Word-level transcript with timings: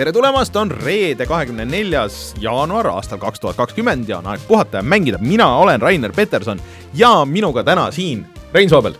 tere 0.00 0.14
tulemast, 0.16 0.54
on 0.56 0.70
reede, 0.72 1.26
kahekümne 1.28 1.66
neljas 1.68 2.30
jaanuar 2.40 2.86
aastal 2.94 3.18
kaks 3.20 3.42
tuhat 3.42 3.58
kakskümmend 3.58 4.08
ja 4.08 4.22
on 4.22 4.30
aeg 4.32 4.46
puhata 4.48 4.80
ja 4.80 4.82
mängida. 4.82 5.18
mina 5.20 5.48
olen 5.60 5.80
Rainer 5.80 6.12
Peterson 6.16 6.60
ja 6.96 7.26
minuga 7.28 7.60
täna 7.64 7.90
siin 7.92 8.22
Rein 8.54 8.70
Soobel. 8.70 8.94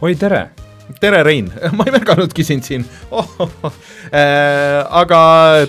oi, 0.00 0.14
tere! 0.14 0.50
tere, 1.00 1.22
Rein, 1.22 1.48
ma 1.76 1.86
ei 1.88 1.94
märganudki 1.94 2.44
sind 2.44 2.66
siin 2.68 2.84
oh,. 3.10 3.30
Oh, 3.38 3.54
oh. 3.62 3.78
Äh, 4.12 4.84
aga 4.90 5.20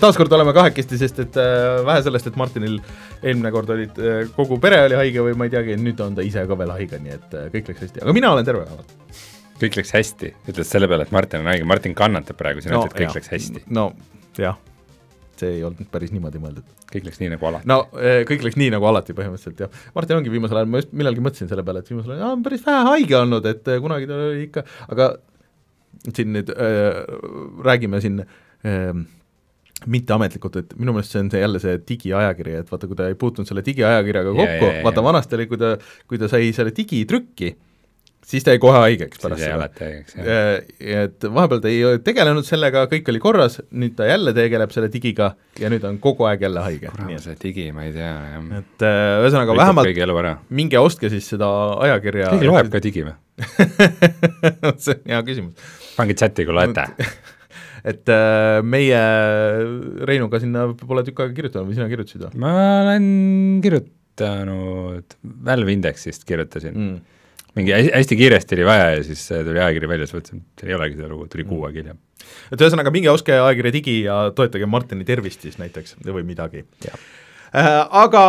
taaskord 0.01 0.35
oleme 0.35 0.51
kahekesti, 0.53 0.99
sest 0.99 1.21
et 1.23 1.39
äh, 1.39 1.79
vähe 1.87 2.01
sellest, 2.03 2.27
et 2.27 2.35
Martinil 2.35 2.81
eelmine 3.23 3.53
kord 3.55 3.71
olid 3.71 4.01
äh,, 4.01 4.25
kogu 4.35 4.57
pere 4.59 4.81
oli 4.89 4.97
haige 4.99 5.23
või 5.23 5.37
ma 5.39 5.47
ei 5.47 5.53
teagi, 5.55 5.77
nüüd 5.79 6.03
on 6.03 6.17
ta 6.19 6.25
ise 6.25 6.43
ka 6.49 6.57
veel 6.59 6.73
haige, 6.75 6.99
nii 6.99 7.15
et 7.15 7.37
äh, 7.37 7.47
kõik 7.53 7.71
läks 7.71 7.85
hästi, 7.85 8.03
aga 8.03 8.17
mina 8.17 8.33
olen 8.35 8.49
terve 8.51 8.65
vähemalt 8.67 9.23
kõik 9.63 9.79
läks 9.79 9.95
hästi, 9.95 10.33
ütled 10.49 10.67
selle 10.67 10.91
peale, 10.91 11.07
et 11.07 11.15
Martin 11.15 11.45
on 11.45 11.53
haige, 11.53 11.63
Martin 11.63 11.95
kannatab 11.95 12.35
praegu, 12.43 12.65
sina 12.65 12.75
no, 12.75 12.83
ütled, 12.83 12.99
kõik 12.99 13.07
jah. 13.07 13.17
läks 13.21 13.33
hästi. 13.37 13.63
no 13.71 13.93
jah, 14.41 14.59
see 15.43 15.57
ei 15.57 15.63
olnud 15.67 15.89
päris 15.91 16.13
niimoodi 16.15 16.41
mõeldud. 16.41 16.73
kõik 16.91 17.07
läks 17.09 17.21
nii 17.21 17.31
nagu 17.35 17.49
alati. 17.49 17.69
no 17.71 17.81
eh, 17.99 18.23
kõik 18.29 18.45
läks 18.47 18.59
nii 18.61 18.71
nagu 18.75 18.89
alati 18.89 19.15
põhimõtteliselt 19.17 19.65
jah. 19.65 19.83
Martin 19.95 20.19
ongi 20.19 20.33
viimasel 20.33 20.61
ajal, 20.61 20.71
ma 20.71 20.81
just 20.81 20.93
millalgi 20.95 21.23
mõtlesin 21.25 21.51
selle 21.51 21.65
peale, 21.67 21.83
et 21.83 21.91
viimasel 21.91 22.15
ajal 22.17 22.35
on 22.37 22.45
päris 22.45 22.65
vähe 22.65 22.83
haige 22.89 23.17
olnud, 23.21 23.51
et 23.51 23.71
eh, 23.71 23.81
kunagi 23.83 24.09
ta 24.09 24.21
oli 24.21 24.47
ikka, 24.47 24.65
aga 24.95 25.11
siin 26.13 26.33
nüüd 26.35 26.49
äh, 26.53 27.03
räägime 27.65 28.01
siin 28.03 28.21
äh, 28.21 29.05
mitteametlikult, 29.91 30.59
et 30.61 30.73
minu 30.79 30.95
meelest 30.95 31.13
see 31.13 31.21
on 31.23 31.29
see 31.33 31.41
jälle 31.41 31.61
see 31.61 31.77
digiajakiri, 31.89 32.59
et 32.61 32.71
vaata, 32.71 32.89
kui 32.89 32.97
ta 32.99 33.09
ei 33.11 33.17
puutunud 33.19 33.49
selle 33.49 33.63
digiajakirjaga 33.65 34.33
kokku, 34.37 34.69
vaata 34.85 35.03
vanasti 35.05 35.37
oli, 35.37 35.47
kui 35.51 35.59
ta, 35.61 35.75
kui 36.09 36.21
ta 36.21 36.29
sai 36.31 36.51
selle 36.55 36.73
digitrükki, 36.75 37.51
siis 38.25 38.45
ta 38.45 38.53
jäi 38.53 38.61
kohe 38.61 38.79
haigeks 38.81 39.21
pärast 39.21 39.41
siis 39.41 39.51
seda. 39.51 39.67
haigeks, 39.79 40.15
jah. 40.17 41.03
et 41.05 41.27
vahepeal 41.37 41.61
ta 41.63 41.71
ei 41.71 41.99
tegelenud 42.05 42.47
sellega, 42.47 42.85
kõik 42.91 43.11
oli 43.13 43.21
korras, 43.23 43.59
nüüd 43.75 43.95
ta 43.97 44.07
jälle 44.09 44.33
tegeleb 44.37 44.73
selle 44.73 44.89
digiga 44.93 45.31
ja 45.61 45.71
nüüd 45.73 45.85
on 45.87 45.99
kogu 46.03 46.27
aeg 46.29 46.45
jälle 46.47 46.63
haige. 46.65 46.91
kurat, 46.95 47.21
see 47.23 47.37
digi, 47.43 47.67
ma 47.75 47.85
ei 47.87 47.93
tea, 47.95 48.15
jah. 48.33 48.49
et 48.61 48.87
äh, 48.87 49.03
ühesõnaga 49.21 49.57
vähemalt 49.61 50.49
minge 50.49 50.81
ostke 50.81 51.11
siis 51.13 51.29
seda 51.35 51.51
ajakirja. 51.85 52.33
keegi 52.33 52.51
loeb 52.51 52.73
ka 52.73 52.83
digi 52.83 53.05
või 53.05 53.15
see 54.83 54.95
on 54.95 55.09
hea 55.11 55.23
küsimus. 55.27 55.71
pange 55.95 56.17
chati, 56.17 56.47
kui 56.47 56.55
loete 56.55 56.87
et 57.91 58.09
äh, 58.09 58.61
meie 58.65 59.01
Reinuga 60.09 60.41
sinna 60.41 60.71
pole 60.81 61.05
tükk 61.05 61.21
aega 61.21 61.37
kirjutanud 61.37 61.69
või 61.69 61.77
sina 61.77 61.91
kirjutasid 61.91 62.25
või? 62.25 62.39
ma 62.41 62.55
olen 62.81 63.11
kirjutanud, 63.61 65.19
Valve 65.45 65.77
Indexist 65.77 66.25
kirjutasin 66.25 66.73
mm 66.73 67.11
mingi 67.55 67.75
hästi 67.75 68.17
kiiresti 68.19 68.57
oli 68.57 68.65
vaja 68.67 68.89
ja 68.95 69.03
siis 69.03 69.27
tuli 69.29 69.59
ajakiri 69.59 69.89
välja, 69.89 70.07
siis 70.07 70.17
mõtlesin, 70.17 70.41
et 70.43 70.65
ei 70.67 70.75
olegi 70.77 70.97
seda 70.99 71.11
lugu, 71.11 71.27
tuli 71.31 71.45
kuu 71.47 71.61
aega 71.67 71.81
hiljem. 71.81 71.99
et 72.51 72.61
ühesõnaga, 72.61 72.91
minge 72.93 73.11
ostke 73.11 73.35
ajakirja 73.37 73.75
Digi 73.75 73.99
ja 74.05 74.17
toetage 74.35 74.67
Martini 74.69 75.07
tervist 75.07 75.45
siis 75.45 75.59
näiteks 75.61 75.97
või 76.05 76.25
midagi. 76.27 76.65
Äh, 77.55 77.69
aga 78.03 78.25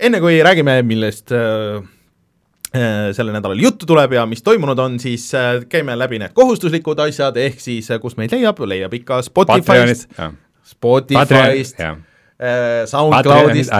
enne 0.00 0.20
kui 0.20 0.40
räägime, 0.44 0.80
millest 0.84 1.32
äh, 1.32 1.80
äh, 2.76 3.08
sellel 3.16 3.32
nädalal 3.36 3.62
juttu 3.62 3.88
tuleb 3.88 4.12
ja 4.18 4.26
mis 4.28 4.44
toimunud 4.44 4.78
on, 4.78 4.98
siis 5.00 5.30
käime 5.72 5.96
läbi 5.96 6.20
need 6.20 6.36
kohustuslikud 6.36 7.00
asjad, 7.06 7.40
ehk 7.40 7.62
siis 7.62 7.88
kus 8.02 8.18
meid 8.20 8.36
leiab, 8.36 8.60
leiab 8.68 9.00
ikka 9.00 9.22
Spotify'st, 9.24 10.12
Spotify'st, 10.74 11.80
Äh, 11.80 11.96
SoundCloudist, 12.88 13.72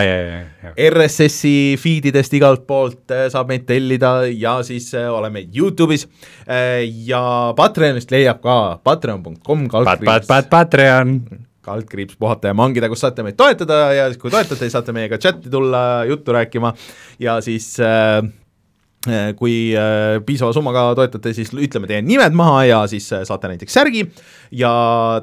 RSS-i 0.76 1.76
feedidest 1.80 2.34
igalt 2.36 2.66
poolt 2.68 3.14
äh, 3.14 3.28
saab 3.32 3.48
meid 3.52 3.64
tellida 3.68 4.26
ja 4.28 4.58
siis 4.66 4.90
äh, 4.94 5.08
oleme 5.12 5.46
Youtube'is. 5.48 6.06
Ja 7.06 7.22
Patreonist 7.56 8.10
leiab 8.12 8.42
ka 8.44 8.56
patreon.com 8.84 9.68
kaldkriips. 9.70 10.28
pat, 10.28 10.50
Patreon. 10.52 11.20
Kaldkriips 11.64 12.16
puhata 12.16 12.50
ja 12.50 12.56
mangida, 12.56 12.88
kus 12.88 13.02
saate 13.04 13.24
meid 13.24 13.36
toetada 13.38 13.90
ja 13.92 14.06
kui 14.18 14.32
toetate, 14.32 14.68
saate 14.72 14.94
meiega 14.96 15.20
chati 15.20 15.52
tulla, 15.52 16.04
juttu 16.08 16.32
rääkima. 16.32 16.72
Ja 17.20 17.36
siis 17.44 17.74
äh, 17.84 18.24
Äh, 18.24 18.39
kui 19.36 19.72
äh, 19.72 20.18
piisava 20.26 20.52
summaga 20.52 20.90
toetate, 20.98 21.32
siis 21.32 21.54
ütleme 21.56 21.88
teie 21.88 22.02
nimed 22.04 22.34
maha 22.36 22.64
ja 22.68 22.80
siis 22.90 23.06
äh, 23.16 23.22
saate 23.24 23.48
näiteks 23.48 23.72
särgi. 23.72 24.04
Ja 24.52 24.72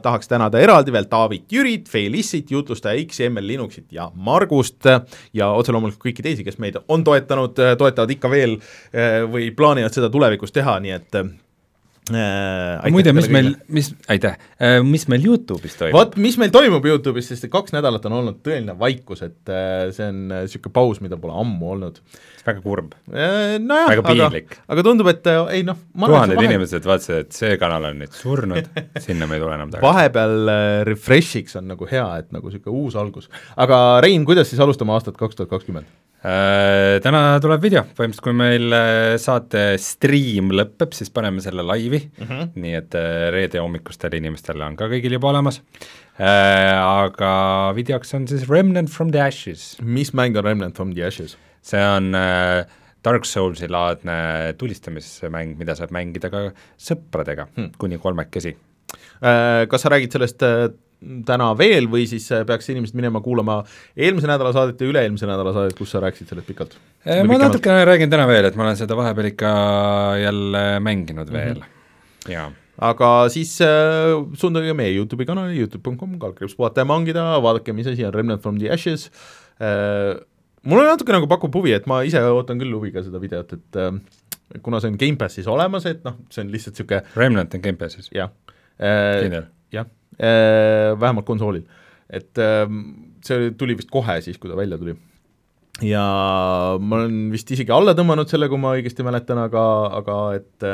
tahaks 0.02 0.32
tänada 0.32 0.58
eraldi 0.64 0.94
veel 0.96 1.06
Taavit 1.12 1.46
Jürit, 1.54 1.90
Felissit, 1.92 2.50
jutlustaja 2.52 2.98
X-i, 3.06 3.28
ML 3.30 3.48
Linuxit 3.54 3.92
ja 3.94 4.10
Margust. 4.16 4.90
Ja 5.38 5.52
otse 5.54 5.76
loomulikult 5.76 6.08
kõiki 6.08 6.26
teisi, 6.26 6.46
kes 6.48 6.58
meid 6.64 6.80
on 6.88 7.06
toetanud, 7.06 7.60
toetavad 7.78 8.16
ikka 8.18 8.32
veel 8.32 8.58
või 9.30 9.52
plaanivad 9.54 9.94
seda 9.94 10.10
tulevikus 10.10 10.56
teha, 10.56 10.80
nii 10.82 10.96
et 10.98 11.22
äh,. 12.14 12.88
muide, 12.94 13.14
mis 13.16 13.28
meil, 13.34 13.52
mis, 13.74 13.90
aitäh 14.12 14.38
äh,, 14.62 14.80
mis 14.86 15.08
meil 15.12 15.26
Youtube'is 15.26 15.78
toimub? 15.80 15.98
vot, 15.98 16.16
mis 16.22 16.38
meil 16.42 16.54
toimub 16.54 16.86
Youtube'is, 16.88 17.30
sest 17.34 17.48
kaks 17.54 17.76
nädalat 17.76 18.06
on 18.10 18.18
olnud 18.20 18.40
tõeline 18.46 18.78
vaikus, 18.80 19.24
et 19.28 19.52
äh, 19.52 19.90
see 19.96 20.08
on 20.08 20.24
niisugune 20.32 20.72
äh, 20.72 20.76
paus, 20.80 21.02
mida 21.04 21.20
pole 21.22 21.36
ammu 21.42 21.72
olnud. 21.76 22.00
väga 22.48 22.64
kurb 22.64 22.96
äh,. 23.12 23.58
nojah, 23.64 23.94
aga, 23.98 24.42
aga 24.76 24.88
tundub, 24.88 25.12
et 25.12 25.32
ei 25.56 25.66
noh 25.68 25.80
tuhanded 25.98 26.40
vahe... 26.40 26.50
inimesed 26.50 26.90
vaatasid, 26.90 27.28
et 27.28 27.40
see 27.42 27.60
kanal 27.62 27.90
on 27.92 28.02
nüüd 28.04 28.16
surnud 28.16 28.72
sinna 29.06 29.30
me 29.30 29.40
ei 29.40 29.44
tule 29.46 29.56
enam 29.58 29.74
tagasi. 29.74 29.88
vahepeal 29.88 30.54
refresh'iks 30.88 31.60
on 31.62 31.72
nagu 31.74 31.90
hea, 31.90 32.08
et 32.24 32.34
nagu 32.36 32.52
niisugune 32.52 32.84
uus 32.84 33.00
algus. 33.00 33.32
aga 33.56 34.02
Rein, 34.06 34.26
kuidas 34.28 34.52
siis 34.52 34.64
alustame 34.64 34.96
aastat 34.96 35.20
kaks 35.20 35.40
tuhat 35.40 35.52
kakskümmend? 35.56 35.90
Äh, 36.26 36.98
täna 37.06 37.38
tuleb 37.38 37.62
video, 37.62 37.84
põhimõtteliselt 37.94 38.26
kui 38.26 38.34
meil 38.34 38.74
äh, 38.74 39.16
saate 39.22 39.76
stream 39.78 40.50
lõpeb, 40.50 40.96
siis 40.98 41.12
paneme 41.14 41.44
selle 41.46 41.62
laivi 41.62 42.00
mm, 42.08 42.26
-hmm. 42.26 42.48
nii 42.58 42.74
et 42.74 42.98
äh, 42.98 43.28
reede 43.36 43.62
hommikustel 43.62 44.16
inimestel 44.18 44.64
on 44.66 44.74
ka 44.80 44.90
kõigil 44.90 45.14
juba 45.14 45.30
olemas. 45.30 45.62
Aga 46.18 47.30
videoks 47.78 48.16
on 48.18 48.26
siis 48.26 48.48
Remnant 48.50 48.90
from 48.90 49.12
the 49.14 49.22
Ashes. 49.22 49.78
mis 49.82 50.10
mäng 50.18 50.36
on 50.36 50.44
Remnant 50.44 50.76
from 50.76 50.96
the 50.96 51.06
Ashes? 51.06 51.38
see 51.62 51.78
on 51.78 52.10
Dark 53.06 53.26
Soulsi 53.26 53.70
laadne 53.70 54.56
tulistamismäng, 54.58 55.54
mida 55.60 55.76
saab 55.76 55.94
mängida 55.94 56.32
ka 56.34 56.48
sõpradega 56.80 57.46
hmm. 57.54 57.78
kuni 57.78 58.00
kolmekesi. 58.02 58.56
Kas 59.70 59.82
sa 59.82 59.90
räägid 59.94 60.12
sellest 60.12 60.42
täna 61.28 61.52
veel 61.58 61.90
või 61.92 62.08
siis 62.10 62.26
äh, 62.34 62.44
peaks 62.48 62.70
inimesed 62.74 62.98
minema 62.98 63.22
kuulama 63.22 63.60
eelmise 63.96 64.30
nädala 64.30 64.54
saadet 64.56 64.82
ja 64.82 64.90
üle-eelmise 64.90 65.30
nädala 65.30 65.54
saadet, 65.54 65.76
kus 65.78 65.94
sa 65.94 66.02
rääkisid 66.02 66.32
sellest 66.32 66.48
pikalt? 66.50 66.78
Äh, 67.06 67.22
ma 67.28 67.38
natukene 67.42 67.84
räägin 67.88 68.14
täna 68.14 68.26
veel, 68.30 68.50
et 68.50 68.58
ma 68.58 68.66
olen 68.66 68.80
seda 68.80 68.98
vahepeal 68.98 69.30
ikka 69.32 69.52
jälle 70.24 70.64
mänginud 70.84 71.34
veel 71.34 71.60
mm, 71.60 71.68
-hmm. 71.68 72.32
jaa 72.34 72.48
aga 72.78 73.10
siis 73.34 73.56
äh, 73.66 74.14
suunduge 74.38 74.74
meie 74.78 74.94
Youtube'i 74.94 75.26
kanali, 75.26 75.58
Youtube.com, 75.58 76.18
kaldkriips 76.22 76.56
puhata 76.58 76.84
ja 76.84 76.90
mangida, 76.90 77.26
vaadake, 77.42 77.74
mis 77.74 77.90
asi 77.90 78.06
on 78.06 78.14
Remnant 78.14 78.42
from 78.42 78.60
the 78.62 78.72
Ashes 78.74 79.10
äh,, 79.62 80.14
mulle 80.68 80.86
natuke 80.86 81.14
nagu 81.14 81.30
pakub 81.30 81.56
huvi, 81.58 81.74
et 81.78 81.88
ma 81.90 82.04
ise 82.06 82.22
ootan 82.22 82.62
küll 82.62 82.74
huviga 82.78 83.04
seda 83.06 83.22
videot, 83.22 83.54
et 83.58 83.82
äh, 83.82 83.94
kuna 84.62 84.82
see 84.82 84.94
on 84.94 84.98
Gamepassis 85.02 85.50
olemas, 85.50 85.90
et 85.90 86.06
noh, 86.06 86.20
see 86.34 86.46
on 86.46 86.54
lihtsalt 86.54 86.78
niisugune 86.78 87.04
Remnant 87.18 87.58
on 87.58 87.66
Gamepassis? 87.66 88.12
jah 88.14 88.34
äh,. 88.78 89.26
Äh, 89.26 89.46
vähemalt 90.18 91.28
konsoolil. 91.28 91.66
et 92.10 92.40
ähm, 92.42 92.82
see 93.26 93.52
tuli 93.60 93.76
vist 93.78 93.92
kohe 93.92 94.20
siis, 94.24 94.40
kui 94.42 94.50
ta 94.50 94.58
välja 94.58 94.80
tuli. 94.82 94.96
ja 95.86 96.04
ma 96.80 97.02
olen 97.02 97.28
vist 97.34 97.52
isegi 97.52 97.74
alla 97.76 97.94
tõmmanud 97.98 98.30
selle, 98.32 98.50
kui 98.50 98.62
ma 98.62 98.76
õigesti 98.78 99.06
mäletan, 99.06 99.42
aga, 99.44 99.66
aga 100.02 100.20
et 100.40 100.70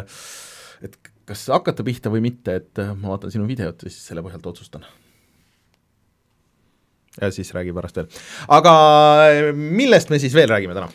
et 0.84 1.00
kas 1.28 1.48
hakata 1.52 1.84
pihta 1.88 2.12
või 2.12 2.24
mitte, 2.26 2.60
et 2.60 2.84
ma 3.00 3.16
vaatan 3.16 3.32
sinu 3.32 3.48
videot 3.48 3.84
ja 3.84 3.92
siis 3.92 4.04
selle 4.12 4.24
põhjalt 4.26 4.48
otsustan 4.52 4.86
ja 7.22 7.32
siis 7.32 7.54
räägi 7.54 7.74
pärast 7.74 7.98
veel. 7.98 8.08
aga 8.48 8.74
millest 9.54 10.10
me 10.10 10.20
siis 10.20 10.34
veel 10.36 10.50
räägime 10.50 10.76
täna? 10.78 10.90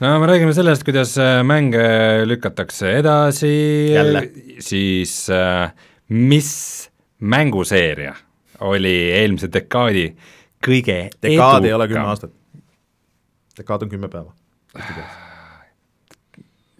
no 0.00 0.14
me 0.20 0.30
räägime 0.30 0.54
sellest, 0.56 0.84
kuidas 0.86 1.16
äh, 1.18 1.42
mänge 1.44 2.24
lükatakse 2.28 2.92
edasi, 3.00 3.54
siis 4.64 5.14
äh, 5.34 5.70
mis 6.08 6.50
mänguseeria 7.20 8.14
oli 8.60 8.94
eelmise 9.14 9.48
dekaadi 9.52 10.10
kõige 10.64 10.98
dekaad 11.22 11.66
ei 11.66 11.72
ole 11.74 11.88
kümme 11.90 12.06
aastat. 12.10 12.32
dekaad 13.58 13.82
on 13.86 13.92
kümme 13.92 14.08
päeva. 14.08 14.32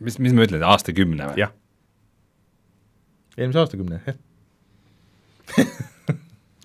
mis, 0.01 0.19
mis 0.19 0.33
ma 0.33 0.47
ütlen, 0.47 0.63
aastakümne 0.63 1.31
või? 1.33 1.43
jah. 1.45 1.53
eelmise 3.37 3.65
aastakümne, 3.65 4.01
jah 4.07 4.17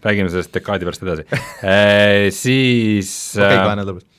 räägime 0.03 0.29
sellest 0.29 0.53
dekaadi 0.55 0.85
pärast 0.87 1.05
edasi 1.05 1.23
e,. 1.63 2.31
Siis 2.35 3.13
okei 3.37 3.47
okay,, 3.47 3.61
kahe 3.63 3.77
nädala 3.79 3.95
pärast 3.99 4.12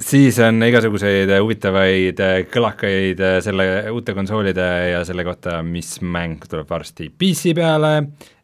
siis 0.00 0.38
on 0.44 0.62
igasuguseid 0.64 1.30
huvitavaid 1.36 2.20
kõlakaid 2.52 3.22
selle 3.44 3.66
uute 3.92 4.14
konsoolide 4.16 4.66
ja 4.94 5.04
selle 5.08 5.24
kohta, 5.26 5.60
mis 5.62 5.98
mäng 6.02 6.44
tuleb 6.48 6.68
varsti 6.70 7.10
PC 7.10 7.54
peale. 7.56 7.94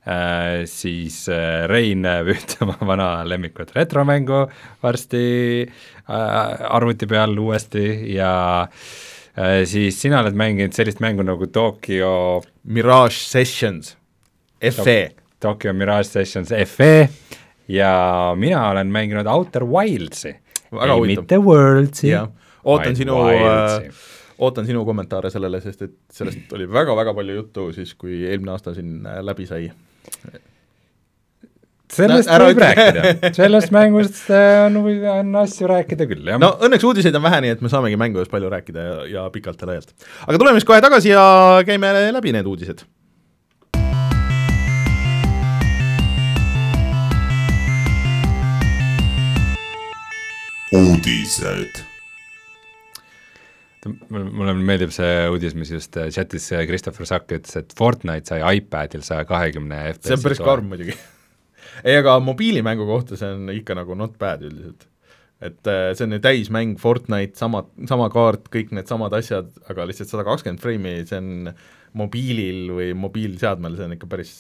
Äh,, 0.07 0.63
siis 0.71 1.25
äh, 1.35 1.65
Rein 1.67 2.05
näeb 2.05 2.29
ühte 2.31 2.61
oma 2.63 2.77
vana 2.87 3.09
lemmikut 3.27 3.73
retromängu 3.75 4.45
varsti 4.79 5.23
äh, 5.67 6.61
arvuti 6.63 7.09
peal 7.11 7.35
uuesti 7.43 8.13
ja 8.15 8.29
äh, 8.63 9.65
siis 9.67 9.99
sina 9.99 10.21
oled 10.23 10.39
mänginud 10.39 10.79
sellist 10.79 11.03
mängu 11.03 11.27
nagu 11.27 11.51
Tokyo 11.51 12.39
Mirage 12.71 13.19
Sessions, 13.19 13.97
FE 14.63 15.01
Tokyo 15.43 15.75
Mirage 15.75 16.13
Sessions 16.13 16.55
FE 16.71 17.09
ja 17.69 17.91
mina 18.39 18.69
olen 18.71 18.87
mänginud 18.87 19.27
Outer 19.27 19.67
Wildsi. 19.67 20.37
Väga 20.73 20.99
huvitav. 20.99 21.25
mitte 21.25 21.39
Worldsi. 21.43 22.13
ootan 22.65 22.97
sinu, 22.99 23.21
äh, 23.31 23.89
ootan 24.39 24.67
sinu 24.67 24.85
kommentaare 24.89 25.31
sellele, 25.31 25.61
sest 25.65 25.87
et 25.87 25.97
sellest 26.13 26.53
oli 26.57 26.69
väga-väga 26.71 27.15
palju 27.15 27.41
juttu 27.41 27.71
siis, 27.77 27.95
kui 27.95 28.25
eelmine 28.27 28.57
aasta 28.57 28.75
siin 28.77 29.01
äh, 29.07 29.23
läbi 29.25 29.49
sai 29.49 29.71
sellest 31.93 32.31
Ära 32.33 32.49
võib 32.51 32.61
rääkida, 32.61 33.15
sellest 33.39 33.73
mängust 33.75 34.27
äh, 34.35 34.67
on, 34.67 34.81
on 35.13 35.41
asju 35.45 35.71
rääkida 35.71 36.09
küll, 36.11 36.27
jah 36.33 36.41
no 36.43 36.53
õnneks 36.67 36.87
uudiseid 36.89 37.15
on 37.19 37.25
vähe, 37.27 37.41
nii 37.45 37.55
et 37.57 37.65
me 37.65 37.71
saamegi 37.73 37.99
mängudest 38.01 38.33
palju 38.33 38.51
rääkida 38.53 38.87
ja, 38.87 38.97
ja 39.13 39.27
pikalt 39.35 39.63
ja 39.63 39.71
laialt. 39.71 39.95
aga 40.27 40.39
tuleme 40.41 40.61
siis 40.61 40.69
kohe 40.69 40.83
tagasi 40.85 41.13
ja 41.13 41.27
käime 41.69 41.93
läbi 42.17 42.35
need 42.35 42.49
uudised. 42.51 42.83
Uudised 50.75 51.85
mulle, 54.11 54.55
meeldib 54.67 54.93
see 54.95 55.29
uudis, 55.31 55.55
mis 55.59 55.71
just 55.71 55.97
äh, 56.01 56.09
chatis 56.15 56.49
äh, 56.55 56.65
Christopher 56.69 57.09
Sack 57.09 57.31
ütles, 57.33 57.55
et 57.59 57.75
Fortnite 57.79 58.33
sai 58.33 58.41
iPadil 58.59 59.05
saja 59.07 59.27
kahekümne 59.29 59.79
FPS-i 59.93 60.11
see 60.11 60.19
on 60.19 60.25
päris 60.25 60.43
karm 60.43 60.69
muidugi. 60.73 60.97
Ei, 61.87 61.97
aga 61.99 62.17
mobiilimängu 62.25 62.87
kohta 62.89 63.19
see 63.21 63.31
on 63.37 63.51
ikka 63.55 63.77
nagu 63.79 63.97
not 63.99 64.17
bad 64.19 64.45
üldiselt. 64.47 64.89
et 65.45 65.69
äh, 65.69 65.91
see 65.95 66.07
on 66.07 66.17
ju 66.17 66.21
täismäng, 66.25 66.77
Fortnite, 66.81 67.37
sama, 67.39 67.67
sama 67.89 68.09
kaart, 68.13 68.49
kõik 68.53 68.73
needsamad 68.77 69.15
asjad, 69.19 69.51
aga 69.71 69.85
lihtsalt 69.89 70.11
sada 70.11 70.25
kakskümmend 70.27 70.63
freimi, 70.63 70.99
see 71.09 71.21
on 71.21 71.51
mobiilil 71.97 72.75
või 72.77 72.91
mobiilseadmel, 72.99 73.77
see 73.79 73.89
on 73.89 73.97
ikka 73.97 74.11
päris, 74.11 74.35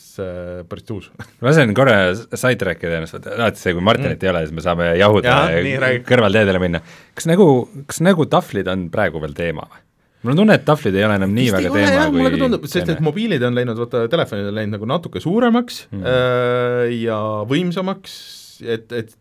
päris 0.69 0.87
tuus 0.88 1.08
ma 1.41 1.50
lasen 1.50 1.73
korra 1.76 1.97
sidetrack 2.17 2.85
ida 2.85 3.00
ennast, 3.00 3.19
alati 3.32 3.62
see, 3.62 3.75
kui 3.76 3.85
Martinit 3.85 4.20
mm. 4.20 4.26
ei 4.26 4.32
ole, 4.32 4.44
siis 4.47 4.56
me 4.56 4.64
saame 4.64 4.93
jahuda 5.00 5.32
Jah, 5.32 5.56
ja 5.56 5.81
räägi. 5.87 6.05
kõrvalteedele 6.08 6.62
minna. 6.62 6.82
kas 7.17 7.29
nägu, 7.31 7.49
kas 7.88 8.03
nägutahvlid 8.05 8.70
on 8.73 8.87
praegu 8.93 9.23
veel 9.25 9.37
teema 9.37 9.67
või? 9.67 9.82
mul 10.26 10.35
on 10.35 10.41
tunne, 10.43 10.56
et 10.58 10.64
tahvlid 10.67 10.97
ei 10.99 11.05
ole 11.06 11.19
enam 11.20 11.35
nii 11.37 11.44
Vist 11.47 11.56
väga 11.58 11.70
ole, 11.70 11.82
teema 11.82 11.99
jah, 12.00 12.08
kui 12.11 12.20
mulle 12.23 12.32
ka 12.35 12.41
tundub, 12.41 12.64
sest 12.70 12.94
et 12.97 13.05
mobiilid 13.05 13.44
on 13.47 13.58
läinud, 13.58 13.79
vaata 13.85 14.06
telefonid 14.11 14.50
on 14.50 14.56
läinud 14.58 14.79
nagu 14.79 14.91
natuke 14.97 15.23
suuremaks 15.23 15.87
Mm. 15.87 16.03
mm. 16.03 16.97
ja 17.05 17.19
võimsamaks, 17.49 18.17
et, 18.64 18.91
et 18.97 19.14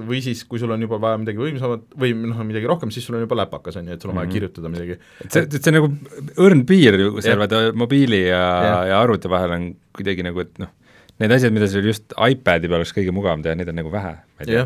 või 0.00 0.22
siis, 0.24 0.44
kui 0.48 0.58
sul 0.58 0.70
on 0.72 0.80
juba 0.80 0.98
vaja 1.02 1.18
midagi 1.20 1.36
võimsamat 1.42 1.82
või 2.00 2.14
noh, 2.16 2.38
midagi 2.48 2.66
rohkem, 2.70 2.90
siis 2.94 3.04
sul 3.04 3.16
on 3.18 3.24
juba 3.26 3.36
läpakas, 3.42 3.76
on 3.76 3.86
ju, 3.90 3.92
et 3.98 4.00
sul 4.02 4.10
on 4.10 4.16
vaja 4.16 4.26
Mhm. 4.30 4.32
kirjutada 4.36 4.68
midagi. 4.72 4.96
et 5.24 5.30
see, 5.32 5.42
et 5.42 5.58
see 5.62 5.70
on 5.70 5.76
nagu 5.80 5.90
õrn 6.46 6.64
piir 6.66 6.96
ju 7.00 7.20
seal 7.20 7.38
vaata 7.38 7.72
mobiili 7.74 8.22
ja, 8.28 8.40
Jah. 8.64 8.86
ja 8.88 9.00
arvuti 9.02 9.28
vahel 9.28 9.50
on 9.58 9.74
kuidagi 9.92 10.22
nagu, 10.24 10.40
et 10.40 10.58
noh, 10.58 10.68
need 11.20 11.32
asjad, 11.36 11.52
mida 11.54 11.68
sul 11.70 11.84
just 11.86 12.14
iPadi 12.16 12.68
peal 12.70 12.80
oleks 12.80 12.94
kõige 12.96 13.12
mugavam 13.14 13.42
teha, 13.44 13.54
neid 13.58 13.68
on 13.70 13.76
nagu 13.78 13.92
vähe, 13.92 14.12
ma 14.16 14.44
ei 14.44 14.48
tea 14.48 14.64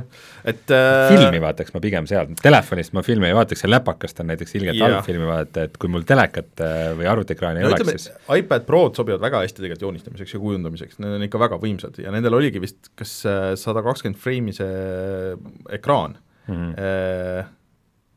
et 0.53 0.73
äh, 0.75 1.09
filmi 1.11 1.41
vaataks 1.43 1.75
ma 1.75 1.83
pigem 1.83 2.07
sealt, 2.09 2.37
telefonist 2.43 2.95
ma 2.97 3.03
filmi 3.07 3.29
ei 3.29 3.37
vaataks 3.37 3.65
ja 3.67 3.71
läpakast 3.73 4.23
on 4.23 4.31
näiteks 4.31 4.57
ilgelt 4.61 4.81
halb 4.85 5.01
filmi 5.07 5.27
vaadata, 5.29 5.67
et 5.69 5.77
kui 5.83 5.91
mul 5.93 6.07
telekat 6.09 6.65
äh, 6.65 6.87
või 6.99 7.11
arvutiekraani 7.11 7.61
ei 7.61 7.67
no 7.67 7.73
oleks, 7.73 7.83
ütleme 7.83 7.99
siis, 7.99 8.15
iPad 8.39 8.69
Prod 8.69 8.99
sobivad 9.01 9.25
väga 9.27 9.43
hästi 9.45 9.63
tegelikult 9.63 9.87
joonistamiseks 9.89 10.37
ja 10.37 10.43
kujundamiseks, 10.45 11.01
need 11.03 11.19
on 11.19 11.27
ikka 11.27 11.43
väga 11.43 11.61
võimsad 11.63 12.01
ja 12.03 12.15
nendel 12.15 12.39
oligi 12.39 12.63
vist 12.63 12.93
kas 12.99 13.19
sada 13.61 13.85
kakskümmend 13.87 14.23
freimi 14.23 14.55
see 14.57 15.37
ekraan 15.77 16.19
mm., 16.47 17.55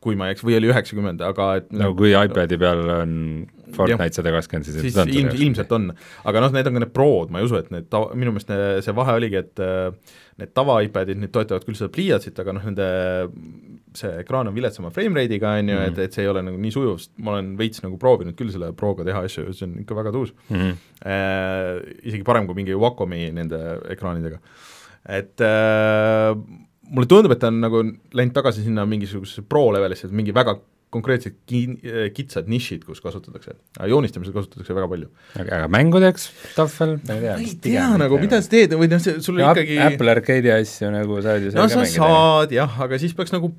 kui 0.00 0.16
ma 0.16 0.28
ei 0.28 0.34
eksi, 0.34 0.46
või 0.48 0.56
oli 0.56 0.70
üheksakümmend, 0.70 1.20
aga 1.24 1.54
et 1.60 1.72
no 1.76 1.90
kui 1.96 2.14
iPadi 2.16 2.56
peal 2.60 2.86
on 2.94 3.10
Fortnite 3.76 4.16
sada 4.18 4.32
kakskümmend, 4.34 4.66
siis 4.68 4.80
siis 4.80 4.96
ilm, 5.14 5.30
ilmselt 5.34 5.72
on, 5.76 5.90
aga 6.24 6.40
noh, 6.44 6.52
need 6.56 6.66
on 6.70 6.78
ka 6.78 6.82
need 6.84 6.92
Prod, 6.96 7.30
ma 7.30 7.40
ei 7.40 7.46
usu, 7.48 7.56
et 7.60 7.70
need 7.74 7.88
tava, 7.92 8.14
minu 8.14 8.32
meelest 8.34 8.84
see 8.86 8.94
vahe 8.96 9.16
oligi, 9.20 9.36
et 9.44 9.62
äh, 9.64 10.16
need 10.40 10.52
tava 10.56 10.78
iPadid, 10.86 11.18
need 11.20 11.32
toetavad 11.34 11.66
küll 11.68 11.76
seda 11.78 11.90
pliiatsit, 11.92 12.38
aga 12.42 12.54
noh, 12.56 12.64
nende 12.70 12.86
see 13.96 14.10
ekraan 14.22 14.46
on 14.50 14.54
viletsama 14.54 14.92
frame 14.94 15.18
rate'iga, 15.18 15.56
on 15.58 15.68
ju, 15.68 15.76
Mhm. 15.76 15.92
et, 15.92 15.98
et 16.06 16.12
see 16.14 16.22
ei 16.22 16.30
ole 16.30 16.42
nagu 16.46 16.58
nii 16.62 16.70
sujuv, 16.74 16.98
sest 17.02 17.12
ma 17.18 17.32
olen 17.34 17.52
veits 17.58 17.82
nagu 17.82 17.98
proovinud 17.98 18.36
küll 18.38 18.52
selle 18.54 18.72
Proga 18.78 19.04
teha 19.04 19.24
asju, 19.26 19.52
see 19.52 19.66
on 19.66 19.78
ikka 19.82 19.96
väga 19.98 20.12
tuus 20.14 20.32
mm. 20.48 20.56
-hmm. 20.56 20.74
äh, 21.06 21.94
isegi 22.06 22.22
parem 22.24 22.46
kui 22.46 22.54
mingi 22.54 22.74
Wacomi 22.74 23.30
nende 23.34 23.58
ekraanidega. 23.90 24.38
et 25.08 25.40
äh, 25.40 26.36
mulle 26.90 27.06
tundub, 27.06 27.32
et 27.32 27.38
ta 27.40 27.48
on 27.48 27.60
nagu 27.60 27.82
läinud 28.12 28.34
tagasi 28.34 28.62
sinna 28.62 28.86
mingisugusesse 28.86 29.42
pro 29.48 29.70
levelisse, 29.72 30.06
et 30.06 30.12
mingi 30.12 30.34
väga 30.34 30.58
konkreetsed 30.94 31.36
ki-, 31.48 32.10
kitsad 32.16 32.48
nišid, 32.50 32.84
kus 32.86 33.02
kasutatakse, 33.04 33.54
joonistamisel 33.90 34.34
kasutatakse 34.34 34.76
väga 34.76 34.88
palju. 34.90 35.10
aga, 35.38 35.60
mängudeks 35.72 36.30
tahvel, 36.56 36.96
ma 37.06 37.16
ei 37.16 37.26
tea. 37.26 37.36
ei 37.38 37.58
tea 37.68 37.90
nagu, 38.00 38.18
mida 38.22 38.40
sa 38.42 38.54
teed 38.54 38.74
või 38.78 38.90
noh, 38.90 39.02
see 39.02 39.20
sul 39.24 39.38
ja 39.42 39.52
ikkagi 39.54 39.78
Apple 39.86 40.16
Arcade'i 40.16 40.54
asju 40.60 40.90
nagu 40.94 41.20
saad 41.24 41.46
ju 41.46 41.52
no 41.54 41.68
seal 41.68 41.70
sa 41.70 41.78
ka 41.78 41.84
mängida. 41.84 42.00
saad 42.00 42.56
jah, 42.58 42.80
aga 42.86 42.98
siis 43.02 43.14
peaks 43.16 43.34
nagu 43.36 43.52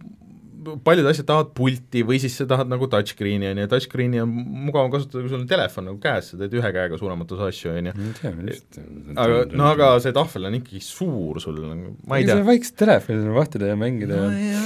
paljud 0.85 1.07
asjad 1.09 1.27
tahavad 1.29 1.51
pulti 1.57 2.03
või 2.05 2.19
siis 2.21 2.35
sa 2.37 2.45
tahad 2.49 2.69
nagu 2.69 2.87
touchscreen'i, 2.91 3.49
on 3.51 3.61
ju, 3.63 3.67
touchscreen'i 3.71 4.21
on 4.21 4.31
mugavam 4.67 4.91
kasutada, 4.93 5.23
kui 5.23 5.31
sul 5.31 5.41
on 5.41 5.49
telefon 5.49 5.87
nagu 5.89 5.99
käes, 6.03 6.31
sa 6.31 6.39
teed 6.39 6.55
ühe 6.59 6.71
käega 6.75 6.99
suuremat 6.99 7.33
osa 7.35 7.49
asju, 7.49 7.73
on 7.79 7.89
ju. 7.89 7.95
aga 9.15 9.41
no 9.57 9.69
aga 9.71 9.91
see 10.03 10.15
tahvel 10.15 10.49
on 10.51 10.59
ikkagi 10.61 10.83
suur 10.85 11.41
sul, 11.43 11.59
nagu 11.65 11.95
ma 12.05 12.21
ei 12.21 12.29
tea. 12.29 12.39
väikest 12.45 12.77
telefoni 12.81 13.23
saab 13.25 13.39
vahtida 13.39 13.71
ja 13.71 13.79
mängida 13.79 14.21
no, 14.21 14.31
ja. 14.37 14.65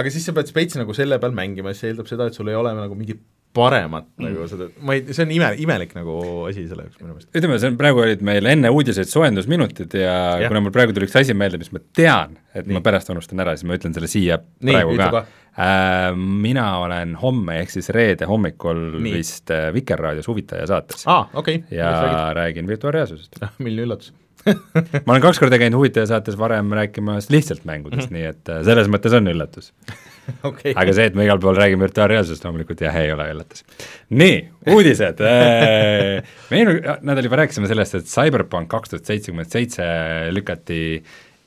Aga 0.00 0.12
siis 0.12 0.26
sa 0.26 0.34
pead 0.36 0.52
veits 0.56 0.76
nagu 0.80 0.96
selle 0.96 1.20
peal 1.22 1.34
mängima, 1.36 1.72
siis 1.72 1.84
see 1.84 1.94
eeldab 1.94 2.10
seda, 2.10 2.28
et 2.30 2.36
sul 2.38 2.50
ei 2.52 2.58
ole 2.58 2.74
nagu 2.76 2.98
mingit 2.98 3.22
paremat 3.54 4.06
mm. 4.18 4.24
nagu 4.26 4.46
seda, 4.50 4.66
ma 4.82 4.96
ei, 4.96 5.04
see 5.14 5.22
on 5.24 5.32
ime, 5.34 5.50
imelik 5.62 5.94
nagu 5.94 6.16
asi 6.48 6.64
selle 6.66 6.88
jaoks 6.88 6.98
minu 6.98 7.12
meelest. 7.12 7.28
ütleme, 7.30 7.58
see 7.62 7.70
on, 7.70 7.78
praegu 7.78 8.02
olid 8.02 8.24
meil 8.26 8.50
enne 8.50 8.72
uudiseid 8.74 9.10
soojendusminutid 9.10 9.94
ja, 10.00 10.16
ja 10.42 10.50
kuna 10.50 10.64
mul 10.64 10.74
praegu 10.74 10.96
tuli 10.96 11.06
üks 11.08 11.14
asi 11.20 11.36
meelde, 11.38 11.60
mis 11.62 11.70
ma 11.74 11.82
tean, 11.94 12.34
et 12.52 12.66
Nii. 12.66 12.78
ma 12.78 12.82
pärast 12.84 13.12
unustan 13.14 13.44
ära, 13.44 13.54
siis 13.54 13.68
ma 13.70 13.78
ütlen 13.78 13.94
selle 13.94 14.10
siia 14.10 14.40
Nii, 14.42 14.74
praegu 14.74 14.98
ka 14.98 15.22
äh, 15.22 16.08
mina 16.18 16.66
olen 16.82 17.14
homme 17.22 17.60
ehk 17.62 17.76
siis 17.76 17.92
reede 17.94 18.26
hommikul 18.30 18.82
Nii. 18.98 19.14
Vist 19.20 19.54
äh, 19.54 19.70
Vikerraadios 19.76 20.28
Huvitaja 20.30 20.66
saates 20.72 21.06
aa, 21.06 21.28
okei 21.32 21.62
okay. 21.62 21.78
ja 21.78 21.94
räägin 22.34 22.66
virtuaalreaalsusest. 22.74 23.38
milline 23.62 23.86
üllatus 23.86 24.10
ma 25.04 25.14
olen 25.14 25.22
kaks 25.24 25.40
korda 25.42 25.58
käinud 25.60 25.78
Huvitaja 25.80 26.08
saates 26.10 26.38
varem 26.38 26.72
rääkimas 26.76 27.30
lihtsalt 27.32 27.64
mängudest 27.68 28.10
mm, 28.10 28.16
-hmm. 28.16 28.20
nii 28.20 28.32
et 28.32 28.52
äh, 28.52 28.64
selles 28.66 28.90
mõttes 28.92 29.16
on 29.16 29.30
üllatus 29.32 29.72
okay. 30.48 30.72
aga 30.74 30.94
see, 30.96 31.08
et 31.10 31.18
me 31.18 31.26
igal 31.26 31.40
pool 31.40 31.56
räägime 31.58 31.86
virtuaalreaalsusest, 31.86 32.44
loomulikult 32.44 32.80
jah, 32.84 32.96
ei 32.96 33.12
ole 33.12 33.28
üllatus. 33.34 33.64
nii, 34.10 34.40
uudised 34.74 35.20
me 35.20 36.60
eelmine 36.60 36.98
nädal 37.02 37.28
juba 37.28 37.44
rääkisime 37.44 37.70
sellest, 37.70 38.00
et 38.00 38.10
CyberPunk 38.10 38.70
kaks 38.72 38.94
tuhat 38.94 39.12
seitsekümmend 39.12 39.52
seitse 39.52 39.86
lükati 40.32 40.82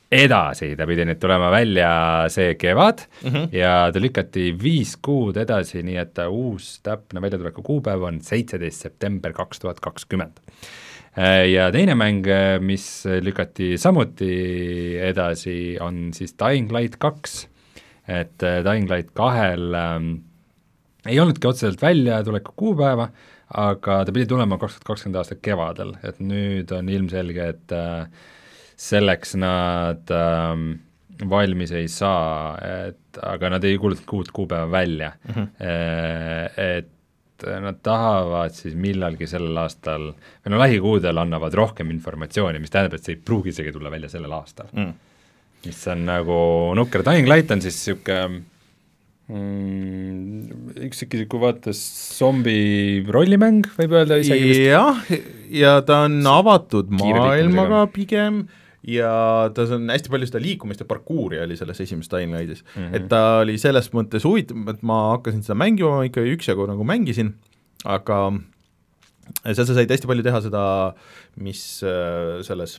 edasi, 0.08 0.72
ta 0.76 0.86
pidi 0.88 1.04
nüüd 1.04 1.20
tulema 1.20 1.50
välja 1.52 1.90
see 2.32 2.54
kevad 2.60 3.02
mm 3.22 3.30
-hmm. 3.30 3.48
ja 3.52 3.90
ta 3.92 4.00
lükati 4.00 4.50
viis 4.62 4.96
kuud 4.96 5.36
edasi, 5.36 5.82
nii 5.82 5.96
et 6.00 6.18
uus 6.28 6.78
täpne 6.82 7.20
väljatuleku 7.20 7.62
kuupäev 7.62 8.02
on 8.02 8.20
seitseteist 8.20 8.88
september 8.88 9.32
kaks 9.32 9.60
tuhat 9.60 9.80
kakskümmend 9.80 10.40
ja 11.52 11.68
teine 11.74 11.94
mäng, 11.98 12.26
mis 12.62 12.88
lükati 13.24 13.72
samuti 13.80 14.32
edasi, 15.02 15.76
on 15.82 16.12
siis 16.14 16.36
Dying 16.38 16.70
Light 16.74 17.00
kaks 17.02 17.40
et 18.08 18.42
äh, 18.42 18.62
Dying 18.64 18.88
Light 18.90 19.12
kahel 19.16 19.74
ähm, 19.76 20.10
ei 21.06 21.20
olnudki 21.20 21.48
otseselt 21.48 21.82
väljatuleku 21.82 22.54
kuupäeva, 22.58 23.08
aga 23.60 24.02
ta 24.04 24.14
pidi 24.14 24.26
tulema 24.28 24.58
kaks 24.60 24.78
tuhat 24.78 24.90
kakskümmend 24.92 25.20
aasta 25.20 25.38
kevadel, 25.40 25.94
et 26.04 26.20
nüüd 26.24 26.72
on 26.76 26.90
ilmselge, 26.92 27.48
et 27.54 27.76
äh, 27.76 28.28
selleks 28.78 29.36
nad 29.40 30.12
ähm, 30.14 30.70
valmis 31.28 31.72
ei 31.74 31.88
saa, 31.92 32.56
et 32.88 33.20
aga 33.26 33.54
nad 33.56 33.64
ei 33.66 33.78
kuulutanud 33.80 34.20
uut 34.20 34.30
kuupäeva 34.34 34.70
välja 34.70 35.12
mm. 35.26 35.34
-hmm. 35.34 35.48
et 36.62 36.92
nad 37.46 37.78
tahavad 37.84 38.54
siis 38.56 38.74
millalgi 38.78 39.28
sellel 39.30 39.56
aastal 39.62 40.10
või 40.10 40.52
no 40.54 40.60
lähikuudel 40.62 41.22
annavad 41.22 41.54
rohkem 41.54 41.92
informatsiooni, 41.94 42.60
mis 42.62 42.72
tähendab, 42.74 42.98
et 42.98 43.06
see 43.06 43.16
ei 43.16 43.22
pruugi 43.22 43.52
isegi 43.54 43.74
tulla 43.74 43.92
välja 43.94 44.10
sellel 44.12 44.34
aastal 44.38 44.70
mm. 44.72 44.94
mis 45.66 45.82
on 45.94 46.06
nagu 46.08 46.38
nukker, 46.78 47.06
Dying 47.06 47.30
Light 47.30 47.52
on 47.54 47.62
siis 47.64 47.78
niisugune 47.78 48.42
mm, 49.28 50.78
üks 50.88 51.04
sihuke 51.04 51.40
vaata 51.42 51.74
zombi 51.76 53.04
rollimäng, 53.08 53.68
võib 53.78 53.98
öelda 54.00 54.18
isegi 54.22 54.52
vist. 54.52 54.64
jah, 54.66 55.02
ja 55.54 55.78
ta 55.86 56.04
on 56.08 56.20
avatud 56.26 56.90
maailmaga 56.94 57.86
pigem 57.94 58.46
ja 58.86 59.50
ta 59.54 59.64
on 59.74 59.88
hästi 59.90 60.12
palju 60.12 60.28
seda 60.30 60.42
liikumist 60.42 60.82
ja 60.84 60.86
parkuuri 60.88 61.40
oli 61.42 61.56
selles 61.58 61.80
esimeses 61.82 62.10
Dying 62.12 62.34
Lightis 62.34 62.62
mm. 62.62 62.82
-hmm. 62.82 62.96
et 62.96 63.08
ta 63.10 63.40
oli 63.42 63.58
selles 63.58 63.90
mõttes 63.94 64.26
huvitav, 64.28 64.68
et 64.70 64.82
ma 64.82 65.00
hakkasin 65.16 65.42
seda 65.42 65.58
mängima, 65.58 65.96
ma 65.96 66.06
ikka 66.06 66.22
üksjagu 66.22 66.68
nagu 66.70 66.84
mängisin, 66.84 67.34
aga 67.84 68.38
seal 69.44 69.66
sa 69.66 69.74
said 69.74 69.90
hästi 69.90 70.06
palju 70.06 70.22
teha 70.26 70.40
seda, 70.44 70.62
mis 71.36 71.82
äh, 71.82 72.38
selles 72.46 72.78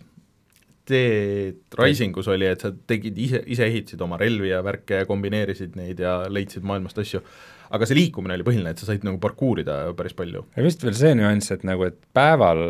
Dead 0.89 1.77
Risingus 1.79 2.27
oli, 2.31 2.48
et 2.50 2.63
sa 2.63 2.72
tegid 2.74 3.17
ise, 3.22 3.41
ise 3.48 3.67
ehitasid 3.67 4.01
oma 4.01 4.17
relvi 4.19 4.51
ja 4.51 4.62
värke 4.65 5.03
ja 5.03 5.08
kombineerisid 5.10 5.77
neid 5.79 6.01
ja 6.03 6.22
leidsid 6.31 6.65
maailmast 6.67 7.00
asju, 7.03 7.22
aga 7.75 7.88
see 7.88 7.98
liikumine 8.00 8.36
oli 8.38 8.46
põhiline, 8.48 8.74
et 8.74 8.81
sa 8.81 8.88
said 8.89 9.05
nagu 9.05 9.19
parkuurida 9.22 9.77
päris 9.98 10.15
palju. 10.17 10.46
ja 10.55 10.65
vist 10.65 10.84
veel 10.86 10.98
see 10.98 11.13
nüanss, 11.17 11.53
et 11.53 11.65
nagu, 11.67 11.86
et 11.89 12.00
päeval, 12.15 12.63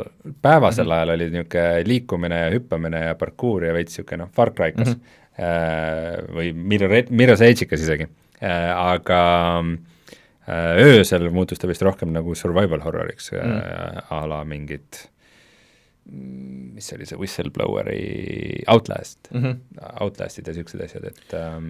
päevasel 0.44 0.86
mm 0.86 0.90
-hmm. 0.90 0.96
ajal 0.98 1.14
oli 1.16 1.30
niisugune 1.36 1.84
liikumine 1.88 2.40
ja 2.40 2.50
hüppamine 2.56 3.06
ja 3.06 3.16
parkuur 3.16 3.66
ja 3.66 3.74
veits 3.74 3.96
niisugune 3.96 4.26
noh, 4.26 4.32
Far 4.36 4.52
Cry'kas 4.52 4.96
mm 4.96 5.00
-hmm. 5.00 6.34
või 6.36 6.54
Mirror, 6.54 6.98
Mirror's 7.10 7.42
Edge'ikas 7.42 7.82
isegi, 7.82 8.10
äh, 8.44 8.72
aga 8.76 9.22
äh, 9.64 10.76
öösel 10.84 11.30
muutus 11.30 11.60
ta 11.60 11.68
vist 11.68 11.82
rohkem 11.82 12.12
nagu 12.12 12.36
survival 12.36 12.84
horror'iks 12.84 13.32
mm, 13.32 13.40
-hmm. 13.40 14.04
a 14.10 14.28
la 14.28 14.44
mingid 14.44 15.08
Mm, 16.10 16.72
mis 16.74 16.88
oli 16.96 17.06
see 17.06 17.18
Whistlebloweri 17.20 18.64
Outlast 18.68 19.28
mm, 19.32 19.44
-hmm. 19.44 19.56
Outlastid 20.02 20.48
ja 20.48 20.54
niisugused 20.54 20.82
asjad, 20.82 21.04
et 21.06 21.34
ähm, 21.38 21.68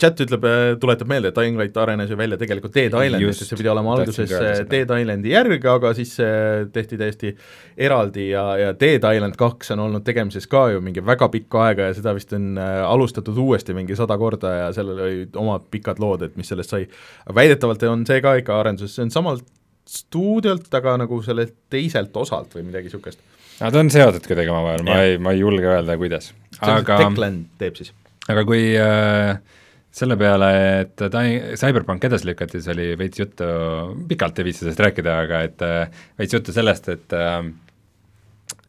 chat 0.00 0.20
ütleb, 0.24 0.46
äh, 0.48 0.72
tuletab 0.80 1.06
meelde, 1.08 1.30
et 1.30 1.36
Dying 1.36 1.60
Light 1.60 1.76
arenes 1.76 2.10
ju 2.10 2.16
välja 2.18 2.38
tegelikult 2.40 2.74
Dead 2.74 2.90
Islandist, 3.06 3.42
et 3.42 3.52
see 3.52 3.60
pidi 3.60 3.70
olema 3.70 3.94
alguses 3.94 4.32
äh, 4.34 4.64
Dead 4.70 4.90
Islandi 4.96 5.30
järg, 5.30 5.68
aga 5.74 5.92
siis 5.94 6.16
see 6.18 6.66
tehti 6.74 6.98
täiesti 6.98 7.32
eraldi 7.76 8.30
ja, 8.32 8.44
ja 8.58 8.74
Dead 8.80 9.06
Island 9.14 9.38
kaks 9.38 9.70
on 9.76 9.84
olnud 9.86 10.06
tegemises 10.08 10.50
ka 10.50 10.64
ju 10.72 10.82
mingi 10.82 11.06
väga 11.06 11.30
pikka 11.36 11.62
aega 11.68 11.92
ja 11.92 11.94
seda 12.00 12.16
vist 12.18 12.34
on 12.34 12.58
äh, 12.58 12.82
alustatud 12.88 13.38
uuesti 13.38 13.78
mingi 13.78 13.96
sada 14.00 14.18
korda 14.18 14.54
ja 14.64 14.68
sellel 14.74 15.06
olid 15.06 15.38
omad 15.38 15.70
pikad 15.70 16.02
lood, 16.02 16.26
et 16.26 16.36
mis 16.36 16.50
sellest 16.50 16.74
sai. 16.74 16.88
väidetavalt 17.34 17.86
on 17.92 18.06
see 18.06 18.20
ka 18.24 18.34
ikka 18.42 18.58
arenduses, 18.58 18.98
see 18.98 19.06
on 19.06 19.14
samalt 19.14 19.46
stuudiolt, 19.88 20.72
aga 20.74 20.98
nagu 21.04 21.22
sellelt 21.22 21.54
teiselt 21.70 22.16
osalt 22.16 22.58
või 22.58 22.66
midagi 22.72 22.90
niisugust 22.90 23.22
Nad 23.58 23.74
on 23.74 23.90
seotud 23.90 24.26
kuidagi 24.26 24.52
omavahel, 24.52 24.84
ma 24.86 24.98
ei, 25.02 25.16
ma 25.22 25.34
ei 25.34 25.40
julge 25.42 25.66
öelda, 25.66 25.96
kuidas. 25.98 26.32
aga 26.62 26.98
Declan 27.02 27.40
teeb 27.58 27.78
siis. 27.78 27.92
aga 28.30 28.44
kui 28.46 28.70
äh, 28.78 29.38
selle 29.94 30.18
peale, 30.20 30.50
et 30.82 30.94
ta 30.98 31.22
Cyberpunk 31.58 32.04
edasi 32.08 32.28
lükati, 32.28 32.60
siis 32.60 32.74
oli 32.74 32.92
veits 32.98 33.22
juttu, 33.22 33.48
pikalt 34.10 34.38
ei 34.38 34.50
viitsi 34.50 34.64
sellest 34.64 34.84
rääkida, 34.84 35.16
aga 35.24 35.40
et 35.48 35.64
äh, 35.66 36.04
veits 36.20 36.36
juttu 36.36 36.54
sellest, 36.54 36.90
et 36.92 37.16
äh, 37.16 37.40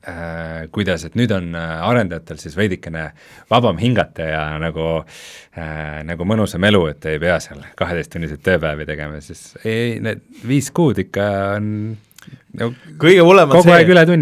äh, 0.10 0.65
kuidas, 0.74 1.05
et 1.05 1.17
nüüd 1.19 1.34
on 1.36 1.53
äh, 1.58 1.75
arendajatel 1.86 2.41
siis 2.41 2.58
veidikene 2.58 3.10
vabam 3.51 3.77
hingata 3.81 4.29
ja 4.31 4.43
nagu 4.62 4.88
äh,, 5.03 6.01
nagu 6.08 6.27
mõnusam 6.27 6.65
elu, 6.69 6.86
et 6.93 7.10
ei 7.12 7.22
pea 7.22 7.38
seal 7.43 7.62
kaheteisttunniseid 7.79 8.43
tööpäevi 8.46 8.89
tegema, 8.89 9.22
siis 9.22 9.51
ei, 9.63 10.00
need 10.03 10.25
viis 10.48 10.72
kuud 10.75 11.01
ikka 11.05 11.29
on 11.58 11.74
no 12.59 12.69
kõige 12.99 13.23
hullem 13.23 13.53
on 13.53 13.63
see, 13.63 13.79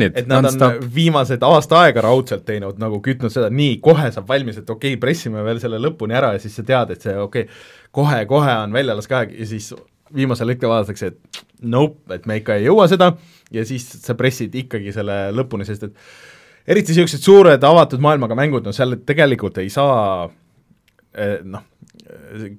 et 0.07 0.29
nad 0.29 0.47
on 0.51 0.79
viimased 0.93 1.43
aasta 1.47 1.81
aega 1.85 2.03
raudselt 2.05 2.45
teinud, 2.47 2.77
nagu 2.81 2.99
kütnud 3.03 3.33
seda, 3.33 3.49
nii, 3.53 3.79
kohe 3.83 4.09
saab 4.13 4.29
valmis, 4.29 4.59
et 4.61 4.69
okei 4.69 4.93
okay,, 4.93 5.01
pressime 5.01 5.43
veel 5.45 5.61
selle 5.63 5.81
lõpuni 5.81 6.17
ära 6.17 6.33
ja 6.35 6.41
siis 6.43 6.57
sa 6.59 6.65
tead, 6.67 6.93
et 6.95 7.05
see 7.07 7.15
okei 7.17 7.47
okay,, 7.47 7.61
kohe-kohe 7.97 8.57
on 8.63 8.75
väljalaske 8.75 9.17
aeg 9.17 9.35
ja 9.39 9.49
siis 9.49 9.71
viimasel 10.15 10.53
hetkel 10.53 10.71
vaadatakse, 10.71 11.11
et 11.11 11.43
nope, 11.67 12.05
et 12.13 12.27
me 12.29 12.39
ikka 12.39 12.57
ei 12.57 12.67
jõua 12.67 12.87
seda 12.91 13.11
ja 13.53 13.65
siis 13.67 13.87
sa 14.03 14.15
pressid 14.19 14.55
ikkagi 14.55 14.93
selle 14.95 15.27
lõpuni, 15.35 15.67
sest 15.67 15.87
et 15.89 15.95
eriti 16.67 16.93
niisugused 16.93 17.23
suured 17.23 17.63
avatud 17.63 18.03
maailmaga 18.03 18.37
mängud, 18.37 18.65
no 18.67 18.75
seal 18.75 18.99
tegelikult 19.07 19.59
ei 19.63 19.71
saa 19.73 20.27
eh, 21.17 21.39
noh, 21.43 21.65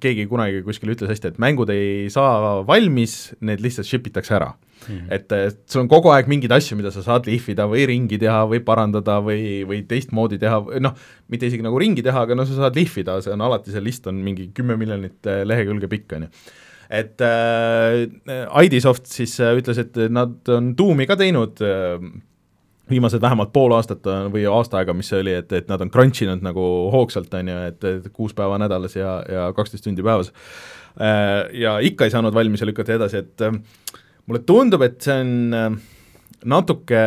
keegi 0.01 0.27
kunagi 0.31 0.63
kuskil 0.67 0.95
ütles 0.95 1.11
hästi, 1.13 1.35
et 1.35 1.43
mängud 1.43 1.71
ei 1.75 2.09
saa 2.13 2.63
valmis, 2.69 3.35
need 3.41 3.63
lihtsalt 3.65 3.89
ship 3.89 4.07
itakse 4.11 4.39
ära 4.39 4.55
Mm 4.89 4.99
-hmm. 4.99 5.15
et, 5.15 5.59
sul 5.67 5.81
on 5.83 5.89
kogu 5.89 6.11
aeg 6.15 6.29
mingeid 6.31 6.53
asju, 6.53 6.77
mida 6.77 6.91
sa 6.91 7.03
saad 7.03 7.27
lihvida 7.27 7.67
või 7.67 7.87
ringi 7.91 8.19
teha 8.19 8.45
või 8.47 8.61
parandada 8.65 9.19
või, 9.25 9.65
või 9.67 9.83
teistmoodi 9.89 10.39
teha, 10.39 10.61
noh, 10.81 10.95
mitte 11.29 11.47
isegi 11.47 11.63
nagu 11.63 11.79
ringi 11.79 12.03
teha, 12.03 12.23
aga 12.23 12.35
no 12.35 12.47
sa 12.47 12.55
saad 12.55 12.79
lihvida, 12.79 13.19
see 13.21 13.33
on 13.35 13.41
alati, 13.41 13.75
see 13.75 13.83
list 13.85 14.07
on 14.07 14.23
mingi 14.25 14.51
kümme 14.55 14.77
miljonit 14.77 15.27
äh, 15.27 15.43
lehekülge 15.45 15.89
pikk, 15.89 16.13
on 16.17 16.23
ju. 16.23 16.29
et 16.91 17.21
äh, 17.21 18.65
IDsoft 18.65 19.07
siis 19.07 19.41
äh, 19.41 19.57
ütles, 19.59 19.79
et 19.79 19.97
nad 20.11 20.49
on 20.49 20.75
Doomi 20.79 21.07
ka 21.07 21.17
teinud 21.17 21.61
äh, 21.61 21.99
viimased 22.91 23.23
vähemalt 23.23 23.53
pool 23.53 23.75
aastat 23.77 24.07
või 24.33 24.45
aasta 24.51 24.81
aega, 24.81 24.95
mis 24.97 25.11
see 25.11 25.21
oli, 25.23 25.35
et, 25.41 25.53
et 25.53 25.69
nad 25.71 25.83
on 25.85 25.93
crunch 25.93 26.25
inud 26.25 26.43
nagu 26.45 26.65
hoogsalt, 26.95 27.33
on 27.39 27.53
ju, 27.53 27.61
et, 27.73 27.87
et 27.91 28.09
kuus 28.15 28.35
päeva 28.37 28.59
nädalas 28.61 28.97
ja, 28.97 29.19
ja 29.29 29.47
kaksteist 29.57 29.87
tundi 29.89 30.05
päevas 30.07 30.33
äh,. 30.33 31.47
Ja 31.59 31.79
ikka 31.85 32.07
ei 32.07 32.15
saanud 32.15 32.35
valmis 32.35 32.63
ja 32.63 32.67
lükati 32.67 32.97
edasi, 32.97 33.23
et 33.23 33.47
äh, 33.47 33.55
mulle 34.27 34.43
tundub, 34.47 34.83
et 34.87 35.01
see 35.05 35.15
on 35.23 35.57
äh, 35.57 35.71
natuke 36.49 37.03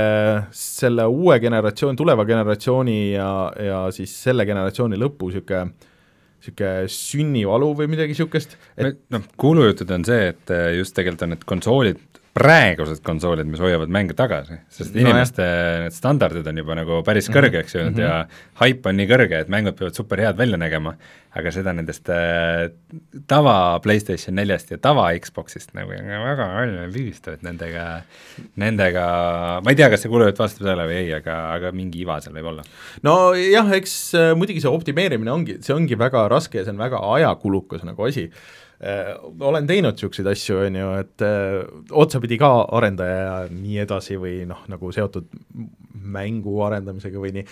selle 0.56 1.06
uue 1.08 1.40
generatsioon, 1.40 1.96
tuleva 2.00 2.26
generatsiooni 2.28 3.00
ja, 3.14 3.32
ja 3.60 3.86
siis 3.96 4.14
selle 4.24 4.46
generatsiooni 4.48 5.00
lõpu 5.00 5.32
niisugune 5.32 5.90
niisugune 6.42 6.88
sünnivalu 6.90 7.68
või 7.78 7.92
midagi 7.92 8.16
niisugust 8.16 8.58
et.... 8.76 9.04
noh, 9.14 9.28
kuulujutud 9.40 9.92
on 9.94 10.08
see, 10.08 10.32
et 10.34 10.56
just 10.78 10.96
tegelikult 10.98 11.28
on 11.28 11.36
need 11.36 11.46
konsoolid 11.48 12.02
praegused 12.32 13.02
konsoolid, 13.04 13.48
mis 13.52 13.60
hoiavad 13.60 13.92
mänge 13.92 14.16
tagasi, 14.16 14.56
sest 14.72 14.94
no 14.96 15.02
inimeste 15.04 15.44
jah. 15.44 15.82
need 15.84 15.96
standardid 15.96 16.46
on 16.48 16.62
juba 16.62 16.78
nagu 16.80 17.00
päris 17.08 17.28
mhm. 17.28 17.36
kõrgeks 17.38 17.76
jõudnud 17.76 17.98
mm 17.98 18.06
-hmm. 18.06 18.06
ja 18.08 18.62
haip 18.62 18.86
on 18.88 18.96
nii 18.96 19.10
kõrge, 19.10 19.42
et 19.44 19.52
mängud 19.52 19.76
peavad 19.76 19.98
super 19.98 20.22
head 20.24 20.38
välja 20.40 20.60
nägema, 20.62 20.94
aga 21.36 21.52
seda 21.52 21.74
nendest 21.76 22.08
äh, 22.12 22.72
tava 23.28 23.80
PlayStation 23.84 24.36
neljast 24.36 24.72
ja 24.72 24.78
tava 24.78 25.10
Xboxist 25.20 25.76
nagu 25.76 25.92
väga 25.92 26.48
püüsta, 26.94 27.36
et 27.36 27.44
nendega, 27.44 28.04
nendega, 28.56 29.06
ma 29.64 29.76
ei 29.76 29.76
tea, 29.76 29.90
kas 29.92 30.04
see 30.06 30.12
kulujutt 30.12 30.40
vastab 30.40 30.68
tõele 30.70 30.88
või 30.88 30.98
ei, 31.04 31.14
aga, 31.20 31.38
aga 31.58 31.72
mingi 31.76 32.00
iva 32.06 32.22
seal 32.22 32.36
võib 32.36 32.52
olla. 32.54 32.64
nojah, 33.04 33.76
eks 33.76 34.16
äh, 34.16 34.32
muidugi 34.40 34.64
see 34.64 34.72
optimeerimine 34.72 35.32
ongi, 35.32 35.60
see 35.60 35.76
ongi 35.76 36.00
väga 36.00 36.30
raske 36.32 36.62
ja 36.62 36.64
see 36.64 36.72
on 36.72 36.80
väga 36.80 37.04
ajakulukas 37.12 37.84
nagu 37.84 38.08
asi 38.08 38.30
olen 38.82 39.68
teinud 39.70 39.94
niisuguseid 39.94 40.28
asju, 40.32 40.58
on 40.66 40.78
ju, 40.80 40.88
et 41.04 41.26
äh, 41.26 41.60
otsapidi 42.04 42.40
ka 42.42 42.50
arendaja 42.78 43.20
ja 43.20 43.36
nii 43.54 43.78
edasi 43.84 44.18
või 44.22 44.40
noh, 44.50 44.64
nagu 44.72 44.90
seotud 44.96 45.28
mängu 46.02 46.56
arendamisega 46.66 47.22
või 47.22 47.36
nii, 47.36 47.46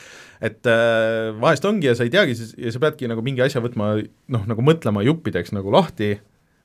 et 0.49 0.69
äh, 0.69 1.29
vahest 1.39 1.67
ongi 1.69 1.89
ja 1.91 1.93
sa 1.97 2.07
ei 2.07 2.13
teagi 2.13 2.33
ja 2.33 2.73
sa 2.73 2.81
peadki 2.81 3.11
nagu 3.11 3.21
mingi 3.25 3.43
asja 3.45 3.61
võtma 3.61 3.91
noh, 4.01 4.49
nagu 4.49 4.65
mõtlema 4.65 5.05
juppideks 5.05 5.53
nagu 5.53 5.69
lahti, 5.75 6.15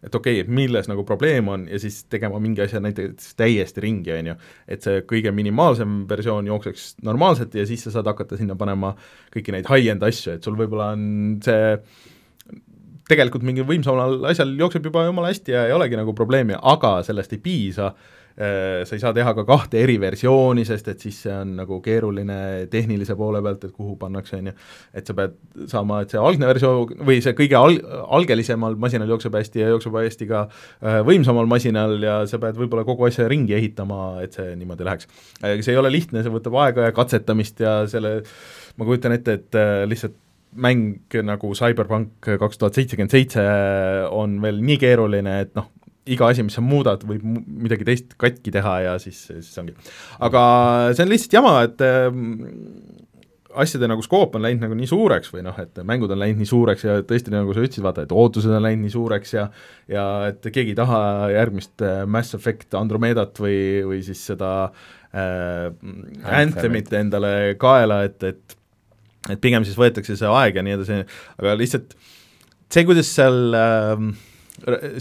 et 0.05 0.17
okei 0.17 0.39
okay,, 0.39 0.47
et 0.47 0.53
milles 0.53 0.89
nagu 0.89 1.05
probleem 1.09 1.49
on 1.53 1.69
ja 1.69 1.81
siis 1.81 2.03
tegema 2.13 2.41
mingi 2.41 2.65
asja 2.65 2.81
näiteks 2.85 3.37
täiesti 3.37 3.85
ringi, 3.85 4.17
on 4.17 4.33
ju. 4.33 4.39
et 4.69 4.89
see 4.89 5.05
kõige 5.13 5.33
minimaalsem 5.37 6.03
versioon 6.09 6.49
jookseks 6.49 6.89
normaalselt 7.05 7.53
ja 7.57 7.69
siis 7.69 7.85
sa 7.85 7.99
saad 7.99 8.09
hakata 8.15 8.41
sinna 8.41 8.57
panema 8.57 8.95
kõiki 9.35 9.53
neid 9.53 9.69
high-end 9.69 10.09
asju, 10.09 10.39
et 10.39 10.49
sul 10.49 10.57
võib-olla 10.57 10.95
on 10.97 11.39
see 11.45 11.77
tegelikult 13.11 13.45
mingi 13.45 13.65
võimsamal 13.67 14.23
asjal 14.31 14.53
jookseb 14.59 14.91
juba 14.91 15.07
jumala 15.09 15.33
hästi 15.33 15.55
ja 15.55 15.69
ei 15.69 15.77
olegi 15.77 15.99
nagu 16.01 16.17
probleemi, 16.17 16.57
aga 16.57 16.97
sellest 17.05 17.35
ei 17.37 17.41
piisa, 17.45 17.91
äh, 18.39 18.81
sa 18.89 18.97
ei 18.97 19.03
saa 19.03 19.13
teha 19.17 19.35
ka 19.37 19.45
kahte 19.49 19.83
eri 19.83 19.99
versiooni, 20.01 20.65
sest 20.65 20.89
et 20.89 21.05
siis 21.05 21.19
see 21.27 21.35
on 21.35 21.53
nagu 21.59 21.81
keeruline 21.85 22.39
tehnilise 22.73 23.17
poole 23.19 23.43
pealt, 23.45 23.67
et 23.69 23.75
kuhu 23.77 23.99
pannakse, 24.01 24.41
on 24.41 24.49
ju, 24.51 24.57
et 24.97 25.05
sa 25.05 25.17
pead 25.19 25.37
saama, 25.71 26.01
et 26.05 26.15
see 26.15 26.23
algne 26.23 26.49
versioon 26.49 27.05
või 27.05 27.21
see 27.25 27.37
kõige 27.37 27.61
al-, 27.61 27.79
algelisemal 28.19 28.79
masinal 28.81 29.13
jookseb 29.13 29.37
hästi 29.37 29.67
ja 29.67 29.71
jookseb 29.75 30.01
hästi 30.01 30.31
ka 30.33 30.47
äh, 30.49 31.01
võimsamal 31.05 31.51
masinal 31.51 31.99
ja 32.03 32.19
sa 32.31 32.41
pead 32.41 32.57
võib-olla 32.61 32.89
kogu 32.89 33.11
asja 33.11 33.29
ringi 33.29 33.57
ehitama, 33.59 34.23
et 34.25 34.41
see 34.41 34.57
niimoodi 34.57 34.89
läheks. 34.89 35.13
see 35.45 35.77
ei 35.77 35.81
ole 35.81 35.93
lihtne, 35.93 36.25
see 36.25 36.33
võtab 36.33 36.57
aega 36.65 36.89
ja 36.89 36.97
katsetamist 36.97 37.61
ja 37.61 37.83
selle 37.91 38.23
ma 38.79 38.89
kujutan 38.89 39.15
ette, 39.15 39.39
et 39.39 39.61
äh, 39.61 39.83
lihtsalt 39.91 40.17
mäng 40.55 41.15
nagu 41.27 41.55
Cyberpunk 41.59 42.29
kaks 42.41 42.61
tuhat 42.61 42.77
seitsekümmend 42.79 43.15
seitse 43.15 43.45
on 44.15 44.37
veel 44.43 44.61
nii 44.65 44.79
keeruline, 44.83 45.39
et 45.47 45.55
noh, 45.59 45.71
iga 46.11 46.29
asi, 46.29 46.45
mis 46.45 46.57
sa 46.57 46.65
muudad, 46.65 47.05
võib 47.09 47.25
midagi 47.25 47.87
teist 47.89 48.15
katki 48.21 48.53
teha 48.55 48.75
ja 48.85 48.95
siis, 49.03 49.25
siis 49.31 49.55
ongi. 49.61 49.75
aga 50.25 50.43
see 50.93 51.07
on 51.07 51.13
lihtsalt 51.13 51.37
jama, 51.39 51.55
et 51.65 51.85
äh, 51.85 52.09
asjade 53.65 53.89
nagu 53.89 54.03
skoop 54.05 54.35
on 54.37 54.45
läinud 54.45 54.67
nagu 54.67 54.77
nii 54.77 54.89
suureks 54.91 55.31
või 55.33 55.45
noh, 55.47 55.57
et 55.63 55.79
mängud 55.87 56.13
on 56.13 56.21
läinud 56.21 56.43
nii 56.43 56.51
suureks 56.51 56.85
ja 56.85 56.99
tõesti, 57.07 57.33
nagu 57.33 57.55
sa 57.55 57.65
ütlesid, 57.65 57.85
vaata, 57.87 58.05
et 58.05 58.13
ootused 58.15 58.53
on 58.53 58.65
läinud 58.65 58.85
nii 58.85 58.95
suureks 58.95 59.37
ja 59.37 59.47
ja 59.91 60.05
et 60.33 60.45
keegi 60.45 60.75
ei 60.75 60.81
taha 60.81 61.31
järgmist 61.33 61.85
äh, 61.87 62.03
Mass 62.11 62.37
Effect 62.37 62.77
Andromedat 62.79 63.41
või, 63.41 63.57
või 63.89 64.03
siis 64.05 64.21
seda 64.33 64.51
äh, 64.67 65.71
Anthemit 66.43 66.93
endale 67.01 67.55
kaela, 67.61 68.03
et, 68.09 68.21
et 68.29 68.59
et 69.33 69.41
pigem 69.41 69.65
siis 69.67 69.79
võetakse 69.81 70.17
see 70.19 70.31
aeg 70.31 70.59
ja 70.59 70.65
nii 70.67 70.77
edasi, 70.79 71.01
aga 71.41 71.57
lihtsalt 71.61 71.97
see, 72.73 72.85
kuidas 72.87 73.11
seal 73.15 73.57
äh, 73.59 74.07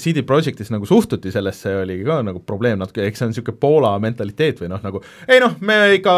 CD 0.01 0.24
Projektis 0.25 0.72
nagu 0.74 0.88
suhtuti 0.89 1.29
sellesse, 1.31 1.75
oli 1.83 2.00
ka 2.05 2.17
nagu 2.25 2.39
probleem 2.41 2.79
natuke, 2.81 3.03
eks 3.05 3.19
see 3.22 3.27
on 3.27 3.33
niisugune 3.33 3.60
Poola 3.62 3.91
mentaliteet 4.01 4.63
või 4.63 4.69
noh, 4.72 4.79
nagu 4.81 5.01
ei 5.29 5.38
noh, 5.43 5.53
me 5.62 5.75
ikka 6.00 6.13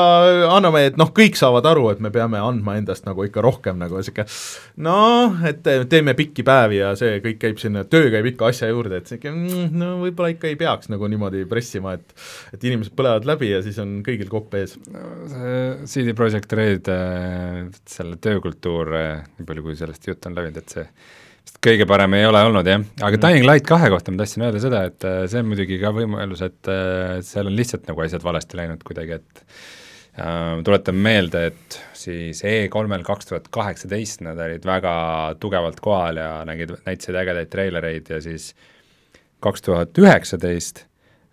anname, 0.56 0.86
et 0.88 1.00
noh, 1.00 1.12
kõik 1.16 1.36
saavad 1.36 1.68
aru, 1.68 1.90
et 1.92 2.00
me 2.04 2.14
peame 2.16 2.40
andma 2.40 2.78
endast 2.80 3.04
nagu 3.08 3.26
ikka 3.28 3.44
rohkem 3.44 3.82
nagu 3.82 4.00
niisugune 4.00 4.24
noh, 4.88 5.36
et 5.52 5.68
teeme 5.92 6.16
pikki 6.16 6.46
päevi 6.48 6.80
ja 6.80 6.94
see 6.96 7.20
kõik 7.26 7.42
käib 7.42 7.60
sinna, 7.60 7.84
töö 7.84 8.08
käib 8.14 8.30
ikka 8.32 8.54
asja 8.54 8.72
juurde, 8.72 9.02
et 9.04 9.12
niisugune 9.12 9.36
mm, 9.36 9.76
no 9.84 9.92
võib-olla 10.06 10.32
ikka 10.32 10.50
ei 10.54 10.58
peaks 10.64 10.94
nagu 10.94 11.12
niimoodi 11.12 11.44
pressima, 11.52 11.98
et 12.00 12.16
et 12.56 12.64
inimesed 12.72 12.96
põlevad 12.96 13.28
läbi 13.28 13.52
ja 13.52 13.60
siis 13.66 13.82
on 13.84 14.00
kõigil 14.06 14.32
kopp 14.32 14.56
ees 14.56 14.78
no,. 14.88 15.04
CD 15.92 16.16
Projekt 16.16 16.56
Red, 16.56 16.88
äh, 16.88 17.62
selle 17.90 18.16
töökultuur, 18.24 18.96
äh, 18.96 19.30
nii 19.36 19.52
palju 19.52 19.68
kui 19.68 19.76
sellest 19.78 20.08
juttu 20.08 20.32
on 20.32 20.40
läinud, 20.40 20.64
et 20.64 20.72
see 20.80 20.88
kõige 21.66 21.88
parem 21.90 22.14
ei 22.18 22.26
ole 22.28 22.42
olnud 22.46 22.68
jah, 22.68 22.84
aga 23.02 23.18
mm. 23.18 23.24
Dying 23.24 23.48
Light 23.48 23.66
kahe 23.68 23.90
kohta 23.94 24.14
ma 24.14 24.22
tahtsin 24.22 24.46
öelda 24.46 24.62
seda, 24.62 24.84
et 24.90 25.08
äh, 25.08 25.24
see 25.32 25.42
on 25.42 25.50
muidugi 25.50 25.80
ka 25.82 25.92
võimalus, 25.96 26.44
et 26.46 26.72
äh, 26.72 27.18
seal 27.26 27.50
on 27.50 27.58
lihtsalt 27.58 27.90
nagu 27.90 28.06
asjad 28.06 28.26
valesti 28.26 28.60
läinud 28.60 28.86
kuidagi, 28.86 29.20
et 29.20 29.44
äh, 30.22 30.62
tuletan 30.66 30.98
meelde, 31.08 31.46
et 31.52 31.80
siis 31.98 32.42
E3-l 32.46 33.06
kaks 33.08 33.32
tuhat 33.32 33.50
kaheksateist 33.54 34.26
nad 34.26 34.42
olid 34.46 34.66
väga 34.68 34.96
tugevalt 35.42 35.82
kohal 35.84 36.22
ja 36.22 36.32
nägid, 36.48 36.76
näitasid 36.88 37.22
ägedaid 37.22 37.54
treilereid 37.54 38.12
ja 38.14 38.22
siis 38.24 38.52
kaks 39.44 39.66
tuhat 39.66 39.98
üheksateist 40.02 40.86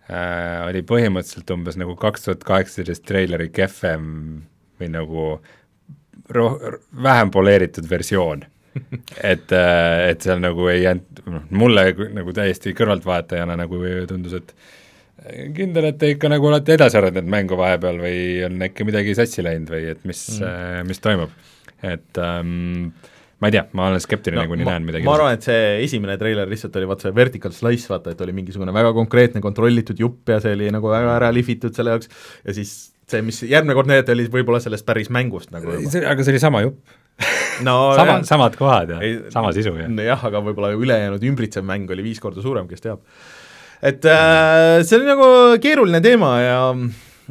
äh, 0.09 0.63
oli 0.67 0.85
põhimõtteliselt 0.87 1.53
umbes 1.55 1.77
nagu 1.79 1.97
kaks 1.99 2.27
tuhat 2.27 2.47
kaheksateist 2.47 3.05
treileri 3.09 3.49
kehvem 3.53 4.07
või 4.81 4.89
nagu 4.93 5.27
roh-, 6.33 6.59
vähem 7.03 7.31
poleeritud 7.33 7.89
versioon 7.89 8.43
et, 9.33 9.51
äh, 9.53 10.09
et 10.11 10.25
seal 10.25 10.41
nagu 10.43 10.67
ei 10.71 10.83
jäänud, 10.83 11.23
noh, 11.29 11.45
mulle 11.63 11.89
nagu 12.15 12.35
täiesti 12.35 12.75
kõrvaltvaatajana 12.77 13.57
nagu 13.59 13.81
tundus, 14.09 14.37
et 14.41 14.55
kindel, 15.55 15.87
et 15.91 15.97
te 16.01 16.11
ikka 16.13 16.31
nagu 16.31 16.49
olete 16.49 16.75
edasi 16.75 16.99
arendanud 16.99 17.31
mängu 17.31 17.57
vahepeal 17.59 18.01
või 18.01 18.19
on 18.47 18.59
äkki 18.67 18.87
midagi 18.87 19.15
sassi 19.17 19.45
läinud 19.45 19.71
või 19.71 19.87
et 19.93 20.05
mis 20.09 20.23
mm., 20.39 20.89
mis 20.89 21.03
toimub. 21.03 21.33
et 21.83 22.19
ähm, 22.21 22.89
ma 23.43 23.49
ei 23.49 23.55
tea, 23.55 23.63
ma 23.75 23.89
olen 23.91 24.01
skeptiline 24.03 24.43
no,, 24.43 24.49
kuni 24.51 24.67
näen 24.67 24.87
midagi. 24.87 25.05
ma 25.07 25.15
arvan, 25.17 25.37
et 25.37 25.45
see 25.45 25.83
esimene 25.83 26.15
treiler 26.19 26.49
lihtsalt 26.49 26.75
oli 26.79 26.89
vaata 26.89 27.07
see 27.07 27.15
vertical 27.15 27.55
slice, 27.55 27.89
vaata, 27.91 28.15
et 28.15 28.25
oli 28.25 28.35
mingisugune 28.35 28.73
väga 28.75 28.93
konkreetne 28.95 29.43
kontrollitud 29.43 29.99
jupp 29.99 30.33
ja 30.33 30.39
see 30.43 30.55
oli 30.57 30.71
nagu 30.73 30.91
väga 30.91 31.15
ära 31.19 31.31
lihvitud 31.35 31.75
selle 31.75 31.95
jaoks 31.95 32.11
ja 32.43 32.57
siis 32.57 32.73
see, 33.09 33.23
mis 33.25 33.43
järgmine 33.45 33.75
kord 33.77 33.91
näidati, 33.91 34.15
oli 34.15 34.27
võib-olla 34.31 34.61
sellest 34.63 34.87
päris 34.87 35.11
mängust 35.13 35.51
nagu 35.55 35.75
juba. 35.75 36.05
aga 36.09 36.25
see 36.25 36.35
oli 36.35 36.43
sama 36.43 36.63
jupp 36.65 36.99
no 37.65 37.77
sama, 37.97 38.19
samad 38.27 38.57
kohad 38.59 38.93
ja 38.95 38.99
ei, 39.05 39.17
sama 39.33 39.53
sisu 39.55 39.75
ja. 39.77 39.87
jah, 40.09 40.27
aga 40.29 40.43
võib-olla 40.45 40.73
ülejäänud 40.75 41.23
ümbritsev 41.29 41.65
mäng 41.67 41.91
oli 41.93 42.05
viis 42.05 42.21
korda 42.23 42.43
suurem, 42.45 42.67
kes 42.69 42.85
teab. 42.85 43.03
et 43.81 44.05
äh, 44.09 44.81
see 44.83 44.99
oli 44.99 45.09
nagu 45.09 45.27
keeruline 45.63 46.01
teema 46.03 46.35
ja 46.41 46.61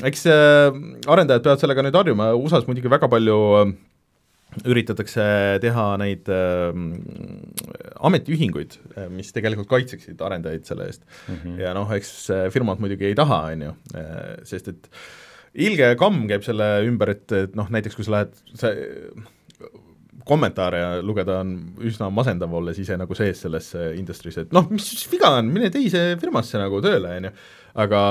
eks 0.09 0.27
äh, 0.31 0.83
arendajad 1.11 1.47
peavad 1.47 1.65
sellega 1.65 1.87
nüüd 1.87 1.99
harjuma, 2.03 2.33
USA-s 2.39 2.69
muidugi 2.69 2.93
väga 2.93 3.11
palju 3.13 3.41
äh, 3.63 3.75
üritatakse 4.69 5.25
teha 5.63 5.87
neid 6.01 6.29
äh, 6.33 6.77
ametiühinguid, 8.05 8.77
äh, 8.97 9.09
mis 9.13 9.33
tegelikult 9.35 9.71
kaitseksid 9.71 10.21
arendajaid 10.25 10.69
selle 10.69 10.89
eest 10.91 11.05
mm. 11.07 11.37
-hmm. 11.37 11.59
ja 11.65 11.75
noh, 11.77 11.93
eks 11.97 12.31
firmad 12.53 12.83
muidugi 12.83 13.09
ei 13.11 13.19
taha, 13.19 13.43
on 13.55 13.69
ju, 13.69 13.75
äh, 13.97 14.35
sest 14.49 14.69
et 14.73 14.91
ilge 15.55 15.95
kamm 16.01 16.27
käib 16.29 16.45
selle 16.45 16.69
ümber, 16.89 17.15
et, 17.17 17.27
et 17.33 17.57
noh, 17.57 17.69
näiteks 17.73 17.97
kui 17.97 18.05
sa 18.05 18.19
lähed, 18.19 18.37
sa 18.57 18.73
kommentaare 20.29 21.03
lugeda 21.03 21.41
on 21.43 21.55
üsna 21.85 22.11
masendav, 22.15 22.53
olles 22.55 22.79
ise 22.83 22.97
nagu 23.01 23.17
sees 23.19 23.45
selles 23.45 23.73
industry's, 23.99 24.39
et 24.43 24.55
noh, 24.55 24.69
mis 24.73 25.07
viga 25.11 25.35
on, 25.39 25.53
mine 25.53 25.71
teise 25.75 26.13
firmasse 26.21 26.61
nagu 26.61 26.83
tööle, 26.85 27.17
on 27.19 27.31
ju, 27.31 27.37
aga 27.83 28.03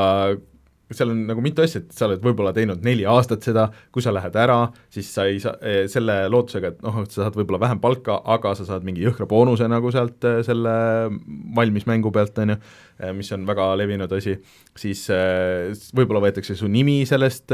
seal 0.96 1.12
on 1.14 1.24
nagu 1.28 1.44
mitu 1.44 1.64
asja, 1.64 1.82
et 1.82 1.96
sa 1.96 2.08
oled 2.08 2.22
võib-olla 2.24 2.54
teinud 2.56 2.84
neli 2.86 3.06
aastat 3.08 3.46
seda, 3.46 3.68
kui 3.94 4.04
sa 4.04 4.14
lähed 4.16 4.36
ära, 4.40 4.58
siis 4.94 5.10
sa 5.14 5.26
ei 5.30 5.40
saa, 5.44 5.56
eh, 5.64 5.84
selle 5.92 6.18
lootusega, 6.32 6.74
et 6.74 6.82
noh, 6.86 7.02
et 7.04 7.14
sa 7.14 7.26
saad 7.26 7.38
võib-olla 7.40 7.62
vähem 7.64 7.82
palka, 7.84 8.20
aga 8.36 8.54
sa 8.58 8.68
saad 8.68 8.86
mingi 8.88 9.06
jõhkra 9.06 9.28
boonuse 9.30 9.68
nagu 9.72 9.92
sealt 9.94 10.28
eh, 10.28 10.42
selle 10.48 10.74
valmis 11.56 11.88
mängu 11.90 12.12
pealt, 12.14 12.38
on 12.44 12.56
ju, 12.56 12.60
mis 13.18 13.32
on 13.34 13.46
väga 13.48 13.68
levinud 13.80 14.12
asi, 14.14 14.36
siis 14.78 15.04
võib-olla 15.98 16.22
võetakse 16.28 16.56
su 16.58 16.70
nimi 16.72 17.02
sellest 17.10 17.54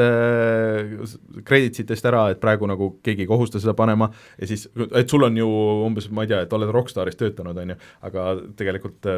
creditsitest 1.47 2.09
ära, 2.09 2.27
et 2.33 2.41
praegu 2.43 2.67
nagu 2.69 2.93
keegi 3.05 3.23
ei 3.25 3.29
kohusta 3.29 3.61
seda 3.63 3.75
panema 3.77 4.09
ja 4.37 4.49
siis, 4.49 4.67
et 4.91 5.09
sul 5.09 5.23
on 5.27 5.39
ju 5.39 5.49
umbes, 5.87 6.09
ma 6.11 6.25
ei 6.25 6.33
tea, 6.33 6.43
et 6.43 6.55
oled 6.57 6.71
Rockstaris 6.75 7.19
töötanud, 7.19 7.57
on 7.63 7.75
ju, 7.75 7.81
aga 8.09 8.29
tegelikult 8.59 9.11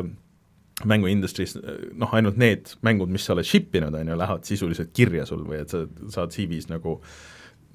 mänguindustry's 0.88 1.58
noh, 1.60 2.14
ainult 2.16 2.40
need 2.40 2.72
mängud, 2.86 3.12
mis 3.12 3.26
sa 3.26 3.36
oled 3.36 3.48
ship 3.48 3.76
inud, 3.76 3.96
on 3.96 4.14
ju, 4.14 4.18
lähevad 4.20 4.48
sisuliselt 4.48 4.94
kirja 4.96 5.26
sul 5.28 5.44
või 5.48 5.64
et 5.64 5.74
sa 5.74 5.84
saad 6.12 6.34
CV-s 6.36 6.70
nagu 6.72 7.00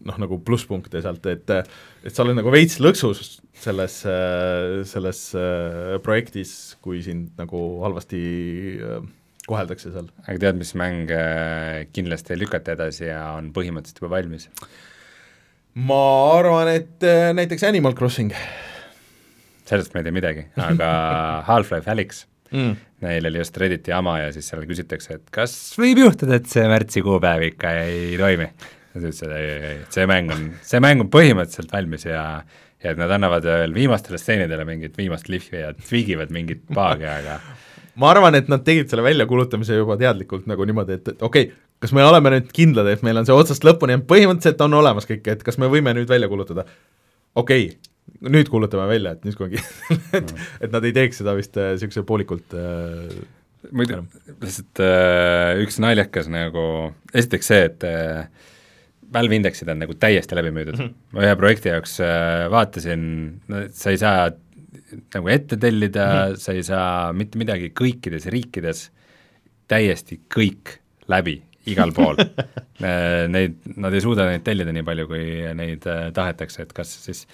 noh, 0.08 0.16
nagu 0.20 0.38
plusspunkte 0.44 1.02
sealt, 1.04 1.26
et 1.30 1.50
et 1.54 2.12
sa 2.12 2.24
oled 2.24 2.38
nagu 2.38 2.52
veits 2.52 2.80
lõksus 2.82 3.38
selles, 3.64 4.00
selles 4.90 5.20
äh, 5.38 5.94
projektis, 6.04 6.74
kui 6.84 7.02
sind 7.04 7.32
nagu 7.40 7.60
halvasti 7.84 8.22
äh, 8.80 9.06
koheldakse 9.46 9.92
seal. 9.94 10.10
aga 10.26 10.40
tead, 10.46 10.60
mis 10.60 10.74
mäng 10.78 11.12
äh, 11.14 11.84
kindlasti 11.94 12.34
ei 12.34 12.42
lükata 12.42 12.74
edasi 12.76 13.08
ja 13.08 13.22
on 13.38 13.52
põhimõtteliselt 13.56 14.02
juba 14.02 14.16
valmis? 14.16 14.50
ma 15.74 16.04
arvan, 16.36 16.70
et 16.70 17.02
näiteks 17.34 17.66
Animal 17.66 17.96
Crossing. 17.98 18.34
sellest 19.66 19.94
ma 19.94 20.02
ei 20.02 20.08
tea 20.08 20.20
midagi, 20.20 20.46
aga 20.60 20.92
Half-Life 21.48 21.90
Alyx 21.90 22.26
mm. 22.54 22.76
Neil 23.04 23.26
oli 23.26 23.38
just 23.38 23.56
Redditi 23.56 23.90
jama 23.90 24.18
ja 24.22 24.30
siis 24.32 24.48
seal 24.48 24.64
küsitakse, 24.68 25.18
et 25.18 25.34
kas 25.34 25.54
võib 25.80 26.00
juhtuda, 26.04 26.38
et 26.40 26.48
see 26.50 26.64
märtsi 26.70 27.02
kuupäev 27.04 27.48
ikka 27.50 27.74
ei 27.84 28.14
toimi. 28.20 28.48
Ja 28.94 29.00
ta 29.00 29.08
ütles, 29.08 29.22
et 29.26 29.34
ei, 29.34 29.48
ei, 29.50 29.72
ei, 29.72 29.80
see 29.94 30.06
mäng 30.10 30.32
on, 30.34 30.46
see 30.64 30.80
mäng 30.82 31.02
on 31.04 31.10
põhimõtteliselt 31.12 31.74
valmis 31.74 32.06
ja 32.08 32.24
ja 32.84 32.92
et 32.92 32.98
nad 33.00 33.12
annavad 33.16 33.46
veel 33.48 33.72
viimastele 33.72 34.18
stseenidele 34.20 34.66
mingit 34.68 34.98
viimast 34.98 35.30
lihvi 35.32 35.62
ja 35.62 35.70
tweagivad 35.78 36.32
mingit 36.34 36.66
paagi, 36.74 37.06
aga 37.08 37.38
ma 38.00 38.10
arvan, 38.12 38.36
et 38.38 38.50
nad 38.52 38.64
tegid 38.66 38.90
selle 38.90 39.04
väljakuulutamise 39.06 39.78
juba 39.78 39.96
teadlikult 40.00 40.48
nagu 40.50 40.66
niimoodi, 40.68 40.98
et, 40.98 41.14
et 41.14 41.24
okei 41.24 41.48
okay,, 41.48 41.62
kas 41.84 41.94
me 41.96 42.04
oleme 42.04 42.34
nüüd 42.36 42.52
kindlad, 42.54 42.88
et 42.92 43.02
meil 43.04 43.20
on 43.20 43.26
see 43.28 43.36
otsast 43.36 43.64
lõpuni, 43.66 43.98
põhimõtteliselt 44.08 44.62
on 44.66 44.76
olemas 44.80 45.08
kõik, 45.08 45.26
et 45.32 45.42
kas 45.46 45.58
me 45.60 45.70
võime 45.72 45.96
nüüd 45.96 46.10
välja 46.10 46.28
kuulutada? 46.30 46.66
okei 47.34 47.70
okay,, 47.70 47.94
nüüd 48.34 48.52
kuulutame 48.52 48.86
välja, 48.90 49.14
et 49.16 49.24
nüüd 49.24 49.38
kui 49.38 49.56
et, 50.20 50.34
et 50.60 50.74
nad 50.74 50.84
ei 50.84 50.94
teeks 50.96 51.22
seda 51.22 51.36
vist 51.38 51.56
niisuguse 51.56 52.04
äh, 52.04 52.08
poolikult 52.08 52.58
äh, 52.58 53.16
muidu, 53.72 54.02
lihtsalt 54.42 54.82
äh, 54.84 55.54
üks 55.64 55.80
naljakas 55.82 56.28
nagu, 56.32 56.66
esiteks 57.16 57.48
see, 57.52 57.62
et 57.70 57.86
äh, 57.88 58.50
Valve 59.14 59.38
indeksid 59.38 59.70
on 59.72 59.80
nagu 59.84 59.96
täiesti 60.00 60.36
läbi 60.38 60.52
müüdud 60.54 60.78
mm, 60.78 60.88
-hmm. 60.88 61.16
ma 61.16 61.26
ühe 61.26 61.36
projekti 61.38 61.70
jaoks 61.72 61.98
äh, 62.02 62.46
vaatasin, 62.52 63.06
no 63.48 63.64
sa 63.72 63.94
ei 63.94 64.00
saa 64.00 64.28
nagu 65.14 65.32
ette 65.32 65.58
tellida 65.60 66.04
mm, 66.04 66.20
-hmm. 66.20 66.44
sa 66.44 66.52
ei 66.52 66.62
saa 66.66 67.12
mitte 67.12 67.38
midagi 67.38 67.72
kõikides 67.80 68.28
riikides, 68.30 68.88
täiesti 69.68 70.20
kõik 70.34 70.78
läbi 71.08 71.42
igal 71.70 71.92
pool 71.96 72.18
äh, 72.84 73.24
Neid, 73.30 73.56
nad 73.80 73.94
ei 73.94 74.02
suuda 74.04 74.26
neid 74.28 74.44
tellida 74.44 74.72
nii 74.74 74.84
palju, 74.84 75.06
kui 75.08 75.22
neid 75.56 75.86
äh, 75.88 76.10
tahetakse, 76.16 76.66
et 76.66 76.74
kas 76.76 76.90
siis 77.06 77.24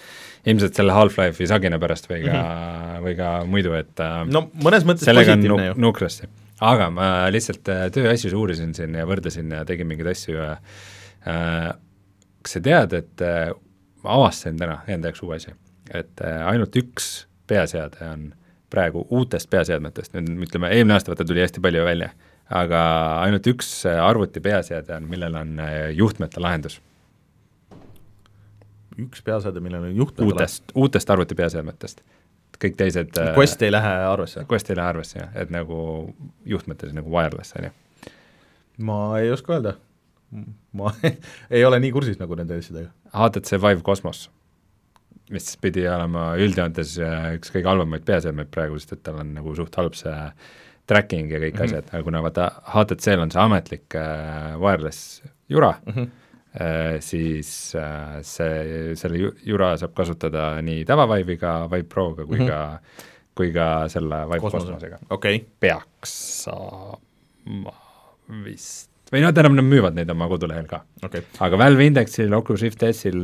ilmselt 0.45 0.77
selle 0.77 0.95
Half-Life'i 0.95 1.49
sagina 1.49 1.79
pärast 1.81 2.07
või 2.11 2.23
ka 2.27 2.37
mm, 2.37 2.45
-hmm. 2.45 3.03
või 3.07 3.17
ka 3.17 3.33
muidu, 3.45 3.75
et 3.79 4.05
no 4.29 4.47
mõnes 4.53 4.87
mõttes 4.87 5.09
positiivne 5.09 5.71
ju. 5.71 5.81
nukrasti. 5.81 6.29
aga 6.61 6.89
ma 6.93 7.11
lihtsalt 7.33 7.65
tööasjus 7.65 8.33
uurisin 8.33 8.73
siin 8.77 8.95
ja 8.95 9.05
võrdlesin 9.09 9.51
ja 9.51 9.65
tegin 9.65 9.87
mingeid 9.89 10.13
asju 10.13 10.37
ja 10.37 10.51
äh, 10.51 10.89
kas 11.25 12.55
sa 12.57 12.61
tead, 12.63 12.93
et 12.97 13.25
äh, 13.25 13.51
ma 14.03 14.17
avastasin 14.17 14.57
täna 14.59 14.79
enda 14.87 15.11
jaoks 15.11 15.23
uue 15.25 15.37
asja, 15.37 15.55
et 15.93 16.23
äh, 16.25 16.41
ainult 16.49 16.75
üks 16.79 17.11
peaseade 17.47 18.01
on 18.07 18.31
praegu 18.71 19.03
uutest 19.11 19.49
peaseadmetest, 19.51 20.15
nüüd 20.15 20.47
ütleme, 20.47 20.71
eelmine 20.71 20.95
aasta 20.95 21.11
vaata 21.11 21.27
tuli 21.27 21.43
hästi 21.43 21.63
palju 21.63 21.83
välja 21.85 22.13
aga 22.51 22.79
ainult 23.23 23.47
üks 23.51 23.69
äh, 23.87 23.99
arvuti 24.03 24.43
peaseade 24.43 24.95
on, 24.97 25.09
millel 25.11 25.35
on 25.39 25.59
äh, 25.63 25.91
juhtmete 25.95 26.41
lahendus. 26.43 26.79
üks 28.99 29.23
peaseade, 29.25 29.63
millel 29.63 29.87
on 29.87 29.95
juhtmete 29.95 30.27
uutest, 30.27 30.73
uutest 30.75 31.13
arvuti 31.13 31.37
peaseadmetest. 31.39 32.03
kõik 32.61 32.75
teised 32.79 33.15
äh, 33.17 33.31
Quest 33.37 33.63
ei 33.63 33.71
lähe 33.71 33.93
arvesse? 34.09 34.43
Quest 34.49 34.69
ei 34.69 34.79
lähe 34.79 34.93
arvesse 34.95 35.19
jah, 35.19 35.31
et 35.35 35.53
nagu 35.53 35.77
juhtmetes 36.45 36.93
nagu 36.97 37.13
wireless, 37.13 37.55
on 37.59 37.69
ju. 37.69 37.73
ma 38.87 38.99
ei 39.19 39.31
oska 39.31 39.55
öelda. 39.57 39.77
Ma 40.77 40.93
ei 41.55 41.65
ole 41.65 41.79
nii 41.79 41.91
kursis 41.91 42.19
nagu 42.19 42.35
nende 42.39 42.59
asjadega. 42.61 42.91
HTC 43.11 43.59
Vive 43.59 43.81
Cosmos, 43.83 44.29
mis 45.31 45.53
pidi 45.61 45.87
olema 45.87 46.31
üldjoontes 46.39 46.97
üks 47.37 47.53
kõige 47.53 47.71
halvemaid 47.71 48.07
peaseadmeid 48.07 48.51
praegu, 48.51 48.79
sest 48.79 48.97
et 48.97 49.03
tal 49.03 49.21
on 49.23 49.33
nagu 49.37 49.55
suht 49.55 49.75
halb 49.79 49.95
see 49.99 50.17
tracking 50.91 51.31
ja 51.31 51.39
kõik 51.39 51.53
mm 51.53 51.59
-hmm. 51.59 51.63
asjad, 51.63 51.91
aga 51.91 52.03
kuna 52.03 52.23
vaata 52.23 52.47
HTC-l 52.73 53.23
on 53.25 53.31
see 53.31 53.41
ametlik 53.41 53.95
äh, 53.95 54.57
wireless 54.59 55.21
jura 55.49 55.73
mm, 55.85 55.93
-hmm. 55.93 56.07
äh, 56.61 56.99
siis 56.99 57.75
äh, 57.75 58.19
see, 58.21 58.95
selle 58.95 59.31
jura 59.45 59.77
saab 59.77 59.93
kasutada 59.95 60.61
nii 60.61 60.85
tavavive'iga, 60.85 61.69
Vive 61.71 61.83
Proga 61.83 62.25
kui 62.25 62.39
mm 62.39 62.45
-hmm. 62.45 62.49
ka 62.49 62.79
kui 63.35 63.53
ka 63.53 63.87
selle 63.87 64.25
Vive 64.27 64.39
Kosmose. 64.39 64.65
kosmosega. 64.65 64.97
okay., 65.09 65.45
peaks 65.59 66.43
saama 66.43 67.73
vist, 68.43 68.90
või 69.11 69.23
noh, 69.23 69.33
tähendab, 69.35 69.57
nad 69.57 69.67
müüvad 69.67 69.97
neid 69.97 70.11
oma 70.13 70.27
kodulehel 70.31 70.67
ka. 70.69 70.83
okay., 71.03 71.25
aga 71.43 71.59
Valve 71.59 71.87
Indexil, 71.89 72.33
Oculus 72.37 72.63
Rift 72.65 72.85
S-il, 72.91 73.21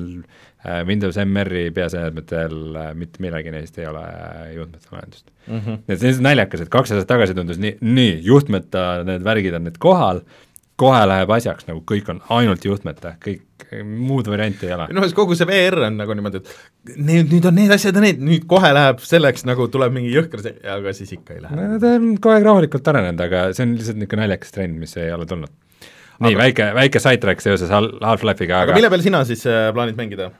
Windows 0.88 1.20
MR-i 1.22 1.70
peaseadmetel 1.72 2.58
äh, 2.76 2.90
mitte 2.98 3.22
millegi 3.24 3.54
neist 3.54 3.78
ei 3.80 3.86
ole 3.88 4.02
äh, 4.04 4.48
juhtmete 4.58 4.90
lahendust 4.92 5.30
mm. 5.46 5.60
-hmm. 5.60 5.78
et 5.88 6.02
see 6.02 6.16
on 6.16 6.26
naljakas, 6.28 6.66
et 6.66 6.74
kaks 6.74 6.92
aastat 6.92 7.12
tagasi 7.14 7.38
tundus 7.38 7.62
nii, 7.62 7.78
nii, 7.82 8.18
juhtmeta 8.26 8.88
need 9.08 9.24
värgid 9.24 9.56
on 9.56 9.68
nüüd 9.70 9.78
kohal, 9.80 10.24
kohe 10.78 11.04
läheb 11.10 11.32
asjaks, 11.34 11.66
nagu 11.70 11.82
kõik 11.90 12.10
on 12.14 12.20
ainult 12.36 12.66
juhtmeta, 12.66 13.16
kõik 13.24 13.46
muud 13.84 14.28
varianti 14.30 14.68
ei 14.68 14.74
ole. 14.76 14.88
meelest 14.94 15.16
kogu 15.18 15.36
see 15.36 15.48
VR 15.50 15.88
on 15.88 15.98
nagu 16.00 16.18
niimoodi, 16.18 16.42
et 16.42 16.98
need, 16.98 17.32
nüüd 17.32 17.48
on 17.50 17.58
need 17.58 17.74
asjad 17.74 17.98
ja 17.98 18.04
need, 18.04 18.20
nüüd 18.24 18.46
kohe 18.50 18.70
läheb 18.76 19.02
selleks 19.04 19.48
nagu 19.50 19.68
tuleb 19.74 19.96
mingi 19.96 20.14
jõhker 20.14 20.44
see, 20.44 20.58
aga 20.74 20.94
siis 20.96 21.16
ikka 21.18 21.38
ei 21.38 21.46
lähe. 21.46 21.58
no 21.58 21.80
ta 21.82 21.96
on 21.98 22.12
kogu 22.18 22.36
aeg 22.36 22.46
rahulikult 22.50 22.92
arenenud, 22.94 23.24
aga 23.26 23.48
see 23.58 23.66
on 23.66 23.74
lihtsalt 23.78 24.02
niisugune 24.02 24.26
naljakas 24.26 24.54
trend, 24.54 24.78
mis 24.82 24.94
ei 25.02 25.10
ole 25.16 25.26
tulnud. 25.30 25.54
Nii 26.20 26.34
Aga- 26.34 26.42
väike, 26.44 26.68
väike 26.78 27.00
sidetrack 27.04 27.42
seoses 27.46 27.70
Hal- 27.74 27.94
Half-Life'iga, 28.02 28.62
aga 28.64 28.72
aga, 28.72 28.78
mille 28.80 28.90
peal 28.94 29.04
sina 29.06 29.24
siis 29.28 29.46
äh, 29.50 29.70
plaanid 29.76 29.98
mängida 30.00 30.32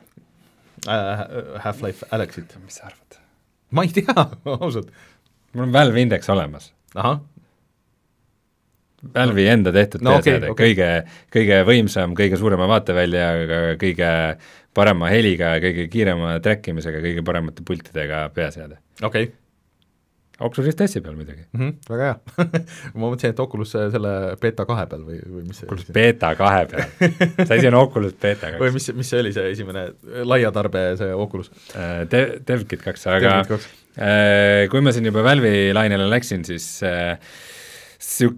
äh, 0.88 1.24
Half-Life 1.66 2.08
Alyxit? 2.12 2.58
mis 2.66 2.80
sa 2.82 2.88
arvad? 2.92 3.20
ma 3.72 3.84
ei 3.86 3.92
tea, 3.94 4.14
ausalt. 4.58 4.90
mul 5.54 5.68
on 5.68 5.74
Valve 5.76 6.02
Index 6.02 6.30
olemas. 6.34 6.72
ahah, 6.96 7.20
Valve'i 9.16 9.46
enda 9.54 9.72
tehtud 9.76 10.02
No 10.02 10.16
peaseade 10.18 10.50
okei. 10.50 10.72
okay., 10.74 10.74
kõige, 10.74 11.18
kõige 11.34 11.58
võimsam, 11.68 12.16
kõige 12.18 12.38
suurema 12.42 12.66
vaateväljaga, 12.72 13.60
kõige 13.82 14.08
parema 14.78 15.10
heliga, 15.14 15.52
kõige 15.62 15.86
kiirema 15.94 16.38
track 16.44 16.72
imisega, 16.74 17.02
kõige 17.04 17.24
paremate 17.26 17.62
pultidega 17.66 18.24
peaseade. 18.34 18.80
okei 19.06 19.30
Oculus 19.30 19.47
Rift 20.68 20.84
S-i 20.86 21.02
peal 21.02 21.16
muidugi. 21.18 21.46
mm, 21.54 21.62
-hmm, 21.62 21.74
väga 21.90 22.10
hea 22.10 22.52
ma 23.00 23.10
mõtlesin, 23.10 23.34
et 23.34 23.42
Oculus 23.44 23.76
äh, 23.76 23.90
selle 23.94 24.14
beeta 24.42 24.68
kahe 24.70 24.86
peal 24.92 25.04
või, 25.08 25.20
või 25.24 25.48
mis 25.48 25.62
see 25.62 25.68
Oculus 25.70 25.92
Beta 25.98 26.34
kahe 26.40 26.64
peal. 26.72 26.86
see 27.48 27.58
asi 27.58 27.72
on 27.72 27.80
Oculus 27.82 28.16
Beta 28.22 28.54
või 28.54 28.72
kaks. 28.72 28.78
mis, 28.80 28.90
mis 29.02 29.12
see 29.14 29.24
oli, 29.26 29.34
see 29.36 29.52
esimene 29.56 29.90
laia 30.28 30.54
tarbe 30.56 30.88
see 31.00 31.12
Oculus? 31.26 31.52
Dev, 32.12 32.40
DevKit 32.48 32.86
kaks, 32.86 33.08
aga 33.12 33.36
äh, 33.44 34.66
kui 34.72 34.82
ma 34.86 34.94
siin 34.96 35.10
juba 35.10 35.26
Valve'i 35.26 35.70
lainele 35.76 36.10
läksin, 36.12 36.46
siis 36.48 36.70
niisugune 36.84 37.56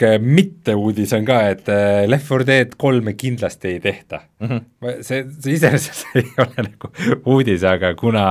äh, 0.05 0.17
mitteuudis 0.21 1.13
on 1.17 1.25
ka, 1.27 1.39
et 1.53 1.69
äh, 1.71 2.03
Left 2.07 2.29
4 2.31 2.47
Dead 2.47 2.75
kolme 2.79 3.13
kindlasti 3.19 3.73
ei 3.73 3.79
tehta. 3.83 4.21
Mhm. 4.39 4.67
see, 5.01 5.25
see 5.39 5.57
iseenesest 5.57 6.13
ei 6.21 6.29
ole 6.39 6.67
nagu 6.69 6.91
uudis, 7.35 7.63
aga 7.67 7.93
kuna 7.99 8.25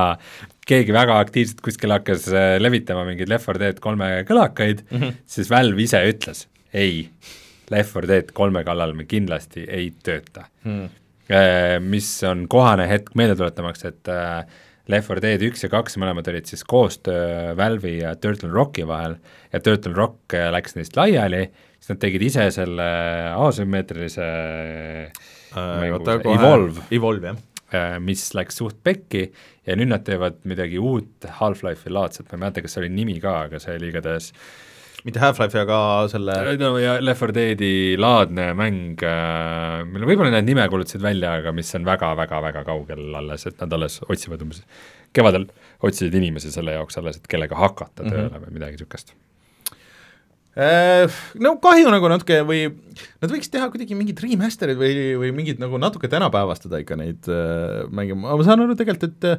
keegi 0.68 0.92
väga 0.92 1.18
aktiivselt 1.22 1.60
kuskil 1.64 1.92
hakkas 1.96 2.28
äh, 2.32 2.54
levitama 2.60 3.04
mingeid 3.08 3.32
Left 3.32 3.48
4 3.50 3.64
Dead 3.64 3.82
kolme 3.84 4.12
kõlakaid 4.28 4.86
mm, 4.88 5.02
-hmm. 5.02 5.20
siis 5.26 5.50
Valve 5.50 5.84
ise 5.84 6.00
ütles 6.10 6.46
ei, 6.72 7.08
Left 7.70 7.96
4 7.96 8.08
Dead 8.08 8.32
kolme 8.36 8.64
kallal 8.64 8.96
me 8.96 9.08
kindlasti 9.08 9.66
ei 9.68 9.92
tööta 10.02 10.48
Hmm. 10.68 10.88
Äh, 11.28 11.76
mis 11.80 12.08
on 12.24 12.46
kohane 12.48 12.86
hetk 12.88 13.12
meelde 13.14 13.34
tuletamaks, 13.36 13.84
et 13.84 14.08
äh, 14.08 14.46
Left 14.88 15.10
4 15.12 15.20
Dead 15.20 15.42
üks 15.44 15.64
ja 15.64 15.68
kaks 15.72 15.98
mõlemad 16.00 16.28
olid 16.30 16.48
siis 16.48 16.62
koostöö 16.68 17.52
Valve'i 17.58 17.98
ja 18.00 18.14
Turtle 18.16 18.48
Rocki 18.52 18.86
vahel 18.88 19.18
ja 19.52 19.60
Turtle 19.60 19.92
Rock 19.96 20.36
äh, 20.36 20.48
läks 20.54 20.78
neist 20.78 20.96
laiali, 20.96 21.42
siis 21.76 21.92
nad 21.92 22.00
tegid 22.00 22.24
ise 22.24 22.46
selle 22.54 22.88
asümmeetrilise 23.36 24.28
mängu, 25.52 26.00
see 26.06 26.32
Evolve, 26.32 26.86
Evolve, 26.94 27.34
jah. 27.34 27.44
äh, 27.76 27.98
mis 28.00 28.24
läks 28.36 28.62
suht 28.62 28.80
pekki 28.84 29.26
ja 29.68 29.76
nüüd 29.76 29.92
nad 29.92 30.06
teevad 30.08 30.40
midagi 30.48 30.80
uut 30.80 31.28
Half-Life'i 31.40 31.92
laadset, 31.92 32.30
ma 32.30 32.38
ei 32.38 32.44
mäleta, 32.46 32.64
kas 32.64 32.76
see 32.76 32.86
oli 32.86 32.92
nimi 32.96 33.18
ka, 33.20 33.42
aga 33.48 33.60
see 33.60 33.76
oli 33.76 33.92
igatahes 33.92 34.32
mitte 35.06 35.20
Half-Life, 35.22 35.60
aga 35.62 35.78
selle 36.10 36.34
no 36.58 36.72
ja 36.82 36.96
Left 37.00 37.22
4 37.22 37.34
Deadi 37.36 37.70
laadne 38.00 38.48
mäng 38.58 39.04
äh,, 39.06 39.84
mille 39.86 40.08
võib-olla 40.10 40.32
nad 40.34 40.48
nime 40.48 40.66
kuulutasid 40.72 41.04
välja, 41.04 41.36
aga 41.42 41.52
mis 41.54 41.70
on 41.78 41.86
väga-väga-väga 41.86 42.64
kaugel 42.66 43.14
alles, 43.20 43.46
et 43.46 43.60
nad 43.62 43.72
alles 43.78 44.00
otsivad 44.08 44.42
umbes, 44.42 44.64
kevadel 45.14 45.46
otsisid 45.86 46.14
inimesi 46.18 46.50
selle 46.54 46.74
jaoks 46.74 46.98
alles, 46.98 47.16
et 47.22 47.30
kellega 47.30 47.56
hakata 47.56 48.02
Mhm. 48.02 48.10
tööle 48.10 48.28
mm 48.28 48.34
-hmm. 48.34 48.46
või 48.48 48.58
midagi 48.58 48.78
niisugust. 48.78 49.14
Äh, 50.58 51.06
no 51.38 51.52
kahju 51.62 51.86
nagu 51.92 52.08
natuke 52.10 52.40
või 52.42 52.64
nad 53.22 53.30
võiks 53.30 53.46
teha 53.52 53.68
kuidagi 53.70 53.94
mingid 53.94 54.18
remaster'id 54.18 54.80
või, 54.80 54.94
või 55.20 55.28
mingid 55.36 55.60
nagu 55.62 55.78
natuke 55.78 56.08
tänapäevastada 56.10 56.80
ikka 56.82 56.96
neid 56.98 57.28
äh, 57.30 57.84
mänge, 57.94 58.16
ma 58.18 58.34
saan 58.42 58.64
aru 58.64 58.74
tegelikult, 58.74 59.04
et 59.06 59.28
äh, 59.28 59.38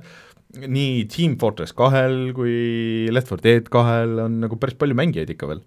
nii 0.57 1.03
Team 1.12 1.35
Fortress 1.41 1.75
kahel 1.77 2.31
kui 2.38 3.09
Left 3.13 3.29
4 3.35 3.43
Dead 3.45 3.69
kahel 3.73 4.17
on 4.25 4.39
nagu 4.43 4.57
päris 4.62 4.79
palju 4.79 4.97
mängijaid 4.97 5.29
ikka 5.35 5.51
veel. 5.51 5.62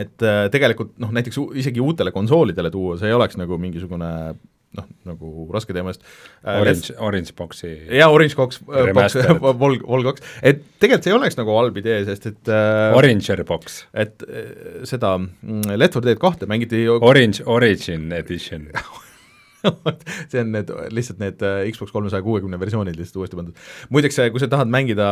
et 0.00 0.24
äh, 0.24 0.46
tegelikult 0.52 0.94
noh, 1.02 1.10
näiteks 1.12 1.36
isegi 1.60 1.82
uutele 1.84 2.14
konsoolidele 2.14 2.70
tuua, 2.72 2.96
see 2.96 3.10
ei 3.10 3.16
oleks 3.16 3.36
nagu 3.36 3.58
mingisugune 3.60 4.08
noh, 4.78 4.86
nagu 5.04 5.46
raske 5.52 5.74
teema, 5.76 5.92
sest 5.92 6.06
äh, 6.46 6.60
Orange, 6.62 6.94
Orange 6.96 7.36
Boxi 7.36 7.72
jaa, 7.92 8.08
Orange 8.08 8.38
Box, 8.38 8.62
Box 8.64 8.88
Remastered. 8.88 9.42
Vol, 9.62 9.78
Vol 9.84 10.08
kaks, 10.08 10.24
et 10.40 10.64
tegelikult 10.80 11.04
see 11.04 11.12
ei 11.12 11.18
oleks 11.18 11.36
nagu 11.36 11.56
halb 11.58 11.76
idee, 11.82 12.00
sest 12.08 12.30
et 12.32 12.52
äh, 12.52 12.96
Oranger 12.96 13.44
Box, 13.48 13.82
et 13.92 14.24
äh, 14.24 14.82
seda 14.88 15.18
mm, 15.20 15.76
Left 15.76 16.00
4 16.00 16.08
Dead 16.08 16.22
kahte 16.22 16.48
mängiti 16.50 16.86
Orange 16.96 17.44
Origin 17.44 18.08
Edition. 18.16 18.70
see 20.30 20.42
on 20.42 20.52
need, 20.54 20.70
lihtsalt 20.94 21.22
need 21.22 21.42
äh, 21.46 21.64
Xbox 21.70 21.94
kolmesaja 21.94 22.24
kuuekümne 22.24 22.60
versioonid 22.60 22.98
lihtsalt 22.98 23.22
uuesti 23.22 23.38
pandud. 23.38 23.66
muideks, 23.90 24.20
kui 24.32 24.42
sa 24.42 24.50
tahad 24.50 24.70
mängida 24.72 25.08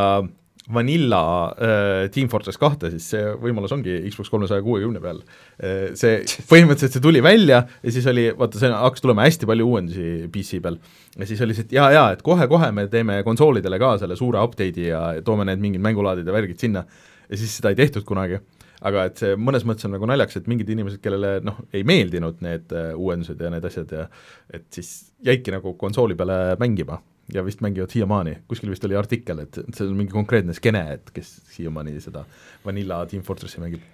Vanilla 0.74 1.54
äh, 1.56 2.10
Team 2.14 2.28
Fortress 2.28 2.58
kahte, 2.60 2.90
siis 2.92 3.08
see 3.12 3.22
võimalus 3.42 3.72
ongi 3.74 3.96
Xbox 4.10 4.30
kolmesaja 4.30 4.62
kuuekümne 4.64 5.02
peal 5.02 5.22
äh,. 5.22 5.90
see, 5.98 6.20
põhimõtteliselt 6.50 6.98
see 6.98 7.04
tuli 7.04 7.22
välja 7.24 7.62
ja 7.66 7.94
siis 7.94 8.06
oli, 8.10 8.28
vaata 8.38 8.60
see 8.60 8.70
hakkas 8.74 9.04
tulema 9.04 9.26
hästi 9.26 9.48
palju 9.50 9.68
uuendusi 9.72 10.30
PC 10.32 10.62
peal. 10.62 10.78
ja 11.16 11.28
siis 11.28 11.42
oli 11.46 11.56
see, 11.56 11.66
et 11.68 11.76
jaa, 11.78 11.90
jaa, 11.96 12.06
et 12.14 12.24
kohe-kohe 12.26 12.70
me 12.76 12.86
teeme 12.92 13.20
konsoolidele 13.26 13.80
ka 13.82 13.96
selle 14.02 14.18
suure 14.20 14.42
update'i 14.44 14.90
ja 14.90 15.04
toome 15.26 15.48
need 15.48 15.62
mingid 15.62 15.84
mängulaadid 15.84 16.28
ja 16.28 16.36
värgid 16.36 16.62
sinna 16.62 16.84
ja 17.30 17.38
siis 17.38 17.56
seda 17.58 17.72
ei 17.72 17.80
tehtud 17.80 18.06
kunagi 18.06 18.40
aga 18.86 19.04
et 19.10 19.20
see 19.20 19.36
mõnes 19.36 19.64
mõttes 19.68 19.86
on 19.88 19.94
nagu 19.96 20.08
naljakas, 20.08 20.40
et 20.40 20.50
mingid 20.50 20.70
inimesed, 20.72 21.02
kellele 21.04 21.38
noh, 21.44 21.60
ei 21.76 21.84
meeldinud 21.86 22.40
need 22.44 22.72
äh, 22.76 22.90
uuendused 22.96 23.40
ja 23.40 23.52
need 23.52 23.66
asjad 23.68 23.94
ja 23.96 24.08
et 24.56 24.66
siis 24.74 25.12
jäidki 25.26 25.54
nagu 25.54 25.74
konsooli 25.80 26.16
peale 26.18 26.56
mängima 26.60 27.00
ja 27.34 27.44
vist 27.46 27.62
mängivad 27.64 27.92
siiamaani, 27.92 28.40
kuskil 28.50 28.72
vist 28.72 28.84
oli 28.88 28.98
artikkel, 28.98 29.44
et 29.44 29.60
see 29.76 29.86
on 29.86 29.94
mingi 29.98 30.12
konkreetne 30.14 30.54
skeene, 30.56 30.82
et 30.96 31.12
kes 31.14 31.32
siiamaani 31.54 32.00
seda 32.02 32.24
Vanilla 32.64 33.04
Team 33.10 33.22
Fortressi 33.26 33.62
mängib. 33.62 33.84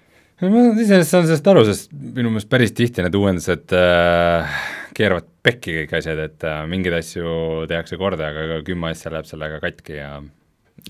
ma 0.40 0.62
iseenesest 0.76 1.12
saan 1.12 1.26
sellest 1.26 1.50
aru, 1.52 1.64
sest 1.68 1.92
minu 1.92 2.32
meelest 2.32 2.50
päris 2.52 2.74
tihti 2.76 3.04
need 3.04 3.18
uuendused 3.18 3.74
äh, 3.76 4.56
keeravad 4.96 5.28
pekki 5.44 5.80
kõik 5.80 5.94
asjad, 5.98 6.22
et 6.30 6.48
äh, 6.48 6.64
mingeid 6.70 6.98
asju 7.00 7.66
tehakse 7.70 7.98
korda, 8.00 8.32
aga 8.32 8.60
kümme 8.66 8.92
asja 8.92 9.12
läheb 9.12 9.28
sellega 9.28 9.60
katki 9.64 9.98
ja 9.98 10.10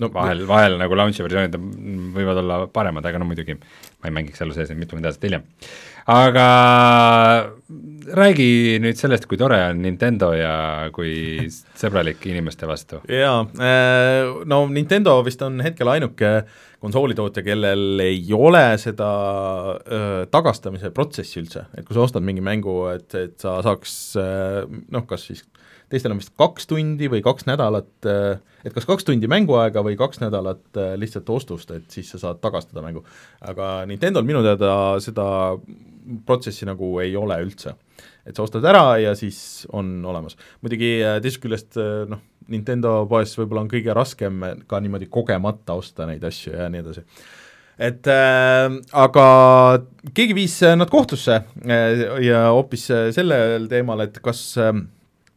no 0.01 0.09
vahel, 0.13 0.45
vahel 0.49 0.77
nagu 0.79 0.97
launch'i 0.97 1.25
versioonid 1.25 1.57
võivad 2.15 2.41
olla 2.43 2.59
paremad, 2.73 3.05
aga 3.07 3.21
no 3.21 3.27
muidugi 3.29 3.57
ma 3.57 4.09
ei 4.09 4.15
mängiks 4.19 4.41
selle 4.41 4.55
sees 4.55 4.73
mitukümmend 4.77 5.09
aastat 5.09 5.27
hiljem. 5.27 5.45
aga 6.13 6.47
räägi 8.17 8.77
nüüd 8.83 8.99
sellest, 8.99 9.25
kui 9.27 9.39
tore 9.39 9.57
on 9.71 9.81
Nintendo 9.83 10.31
ja 10.37 10.53
kui 10.95 11.47
sõbralik 11.49 12.23
inimeste 12.29 12.69
vastu. 12.69 13.01
jaa, 13.09 13.43
no 14.45 14.63
Nintendo 14.71 15.17
vist 15.25 15.41
on 15.45 15.61
hetkel 15.65 15.91
ainuke 15.95 16.31
konsoolitootja, 16.83 17.41
kellel 17.41 18.03
ei 18.03 18.21
ole 18.37 18.63
seda 18.77 19.09
öö, 19.81 20.25
tagastamise 20.29 20.91
protsessi 20.93 21.39
üldse, 21.41 21.65
et 21.73 21.87
kui 21.87 21.97
sa 21.97 22.03
ostad 22.05 22.25
mingi 22.25 22.43
mängu, 22.45 22.83
et, 22.93 23.09
et 23.17 23.33
sa 23.41 23.57
saaks 23.65 23.95
öö, 24.21 24.67
noh, 24.93 25.07
kas 25.09 25.25
siis 25.31 25.41
teistel 25.89 26.13
on 26.13 26.21
vist 26.21 26.33
kaks 26.37 26.67
tundi 26.67 27.09
või 27.11 27.21
kaks 27.25 27.47
nädalat, 27.47 27.89
et 28.07 28.73
kas 28.75 28.87
kaks 28.89 29.07
tundi 29.07 29.29
mänguaega 29.31 29.83
või 29.85 29.95
kaks 29.99 30.19
nädalat 30.19 30.75
öö, 30.75 30.97
lihtsalt 30.99 31.29
ostust, 31.31 31.71
et 31.71 31.87
siis 31.93 32.09
sa 32.11 32.19
saad 32.19 32.41
tagastada 32.43 32.83
mängu. 32.83 33.05
aga 33.41 33.85
Nintendo'l 33.87 34.27
minu 34.27 34.43
teada 34.43 34.71
seda 35.03 35.27
protsessi 36.25 36.67
nagu 36.67 36.91
ei 37.03 37.15
ole 37.15 37.39
üldse 37.45 37.75
et 38.27 38.35
sa 38.35 38.43
ostad 38.43 38.65
ära 38.67 38.97
ja 39.01 39.15
siis 39.15 39.65
on 39.73 40.05
olemas. 40.05 40.37
muidugi 40.61 40.97
äh, 41.03 41.17
teisest 41.23 41.43
küljest 41.43 41.79
äh, 41.79 42.03
noh, 42.09 42.21
Nintendo 42.51 43.01
poes 43.09 43.33
võib-olla 43.39 43.65
on 43.65 43.71
kõige 43.71 43.95
raskem 43.95 44.43
ka 44.67 44.79
niimoodi 44.83 45.09
kogemata 45.11 45.75
osta 45.79 46.07
neid 46.07 46.23
asju 46.27 46.55
ja 46.55 46.67
nii 46.71 46.83
edasi. 46.83 47.03
et 47.77 48.09
äh, 48.11 48.67
aga 48.91 49.27
keegi 50.13 50.35
viis 50.35 50.59
äh, 50.63 50.75
nad 50.79 50.91
kohtusse 50.91 51.39
äh, 51.39 52.03
ja 52.25 52.47
hoopis 52.51 52.89
äh, 52.91 53.09
sellel 53.15 53.69
teemal, 53.71 54.03
et 54.07 54.19
kas 54.23 54.43
äh, 54.61 54.73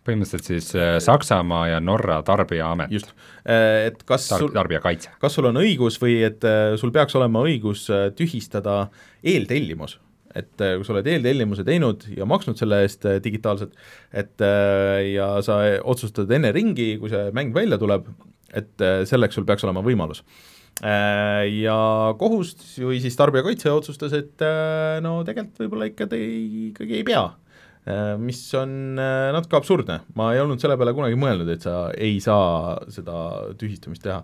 põhimõtteliselt 0.06 0.46
siis 0.48 0.70
äh, 0.78 0.98
Saksamaa 1.04 1.66
ja 1.74 1.80
Norra 1.84 2.20
Tarbijaamet, 2.26 2.92
just, 2.94 3.10
et 3.44 4.02
kas 4.08 4.28
tar- 4.30 4.44
sul, 4.44 4.52
tarbijakaitse. 4.54 5.16
kas 5.20 5.36
sul 5.36 5.50
on 5.50 5.60
õigus 5.60 6.00
või 6.02 6.20
et 6.26 6.44
äh, 6.48 6.76
sul 6.80 6.92
peaks 6.94 7.16
olema 7.20 7.42
õigus 7.46 7.88
äh, 7.92 8.08
tühistada 8.16 8.86
eeltellimus 9.20 9.98
et 10.34 10.62
äh, 10.62 10.76
kui 10.78 10.86
sa 10.86 10.94
oled 10.94 11.08
eeltellimuse 11.10 11.64
teinud 11.66 12.06
ja 12.14 12.26
maksnud 12.28 12.58
selle 12.60 12.82
eest 12.84 13.06
äh, 13.08 13.18
digitaalselt, 13.22 13.74
et 14.14 14.44
äh, 14.44 15.10
ja 15.16 15.32
sa 15.46 15.60
otsustad 15.82 16.30
enne 16.36 16.52
ringi, 16.54 16.94
kui 17.00 17.10
see 17.12 17.30
mäng 17.36 17.54
välja 17.56 17.80
tuleb, 17.82 18.08
et 18.54 18.84
äh, 18.84 19.02
selleks 19.08 19.38
sul 19.38 19.46
peaks 19.48 19.66
olema 19.66 19.82
võimalus 19.86 20.22
äh, 20.84 21.46
ja 21.60 21.76
kohus 22.20 22.54
või 22.78 23.00
siis 23.02 23.18
tarbijakaitse 23.18 23.72
otsustas, 23.74 24.14
et 24.16 24.46
äh, 24.46 24.98
no 25.04 25.20
tegelikult 25.26 25.64
võib-olla 25.64 25.90
ikka 25.90 26.10
te 26.10 26.20
ikkagi 26.70 27.00
ei 27.00 27.06
pea. 27.10 27.26
Mis 28.20 28.40
on 28.58 28.96
natuke 28.98 29.58
absurdne, 29.58 30.00
ma 30.18 30.30
ei 30.34 30.40
olnud 30.42 30.62
selle 30.62 30.76
peale 30.80 30.94
kunagi 30.96 31.18
mõelnud, 31.18 31.48
et 31.52 31.64
sa 31.64 31.88
ei 31.96 32.18
saa 32.22 32.76
seda 32.92 33.16
tühistamist 33.60 34.04
teha. 34.04 34.20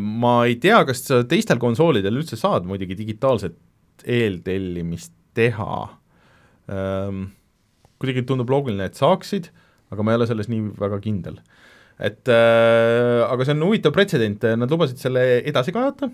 Ma 0.00 0.32
ei 0.48 0.56
tea, 0.60 0.78
kas 0.88 1.04
sa 1.06 1.20
teistel 1.28 1.60
konsoolidel 1.62 2.16
üldse 2.22 2.38
saad 2.40 2.64
muidugi 2.68 2.96
digitaalset 2.98 4.06
eeltellimist 4.08 5.12
teha. 5.36 5.80
Kuidagi 6.66 8.24
tundub 8.28 8.50
loogiline, 8.52 8.88
et 8.88 8.98
saaksid, 8.98 9.50
aga 9.92 10.04
ma 10.04 10.14
ei 10.14 10.20
ole 10.20 10.30
selles 10.30 10.48
nii 10.50 10.72
väga 10.80 11.02
kindel 11.04 11.42
et 12.02 12.28
äh, 12.32 13.22
aga 13.26 13.46
see 13.46 13.54
on 13.56 13.66
huvitav 13.68 13.94
pretsedent, 13.94 14.44
nad 14.58 14.70
lubasid 14.70 15.00
selle 15.00 15.22
edasi 15.48 15.74
kaevata 15.74 16.08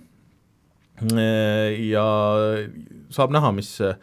äh, 1.15 1.79
ja 1.89 2.07
saab 3.15 3.33
näha, 3.35 3.53
mis 3.57 3.77
äh, 3.85 3.97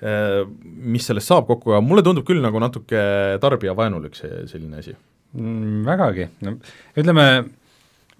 mis 0.00 1.06
sellest 1.06 1.28
saab 1.28 1.48
kokku, 1.50 1.74
aga 1.74 1.84
mulle 1.84 2.04
tundub 2.04 2.24
küll 2.28 2.40
nagu 2.40 2.60
natuke 2.62 3.00
tarbijavaenulik 3.42 4.14
see 4.16 4.44
selline 4.48 4.78
asi 4.80 4.94
mm,. 5.36 5.82
vägagi, 5.84 6.28
no 6.46 6.54
ütleme, 6.96 7.26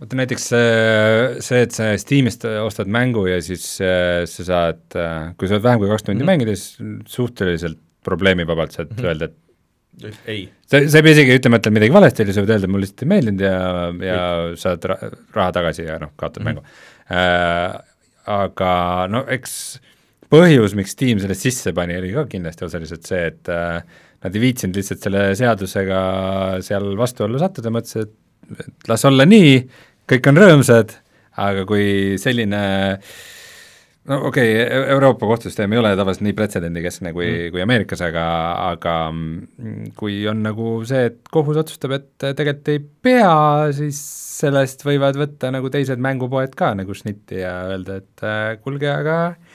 vaata 0.01 0.19
näiteks 0.21 0.49
see, 0.53 0.71
see, 1.45 1.63
et 1.67 1.77
sa 1.77 1.91
Steamist 2.01 2.45
ostad 2.45 2.91
mängu 2.93 3.27
ja 3.31 3.41
siis 3.45 3.65
äh, 3.85 4.25
sa 4.31 4.47
saad, 4.51 4.83
äh, 4.97 5.31
kui 5.41 5.49
sa 5.49 5.57
oled 5.57 5.67
vähem 5.67 5.83
kui 5.83 5.93
kaks 5.93 6.07
tundi 6.07 6.21
mm 6.21 6.29
-hmm. 6.29 6.33
mängides, 6.33 6.67
suhteliselt 7.07 7.81
probleemivabalt 8.05 8.73
saad 8.77 8.91
mm 8.91 8.97
-hmm. 8.97 9.07
öelda, 9.07 9.25
et 9.25 10.19
ei. 10.27 10.49
sa, 10.67 10.81
sa 10.89 10.99
ei 10.99 11.03
pea 11.03 11.13
isegi 11.13 11.37
ütlema, 11.41 11.57
et 11.57 11.67
on 11.67 11.77
midagi 11.77 11.93
valesti, 11.93 12.33
sa 12.33 12.43
võid 12.45 12.55
öelda, 12.55 12.65
et 12.65 12.73
mulle 12.73 12.87
lihtsalt 12.87 13.03
ei 13.03 13.13
meeldinud 13.13 13.41
ja, 13.41 13.57
ja 14.07 14.19
Kõik. 14.25 14.57
saad 14.57 14.85
ra 14.85 14.99
raha 15.35 15.53
tagasi 15.53 15.85
ja 15.89 15.99
noh, 15.99 16.13
kaotad 16.17 16.43
mm 16.43 16.49
-hmm. 16.49 16.55
mängu 16.55 16.63
äh,. 17.11 17.81
Aga 18.31 19.09
no 19.11 19.25
eks 19.29 19.81
põhjus, 20.31 20.77
miks 20.79 20.95
tiim 20.99 21.21
sellest 21.23 21.47
sisse 21.47 21.75
pani, 21.77 21.99
oli 21.99 22.13
ka 22.15 22.27
kindlasti 22.31 22.67
osaliselt 22.67 23.09
see, 23.09 23.25
et 23.33 23.51
äh, 23.53 23.81
nad 24.21 24.37
ei 24.37 24.45
viitsinud 24.45 24.79
lihtsalt 24.79 25.07
selle 25.07 25.25
seadusega 25.39 26.01
seal 26.65 26.93
vastuollu 26.99 27.41
sattuda, 27.41 27.73
mõtlesid, 27.75 28.13
et, 28.55 28.71
las 28.91 29.07
olla 29.09 29.27
nii, 29.29 29.59
kõik 30.11 30.31
on 30.31 30.41
rõõmsad, 30.41 30.95
aga 31.41 31.67
kui 31.69 32.17
selline 32.21 32.63
no 34.11 34.19
okei 34.29 34.53
okay,, 34.55 34.81
Euroopa 34.95 35.29
kohtusüsteem 35.31 35.75
ei 35.75 35.81
ole 35.81 35.93
tavaliselt 35.99 36.27
nii 36.27 36.37
pretsedendikeskne 36.39 37.15
kui 37.17 37.29
mm., 37.29 37.53
kui 37.55 37.65
Ameerikas, 37.65 38.03
aga, 38.07 38.25
aga 38.71 38.97
mm, 39.11 39.93
kui 39.99 40.21
on 40.31 40.45
nagu 40.47 40.81
see, 40.89 41.09
et 41.11 41.33
kohus 41.33 41.59
otsustab, 41.63 41.97
et 41.99 42.11
tegelikult 42.23 42.75
ei 42.75 42.83
pea, 42.83 43.35
siis 43.77 43.99
sellest 44.41 44.87
võivad 44.87 45.19
võtta 45.21 45.51
nagu 45.53 45.71
teised 45.73 46.01
mängupoed 46.01 46.55
ka 46.59 46.73
nagu 46.79 46.95
šnitti 46.97 47.43
ja 47.43 47.55
öelda, 47.73 47.99
et 48.03 48.27
äh, 48.27 48.55
kuulge, 48.63 48.89
aga 48.93 49.19
äh, 49.33 49.50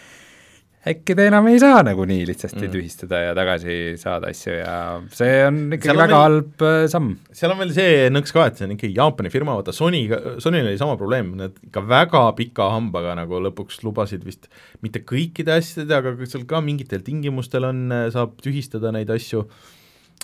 äkki 0.86 1.16
te 1.18 1.26
enam 1.30 1.48
ei 1.50 1.58
saa 1.62 1.80
nagu 1.86 2.06
nii 2.06 2.26
lihtsasti 2.30 2.60
mm. 2.62 2.72
tühistada 2.74 3.22
ja 3.24 3.34
tagasi 3.38 3.76
saada 3.98 4.30
asju 4.34 4.54
ja 4.54 4.76
see 5.14 5.40
on 5.48 5.60
ikkagi 5.78 5.94
on 5.96 6.02
väga 6.02 6.20
veel, 6.20 6.26
halb 6.26 6.66
äh, 6.68 6.82
samm. 6.92 7.12
seal 7.34 7.54
on 7.56 7.62
veel 7.64 7.72
see 7.74 8.10
nõks 8.14 8.36
ka, 8.36 8.46
et 8.50 8.60
see 8.60 8.68
on 8.68 8.76
ikkagi 8.76 8.98
Jaapani 9.00 9.32
firma, 9.34 9.56
vaata 9.58 9.74
Sonyga, 9.76 10.20
Sonyl 10.44 10.70
oli 10.70 10.82
sama 10.82 10.98
probleem, 11.00 11.32
nad 11.40 11.58
ikka 11.66 11.86
väga 11.90 12.24
pika 12.38 12.70
hambaga 12.76 13.16
nagu 13.18 13.42
lõpuks 13.48 13.82
lubasid 13.86 14.28
vist 14.28 14.46
mitte 14.86 15.02
kõikide 15.08 15.58
asjade, 15.58 15.90
aga 15.98 16.14
seal 16.30 16.46
ka 16.50 16.62
mingitel 16.66 17.02
tingimustel 17.06 17.66
on, 17.72 17.88
äh, 17.96 18.06
saab 18.14 18.38
tühistada 18.46 18.94
neid 18.94 19.10
asju, 19.16 19.46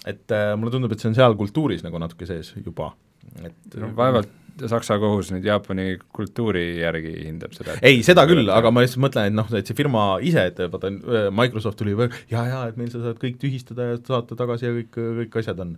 et 0.05 0.37
äh, 0.37 0.51
mulle 0.59 0.75
tundub, 0.75 0.93
et 0.93 1.01
see 1.01 1.09
on 1.09 1.17
seal 1.17 1.37
kultuuris 1.39 1.81
nagu 1.87 2.01
natuke 2.01 2.29
sees 2.29 2.53
juba, 2.61 2.93
et 3.41 3.81
no, 3.81 3.93
vaevalt 3.97 4.40
Saksa 4.71 4.97
kohus 5.01 5.31
nüüd 5.33 5.45
Jaapani 5.47 5.95
kultuuri 6.15 6.65
järgi 6.81 7.13
hindab 7.25 7.55
seda? 7.55 7.77
ei, 7.85 8.01
seda 8.05 8.25
küll, 8.29 8.49
aga 8.53 8.71
ma 8.73 8.83
lihtsalt 8.83 9.03
mõtlen, 9.05 9.31
et 9.31 9.37
noh, 9.37 9.47
et 9.57 9.67
see 9.67 9.77
firma 9.77 10.05
ise, 10.25 10.47
et 10.51 10.61
vaata, 10.73 10.91
Microsoft 11.35 11.79
tuli 11.79 11.95
jaa, 11.95 12.45
jaa, 12.49 12.65
et 12.69 12.79
meil 12.79 12.91
sa 12.93 13.03
saad 13.03 13.21
kõik 13.21 13.39
tühistada 13.41 13.91
ja 13.91 13.99
saata 13.99 14.37
tagasi 14.39 14.67
ja 14.67 14.75
kõik, 14.75 14.99
kõik 15.23 15.39
asjad 15.41 15.63
on. 15.63 15.77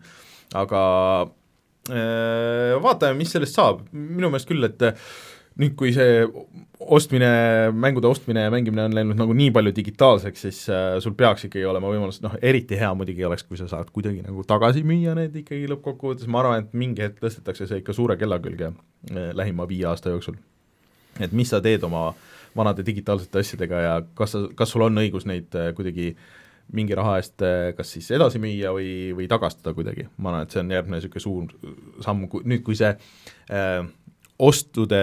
aga 0.64 0.82
äh, 1.90 2.74
vaatame, 2.84 3.20
mis 3.22 3.34
sellest 3.36 3.60
saab, 3.60 3.86
minu 3.92 4.32
meelest 4.34 4.50
küll, 4.50 4.66
et 4.68 4.90
nüüd, 5.62 5.76
kui 5.78 5.92
see 5.96 6.24
ostmine, 6.84 7.30
mängude 7.78 8.10
ostmine 8.10 8.46
ja 8.46 8.52
mängimine 8.52 8.88
on 8.88 8.96
läinud 8.98 9.20
nagu 9.20 9.36
nii 9.38 9.52
palju 9.56 9.74
digitaalseks, 9.76 10.46
siis 10.48 10.62
äh, 10.74 10.98
sul 11.04 11.16
peaks 11.18 11.48
ikkagi 11.48 11.66
olema 11.70 11.92
võimalus, 11.92 12.20
noh, 12.24 12.36
eriti 12.42 12.78
hea 12.80 12.90
muidugi 12.98 13.26
oleks, 13.28 13.46
kui 13.48 13.60
sa 13.60 13.70
saad 13.72 13.92
kuidagi 13.94 14.24
nagu 14.26 14.44
tagasi 14.48 14.84
müüa 14.88 15.16
need 15.18 15.38
ikkagi 15.44 15.70
lõppkokkuvõttes, 15.72 16.30
ma 16.32 16.42
arvan, 16.44 16.66
et 16.66 16.76
mingi 16.78 17.06
hetk 17.06 17.22
tõstetakse 17.24 17.70
see 17.70 17.84
ikka 17.84 17.96
suure 17.96 18.18
kella 18.20 18.42
külge 18.44 18.74
äh, 18.74 19.32
lähima 19.38 19.68
viie 19.70 19.88
aasta 19.92 20.14
jooksul. 20.14 20.40
et 21.22 21.32
mis 21.32 21.50
sa 21.50 21.62
teed 21.62 21.84
oma 21.86 22.12
vanade 22.56 22.86
digitaalsete 22.86 23.40
asjadega 23.40 23.82
ja 23.82 23.98
kas 24.18 24.34
sa, 24.34 24.48
kas 24.56 24.74
sul 24.74 24.86
on 24.86 24.98
õigus 25.02 25.28
neid 25.30 25.54
äh, 25.58 25.72
kuidagi 25.78 26.16
mingi 26.74 26.96
raha 26.96 27.18
eest 27.20 27.44
äh, 27.44 27.72
kas 27.78 27.92
siis 27.96 28.10
edasi 28.16 28.42
müüa 28.42 28.72
või, 28.76 29.12
või 29.18 29.28
tagastada 29.30 29.76
kuidagi, 29.76 30.08
ma 30.18 30.32
arvan, 30.32 30.48
et 30.48 30.54
see 30.54 30.62
on 30.64 30.72
järgmine 30.74 31.00
niisugune 31.00 31.24
suur 31.24 32.04
samm, 32.06 32.28
kui 32.32 32.46
nüüd, 32.50 32.64
kui 32.66 32.78
see 32.80 32.94
äh, 32.94 33.84
ostude 34.42 35.00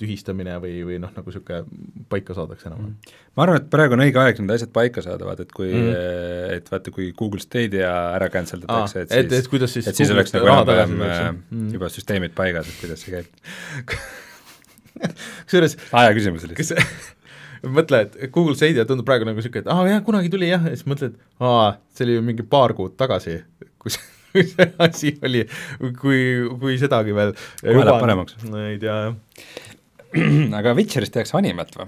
tühistamine 0.00 0.56
või, 0.62 0.78
või 0.88 0.96
noh, 1.02 1.10
nagu 1.12 1.28
niisugune 1.28 1.60
paika 2.08 2.36
saadakse 2.36 2.70
enam-vähem 2.70 2.94
mm.. 2.94 3.22
ma 3.36 3.44
arvan, 3.44 3.60
et 3.60 3.68
praegu 3.72 3.96
on 3.96 4.04
õige 4.06 4.20
aeg 4.22 4.40
need 4.40 4.54
asjad 4.56 4.72
paika 4.74 5.04
saada, 5.04 5.26
vaata 5.28 5.44
et 5.44 5.52
kui 5.54 5.68
mm., 5.68 6.54
et 6.56 6.70
vaata, 6.72 6.94
kui 6.94 7.10
Google 7.18 7.42
Stadia 7.44 7.92
ära 8.16 8.30
cancel 8.32 8.64
datakse, 8.64 9.04
et, 9.04 9.12
et 9.12 9.34
siis 9.34 9.44
et 9.44 9.50
kuidas 9.52 9.76
siis 9.76 9.90
et 9.90 10.00
siis 10.00 10.12
oleks 10.14 10.32
nagu 10.36 10.48
enam-vähem 10.48 10.96
äh, 11.04 11.24
mm. 11.34 11.72
juba 11.76 11.92
süsteemid 11.92 12.36
paigas, 12.36 12.70
et 12.72 12.80
kuidas 12.80 13.04
see 13.04 13.18
käib 13.18 13.98
kusjuures 15.44 15.76
aja 15.92 16.16
küsimus 16.16 16.48
oli. 16.48 16.56
kas 16.58 16.72
mõtle, 17.76 18.04
et 18.06 18.32
Google 18.32 18.56
Stadia 18.56 18.86
tundub 18.88 19.06
praegu 19.08 19.28
nagu 19.28 19.40
niisugune, 19.40 19.64
et 19.64 19.70
aa 19.70 19.84
ah, 19.84 19.92
jah, 19.92 20.02
kunagi 20.06 20.32
tuli 20.32 20.48
jah, 20.50 20.64
ja 20.64 20.74
siis 20.76 20.88
mõtled, 20.90 21.16
aa, 21.44 21.74
see 21.94 22.08
oli 22.08 22.18
ju 22.18 22.24
mingi 22.26 22.46
paar 22.48 22.74
kuud 22.76 22.96
tagasi, 23.00 23.40
kus 23.82 24.00
kui 24.36 24.46
see 24.50 24.66
asi 24.82 25.12
oli, 25.22 25.44
kui, 26.00 26.22
kui 26.58 26.78
sedagi 26.80 27.14
veel 27.14 27.34
kohe 27.36 27.84
läheb 27.84 28.00
paremaks? 28.02 28.38
no 28.48 28.62
ei 28.66 28.80
tea, 28.82 28.96
jah. 29.06 29.44
aga 30.58 30.72
Witcherist 30.74 31.14
tehakse 31.14 31.36
animet 31.38 31.76
või 31.78 31.86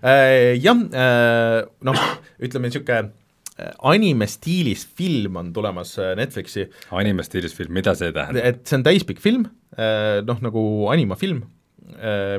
äh,? 0.00 0.54
Jah 0.64 0.80
äh,, 0.96 1.58
noh, 1.84 2.06
ütleme 2.40 2.70
niisugune 2.70 3.10
äh, 3.58 3.74
anime 3.92 4.28
stiilis 4.32 4.86
film 4.96 5.36
on 5.40 5.52
tulemas 5.56 5.92
Netflixi. 6.16 6.70
anime 6.96 7.26
stiilis 7.26 7.56
film, 7.56 7.76
mida 7.76 7.92
see 7.98 8.14
tähendab? 8.16 8.40
et 8.48 8.64
see 8.64 8.80
on 8.80 8.86
täispikk 8.88 9.20
film, 9.24 9.44
noh 9.76 10.40
nagu 10.44 10.64
animafilm, 10.94 11.42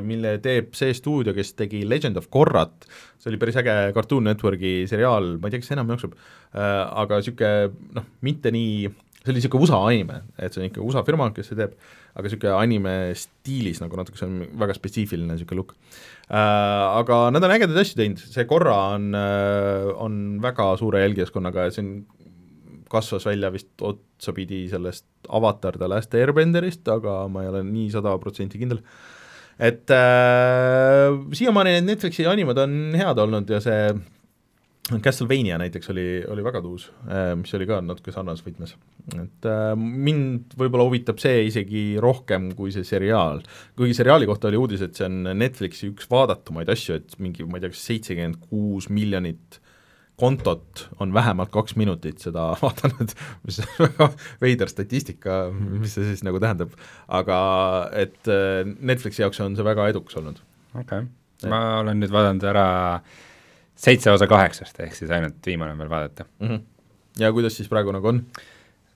mille 0.02 0.36
teeb 0.42 0.72
see 0.74 0.94
stuudio, 0.96 1.34
kes 1.36 1.52
tegi 1.54 1.84
Legend 1.86 2.18
of 2.18 2.26
Korrat, 2.34 2.88
see 3.20 3.30
oli 3.30 3.38
päris 3.38 3.58
äge 3.60 3.74
Cartoon 3.94 4.26
Networki 4.26 4.80
seriaal, 4.90 5.36
ma 5.38 5.46
ei 5.46 5.54
tea, 5.54 5.62
kas 5.62 5.70
see 5.70 5.76
enam 5.76 5.92
jookseb, 5.94 6.16
aga 6.56 7.20
niisugune 7.20 7.92
noh, 7.94 8.08
mitte 8.26 8.50
nii 8.54 8.88
see 9.26 9.34
oli 9.34 9.40
niisugune 9.40 9.66
USA 9.66 9.80
anime, 9.90 10.20
et 10.38 10.54
see 10.54 10.62
on 10.62 10.68
ikka 10.68 10.82
USA 10.84 11.02
firma, 11.06 11.28
kes 11.34 11.50
seda 11.50 11.66
teeb, 11.66 11.88
aga 12.14 12.28
niisugune 12.28 12.52
anime 12.54 12.92
stiilis 13.18 13.82
nagu 13.82 13.98
natuke, 13.98 14.20
see 14.20 14.28
on 14.28 14.44
väga 14.62 14.76
spetsiifiline 14.78 15.34
niisugune 15.34 15.60
look. 15.60 15.74
Äh,. 16.26 17.00
Aga 17.02 17.26
nad 17.34 17.44
on 17.44 17.54
ägedaid 17.56 17.82
asju 17.82 17.98
teinud, 17.98 18.22
see 18.22 18.46
Korra 18.48 18.76
on 18.94 19.10
äh,, 19.18 19.90
on 20.02 20.38
väga 20.44 20.72
suure 20.80 21.02
jälgijaskonnaga 21.02 21.66
ja 21.66 21.74
see 21.74 21.84
on, 21.84 21.92
kasvas 22.90 23.26
välja 23.26 23.50
vist 23.50 23.82
otsapidi 23.82 24.68
sellest 24.70 25.06
Avatar 25.34 25.74
The 25.74 25.90
Last 25.90 26.14
Airbenderist, 26.14 26.86
aga 26.86 27.24
ma 27.26 27.42
ei 27.42 27.50
ole 27.50 27.64
nii 27.66 27.90
sada 27.94 28.14
protsenti 28.22 28.60
kindel. 28.62 28.78
Et 29.56 29.90
äh, 29.90 31.16
siiamaani 31.34 31.78
need 31.78 31.88
Netflixi 31.90 32.26
animad 32.28 32.60
on 32.60 32.76
head 32.94 33.18
olnud 33.22 33.50
ja 33.50 33.58
see 33.64 33.88
Castlevania 34.86 35.56
näiteks 35.58 35.90
oli, 35.90 36.06
oli 36.30 36.44
väga 36.46 36.60
tuus, 36.62 36.86
äh, 37.10 37.32
mis 37.38 37.50
oli 37.58 37.66
ka 37.66 37.80
natuke 37.82 38.12
sarnases 38.14 38.44
võtmes. 38.46 38.76
et 39.18 39.48
äh, 39.50 39.72
mind 39.74 40.54
võib-olla 40.58 40.86
huvitab 40.86 41.18
see 41.22 41.46
isegi 41.48 41.82
rohkem 42.02 42.52
kui 42.58 42.70
see 42.74 42.86
seriaal. 42.86 43.42
kuigi 43.78 43.96
seriaali 43.98 44.28
kohta 44.30 44.48
oli 44.50 44.60
uudis, 44.60 44.84
et 44.86 44.94
see 44.94 45.08
on 45.08 45.32
Netflixi 45.34 45.90
üks 45.90 46.06
vaadatumaid 46.10 46.70
asju, 46.70 47.00
et 47.00 47.18
mingi, 47.18 47.44
ma 47.44 47.58
ei 47.58 47.66
tea, 47.66 47.74
kas 47.74 47.82
seitsekümmend 47.90 48.38
kuus 48.46 48.86
miljonit 48.86 49.60
kontot 50.16 50.86
on 51.02 51.10
vähemalt 51.12 51.50
kaks 51.52 51.74
minutit 51.76 52.22
seda 52.22 52.52
vaadanud, 52.62 53.18
mis 53.42 53.60
on 53.64 53.70
väga 53.88 54.10
veider 54.40 54.70
statistika, 54.70 55.44
mis 55.50 55.98
see 55.98 56.12
siis 56.12 56.22
nagu 56.26 56.38
tähendab, 56.42 56.78
aga 57.10 57.38
et 58.06 58.22
äh, 58.30 58.62
Netflixi 58.78 59.26
jaoks 59.26 59.42
on 59.42 59.58
see 59.58 59.66
väga 59.66 59.90
edukas 59.90 60.22
olnud. 60.22 60.44
okei 60.78 61.02
okay., 61.02 61.50
ma 61.50 61.80
olen 61.82 61.98
nüüd 62.00 62.14
vaadanud 62.14 62.46
ära 62.48 62.68
äh, 62.94 63.24
seitse 63.76 64.10
osa 64.12 64.28
kaheksast, 64.30 64.80
ehk 64.80 64.94
siis 64.96 65.12
ainult 65.12 65.38
viimane 65.46 65.74
on 65.74 65.80
veel 65.84 65.92
vaadata 65.92 66.24
mm. 66.24 66.48
-hmm. 66.48 66.60
ja 67.22 67.32
kuidas 67.32 67.56
siis 67.56 67.68
praegu 67.68 67.92
nagu 67.92 68.12
on? 68.12 68.22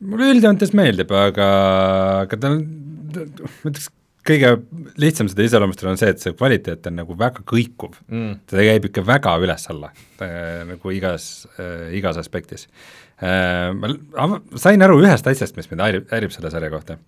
mulle 0.01 0.31
üldjoontes 0.35 0.73
meeldib, 0.77 1.11
aga, 1.13 1.49
aga 2.25 2.37
ta 2.41 2.53
on, 2.55 2.63
ma 3.13 3.73
ütleks, 3.73 3.91
kõige 4.27 4.53
lihtsam 5.01 5.29
seda 5.31 5.45
iseloomustada 5.47 5.93
on 5.93 6.01
see, 6.01 6.13
et 6.13 6.23
see 6.23 6.35
kvaliteet 6.37 6.89
on 6.91 6.99
nagu 7.01 7.17
väga 7.19 7.45
kõikuv 7.49 7.95
mm.. 8.09 8.41
ta 8.51 8.61
käib 8.61 8.89
ikka 8.91 9.05
väga 9.07 9.37
üles-alla 9.45 9.93
nagu 10.69 10.95
igas 10.95 11.47
äh,, 11.57 11.89
igas 11.99 12.21
aspektis 12.21 12.67
äh,. 13.21 13.71
Ma 13.77 14.41
sain 14.61 14.83
aru 14.85 15.01
ühest 15.03 15.27
asjast, 15.31 15.57
mis 15.57 15.71
mind 15.71 15.85
häirib, 15.87 16.09
häirib 16.13 16.35
selle 16.35 16.53
sarja 16.53 16.73
kohta 16.73 16.99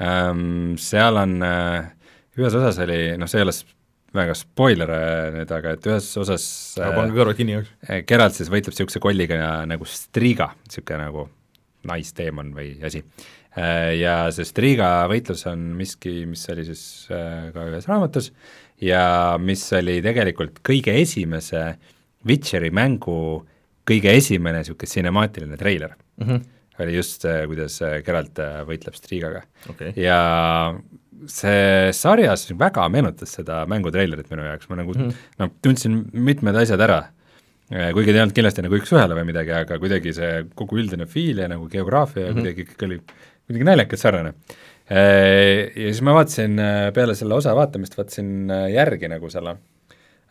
ähm,. 0.00 0.76
seal 0.80 1.20
on 1.20 1.38
äh,, 1.44 1.92
ühes 2.36 2.56
osas 2.56 2.80
oli, 2.84 3.00
noh, 3.20 3.30
see 3.30 3.42
ei 3.42 3.48
ole 3.48 3.56
väga 4.16 4.34
spoiler 4.38 4.92
äh, 4.96 5.30
nüüd, 5.36 5.54
aga 5.56 5.76
et 5.76 5.88
ühes 5.90 6.10
osas 6.22 6.44
aga 6.80 6.92
pange 6.98 7.16
kõrvad 7.16 7.38
kinni 7.38 7.56
jaoks. 7.56 7.72
äh, 7.88 8.02
Geralt 8.08 8.36
siis 8.38 8.52
võitleb 8.52 8.74
niisuguse 8.74 9.02
kolliga 9.02 9.40
nagu 9.68 9.88
Striga, 9.90 10.50
niisugune 10.66 11.02
nagu 11.06 11.26
naisteemon 11.86 12.54
või 12.56 12.72
asi. 12.84 13.04
Ja 13.56 14.26
see 14.36 14.44
Striga 14.44 15.06
võitlus 15.08 15.46
on 15.48 15.60
miski, 15.78 16.26
mis 16.28 16.42
oli 16.52 16.66
siis 16.66 16.82
äh, 17.08 17.46
ka 17.54 17.62
ühes 17.70 17.86
raamatus 17.88 18.32
ja 18.84 19.36
mis 19.40 19.62
oli 19.72 20.02
tegelikult 20.04 20.60
kõige 20.66 20.92
esimese 21.00 21.70
Witcheri 22.26 22.68
mängu 22.74 23.16
kõige 23.86 24.12
esimene 24.18 24.62
niisugune 24.62 24.90
sinemaatiline 24.90 25.58
treiler 25.60 25.94
mm. 25.94 26.26
-hmm. 26.26 26.44
oli 26.82 26.96
just 26.96 27.22
see, 27.22 27.46
kuidas 27.46 27.80
äh, 27.82 28.00
Geralt 28.04 28.38
äh, 28.38 28.60
võitleb 28.68 28.98
Strigaga 28.98 29.42
okay., 29.70 29.92
ja 29.96 30.74
see 31.30 31.92
sarjas 31.96 32.46
väga 32.58 32.88
meenutas 32.92 33.36
seda 33.38 33.64
mängutreilerit 33.70 34.30
minu 34.32 34.46
jaoks, 34.46 34.68
ma 34.70 34.80
nagu 34.82 34.94
mm. 34.94 35.04
-hmm. 35.04 35.28
noh, 35.42 35.52
tundsin 35.62 36.02
mitmed 36.12 36.56
asjad 36.62 36.80
ära, 36.80 37.00
kuigi 37.68 38.12
ta 38.12 38.18
ei 38.18 38.24
olnud 38.24 38.36
kindlasti 38.36 38.62
nagu 38.66 38.78
üks-ühele 38.78 39.18
või 39.18 39.26
midagi, 39.32 39.54
aga 39.56 39.78
kuidagi 39.82 40.12
see 40.14 40.44
kogu 40.54 40.78
üldine 40.82 41.06
feel 41.10 41.42
ja 41.42 41.48
nagu 41.50 41.68
geograafia 41.68 42.26
ja 42.26 42.32
mm 42.32 42.36
-hmm. 42.36 42.42
kuidagi 42.42 42.68
kõik 42.70 42.86
oli 42.88 43.00
kuidagi 43.46 43.68
naljakalt 43.70 44.02
sarnane. 44.02 44.34
Ja 44.86 45.90
siis 45.90 46.02
ma 46.06 46.14
vaatasin 46.14 46.60
äh, 46.62 46.92
peale 46.94 47.14
selle 47.18 47.34
osa 47.34 47.54
vaatamist, 47.58 47.96
vaatasin 47.98 48.50
äh, 48.54 48.68
järgi 48.70 49.08
nagu 49.10 49.30
selle 49.30 49.56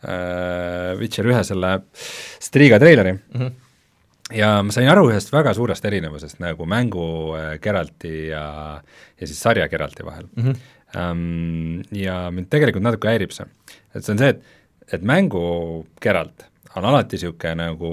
äh, 0.00 0.96
Witcher 0.96 1.28
ühe 1.28 1.42
selle 1.44 1.72
Striga 2.40 2.78
treileri 2.80 3.12
mm, 3.12 3.20
mm. 3.34 3.42
-hmm. 3.42 4.38
ja 4.38 4.62
ma 4.62 4.72
sain 4.72 4.88
aru 4.88 5.10
ühest 5.10 5.32
väga 5.32 5.52
suurest 5.54 5.84
erinevusest 5.84 6.40
nagu 6.40 6.64
mängu 6.66 7.36
äh, 7.36 7.58
Geralti 7.60 8.28
ja, 8.30 8.80
ja 9.20 9.26
siis 9.26 9.40
sarja 9.40 9.68
Geralti 9.68 10.06
vahel 10.06 10.24
mm. 10.24 10.42
-hmm. 10.42 10.56
Ja 10.96 12.20
mind 12.32 12.50
tegelikult 12.52 12.84
natuke 12.86 13.10
häirib 13.12 13.34
see, 13.34 13.46
et 13.94 14.04
see 14.04 14.14
on 14.14 14.22
see, 14.22 14.32
et, 14.34 14.42
et 14.96 15.04
mängu 15.06 15.42
Geralt 16.02 16.46
on 16.76 16.84
alati 16.88 17.16
niisugune 17.16 17.54
nagu 17.60 17.90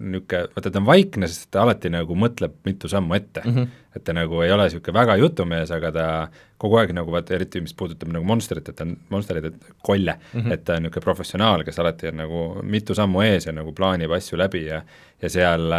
niisugune, 0.00 0.48
vaata 0.54 0.70
ta 0.72 0.80
on 0.80 0.86
vaikne, 0.88 1.28
sest 1.28 1.50
ta 1.52 1.64
alati 1.64 1.90
nagu 1.92 2.14
mõtleb 2.16 2.54
mitu 2.64 2.88
sammu 2.88 3.14
ette 3.18 3.42
mm. 3.44 3.56
-hmm. 3.56 3.82
et 3.96 4.04
ta 4.04 4.14
nagu 4.16 4.40
ei 4.42 4.52
ole 4.52 4.68
niisugune 4.68 4.94
väga 4.96 5.16
jutumees, 5.20 5.70
aga 5.76 5.92
ta 5.92 6.06
kogu 6.60 6.78
aeg 6.80 6.94
nagu 6.96 7.12
vaata, 7.12 7.34
eriti 7.34 7.60
mis 7.60 7.74
puudutab 7.74 8.08
nagu 8.12 8.24
Monsterit, 8.24 8.68
et 8.68 8.76
ta 8.76 8.84
on, 8.84 8.96
Monsterit, 9.10 9.44
et 9.44 9.54
kolle 9.82 10.16
mm, 10.16 10.40
-hmm. 10.40 10.52
et 10.52 10.64
ta 10.64 10.78
on 10.78 10.82
niisugune 10.82 11.04
professionaal, 11.04 11.64
kes 11.64 11.78
alati 11.78 12.08
on 12.08 12.16
nagu 12.16 12.40
mitu 12.62 12.94
sammu 12.94 13.22
ees 13.22 13.46
ja 13.46 13.52
nagu 13.52 13.72
plaanib 13.72 14.10
asju 14.10 14.38
läbi 14.38 14.66
ja 14.66 14.82
ja 15.22 15.28
seal, 15.28 15.72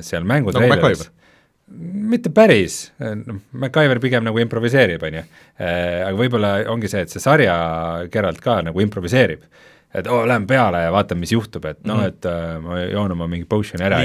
seal 0.00 0.24
mängu 0.24 0.52
Nagu. 1.04 1.19
Mitte 1.70 2.32
päris, 2.34 2.90
noh, 2.98 3.40
MacGyver 3.62 4.00
pigem 4.02 4.24
nagu 4.26 4.40
improviseerib, 4.42 5.02
on 5.06 5.18
ju. 5.20 5.24
Aga 5.62 6.14
võib-olla 6.18 6.52
ongi 6.72 6.90
see, 6.90 7.04
et 7.06 7.12
see 7.12 7.22
sarja 7.22 7.54
Geralt 8.12 8.40
ka 8.42 8.60
nagu 8.66 8.82
improviseerib. 8.82 9.44
et 9.90 10.06
oo 10.06 10.20
oh,, 10.20 10.26
lähen 10.28 10.44
peale 10.46 10.84
ja 10.84 10.90
vaatan, 10.94 11.18
mis 11.18 11.32
juhtub, 11.34 11.64
et 11.66 11.80
noh, 11.88 12.04
et 12.06 12.26
äh, 12.30 12.58
ma 12.62 12.76
joon 12.84 13.10
oma 13.10 13.26
mingi 13.30 13.48
potion'i 13.50 13.82
ära. 13.82 13.98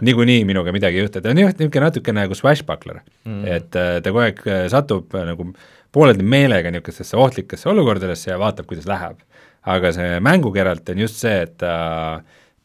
Niikuinii 0.00 0.46
minuga 0.48 0.72
midagi 0.72 0.96
ei 0.96 1.04
juhtu, 1.04 1.20
ta 1.20 1.28
on 1.28 1.40
jah, 1.42 1.52
niisugune 1.58 1.82
natuke 1.84 2.14
nagu 2.16 2.38
swashbuckler 2.38 3.02
mm., 3.02 3.42
et 3.44 3.76
äh, 3.76 3.98
ta 4.00 4.14
kogu 4.14 4.22
aeg 4.24 4.40
äh, 4.48 4.62
satub 4.72 5.12
äh, 5.12 5.26
nagu 5.28 5.50
pooleldi 5.92 6.24
meelega 6.24 6.72
niisugustesse 6.72 7.20
ohtlikesse 7.20 7.68
olukordadesse 7.68 8.30
ja 8.32 8.40
vaatab, 8.40 8.68
kuidas 8.70 8.88
läheb. 8.88 9.20
aga 9.66 9.92
see 9.92 10.16
mängu 10.24 10.54
Geralt 10.54 10.88
on 10.88 11.04
just 11.04 11.20
see, 11.20 11.36
et 11.44 11.56
ta 11.60 11.74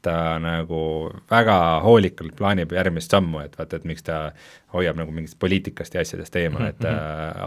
ta 0.02 0.16
nagu 0.42 0.82
väga 1.30 1.56
hoolikalt 1.86 2.36
plaanib 2.38 2.74
järgmist 2.76 3.14
sammu, 3.14 3.44
et 3.46 3.58
vaata, 3.60 3.80
et 3.80 3.88
miks 3.90 4.06
ta 4.08 4.20
hoiab 4.74 5.00
nagu 5.00 5.14
mingist 5.16 5.38
poliitikast 5.42 5.96
ja 5.96 6.06
asjadest 6.06 6.36
eemale, 6.42 6.72
et 6.74 6.82
ta 6.82 6.94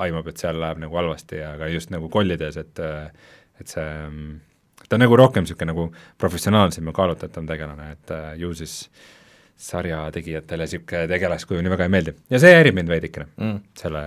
aimab, 0.05 0.29
et 0.31 0.41
seal 0.41 0.61
läheb 0.63 0.83
nagu 0.85 1.01
halvasti, 1.01 1.43
aga 1.45 1.71
just 1.73 1.95
nagu 1.95 2.11
kollides, 2.13 2.59
et 2.61 2.83
et 3.61 3.71
see, 3.71 3.91
ta 4.89 4.97
on 4.97 5.05
nagu 5.05 5.19
rohkem 5.19 5.45
niisugune 5.47 5.71
nagu 5.71 5.89
professionaalsem 6.19 6.91
ja 6.91 6.97
kaalutletum 6.97 7.47
tegelane, 7.51 7.93
et 7.95 8.15
ju 8.41 8.51
siis 8.59 8.81
sarja 9.57 10.09
tegijatele 10.15 10.67
niisugune 10.67 11.07
tegelaskuju 11.11 11.63
nii 11.63 11.73
väga 11.75 11.89
ei 11.89 11.95
meeldi. 11.97 12.15
ja 12.31 12.43
see 12.43 12.55
häirib 12.57 12.79
mind 12.79 12.91
veidikene 12.91 13.29
mm., 13.37 13.61
selle, 13.79 14.03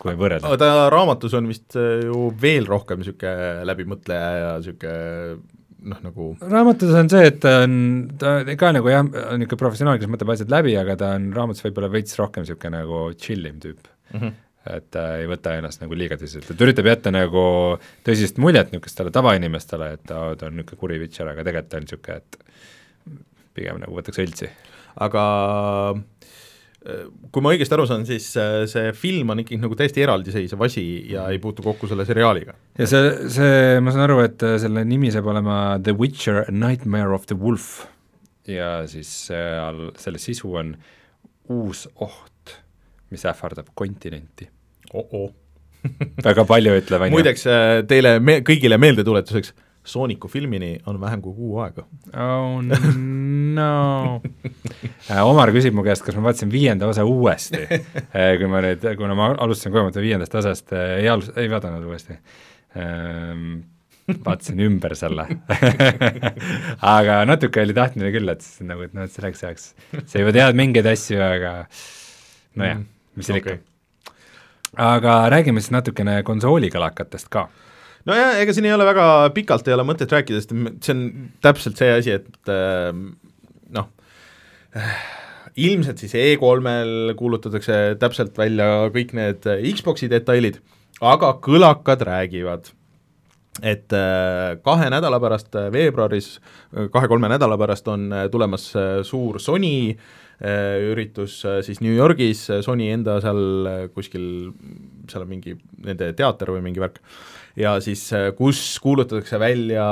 kui 0.00 0.14
võrrelda. 0.18 0.50
aga 0.50 0.60
ta 0.62 0.86
raamatus 0.94 1.34
on 1.38 1.50
vist 1.50 1.78
äh, 1.78 2.06
ju 2.06 2.28
veel 2.40 2.68
rohkem 2.70 3.02
niisugune 3.02 3.66
läbimõtleja 3.70 4.30
ja 4.38 4.54
niisugune 4.62 5.42
noh, 5.90 6.00
nagu 6.04 6.28
raamatus 6.40 6.94
on 6.98 7.10
see, 7.12 7.26
et 7.30 7.40
ta 7.42 7.56
on, 7.64 7.74
ta 8.20 8.36
ka 8.60 8.72
nagu 8.76 8.90
jah, 8.92 9.04
on 9.04 9.40
niisugune 9.40 9.60
professionaal, 9.60 10.00
kes 10.00 10.10
mõtleb 10.12 10.32
asjad 10.34 10.52
läbi, 10.52 10.76
aga 10.80 10.96
ta 11.00 11.12
on 11.18 11.28
raamatus 11.36 11.64
võib-olla 11.66 11.90
veits 11.92 12.18
rohkem 12.20 12.46
niisugune 12.46 12.80
nagu 12.80 13.04
chill 13.20 13.50
im 13.50 13.60
tüüp 13.62 13.80
mm. 13.84 14.20
-hmm. 14.20 14.36
et 14.76 14.88
ta 14.94 15.06
ei 15.20 15.28
võta 15.30 15.56
ennast 15.58 15.84
nagu 15.84 15.98
liiga 15.98 16.18
tõsiselt, 16.20 16.50
et 16.50 16.64
üritab 16.66 16.88
jätta 16.90 17.14
nagu 17.14 17.44
tõsist 18.06 18.40
muljet 18.42 18.72
niisugustele 18.72 19.12
tavainimestele, 19.14 19.92
et 19.98 20.04
ta, 20.06 20.22
ta 20.38 20.50
on 20.50 20.58
niisugune 20.58 20.80
kuri 20.80 21.00
vitšer, 21.04 21.32
aga 21.34 21.46
tegelikult 21.46 21.70
ta 21.72 21.82
on 21.82 21.88
niisugune, 21.88 22.20
et 22.22 22.40
pigem 23.54 23.82
nagu 23.82 23.94
võtaks 23.98 24.22
õltsi. 24.24 24.50
aga 25.04 25.22
äh, 25.94 26.02
kui 27.32 27.44
ma 27.44 27.54
õigesti 27.54 27.76
aru 27.76 27.86
saan, 27.88 28.02
siis 28.08 28.26
äh, 28.40 28.64
see 28.68 28.92
film 28.98 29.32
on 29.32 29.40
ikkagi 29.40 29.60
nagu 29.62 29.76
täiesti 29.78 30.04
eraldiseisev 30.04 30.66
asi 30.66 30.84
ja 31.12 31.26
ei 31.32 31.40
puutu 31.40 31.64
kokku 31.64 31.88
selle 31.88 32.04
seriaaliga. 32.08 32.56
ja 32.78 32.88
see, 32.90 33.14
see, 33.32 33.80
ma 33.80 33.94
saan 33.94 34.04
aru, 34.08 34.20
et 34.26 34.44
selle 34.60 34.84
nimi 34.88 35.12
saab 35.14 35.32
olema 35.32 35.58
The 35.80 35.96
Witcher 35.96 36.44
Nightmare 36.52 37.16
of 37.16 37.24
the 37.30 37.38
Wolf 37.40 37.86
ja 38.48 38.82
siis 38.90 39.10
seal, 39.30 39.88
selle 40.00 40.20
sisu 40.20 40.52
on 40.60 40.74
uus 41.52 41.86
oht, 42.04 42.54
mis 43.12 43.24
ähvardab 43.28 43.72
kontinenti 43.76 44.48
oh-oh. 44.94 45.30
väga 46.24 46.44
palju 46.48 46.76
ütleb, 46.80 47.06
on 47.06 47.10
ju. 47.10 47.16
muideks 47.18 47.46
äh, 47.50 47.78
teile 47.88 48.18
me-, 48.20 48.40
kõigile 48.46 48.78
meeldetuletuseks, 48.80 49.52
Sooniku 49.84 50.28
filmini 50.32 50.78
on 50.88 50.96
vähem 51.00 51.20
kui 51.22 51.34
kuu 51.36 51.58
aega. 51.60 51.84
oh 52.16 52.62
no. 52.64 54.22
Omar 55.22 55.52
küsib 55.52 55.76
mu 55.76 55.84
käest, 55.84 56.04
kas 56.06 56.16
ma 56.16 56.30
vaatasin 56.30 56.52
viienda 56.52 56.88
osa 56.88 57.04
uuesti. 57.04 57.66
Kui 58.40 58.48
ma 58.48 58.62
nüüd, 58.64 58.86
kuna 58.96 59.16
ma 59.18 59.28
alustasin 59.34 59.74
kogemata 59.74 60.00
viiendast 60.00 60.34
osast, 60.40 60.72
ei 60.72 61.10
alus-, 61.12 61.32
ei 61.36 61.50
vaadanud 61.52 61.84
uuesti. 61.90 62.16
Ähm, 62.80 63.58
vaatasin 64.24 64.62
ümber 64.64 64.96
selle. 64.96 65.26
Aga 66.94 67.20
natuke 67.28 67.62
oli 67.64 67.76
tahtmine 67.76 68.12
küll, 68.14 68.32
et 68.32 68.48
nagu, 68.64 68.86
et 68.88 68.96
noh, 68.96 69.04
et 69.04 69.12
selleks 69.12 69.44
ajaks. 69.44 69.68
Sa 70.00 70.24
juba 70.24 70.32
tead 70.36 70.56
mingeid 70.58 70.88
asju, 70.94 71.20
aga 71.24 71.52
nojah, 72.56 72.80
mis 73.18 73.28
seal 73.28 73.42
ikka. 73.42 73.58
Okei. 73.58 73.70
aga 74.80 75.20
räägime 75.30 75.60
siis 75.62 75.70
natukene 75.70 76.16
konsoolikalakatest 76.26 77.28
ka 77.30 77.44
nojah, 78.08 78.38
ega 78.42 78.54
siin 78.54 78.68
ei 78.68 78.76
ole 78.76 78.86
väga 78.88 79.08
pikalt 79.36 79.68
ei 79.68 79.76
ole 79.76 79.86
mõtet 79.88 80.12
rääkida, 80.12 80.40
sest 80.42 80.54
see 80.84 80.94
on 80.94 81.04
täpselt 81.44 81.80
see 81.80 81.90
asi, 81.94 82.16
et 82.20 82.52
äh, 82.52 82.90
noh, 83.74 83.90
ilmselt 85.54 86.00
siis 86.02 86.14
E3-l 86.18 87.14
kuulutatakse 87.18 87.96
täpselt 88.00 88.38
välja 88.38 88.88
kõik 88.94 89.14
need 89.16 89.46
Xbox'i 89.46 90.10
detailid, 90.10 90.58
aga 91.04 91.34
kõlakad 91.42 92.02
räägivad, 92.06 92.72
et 93.62 93.94
äh, 93.94 94.56
kahe 94.66 94.90
nädala 94.90 95.20
pärast, 95.22 95.52
äh, 95.58 95.70
veebruaris, 95.74 96.36
kahe-kolme 96.94 97.30
nädala 97.30 97.58
pärast 97.60 97.88
on 97.90 98.08
äh, 98.12 98.26
tulemas 98.32 98.72
äh, 98.74 98.96
suur 99.06 99.38
Sony 99.42 99.94
äh, 99.94 100.90
üritus 100.90 101.38
äh, 101.46 101.60
siis 101.62 101.78
New 101.84 101.94
Yorgis, 101.94 102.48
Sony 102.66 102.90
enda 102.90 103.20
seal 103.22 103.70
äh, 103.70 103.84
kuskil, 103.94 104.50
seal 105.10 105.22
on 105.22 105.30
mingi 105.30 105.54
nende 105.86 106.10
teater 106.18 106.50
või 106.56 106.64
mingi 106.66 106.82
värk, 106.82 106.98
ja 107.58 107.74
siis 107.84 108.02
kus 108.38 108.60
kuulutatakse 108.82 109.38
välja 109.38 109.84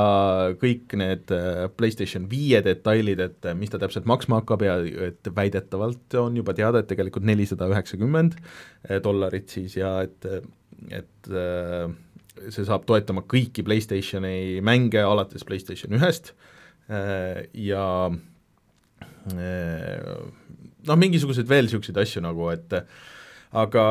kõik 0.61 0.97
need 0.99 1.31
PlayStation 1.77 2.27
viie 2.31 2.63
detailid, 2.65 3.23
et 3.23 3.51
mis 3.59 3.71
ta 3.71 3.79
täpselt 3.83 4.09
maksma 4.11 4.41
hakkab 4.41 4.65
ja 4.67 4.79
et 5.09 5.31
väidetavalt 5.37 6.19
on 6.21 6.37
juba 6.41 6.57
teada, 6.59 6.83
et 6.83 6.91
tegelikult 6.91 7.27
nelisada 7.29 7.71
üheksakümmend 7.71 8.39
dollarit 9.05 9.53
siis 9.55 9.77
ja 9.79 9.95
et, 10.07 10.27
et 10.91 11.33
see 12.51 12.67
saab 12.67 12.87
toetama 12.89 13.23
kõiki 13.31 13.63
PlayStationi 13.67 14.61
mänge 14.65 15.03
alates 15.05 15.47
PlayStation 15.47 15.95
ühest 15.99 16.33
ja 16.89 17.87
noh, 20.83 20.99
mingisuguseid 20.99 21.49
veel 21.51 21.69
niisuguseid 21.69 22.03
asju 22.03 22.25
nagu, 22.25 22.49
et 22.55 22.75
aga 23.53 23.87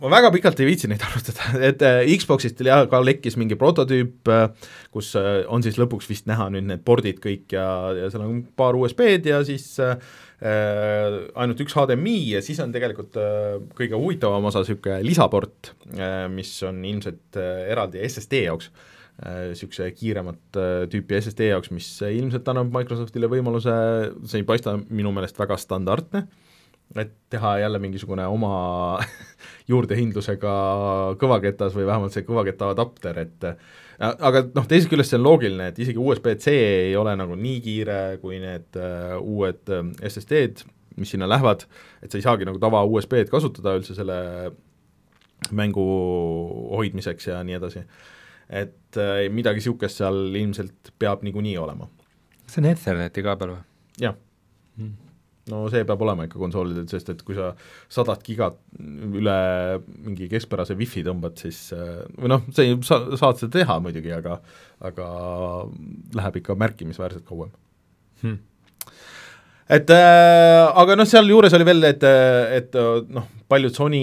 ma 0.00 0.10
väga 0.12 0.30
pikalt 0.34 0.60
ei 0.62 0.70
viitsi 0.70 0.88
neid 0.90 1.04
arutada, 1.08 1.52
et 1.66 1.84
äh, 1.86 2.00
Xboxist 2.20 2.62
ja 2.64 2.82
ka 2.90 3.02
lekkis 3.04 3.36
mingi 3.40 3.58
prototüüp, 3.60 4.30
kus 4.94 5.12
äh, 5.18 5.42
on 5.48 5.64
siis 5.66 5.78
lõpuks 5.80 6.08
vist 6.10 6.28
näha 6.30 6.48
nüüd 6.54 6.68
need 6.70 6.84
pordid 6.86 7.20
kõik 7.22 7.52
ja, 7.56 7.66
ja 7.98 8.10
seal 8.12 8.26
on 8.26 8.42
paar 8.56 8.78
USB-d 8.78 9.32
ja 9.32 9.42
siis 9.46 9.74
äh, 10.40 11.28
ainult 11.36 11.60
üks 11.60 11.74
HDMI 11.76 12.16
ja 12.30 12.40
siis 12.44 12.60
on 12.64 12.72
tegelikult 12.72 13.18
äh, 13.20 13.58
kõige 13.76 13.98
huvitavam 14.00 14.46
osa 14.48 14.62
niisugune 14.62 15.02
lisaport 15.04 15.74
äh,, 15.98 16.30
mis 16.32 16.54
on 16.64 16.80
ilmselt 16.88 17.36
äh, 17.36 17.66
eraldi 17.74 18.00
SSD 18.06 18.46
jaoks 18.46 18.72
niisuguse 19.20 19.90
kiiremat 19.92 20.56
tüüpi 20.88 21.18
SSD 21.18 21.50
jaoks, 21.50 21.68
mis 21.76 21.90
ilmselt 22.06 22.46
annab 22.48 22.70
Microsoftile 22.72 23.28
võimaluse, 23.28 23.74
see 24.24 24.40
ei 24.40 24.46
paista 24.48 24.78
minu 24.80 25.12
meelest 25.12 25.36
väga 25.36 25.58
standardne, 25.60 26.22
et 26.98 27.12
teha 27.30 27.58
jälle 27.58 27.78
mingisugune 27.78 28.24
oma 28.26 28.54
juurdehindlusega 29.70 30.54
kõvaketas 31.20 31.76
või 31.76 31.86
vähemalt 31.86 32.14
see 32.14 32.26
kõvaketa 32.26 32.72
adapter, 32.74 33.20
et 33.22 33.46
aga 34.00 34.44
noh, 34.56 34.66
teisest 34.66 34.90
küljest 34.90 35.12
see 35.12 35.20
on 35.20 35.26
loogiline, 35.26 35.70
et 35.70 35.78
isegi 35.82 36.00
USB-C 36.00 36.54
ei 36.56 36.96
ole 36.98 37.14
nagu 37.20 37.36
nii 37.38 37.60
kiire 37.64 38.00
kui 38.22 38.40
need 38.42 38.78
uh, 38.80 39.18
uued 39.20 39.70
uh, 39.70 39.84
SSD-d, 40.08 40.64
mis 41.00 41.12
sinna 41.14 41.28
lähevad, 41.30 41.66
et 42.02 42.10
sa 42.10 42.18
ei 42.18 42.24
saagi 42.24 42.48
nagu 42.48 42.58
tava 42.62 42.82
USB-d 42.88 43.30
kasutada 43.32 43.76
üldse 43.78 43.94
selle 43.98 44.16
mängu 45.56 45.84
hoidmiseks 46.74 47.30
ja 47.30 47.38
nii 47.46 47.58
edasi. 47.60 47.84
et 48.48 48.98
uh, 48.98 49.20
midagi 49.30 49.62
niisugust 49.62 50.02
seal 50.02 50.34
ilmselt 50.34 50.90
peab 50.98 51.22
niikuinii 51.22 51.54
olema. 51.60 51.86
see 52.48 52.64
on 52.64 52.72
Etherneti 52.72 53.22
kaabel 53.22 53.54
või? 53.54 53.62
jah 54.00 54.18
mm 54.76 55.09
no 55.50 55.64
see 55.72 55.84
peab 55.88 56.02
olema 56.06 56.26
ikka 56.26 56.40
konsoolidel, 56.40 56.86
sest 56.90 57.12
et 57.12 57.22
kui 57.26 57.36
sa 57.38 57.52
sadat 57.92 58.22
gigat 58.26 58.58
üle 58.80 59.38
mingi 60.06 60.30
keskpärase 60.30 60.76
wifi 60.78 61.04
tõmbad, 61.06 61.38
siis 61.40 61.70
või 61.74 62.32
noh, 62.32 62.44
see, 62.56 62.76
sa 62.86 63.02
saad 63.20 63.40
seda 63.40 63.60
teha 63.60 63.80
muidugi, 63.82 64.12
aga 64.16 64.40
aga 64.80 65.08
läheb 66.16 66.40
ikka 66.40 66.56
märkimisväärselt 66.60 67.26
kauem 67.28 67.50
hmm. 68.22 68.38
et 69.76 69.92
äh, 69.92 70.64
aga 70.82 70.96
noh, 70.96 71.08
sealjuures 71.08 71.54
oli 71.58 71.68
veel, 71.68 71.84
et, 71.90 72.06
et 72.56 72.80
noh, 73.12 73.28
paljud 73.50 73.74
Sony 73.74 74.00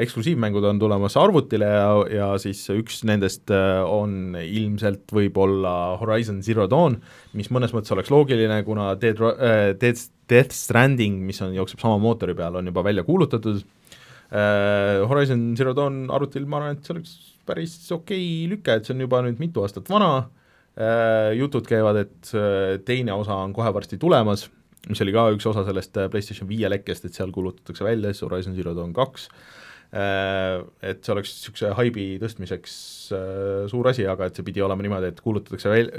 eksklusiivmängud 0.00 0.66
on 0.66 0.80
tulemas 0.82 1.16
arvutile 1.20 1.68
ja, 1.70 1.90
ja 2.10 2.30
siis 2.42 2.62
üks 2.74 3.04
nendest 3.08 3.52
on 3.52 4.36
ilmselt 4.42 5.14
võib-olla 5.14 5.96
Horizon 6.02 6.42
Zero 6.44 6.66
Dawn, 6.70 6.98
mis 7.38 7.52
mõnes 7.54 7.74
mõttes 7.76 7.94
oleks 7.94 8.10
loogiline, 8.12 8.60
kuna 8.66 8.92
Dead, 9.00 9.20
Dead 9.80 10.02
Death 10.30 10.56
Stranding, 10.56 11.20
mis 11.26 11.40
on, 11.44 11.54
jookseb 11.56 11.82
sama 11.82 11.98
mootori 12.02 12.36
peal, 12.38 12.58
on 12.60 12.70
juba 12.70 12.84
välja 12.86 13.04
kuulutatud. 13.06 13.62
Uh,, 14.30 15.06
Horizon 15.10 15.48
Zero 15.58 15.74
Dawn 15.74 16.04
arvutil 16.14 16.46
ma 16.46 16.60
arvan, 16.60 16.76
et 16.78 16.86
see 16.86 16.94
oleks 16.94 17.16
päris 17.48 17.74
okei 17.90 18.20
okay 18.20 18.50
lüke, 18.52 18.76
et 18.78 18.86
see 18.86 18.94
on 18.94 19.02
juba 19.02 19.24
nüüd 19.26 19.42
mitu 19.42 19.64
aastat 19.64 19.90
vana. 19.90 20.28
Uh,, 20.78 21.32
jutud 21.38 21.66
käivad, 21.66 21.98
et 22.04 22.34
uh, 22.38 22.76
teine 22.86 23.16
osa 23.16 23.40
on 23.42 23.54
kohe 23.56 23.72
varsti 23.74 23.98
tulemas, 24.00 24.46
mis 24.88 25.02
oli 25.02 25.12
ka 25.16 25.26
üks 25.34 25.48
osa 25.50 25.66
sellest 25.66 25.98
PlayStation 26.12 26.48
viie 26.48 26.70
lekkest, 26.70 27.08
et 27.08 27.18
seal 27.18 27.34
kuulutatakse 27.34 27.84
välja 27.84 28.14
siis 28.14 28.22
Horizon 28.28 28.54
Zero 28.56 28.76
Dawn 28.78 28.94
kaks. 28.96 29.26
Äh, 29.28 29.59
et 29.90 31.00
see 31.02 31.12
oleks 31.14 31.32
niisuguse 31.34 31.72
haibi 31.74 32.04
tõstmiseks 32.22 32.74
äh, 33.16 33.64
suur 33.70 33.88
asi, 33.90 34.04
aga 34.06 34.28
et 34.28 34.38
see 34.38 34.46
pidi 34.46 34.62
olema 34.62 34.84
niimoodi, 34.86 35.10
et 35.10 35.22
kuulutatakse 35.24 35.72
väl-, 35.72 35.90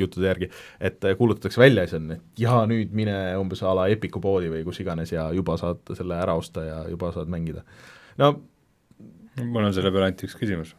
juttude 0.00 0.30
järgi, 0.30 0.48
et 0.80 1.04
kuulutatakse 1.18 1.60
välja 1.60 1.84
ja 1.84 1.90
siis 1.90 2.00
on, 2.00 2.14
et 2.16 2.44
jaa, 2.44 2.62
nüüd 2.70 2.94
mine 2.96 3.16
umbes 3.40 3.60
a 3.62 3.74
la 3.76 3.88
Epiku 3.92 4.22
poodi 4.24 4.48
või 4.52 4.62
kus 4.64 4.80
iganes 4.80 5.12
ja 5.12 5.28
juba 5.36 5.58
saad 5.60 5.92
selle 5.98 6.16
ära 6.16 6.38
osta 6.40 6.64
ja 6.64 6.78
juba 6.88 7.12
saad 7.12 7.28
mängida. 7.32 7.66
no 8.16 8.32
mul 9.44 9.68
on 9.68 9.76
selle 9.76 9.92
peale 9.92 10.08
ainult 10.08 10.24
üks 10.24 10.38
küsimus. 10.38 10.72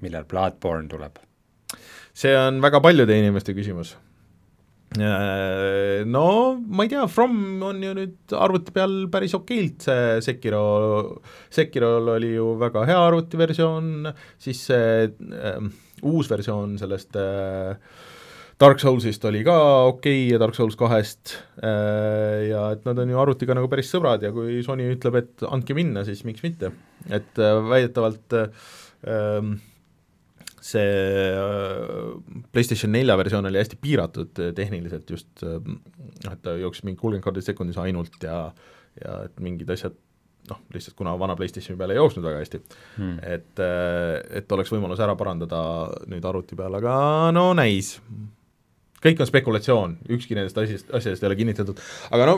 millal 0.00 0.28
Bloodborne 0.30 0.88
tuleb? 0.88 1.18
see 2.14 2.36
on 2.38 2.62
väga 2.62 2.80
paljude 2.84 3.18
inimeste 3.18 3.56
küsimus 3.58 3.96
Äh, 3.96 4.09
no 4.98 6.24
ma 6.66 6.82
ei 6.82 6.90
tea, 6.90 7.04
From 7.06 7.62
on 7.62 7.82
ju 7.84 7.92
nüüd 7.94 8.34
arvuti 8.34 8.74
peal 8.74 8.96
päris 9.12 9.36
okeilt, 9.38 9.84
see 9.86 10.16
Sekiro, 10.26 10.62
Sekirol 11.52 12.10
oli 12.16 12.32
ju 12.34 12.56
väga 12.58 12.82
hea 12.88 12.98
arvutiversioon, 13.06 14.10
siis 14.42 14.64
see 14.66 15.06
äh, 15.06 15.68
uus 16.02 16.30
versioon 16.32 16.74
sellest 16.80 17.14
äh, 17.20 17.76
Dark 18.60 18.82
Soulsist 18.82 19.24
oli 19.24 19.40
ka 19.46 19.56
okei 19.88 20.26
okay 20.26 20.34
ja 20.34 20.38
Dark 20.42 20.58
Souls 20.58 20.76
kahest 20.76 21.36
äh, 21.64 22.50
ja 22.50 22.66
et 22.74 22.84
nad 22.84 22.98
on 23.00 23.14
ju 23.14 23.20
arvutiga 23.22 23.56
nagu 23.56 23.70
päris 23.72 23.88
sõbrad 23.94 24.26
ja 24.26 24.34
kui 24.34 24.60
Sony 24.66 24.90
ütleb, 24.92 25.16
et 25.22 25.46
andke 25.48 25.76
minna, 25.76 26.04
siis 26.04 26.26
miks 26.28 26.44
mitte. 26.44 26.74
et 27.08 27.40
äh, 27.40 27.56
väidetavalt 27.70 28.36
äh, 28.36 29.54
see 30.60 31.32
äh, 31.32 32.44
PlayStation 32.52 32.92
nelja 32.92 33.16
versioon 33.18 33.48
oli 33.48 33.60
hästi 33.60 33.78
piiratud 33.80 34.40
äh, 34.40 34.52
tehniliselt 34.56 35.10
just 35.10 35.42
äh, 35.42 35.56
noh, 35.56 36.32
et 36.34 36.42
ta 36.44 36.54
jooksis 36.60 36.84
mingi 36.84 37.00
kolmkümmend 37.00 37.24
kaardi 37.24 37.44
sekundis 37.44 37.80
ainult 37.80 38.20
ja 38.22 38.50
ja 39.00 39.20
et 39.24 39.40
mingid 39.40 39.70
asjad 39.72 39.94
noh, 40.50 40.60
lihtsalt 40.74 40.96
kuna 40.98 41.14
vana 41.18 41.36
PlayStationi 41.38 41.78
peal 41.80 41.94
ei 41.94 42.00
jooksnud 42.00 42.26
väga 42.26 42.42
hästi 42.42 42.60
hmm., 42.98 43.16
et, 43.22 43.62
et 44.40 44.52
oleks 44.52 44.72
võimalus 44.74 45.00
ära 45.00 45.14
parandada 45.16 45.60
nüüd 46.10 46.26
arvuti 46.26 46.58
peal, 46.58 46.74
aga 46.80 46.94
no 47.32 47.52
näis. 47.54 47.94
kõik 49.00 49.22
on 49.22 49.28
spekulatsioon, 49.30 49.94
ükski 50.16 50.36
nendest 50.36 50.58
asjast, 50.58 50.90
asjadest 50.90 51.22
ei 51.22 51.30
ole 51.30 51.38
kinnitatud, 51.38 51.80
aga 52.10 52.26
no 52.32 52.34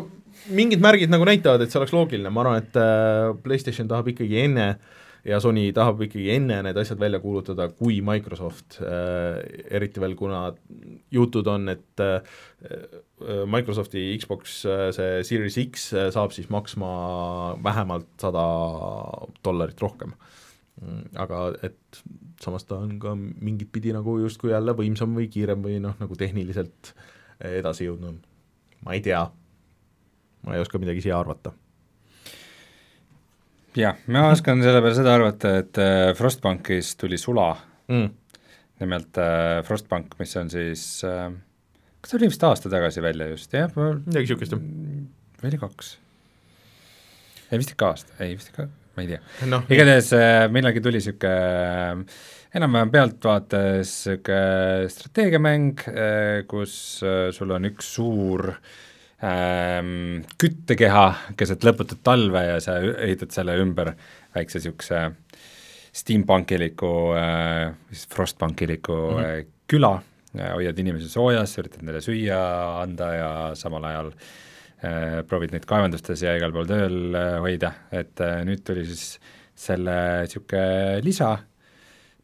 mingid 0.53 0.85
märgid 0.85 1.11
nagu 1.11 1.27
näitavad, 1.27 1.65
et 1.65 1.73
see 1.73 1.81
oleks 1.81 1.95
loogiline, 1.97 2.31
ma 2.31 2.45
arvan, 2.45 2.61
et 2.61 3.41
PlayStation 3.43 3.89
tahab 3.91 4.13
ikkagi 4.13 4.45
enne 4.45 4.69
äh, 4.75 5.02
ja 5.25 5.39
Sony 5.43 5.69
tahab 5.75 6.03
ikkagi 6.07 6.31
enne 6.35 6.59
need 6.67 6.79
asjad 6.81 7.01
välja 7.01 7.21
kuulutada 7.23 7.69
kui 7.77 8.01
Microsoft 8.05 8.81
äh,, 8.83 9.39
eriti 9.71 10.03
veel 10.03 10.17
kuna 10.19 10.43
jutud 11.15 11.47
on, 11.51 11.69
et 11.73 12.03
äh, 12.03 12.41
Microsofti 13.47 14.05
Xbox 14.19 14.63
äh, 14.67 14.89
see 14.95 15.23
Series 15.29 15.59
X 15.63 15.93
äh, 15.95 16.11
saab 16.15 16.35
siis 16.35 16.51
maksma 16.51 16.91
vähemalt 17.63 18.11
sada 18.21 18.45
dollarit 19.45 19.81
rohkem. 19.83 20.17
Mm, 20.83 21.05
aga 21.21 21.45
et 21.63 22.03
samas 22.43 22.67
ta 22.67 22.81
on 22.83 22.97
ka 22.99 23.15
mingit 23.15 23.71
pidi 23.73 23.93
nagu 23.95 24.17
justkui 24.25 24.51
jälle 24.51 24.75
võimsam 24.75 25.15
või 25.15 25.29
kiirem 25.31 25.63
või 25.63 25.79
noh, 25.85 25.95
nagu 26.01 26.19
tehniliselt 26.19 26.95
edasi 27.43 27.87
jõudnud, 27.87 28.23
ma 28.87 28.95
ei 28.97 29.03
tea, 29.05 29.21
ma 30.47 30.57
ei 30.57 30.63
oska 30.63 30.81
midagi 30.83 31.03
siia 31.05 31.19
arvata 31.19 31.53
jah, 33.79 33.97
ma 34.13 34.27
oskan 34.33 34.61
selle 34.65 34.83
peale 34.83 34.97
seda 34.97 35.15
arvata, 35.17 35.55
et 35.63 35.81
äh, 35.81 36.11
Frostbankis 36.19 36.95
tuli 37.01 37.19
sula 37.21 37.53
mm., 37.93 38.11
nimelt 38.83 39.19
äh, 39.23 39.63
Frostbank, 39.67 40.17
mis 40.19 40.35
on 40.41 40.51
siis 40.53 40.85
äh, 41.07 41.31
kas 42.03 42.13
ta 42.13 42.19
oli 42.19 42.31
vist 42.33 42.45
aasta 42.49 42.73
tagasi 42.73 43.05
välja 43.05 43.31
just, 43.33 43.53
jah? 43.55 43.73
midagi 43.73 44.27
niisugust, 44.27 44.57
jah. 44.57 44.63
või 45.43 45.53
oli 45.53 45.63
kaks? 45.63 45.97
ei, 47.49 47.59
vist 47.63 47.75
ikka 47.75 47.91
aasta, 47.95 48.17
ei 48.25 48.37
vist 48.37 48.53
ikka, 48.53 48.69
ma 48.97 49.07
ei 49.07 49.15
tea 49.15 49.51
no,. 49.53 49.65
igatahes 49.73 50.13
millalgi 50.53 50.85
tuli 50.85 51.01
niisugune 51.01 52.07
enam-vähem 52.53 52.93
pealtvaates 52.93 53.97
niisugune 54.11 54.93
strateegiamäng, 54.93 55.85
kus 56.51 56.75
sul 57.33 57.57
on 57.57 57.71
üks 57.73 57.95
suur 57.97 58.51
äh, 58.53 58.81
ähm, 59.27 60.23
küttekeha 60.41 61.07
keset 61.39 61.65
lõputut 61.67 62.03
talve 62.05 62.43
ja 62.47 62.61
sa 62.63 62.79
ehitad 62.81 63.35
selle 63.35 63.57
ümber 63.63 63.93
väikse 64.35 64.61
niisuguse 64.61 65.03
steampunkiliku 65.93 66.93
äh,, 67.19 67.75
siis 67.93 68.07
frostpunkiliku 68.15 68.97
mm 68.97 69.19
-hmm. 69.19 69.41
äh, 69.41 69.47
küla, 69.69 69.93
hoiad 70.55 70.79
inimesi 70.79 71.09
soojas, 71.09 71.59
üritad 71.59 71.85
neile 71.85 72.01
süüa 72.01 72.41
anda 72.81 73.13
ja 73.15 73.31
samal 73.55 73.85
ajal 73.85 74.13
äh, 74.13 75.23
proovid 75.29 75.53
neid 75.53 75.69
kaevandustes 75.69 76.23
ja 76.23 76.37
igal 76.37 76.53
pool 76.53 76.67
tööl 76.67 77.15
äh, 77.15 77.39
hoida, 77.41 77.73
et 77.93 78.21
äh, 78.21 78.45
nüüd 78.45 78.65
tuli 78.65 78.87
siis 78.87 79.21
selle 79.55 80.25
niisugune 80.25 81.01
lisa, 81.05 81.37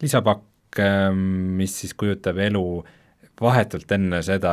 lisapakk 0.03 0.81
äh,, 0.81 1.13
mis 1.61 1.81
siis 1.81 1.95
kujutab 1.95 2.39
elu 2.39 2.65
äh, 2.81 2.98
vahetult 3.41 3.93
enne 3.95 4.21
seda, 4.27 4.53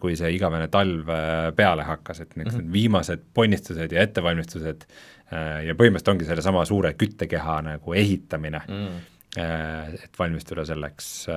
kui 0.00 0.16
see 0.18 0.32
igavene 0.36 0.68
talv 0.72 1.10
äh, 1.12 1.50
peale 1.56 1.86
hakkas, 1.88 2.20
et 2.20 2.36
need 2.36 2.50
mm 2.52 2.58
-hmm. 2.58 2.72
viimased 2.72 3.22
ponnistused 3.34 3.92
ja 3.92 4.02
ettevalmistused 4.02 4.86
äh, 4.86 5.64
ja 5.66 5.74
põhimõtteliselt 5.74 6.14
ongi 6.14 6.28
sellesama 6.28 6.64
suure 6.64 6.92
küttekeha 6.94 7.62
nagu 7.62 7.94
ehitamine 7.94 8.60
mm, 8.68 8.74
-hmm. 8.86 9.94
et 10.04 10.18
valmistuda 10.18 10.64
selleks 10.64 11.28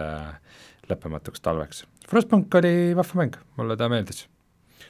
lõppematuks 0.89 1.41
talveks. 1.41 1.85
Frostpunk 2.09 2.53
oli 2.55 2.95
vahva 2.97 3.23
mäng, 3.23 3.39
mulle 3.57 3.77
ta 3.77 3.89
meeldis. 3.89 4.27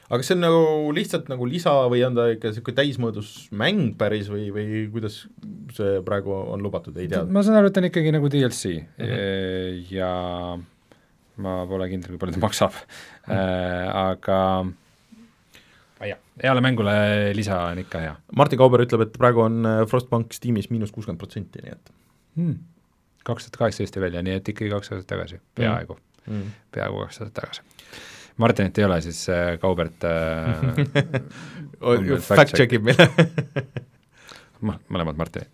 aga 0.08 0.18
kas 0.18 0.26
see 0.26 0.34
on 0.34 0.40
nagu 0.42 0.92
lihtsalt 0.94 1.28
nagu 1.30 1.46
lisa 1.46 1.72
või 1.90 2.02
on 2.06 2.14
ta 2.14 2.26
ikka 2.30 2.50
niisugune 2.50 2.76
täismõõdus 2.76 3.48
mäng 3.50 3.96
päris 3.98 4.30
või, 4.30 4.48
või 4.54 4.88
kuidas 4.90 5.26
see 5.76 6.00
praegu 6.06 6.32
on 6.32 6.62
lubatud, 6.62 6.96
ei 6.96 7.08
tea? 7.08 7.24
ma 7.24 7.42
saan 7.42 7.60
aru, 7.60 7.70
et 7.70 7.74
ta 7.74 7.80
on 7.82 7.88
ikkagi 7.90 8.12
nagu 8.14 8.30
DLC 8.30 8.74
mm 8.98 9.06
-hmm. 9.06 9.84
ja 9.94 10.58
ma 11.40 11.60
pole 11.70 11.88
kindel, 11.90 12.14
kui 12.14 12.22
palju 12.22 12.36
ta 12.36 12.42
maksab 12.44 12.76
mm., 12.76 13.90
aga 14.00 14.38
ma 14.64 16.08
ei 16.08 16.12
tea, 16.12 16.18
heale 16.44 16.64
mängule 16.64 16.94
lisa 17.36 17.58
on 17.70 17.80
ikka 17.82 18.04
hea. 18.04 18.14
Martin 18.36 18.60
Kauber 18.60 18.84
ütleb, 18.86 19.04
et 19.06 19.16
praegu 19.20 19.44
on 19.44 19.60
äh, 19.68 19.80
Frostbank 19.90 20.32
Steamis 20.36 20.70
miinus 20.72 20.94
kuuskümmend 20.94 21.20
protsenti, 21.20 21.64
nii 21.64 21.74
et 21.74 21.92
mm.. 22.40 22.56
kaks 23.28 23.48
tuhat 23.48 23.60
kaheksateist 23.64 24.00
välja, 24.00 24.24
nii 24.24 24.38
et 24.40 24.54
ikkagi 24.54 24.72
kaks 24.72 24.94
aastat 24.94 25.10
tagasi, 25.12 25.42
peaaegu 25.58 25.98
mm., 25.98 26.32
mm. 26.32 26.56
peaaegu 26.76 27.04
kaks 27.04 27.20
aastat 27.20 27.36
tagasi. 27.42 27.66
Martinit 28.40 28.78
ei 28.80 28.86
ole, 28.86 29.00
siis 29.04 29.20
äh, 29.28 29.54
Kaubert 29.60 30.04
äh, 30.08 30.64
fact 32.30 32.56
check 32.56 32.78
ib 32.78 32.88
meile 32.88 33.10
mõlemad 34.62 35.18
Martinid 35.18 35.48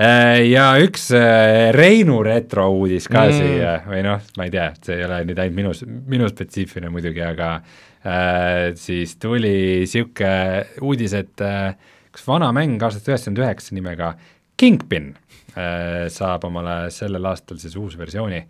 Äh, 0.00 0.46
ja 0.48 0.70
üks 0.80 1.10
äh, 1.16 1.70
Reinu 1.74 2.20
retro 2.24 2.68
uudis 2.72 3.08
ka 3.10 3.26
Mm. 3.26 3.36
siia 3.36 3.72
või 3.84 4.02
noh, 4.06 4.22
ma 4.38 4.46
ei 4.46 4.52
tea, 4.54 4.68
see 4.80 4.96
ei 4.96 5.04
ole 5.04 5.18
nüüd 5.28 5.40
ainult 5.42 5.56
minu, 5.58 5.96
minu 6.08 6.28
spetsiifiline 6.30 6.92
muidugi, 6.94 7.20
aga 7.26 7.50
äh, 7.58 8.70
siis 8.80 9.16
tuli 9.20 9.82
niisugune 9.82 10.80
uudis, 10.86 11.16
et 11.18 11.42
äh, 11.44 11.74
üks 12.08 12.24
vana 12.28 12.52
mäng 12.56 12.80
aastast 12.80 13.10
üheksakümmend 13.10 13.42
üheksa 13.44 13.76
nimega 13.76 14.14
Kingpin 14.60 15.12
äh, 15.56 16.06
saab 16.12 16.46
omale 16.48 16.86
sellel 16.94 17.26
aastal 17.28 17.60
siis 17.60 17.76
uus 17.76 17.98
versiooni 17.98 18.40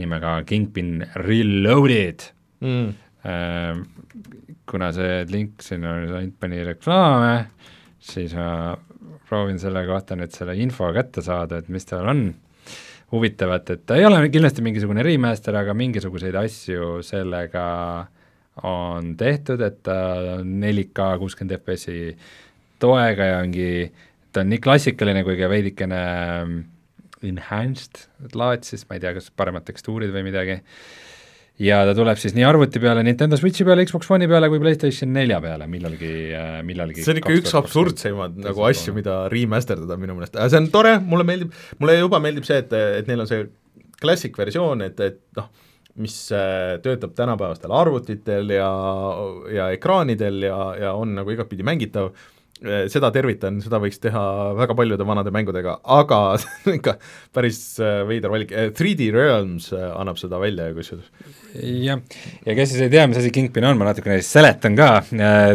nimega 0.00 0.38
Kingpin 0.48 1.02
Reloaded 1.26 2.30
mm.. 2.64 2.92
Äh, 3.24 3.78
kuna 4.68 4.90
see 4.92 5.22
link 5.30 5.62
siin 5.64 5.84
on 5.88 6.10
ainult 6.12 6.34
pani 6.40 6.64
reklaame, 6.64 7.46
siis 8.04 8.34
ma 8.36 8.74
proovin 9.28 9.58
selle 9.60 9.84
kohta 9.88 10.16
nüüd 10.18 10.34
selle 10.34 10.56
info 10.60 10.90
kätte 10.94 11.24
saada, 11.24 11.60
et 11.62 11.70
mis 11.72 11.86
tal 11.88 12.10
on. 12.12 12.26
Huvitavat, 13.14 13.68
et 13.70 13.82
ta 13.86 13.98
ei 14.00 14.06
ole 14.08 14.24
kindlasti 14.32 14.62
mingisugune 14.64 15.02
remaster, 15.06 15.54
aga 15.54 15.74
mingisuguseid 15.76 16.34
asju 16.40 16.96
sellega 17.04 17.66
on 18.66 19.12
tehtud, 19.20 19.60
et 19.62 19.76
ta 19.86 19.98
on 20.40 20.56
4K 20.62 21.10
kuuskümmend 21.20 21.54
FPS-i 21.60 22.14
toega 22.82 23.28
ja 23.28 23.36
ongi, 23.42 23.68
ta 24.34 24.42
on 24.42 24.50
nii 24.50 24.62
klassikaline 24.64 25.22
kui 25.26 25.36
ka 25.38 25.50
veidikene 25.52 26.00
enhanced 27.24 28.34
laad 28.34 28.66
siis, 28.66 28.84
ma 28.88 28.98
ei 28.98 29.04
tea, 29.04 29.14
kas 29.16 29.30
paremad 29.36 29.66
tekstuurid 29.68 30.12
või 30.14 30.26
midagi, 30.26 30.58
ja 31.62 31.80
ta 31.86 31.94
tuleb 31.94 32.18
siis 32.18 32.34
nii 32.34 32.46
arvuti 32.48 32.80
peale, 32.82 33.04
Nintendo 33.06 33.38
Switchi 33.38 33.66
peale, 33.66 33.84
Xbox 33.86 34.10
One'i 34.10 34.28
peale 34.30 34.48
kui 34.50 34.62
PlayStation 34.62 35.12
nelja 35.14 35.38
peale 35.44 35.68
millalgi, 35.70 36.14
millalgi 36.66 37.04
see 37.04 37.14
on 37.14 37.20
ikka 37.20 37.36
üks 37.38 37.54
absurdseimaid 37.60 38.40
nagu 38.42 38.64
asju, 38.66 38.94
mida 38.96 39.20
remasterdada 39.32 39.98
minu 40.00 40.16
meelest, 40.18 40.38
see 40.38 40.62
on 40.62 40.70
tore, 40.74 40.96
mulle 41.04 41.26
meeldib, 41.28 41.54
mulle 41.78 41.98
juba 42.00 42.18
meeldib 42.22 42.48
see, 42.48 42.58
et, 42.64 42.74
et 42.74 43.10
neil 43.10 43.22
on 43.22 43.30
see 43.30 43.46
classic 44.02 44.34
versioon, 44.38 44.82
et, 44.88 44.98
et 45.04 45.22
noh, 45.38 45.50
mis 46.02 46.18
äh, 46.34 46.74
töötab 46.82 47.14
tänapäevastel 47.14 47.70
arvutitel 47.70 48.50
ja, 48.50 48.70
ja 49.54 49.70
ekraanidel 49.76 50.48
ja, 50.48 50.58
ja 50.80 50.94
on 50.98 51.14
nagu 51.20 51.30
igatpidi 51.30 51.66
mängitav, 51.66 52.10
seda 52.90 53.10
tervitan, 53.14 53.58
seda 53.64 53.80
võiks 53.82 54.00
teha 54.02 54.22
väga 54.58 54.76
paljude 54.78 55.06
vanade 55.06 55.32
mängudega, 55.34 55.78
aga 55.96 56.20
see 56.40 56.70
on 56.70 56.78
ikka 56.78 56.96
päris 57.34 57.60
äh, 57.82 58.02
veider 58.08 58.32
valik, 58.32 58.54
3D 58.78 59.10
Realms 59.14 59.72
äh, 59.74 59.90
annab 59.94 60.20
seda 60.20 60.40
välja 60.42 60.70
kusjuures. 60.76 61.10
jah, 61.54 62.00
ja 62.46 62.56
kes 62.56 62.72
siis 62.72 62.84
ei 62.86 62.92
tea, 62.92 63.06
mis 63.10 63.20
asi 63.20 63.32
Kingpin 63.34 63.66
on, 63.68 63.78
ma 63.78 63.90
natukene 63.90 64.18
siis 64.20 64.32
seletan 64.36 64.76
ka, 64.78 64.90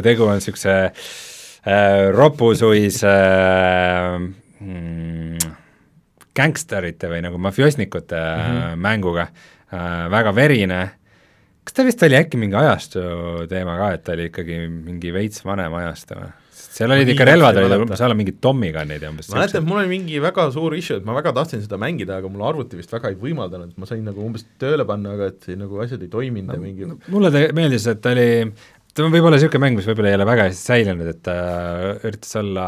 tegu 0.06 0.28
on 0.28 0.39
niisuguse 0.39 0.76
äh, 0.89 2.10
ropusuis 2.16 3.02
äh, 3.08 4.16
mm, 4.60 5.50
gängsterite 6.39 7.12
või 7.12 7.24
nagu 7.26 7.41
mafioosnikute 7.41 8.20
mm 8.20 8.45
-hmm. 8.45 8.84
mänguga 8.88 9.28
äh,, 9.28 10.10
väga 10.12 10.36
verine, 10.36 10.82
kas 11.64 11.74
ta 11.74 11.86
vist 11.86 12.04
oli 12.04 12.20
äkki 12.20 12.38
mingi 12.38 12.56
ajastu 12.56 13.02
teema 13.50 13.78
ka, 13.78 13.91
et 13.93 14.04
ta 14.04 14.16
oli 14.16 14.30
ikkagi 14.32 14.68
mingi 14.68 15.14
veits 15.14 15.45
vanem 15.45 15.74
ajastu 15.74 16.16
või? 16.16 16.32
Seal 16.80 16.93
olid 16.95 17.09
ikka 17.13 17.25
relvad 17.27 17.57
olid 17.59 17.93
seal 17.99 18.13
on 18.15 18.19
mingid 18.21 18.39
Tommy 18.43 18.71
gun'id 18.75 19.03
ja 19.03 19.11
umbes 19.11 19.30
ma 19.34 19.41
mäletan, 19.41 19.61
et 19.63 19.67
mul 19.69 19.82
oli 19.84 19.91
mingi 19.91 20.21
väga 20.23 20.47
suur 20.55 20.75
issue, 20.80 20.97
et 21.01 21.05
ma 21.07 21.15
väga 21.17 21.34
tahtsin 21.36 21.61
seda 21.65 21.80
mängida, 21.82 22.17
aga 22.21 22.32
mul 22.32 22.45
arvuti 22.47 22.80
vist 22.80 22.93
väga 22.95 23.11
ei 23.13 23.17
võimaldanud, 23.19 23.73
ma 23.77 23.89
sain 23.89 24.03
nagu 24.07 24.23
umbes 24.25 24.45
tööle 24.61 24.86
panna, 24.89 25.13
aga 25.17 25.32
et 25.34 25.49
nagu 25.59 25.82
asjad 25.84 26.01
ei 26.05 26.11
toiminud 26.13 26.55
ja 26.55 26.61
mingi 26.63 26.88
mulle 27.11 27.32
ta 27.36 27.45
meeldis, 27.57 27.88
et 27.91 27.99
ta 28.05 28.13
oli, 28.15 28.30
ta 28.95 29.03
on 29.05 29.11
võib-olla 29.15 29.38
niisugune 29.39 29.65
mäng, 29.65 29.80
mis 29.82 29.89
võib-olla 29.91 30.13
ei 30.13 30.19
ole 30.21 30.30
väga 30.32 30.47
hästi 30.49 30.71
säilinud, 30.71 31.11
et 31.13 31.19
ta 31.27 31.36
üritas 32.07 32.36
olla 32.39 32.67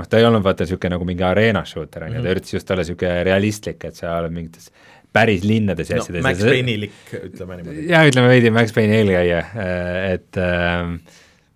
noh, 0.00 0.06
ta 0.08 0.20
ei 0.20 0.24
olnud 0.30 0.44
vaata 0.46 0.64
niisugune 0.64 0.94
nagu 0.96 1.08
mingi 1.08 1.26
arena 1.26 1.64
shooter, 1.68 2.06
on 2.06 2.14
ju, 2.14 2.20
Mhm. 2.20 2.24
ta 2.28 2.34
üritas 2.36 2.54
just 2.54 2.70
olla 2.70 2.84
niisugune 2.86 3.24
realistlik, 3.26 3.84
et 3.90 3.98
sa 3.98 4.14
oled 4.20 4.32
mingites 4.32 4.70
päris 5.12 5.42
linnades 5.42 5.88
ja 5.90 5.96
no, 5.98 6.02
asjades 6.04 6.22
Max 6.22 6.38
Payne'ilik, 6.46 6.92
ütleme 7.18 7.56
niimoodi. 7.58 7.88
jaa, 7.90 8.04
ütleme 8.06 8.28
veidi 8.30 8.52
Max 8.54 8.70
Payne'i 8.76 9.00
eelkäija, 9.02 9.40
et 10.14 10.38
ähm, 10.38 10.92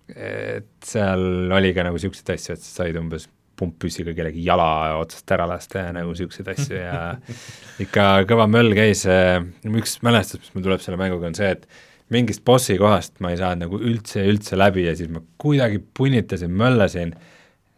et 0.08 0.68
seal 0.84 1.52
oli 1.54 1.72
ka 1.76 1.86
nagu 1.86 1.96
niisuguseid 1.96 2.34
asju, 2.34 2.56
et 2.56 2.64
sa 2.64 2.82
said 2.82 2.98
umbes 3.00 3.28
pumppüssiga 3.54 4.12
kellegi 4.16 4.42
jala 4.44 4.98
otsast 4.98 5.30
ära 5.30 5.46
lasta 5.48 5.86
ja 5.86 5.92
nagu 5.94 6.12
niisuguseid 6.12 6.50
asju 6.54 6.80
ja 6.80 7.00
ikka 7.84 8.08
kõva 8.28 8.48
möll 8.50 8.74
käis, 8.76 9.04
üks 9.06 9.98
mälestus, 10.04 10.42
mis 10.42 10.56
mul 10.56 10.66
tuleb 10.66 10.82
selle 10.84 10.98
mänguga, 11.00 11.30
on 11.30 11.38
see, 11.38 11.52
et 11.54 11.68
mingist 12.12 12.44
bossi 12.44 12.76
kohast 12.80 13.16
ma 13.24 13.32
ei 13.32 13.38
saanud 13.40 13.64
nagu 13.64 13.80
üldse, 13.80 14.26
üldse 14.28 14.58
läbi 14.60 14.88
ja 14.88 14.96
siis 14.98 15.08
ma 15.12 15.22
kuidagi 15.40 15.80
punnitasin, 15.96 16.52
möllasin, 16.52 17.14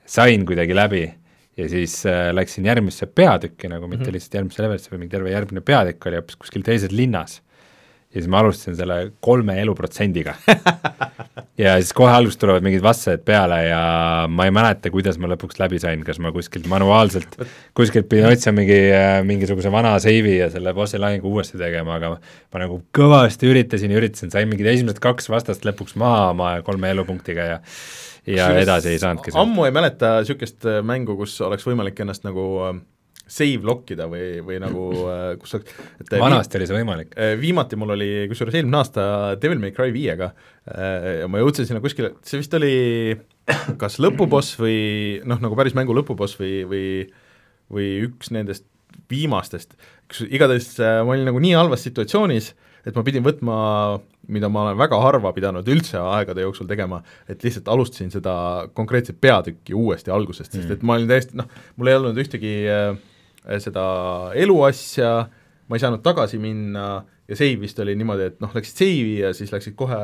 sain 0.06 0.46
kuidagi 0.48 0.74
läbi 0.76 1.04
ja 1.56 1.68
siis 1.72 2.00
äh, 2.06 2.30
läksin 2.34 2.66
järgmisse 2.68 3.06
peatükki 3.06 3.68
nagu, 3.72 3.86
mitte 3.88 4.04
mm 4.04 4.08
-hmm. 4.08 4.12
lihtsalt 4.12 4.34
järgmisse 4.34 4.62
levelisse, 4.62 4.90
vaid 4.90 5.00
mingi 5.00 5.14
terve 5.16 5.30
järgmine 5.30 5.60
peatükk 5.60 6.06
oli 6.06 6.20
hoopis 6.20 6.36
kuskil 6.36 6.62
teises 6.62 6.92
linnas. 6.92 7.42
Ja 8.16 8.22
siis 8.22 8.32
ma 8.32 8.40
alustasin 8.40 8.76
selle 8.78 8.96
kolme 9.20 9.60
eluprotsendiga. 9.62 10.34
Ja 11.56 11.78
siis 11.80 11.94
kohe 11.96 12.12
alguses 12.12 12.36
tulevad 12.36 12.64
mingid 12.64 12.82
vastused 12.84 13.22
peale 13.24 13.62
ja 13.64 13.78
ma 14.28 14.44
ei 14.44 14.52
mäleta, 14.52 14.90
kuidas 14.92 15.16
ma 15.16 15.30
lõpuks 15.30 15.56
läbi 15.56 15.78
sain, 15.80 16.02
kas 16.04 16.18
ma 16.20 16.28
kuskilt 16.32 16.66
manuaalselt, 16.68 17.38
kuskilt 17.76 18.10
pidin 18.10 18.28
otsima 18.28 18.58
mingi, 18.58 18.76
mingisuguse 19.24 19.72
vana 19.72 19.94
seivi 20.04 20.34
ja 20.34 20.50
selle 20.52 20.74
bossi 20.76 21.00
lahingu 21.00 21.32
uuesti 21.32 21.56
tegema, 21.56 21.96
aga 21.96 22.10
ma 22.18 22.60
nagu 22.60 22.82
kõvasti 22.96 23.48
üritasin 23.48 23.94
ja 23.94 24.02
üritasin, 24.02 24.34
sain 24.34 24.52
mingid 24.52 24.68
esimesed 24.74 25.00
kaks 25.00 25.32
vastast 25.32 25.64
lõpuks 25.64 25.96
maha 25.96 26.26
oma 26.34 26.50
kolme 26.66 26.92
elupunktiga 26.92 27.48
ja 27.54 27.62
ja 28.26 28.50
edasi 28.58 28.92
ei 28.92 29.00
saanudki 29.00 29.32
ammu 29.38 29.64
ei 29.64 29.72
mäleta 29.72 30.16
niisugust 30.18 30.66
äh, 30.66 30.82
mängu, 30.84 31.16
kus 31.16 31.38
oleks 31.46 31.64
võimalik 31.64 32.00
ennast 32.02 32.26
nagu 32.26 32.46
äh, 32.66 32.80
save 33.26 33.66
lock 33.66 33.90
ida 33.90 34.06
või, 34.10 34.38
või 34.46 34.58
nagu 34.62 34.84
äh, 35.10 35.24
kus 35.40 35.56
saaks 35.56 35.72
et 36.00 36.12
äh, 36.12 36.20
vanasti 36.22 36.60
oli 36.60 36.68
see 36.70 36.76
võimalik. 36.78 37.14
vi- 37.16 37.40
viimati 37.46 37.78
mul 37.80 37.94
oli 37.96 38.10
kusjuures 38.30 38.54
eelmine 38.54 38.78
aasta 38.78 39.06
Devil 39.42 39.58
May 39.62 39.74
Cry 39.74 39.94
viiega 39.94 40.30
äh, 40.30 41.22
ja 41.22 41.28
ma 41.30 41.42
jõudsin 41.42 41.66
sinna 41.68 41.82
kuskile, 41.84 42.14
see 42.26 42.38
vist 42.42 42.54
oli 42.58 42.74
kas 43.82 43.98
lõpuboss 44.02 44.56
või 44.60 44.78
noh, 45.26 45.40
nagu 45.42 45.58
päris 45.58 45.74
mängu 45.78 45.94
lõpuboss 45.96 46.38
või, 46.40 46.62
või 46.70 46.86
või 47.72 47.86
üks 48.06 48.30
nendest 48.34 48.66
viimastest, 49.10 49.74
kus 50.10 50.24
igatahes 50.26 50.76
äh, 50.80 51.00
ma 51.06 51.14
olin 51.14 51.26
nagu 51.28 51.40
nii 51.42 51.54
halvas 51.58 51.82
situatsioonis, 51.86 52.52
et 52.86 52.94
ma 52.94 53.02
pidin 53.06 53.24
võtma, 53.26 53.56
mida 54.30 54.48
ma 54.50 54.62
olen 54.68 54.78
väga 54.78 54.98
harva 55.02 55.32
pidanud 55.34 55.66
üldse 55.70 55.98
aegade 55.98 56.44
jooksul 56.44 56.68
tegema, 56.70 57.00
et 57.30 57.42
lihtsalt 57.42 57.68
alustasin 57.70 58.12
seda 58.14 58.34
konkreetset 58.78 59.18
peatükki 59.22 59.74
uuesti 59.74 60.14
algusest 60.14 60.54
mm., 60.54 60.62
sest 60.62 60.76
et 60.78 60.86
ma 60.86 60.94
olin 60.98 61.10
täiesti 61.10 61.38
noh, 61.38 61.50
mul 61.76 61.90
ei 61.90 61.98
olnud 61.98 62.18
ühtegi 62.22 62.54
äh, 62.70 62.94
seda 63.62 63.86
eluasja, 64.38 65.11
ma 65.66 65.76
ei 65.76 65.82
saanud 65.82 66.03
tagasi 66.05 66.38
minna 66.42 66.86
ja 67.26 67.38
save 67.38 67.59
vist 67.62 67.78
oli 67.82 67.97
niimoodi, 67.99 68.30
et 68.30 68.38
noh, 68.42 68.53
läksid 68.55 68.82
save'i 68.82 69.16
ja 69.24 69.32
siis 69.36 69.53
läksid 69.55 69.76
kohe 69.78 69.99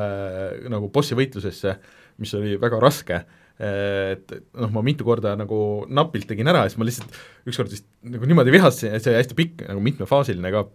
nagu 0.71 0.89
bossi 0.93 1.17
võitlusesse, 1.17 1.77
mis 2.21 2.33
oli 2.37 2.57
väga 2.61 2.79
raske. 2.83 3.23
Et 3.63 4.33
noh, 4.59 4.71
ma 4.73 4.81
mitu 4.85 5.05
korda 5.05 5.35
nagu 5.37 5.57
napilt 5.87 6.25
tegin 6.27 6.49
ära 6.49 6.65
ja 6.65 6.71
siis 6.71 6.81
ma 6.81 6.87
lihtsalt 6.87 7.19
ükskord 7.47 7.71
vist 7.71 7.85
nagu 8.01 8.25
niimoodi 8.27 8.55
vihastasin, 8.55 8.95
et 8.95 9.05
see 9.05 9.13
oli 9.13 9.21
hästi 9.21 9.37
pikk, 9.37 9.67
nagu 9.69 9.83
mitmefaasiline 9.85 10.51
ka, 10.55 10.65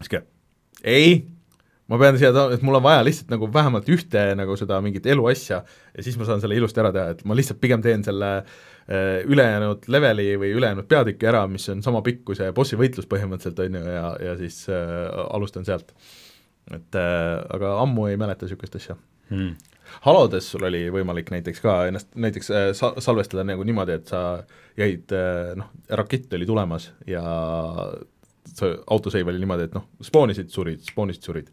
sihuke 0.00 0.24
ei, 0.80 1.20
ma 1.92 1.98
pean 2.00 2.16
siia 2.16 2.32
et 2.54 2.64
mul 2.64 2.78
on 2.78 2.86
vaja 2.86 3.04
lihtsalt 3.04 3.30
nagu 3.34 3.50
vähemalt 3.52 3.88
ühte 3.92 4.24
nagu 4.38 4.56
seda 4.56 4.80
mingit 4.80 5.06
eluasja. 5.12 5.60
Ja 5.92 6.06
siis 6.06 6.16
ma 6.16 6.26
saan 6.26 6.40
selle 6.40 6.56
ilusti 6.56 6.80
ära 6.80 6.92
teha, 6.94 7.14
et 7.14 7.22
ma 7.28 7.36
lihtsalt 7.36 7.60
pigem 7.60 7.84
teen 7.84 8.06
selle 8.06 8.32
äh, 8.40 8.58
ülejäänud 8.90 9.84
leveli 9.92 10.32
või 10.40 10.50
ülejäänud 10.58 10.88
peatüki 10.90 11.28
ära, 11.30 11.44
mis 11.50 11.68
on 11.70 11.82
sama 11.82 12.00
pikk 12.02 12.24
kui 12.26 12.38
see 12.38 12.50
bossi 12.56 12.78
võitlus 12.80 13.06
põhimõtteliselt, 13.10 13.60
on 13.62 13.78
ju, 13.78 13.82
ja, 13.94 14.06
ja 14.26 14.36
siis 14.40 14.64
äh, 14.72 15.06
alustan 15.30 15.66
sealt. 15.68 15.94
et 16.74 16.98
äh, 16.98 17.40
aga 17.54 17.76
ammu 17.82 18.06
ei 18.10 18.18
mäleta 18.20 18.46
niisugust 18.46 18.76
asja 18.76 18.96
hmm. 19.30 19.54
Halodes 20.06 20.46
sul 20.52 20.64
oli 20.68 20.84
võimalik 20.92 21.30
näiteks 21.34 21.62
ka 21.64 21.76
ennast 21.90 22.10
näiteks 22.14 22.50
äh, 22.50 22.68
sa-, 22.78 22.94
salvestada 23.02 23.44
nagu 23.46 23.64
niimoodi, 23.66 23.98
et 23.98 24.10
sa 24.10 24.22
jäid 24.78 25.12
äh, 25.16 25.52
noh, 25.58 25.70
rakett 26.02 26.32
oli 26.38 26.46
tulemas 26.46 26.90
ja 27.10 27.22
see 28.50 28.74
autosave 28.90 29.32
oli 29.32 29.42
niimoodi, 29.42 29.68
et 29.68 29.76
noh, 29.76 29.86
spoonisid, 30.04 30.50
surid, 30.54 30.82
spoonisid, 30.86 31.26
surid. 31.26 31.50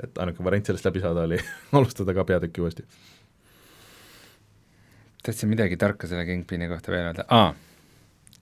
et 0.00 0.18
ainuke 0.22 0.44
variant 0.44 0.70
sellest 0.70 0.86
läbi 0.88 1.02
saada 1.02 1.26
oli 1.28 1.38
alustada 1.78 2.14
ka 2.16 2.24
peatükki 2.24 2.62
uuesti. 2.64 2.86
Tahtsin 5.26 5.50
midagi 5.52 5.78
tarka 5.80 6.08
selle 6.10 6.24
Kingpini 6.28 6.68
kohta 6.70 6.92
veel 6.92 7.10
öelda, 7.10 7.26
aa, 7.28 7.52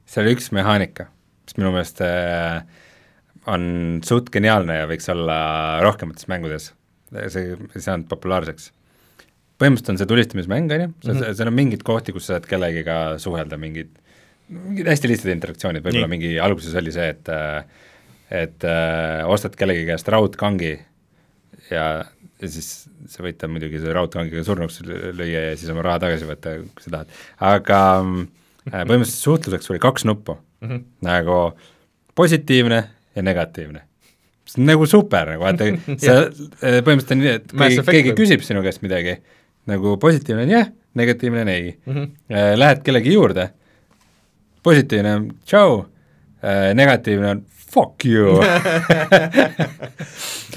seal 0.09 0.27
oli 0.27 0.37
üks 0.39 0.51
mehaanika, 0.57 1.09
mis 1.47 1.59
minu 1.59 1.73
meelest 1.75 2.03
äh, 2.05 2.63
on 3.49 3.63
suht 4.07 4.33
geniaalne 4.35 4.81
ja 4.83 4.89
võiks 4.91 5.09
olla 5.13 5.39
rohkemates 5.85 6.29
mängudes, 6.31 6.73
see 7.33 7.55
ei 7.55 7.83
saanud 7.83 8.09
populaarseks. 8.11 8.73
põhimõtteliselt 9.59 9.95
on 9.95 10.01
see 10.01 10.11
tulistamismäng, 10.11 10.75
on 10.75 10.85
ju, 10.85 11.17
seal 11.23 11.51
on 11.51 11.57
mingeid 11.57 11.83
kohti, 11.87 12.15
kus 12.15 12.29
sa 12.29 12.37
saad 12.37 12.49
kellegiga 12.51 12.99
suhelda, 13.23 13.59
mingid, 13.61 13.91
mingid 14.53 14.91
hästi 14.93 15.11
lihtsad 15.11 15.33
interaktsioonid, 15.35 15.85
võib-olla 15.87 16.11
mingi 16.11 16.37
alguses 16.43 16.77
oli 16.79 16.95
see, 16.95 17.09
et 17.15 17.33
et 18.29 18.65
äh, 18.69 19.25
ostad 19.25 19.55
kellegi 19.57 19.87
käest 19.89 20.09
raudkangi 20.13 20.75
ja, 21.71 22.05
ja 22.43 22.51
siis 22.51 22.69
sa 23.11 23.25
võid 23.25 23.39
ta 23.41 23.49
muidugi 23.51 23.81
selle 23.81 23.95
raudkangiga 23.97 24.45
surnuks 24.47 24.81
lüüa 24.87 25.49
ja 25.51 25.57
siis 25.59 25.71
oma 25.73 25.85
raha 25.87 26.03
tagasi 26.07 26.29
võtta, 26.29 26.55
kui 26.63 26.85
sa 26.85 26.93
tahad, 26.95 27.19
aga 27.51 27.81
mm, 28.03 28.29
põhimõtteliselt 28.69 29.25
suhtluseks 29.25 29.73
oli 29.73 29.83
kaks 29.83 30.07
nuppu 30.09 30.37
mm, 30.37 30.69
-hmm. 30.69 30.87
nagu 31.09 31.39
positiivne 32.19 32.81
ja 33.15 33.23
negatiivne. 33.23 33.83
see 34.49 34.63
on 34.63 34.71
nagu 34.71 34.87
super, 34.87 35.35
nagu 35.35 35.45
vaata 35.45 35.69
sa 36.07 36.17
põhimõtteliselt 36.31 37.13
on 37.17 37.23
nii, 37.25 37.35
et 37.41 37.53
keegi, 37.53 37.85
keegi 37.91 38.17
küsib 38.23 38.47
sinu 38.47 38.63
käest 38.65 38.83
midagi, 38.83 39.19
nagu 39.69 39.97
positiivne 40.01 40.47
on 40.47 40.55
jah, 40.55 40.73
negatiivne 40.95 41.45
on 41.45 41.49
ei 41.49 41.77
mm. 41.87 41.95
-hmm. 41.95 42.57
Lähed 42.57 42.83
kellegi 42.83 43.13
juurde, 43.13 43.51
positiivne 44.63 45.15
on 45.15 45.31
tšau, 45.45 45.87
negatiivne 46.75 47.31
on 47.31 47.45
fuck 47.69 48.09
you 48.09 48.39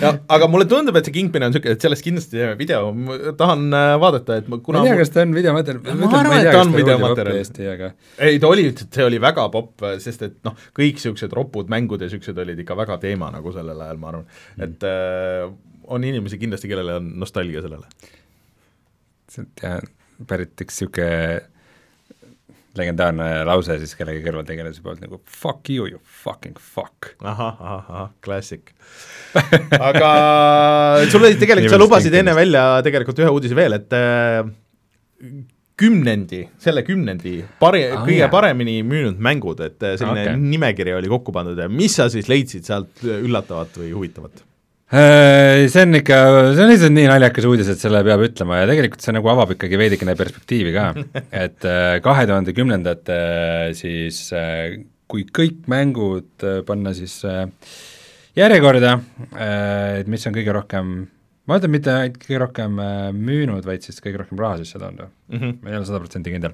ja, 0.01 0.11
aga 0.31 0.47
mulle 0.51 0.65
tundub, 0.69 0.95
et 0.97 1.05
see 1.07 1.15
Kingpin 1.15 1.43
on 1.45 1.51
niisugune, 1.51 1.73
et 1.75 1.83
sellest 1.83 2.03
kindlasti 2.05 2.37
teeme 2.37 2.55
video, 2.59 2.79
ma 2.95 3.17
tahan 3.37 3.61
äh, 3.77 3.95
vaadata, 4.01 4.31
et 4.41 4.47
ma 4.51 4.55
kuna 4.63 4.77
ma 4.81 4.85
ei 4.87 4.91
tea, 4.93 4.99
kas 5.01 5.11
ta 5.13 5.19
on 5.25 5.31
videomaterjal. 5.35 5.81
ma 5.99 6.05
arvan, 6.21 6.37
et 6.39 6.51
ta 6.51 6.63
on 6.63 6.71
videomaterjal. 6.75 7.37
Aga... 7.73 7.87
ei, 8.27 8.35
ta 8.41 8.45
oli, 8.51 8.63
see 8.81 9.05
oli 9.07 9.19
väga 9.23 9.43
popp, 9.53 9.73
sest 10.03 10.21
et 10.27 10.37
noh, 10.47 10.53
kõik 10.77 10.95
niisugused 10.99 11.31
ropud 11.37 11.67
mängud 11.73 11.99
ja 12.01 12.05
niisugused 12.09 12.37
olid 12.45 12.59
ikka 12.63 12.73
väga 12.79 12.95
teema 13.03 13.27
nagu 13.33 13.49
sellel 13.55 13.79
ajal, 13.87 13.97
ma 14.01 14.07
arvan 14.13 14.25
mm., 14.27 14.31
et 14.67 14.79
äh, 14.87 14.91
on 15.91 16.01
inimesi 16.07 16.35
kindlasti, 16.41 16.67
kellele 16.71 16.93
on 17.01 17.05
nostalgia 17.19 17.61
sellele. 17.65 17.87
see 19.31 19.41
on 19.43 19.47
jah, 19.61 19.75
pärit 20.27 20.55
üks 20.63 20.75
niisugune 20.79 21.11
legendaarne 22.77 23.27
lause 23.47 23.75
siis 23.81 23.93
kellegi 23.99 24.23
kõrvaltegelase 24.25 24.83
poolt 24.83 25.01
nagu 25.03 25.19
fuck 25.27 25.69
you, 25.71 25.87
you 25.89 25.99
fucking 26.03 26.57
fuck. 26.59 27.13
ahah, 27.19 27.55
ahah, 27.59 27.87
ahah, 27.87 28.11
klassik 28.23 28.73
aga 29.89 30.11
sul 31.11 31.23
oli 31.23 31.39
tegelikult, 31.39 31.73
sa 31.73 31.81
lubasid 31.81 32.15
enne 32.21 32.35
välja 32.37 32.65
tegelikult 32.85 33.19
ühe 33.23 33.31
uudise 33.31 33.57
veel, 33.57 33.79
et 33.79 33.97
äh, 33.97 34.43
kümnendi, 35.81 36.43
selle 36.61 36.85
kümnendi 36.87 37.39
pari- 37.61 37.87
ah,, 37.89 38.05
kõige 38.05 38.21
jah. 38.23 38.31
paremini 38.33 38.79
müünud 38.87 39.19
mängud, 39.23 39.63
et 39.65 39.83
äh, 39.83 39.97
selline 39.99 40.29
okay. 40.29 40.45
nimekiri 40.53 40.95
oli 40.97 41.11
kokku 41.11 41.35
pandud 41.35 41.59
ja 41.59 41.67
mis 41.71 41.97
sa 41.99 42.07
siis 42.13 42.29
leidsid 42.31 42.67
sealt 42.67 43.03
üllatavat 43.03 43.81
või 43.81 43.91
huvitavat? 43.97 44.45
Äh, 44.91 45.69
see 45.71 45.85
on 45.85 45.95
ikka, 45.95 46.17
see 46.51 46.65
on 46.65 46.71
lihtsalt 46.73 46.91
nii 46.91 47.07
naljakas 47.07 47.45
uudis, 47.47 47.69
et 47.71 47.79
selle 47.79 48.01
peab 48.03 48.25
ütlema 48.25 48.57
ja 48.59 48.67
tegelikult 48.67 49.05
see 49.05 49.15
nagu 49.15 49.29
avab 49.31 49.53
ikkagi 49.55 49.79
veidikene 49.79 50.17
perspektiivi 50.19 50.73
ka, 50.75 50.89
et 51.45 51.63
äh, 51.63 51.95
kahe 52.03 52.25
tuhande 52.27 52.51
kümnendate 52.57 53.19
siis 53.79 54.19
kui 55.11 55.23
kõik 55.31 55.63
mängud 55.71 56.43
panna 56.67 56.91
siis 56.95 57.21
järjekorda, 58.35 58.93
et 59.99 60.11
mis 60.11 60.27
on 60.27 60.35
kõige 60.35 60.55
rohkem, 60.55 60.93
ma 61.49 61.57
ütlen 61.57 61.73
mitte 61.73 61.91
ainult 61.91 62.19
kõige 62.21 62.39
rohkem 62.43 62.77
müünud, 63.17 63.65
vaid 63.65 63.83
siis 63.85 63.97
kõige 64.03 64.21
rohkem 64.21 64.39
raha 64.39 64.59
sisse 64.61 64.79
toonud 64.79 65.07
mm, 65.07 65.37
-hmm. 65.37 65.57
ma 65.61 65.69
ei 65.69 65.77
ole 65.79 65.85
sada 65.89 65.99
protsenti 65.99 66.31
kindel. 66.31 66.53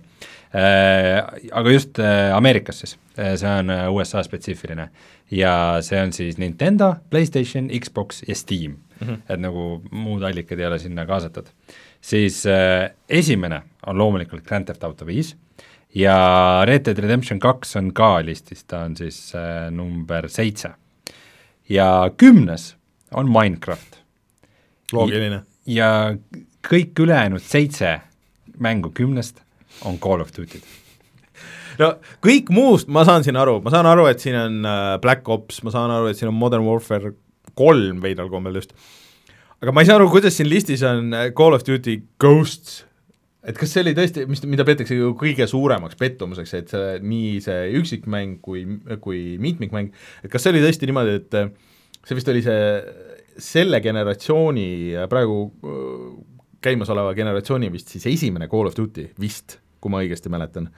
Aga 1.52 1.74
just 1.74 2.00
Ameerikas 2.34 2.80
siis, 2.80 2.98
see 3.16 3.52
on 3.52 3.74
USA 3.92 4.24
spetsiifiline 4.24 4.88
ja 5.32 5.54
see 5.84 6.00
on 6.02 6.14
siis 6.16 6.38
Nintendo, 6.38 6.96
PlayStation, 7.10 7.70
Xbox 7.80 8.24
ja 8.28 8.36
Steam 8.36 8.72
mm, 8.72 9.08
-hmm. 9.08 9.18
et 9.30 9.40
nagu 9.40 9.82
muud 9.92 10.24
allikad 10.24 10.60
ei 10.60 10.66
ole 10.66 10.80
sinna 10.80 11.06
kaasatud. 11.06 11.46
siis 12.02 12.46
äh, 12.46 12.92
esimene 13.10 13.62
on 13.88 13.98
loomulikult 13.98 14.44
Grand 14.44 14.66
Theft 14.66 14.84
Auto 14.84 15.06
viis 15.06 15.36
ja 15.96 16.62
Red 16.66 16.86
Dead 16.86 17.00
Redemption 17.00 17.40
kaks 17.40 17.76
on 17.76 17.94
ka 17.94 18.26
listis, 18.26 18.64
ta 18.64 18.80
on 18.80 18.98
siis 18.98 19.36
äh, 19.36 19.72
number 19.72 20.30
seitse. 20.30 20.70
ja 21.70 22.12
kümnes 22.18 22.78
on 23.12 23.32
Minecraft. 23.32 23.97
Loogiline. 24.94 25.42
ja 25.68 25.90
kõik 26.68 27.00
ülejäänud 27.00 27.44
seitse 27.44 28.00
mängu 28.60 28.92
kümnest 28.96 29.42
on 29.86 30.00
Call 30.02 30.24
of 30.24 30.34
Duty'd. 30.36 30.66
No 31.78 31.92
kõik 32.26 32.50
muust 32.54 32.90
ma 32.90 33.04
saan 33.08 33.26
siin 33.26 33.38
aru, 33.38 33.60
ma 33.62 33.74
saan 33.74 33.90
aru, 33.90 34.08
et 34.10 34.24
siin 34.24 34.38
on 34.40 34.66
äh, 34.66 34.96
Black 35.04 35.28
Ops, 35.30 35.62
ma 35.66 35.74
saan 35.74 35.94
aru, 35.94 36.10
et 36.10 36.18
siin 36.18 36.32
on 36.32 36.38
Modern 36.38 36.66
Warfare 36.66 37.14
kolm 37.58 38.02
veidral 38.02 38.32
kombel 38.34 38.58
just, 38.58 38.74
aga 39.62 39.74
ma 39.74 39.84
ei 39.84 39.90
saa 39.90 40.00
aru, 40.00 40.10
kuidas 40.14 40.38
siin 40.38 40.50
listis 40.50 40.84
on 40.88 41.14
äh, 41.14 41.30
Call 41.38 41.58
of 41.58 41.66
Duty 41.68 42.00
Ghosts, 42.22 42.82
et 43.48 43.60
kas 43.60 43.72
see 43.72 43.84
oli 43.86 43.94
tõesti, 43.98 44.26
mis, 44.30 44.42
mida 44.50 44.66
peetakse 44.68 44.98
ju 44.98 45.14
kõige 45.20 45.46
suuremaks 45.50 46.00
pettumuseks, 46.00 46.56
et 46.58 46.74
see, 46.74 46.98
nii 47.06 47.38
see 47.46 47.70
üksikmäng 47.80 48.42
kui, 48.44 48.66
kui 49.04 49.22
mitmikmäng, 49.42 49.94
et 50.24 50.34
kas 50.34 50.48
see 50.48 50.56
oli 50.56 50.66
tõesti 50.66 50.90
niimoodi, 50.90 51.20
et 51.22 51.38
äh, 51.38 51.54
see 52.08 52.18
vist 52.18 52.34
oli 52.34 52.42
see 52.46 52.58
selle 53.38 53.82
generatsiooni, 53.84 54.70
praegu 55.10 55.40
käimasoleva 56.64 57.14
generatsiooni 57.18 57.72
vist 57.74 57.94
siis 57.94 58.08
esimene 58.10 58.48
Call 58.52 58.70
of 58.70 58.78
Duty 58.78 59.12
vist, 59.22 59.60
kui 59.82 59.94
ma 59.94 60.02
õigesti 60.04 60.32
mäletan. 60.34 60.70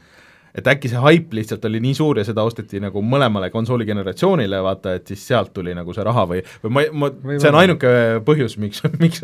et 0.49 0.65
äkki 0.67 0.89
see 0.89 0.97
haip 0.97 1.33
lihtsalt 1.37 1.65
oli 1.69 1.77
nii 1.79 1.93
suur 1.93 2.17
ja 2.17 2.23
seda 2.25 2.41
osteti 2.43 2.79
nagu 2.81 3.03
mõlemale 3.05 3.51
konsooli 3.53 3.85
generatsioonile, 3.85 4.63
vaata, 4.65 4.95
et 4.97 5.07
siis 5.07 5.27
sealt 5.29 5.53
tuli 5.53 5.75
nagu 5.77 5.93
see 5.93 6.03
raha 6.03 6.25
või, 6.31 6.41
või 6.63 6.73
ma, 6.73 6.83
ma, 6.91 7.11
see 7.35 7.51
on 7.51 7.59
ainuke 7.61 7.91
põhjus, 8.25 8.57
miks, 8.59 8.81
miks 9.03 9.23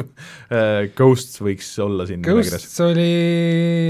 Ghosts 0.96 1.42
võiks 1.42 1.74
olla 1.84 2.06
siin 2.08 2.22
Ghosts 2.26 2.80
oli 2.86 3.12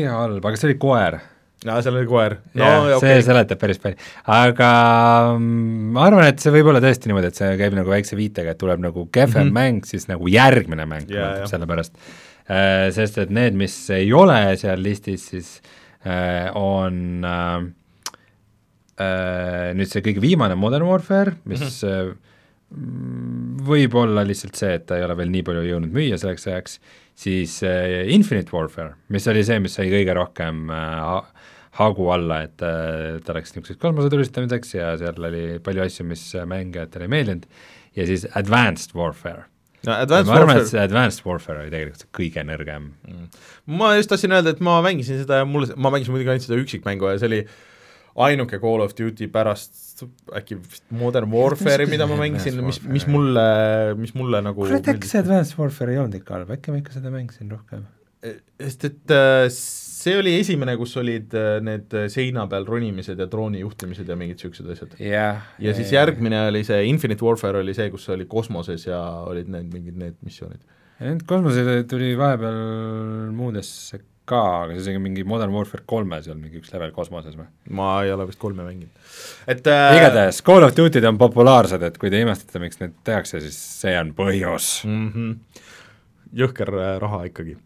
halb, 0.09 0.39
aga 0.45 0.55
see 0.59 0.71
oli 0.71 0.79
koer 0.79 1.19
jaa, 1.65 1.79
seal 1.85 1.99
oli 1.99 2.09
koer. 2.09 2.37
no 2.53 2.65
ja, 2.65 2.97
okay. 2.97 3.15
see 3.15 3.29
seletab 3.29 3.61
päris 3.61 3.81
palju, 3.83 4.11
aga 4.35 4.71
mm, 5.37 5.87
ma 5.95 6.05
arvan, 6.09 6.29
et 6.31 6.43
see 6.43 6.53
võib 6.55 6.73
olla 6.73 6.83
tõesti 6.83 7.11
niimoodi, 7.11 7.31
et 7.33 7.41
see 7.41 7.55
käib 7.61 7.79
nagu 7.79 7.95
väikse 7.95 8.19
viitega, 8.19 8.53
et 8.55 8.61
tuleb 8.61 8.83
nagu 8.83 9.07
kehvem 9.11 9.49
mm 9.49 9.49
-hmm. 9.49 9.57
mäng, 9.61 9.89
siis 9.89 10.07
nagu 10.11 10.29
järgmine 10.31 10.85
mäng 10.85 11.09
yeah, 11.09 11.39
tuleb 11.39 11.51
selle 11.53 11.69
pärast. 11.69 11.97
Äh, 12.45 12.91
sest 12.93 13.17
et 13.17 13.33
need, 13.33 13.57
mis 13.57 13.73
ei 13.89 14.13
ole 14.13 14.37
seal 14.61 14.83
listis, 14.85 15.31
siis 15.31 15.57
äh, 15.63 15.85
Äh, 16.05 16.51
on 16.53 17.25
äh, 17.25 17.63
äh, 19.01 19.71
nüüd 19.73 19.89
see 19.89 20.03
kõige 20.05 20.21
viimane 20.21 20.53
Modern 20.59 20.85
Warfare, 20.85 21.33
mis 21.49 21.63
mm 21.81 22.11
-hmm. 22.11 23.63
võib 23.65 23.97
olla 23.97 24.21
lihtsalt 24.21 24.55
see, 24.55 24.75
et 24.77 24.85
ta 24.85 24.99
ei 24.99 25.05
ole 25.05 25.17
veel 25.17 25.31
nii 25.33 25.41
palju 25.47 25.63
jõudnud 25.65 25.95
müüa 25.95 26.19
selleks 26.21 26.45
ajaks, 26.47 26.79
siis 27.15 27.57
Infinite 28.13 28.53
Warfare, 28.53 28.93
mis 29.09 29.25
oli 29.27 29.43
see, 29.43 29.59
mis 29.59 29.73
sai 29.73 29.89
kõige 29.89 30.13
rohkem 30.13 30.69
hagu 31.75 32.07
alla, 32.13 32.41
et 32.47 32.55
ta 32.59 33.35
läks 33.35 33.55
niisuguseks 33.55 33.81
kosmosetulistamiseks 33.81 34.77
ja 34.77 34.93
seal 35.01 35.19
oli 35.27 35.43
palju 35.63 35.83
asju, 35.85 36.05
mis 36.07 36.23
mängijatele 36.47 37.07
ei 37.07 37.11
meeldinud, 37.11 37.45
ja 37.97 38.07
siis 38.07 38.25
Advanced 38.35 38.95
Warfare. 38.95 39.45
No 39.85 39.93
Advanced 40.01 40.31
ma 40.31 40.39
arvan, 40.39 40.61
et 40.63 40.71
see 40.71 40.81
Advanced 40.81 41.25
Warfare 41.27 41.61
oli 41.61 41.73
tegelikult 41.73 42.05
see 42.05 42.11
kõige 42.15 42.45
nõrgem. 42.47 42.89
Mm.. 43.09 43.29
ma 43.77 43.93
just 43.99 44.11
tahtsin 44.11 44.33
öelda, 44.33 44.55
et 44.55 44.63
ma 44.65 44.79
mängisin 44.85 45.21
seda 45.21 45.43
ja 45.43 45.47
mulle, 45.49 45.75
ma 45.77 45.91
mängisin 45.93 46.15
muidugi 46.15 46.33
ainult 46.33 46.47
seda 46.47 46.61
üksikmängu 46.63 47.11
ja 47.11 47.19
see 47.21 47.29
oli 47.29 47.41
ainuke 48.25 48.59
Call 48.63 48.83
of 48.85 48.95
Duty 48.97 49.27
pärast 49.31 50.03
äkki 50.35 50.57
vist 50.59 50.83
Modern 50.95 51.31
Warfare'i, 51.31 51.87
mida 51.91 52.07
ma 52.07 52.17
mängisin, 52.19 52.57
mis, 52.65 52.81
mis 52.87 53.05
mulle, 53.11 53.43
mis 53.99 54.15
mulle 54.15 54.41
nagu 54.43 54.63
kurat, 54.63 54.87
äkki 54.95 55.11
see 55.11 55.21
Advanced 55.23 55.59
Warfare 55.59 55.95
ei 55.95 56.01
olnud 56.01 56.17
ikka 56.19 56.39
halb, 56.39 56.55
äkki 56.55 56.73
ma 56.73 56.81
ikka 56.81 56.95
seda 56.95 57.11
mängisin 57.13 57.51
rohkem? 57.51 57.85
sest 58.57 58.87
et 58.87 59.13
äh, 59.13 59.45
see 60.05 60.15
oli 60.19 60.35
esimene, 60.39 60.75
kus 60.79 60.95
olid 61.01 61.33
äh, 61.37 61.57
need 61.65 61.93
äh, 61.97 62.07
seina 62.13 62.45
peal 62.51 62.67
ronimised 62.69 63.19
ja 63.21 63.27
drooni 63.31 63.63
juhtimised 63.63 64.09
ja 64.09 64.17
mingid 64.19 64.39
niisugused 64.39 64.71
asjad 64.75 64.97
yeah,. 64.99 65.43
ja 65.57 65.69
yeah, 65.69 65.77
siis 65.77 65.91
yeah. 65.91 66.01
järgmine 66.03 66.47
oli 66.49 66.63
see 66.67 66.81
Infinite 66.91 67.25
Warfare 67.25 67.63
oli 67.63 67.75
see, 67.77 67.89
kus 67.93 68.07
oli 68.13 68.27
kosmoses 68.29 68.87
ja 68.87 69.01
olid 69.25 69.51
need 69.51 69.71
mingid 69.73 70.01
need 70.01 70.19
missioonid. 70.25 70.61
Need 71.03 71.25
kosmosed 71.27 71.87
tuli 71.91 72.13
vahepeal 72.17 72.59
muudesse 73.35 73.99
ka, 74.25 74.41
aga 74.63 74.77
see 74.79 74.95
oli 74.95 75.03
mingi 75.03 75.25
Modern 75.27 75.53
Warfare 75.53 75.83
kolmes 75.89 76.25
ei 76.25 76.33
olnud 76.33 76.47
mingi 76.47 76.61
üks 76.61 76.71
level 76.73 76.93
kosmoses 76.95 77.35
või? 77.37 77.45
ma 77.77 77.89
ei 78.05 78.13
ole 78.13 78.25
vist 78.29 78.41
kolme 78.41 78.65
mänginud. 78.65 79.03
et 79.51 79.67
äh, 79.69 79.97
igatahes 79.99 80.41
Call 80.45 80.65
of 80.65 80.73
Duty'd 80.77 81.05
on 81.09 81.19
populaarsed, 81.21 81.83
et 81.85 81.99
kui 82.01 82.13
te 82.13 82.21
imestate, 82.23 82.61
miks 82.63 82.81
neid 82.81 82.97
tehakse, 83.05 83.41
siis 83.43 83.59
see 83.83 83.93
on 83.99 84.15
põhjus 84.17 84.79
mm. 84.87 85.11
-hmm 85.13 85.63
jõhker 86.33 86.71
äh, 86.73 86.95
raha 87.01 87.25
ikkagi. 87.29 87.57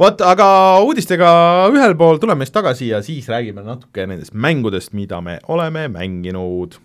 vot, 0.00 0.20
aga 0.24 0.48
uudistega 0.86 1.30
ühel 1.72 1.96
pool 1.98 2.20
tuleme 2.22 2.46
siis 2.46 2.54
tagasi 2.54 2.90
ja 2.92 3.02
siis 3.04 3.28
räägime 3.30 3.64
natuke 3.66 4.06
nendest 4.06 4.34
mängudest, 4.34 4.94
mida 4.96 5.20
me 5.20 5.38
oleme 5.48 5.88
mänginud 5.92 6.78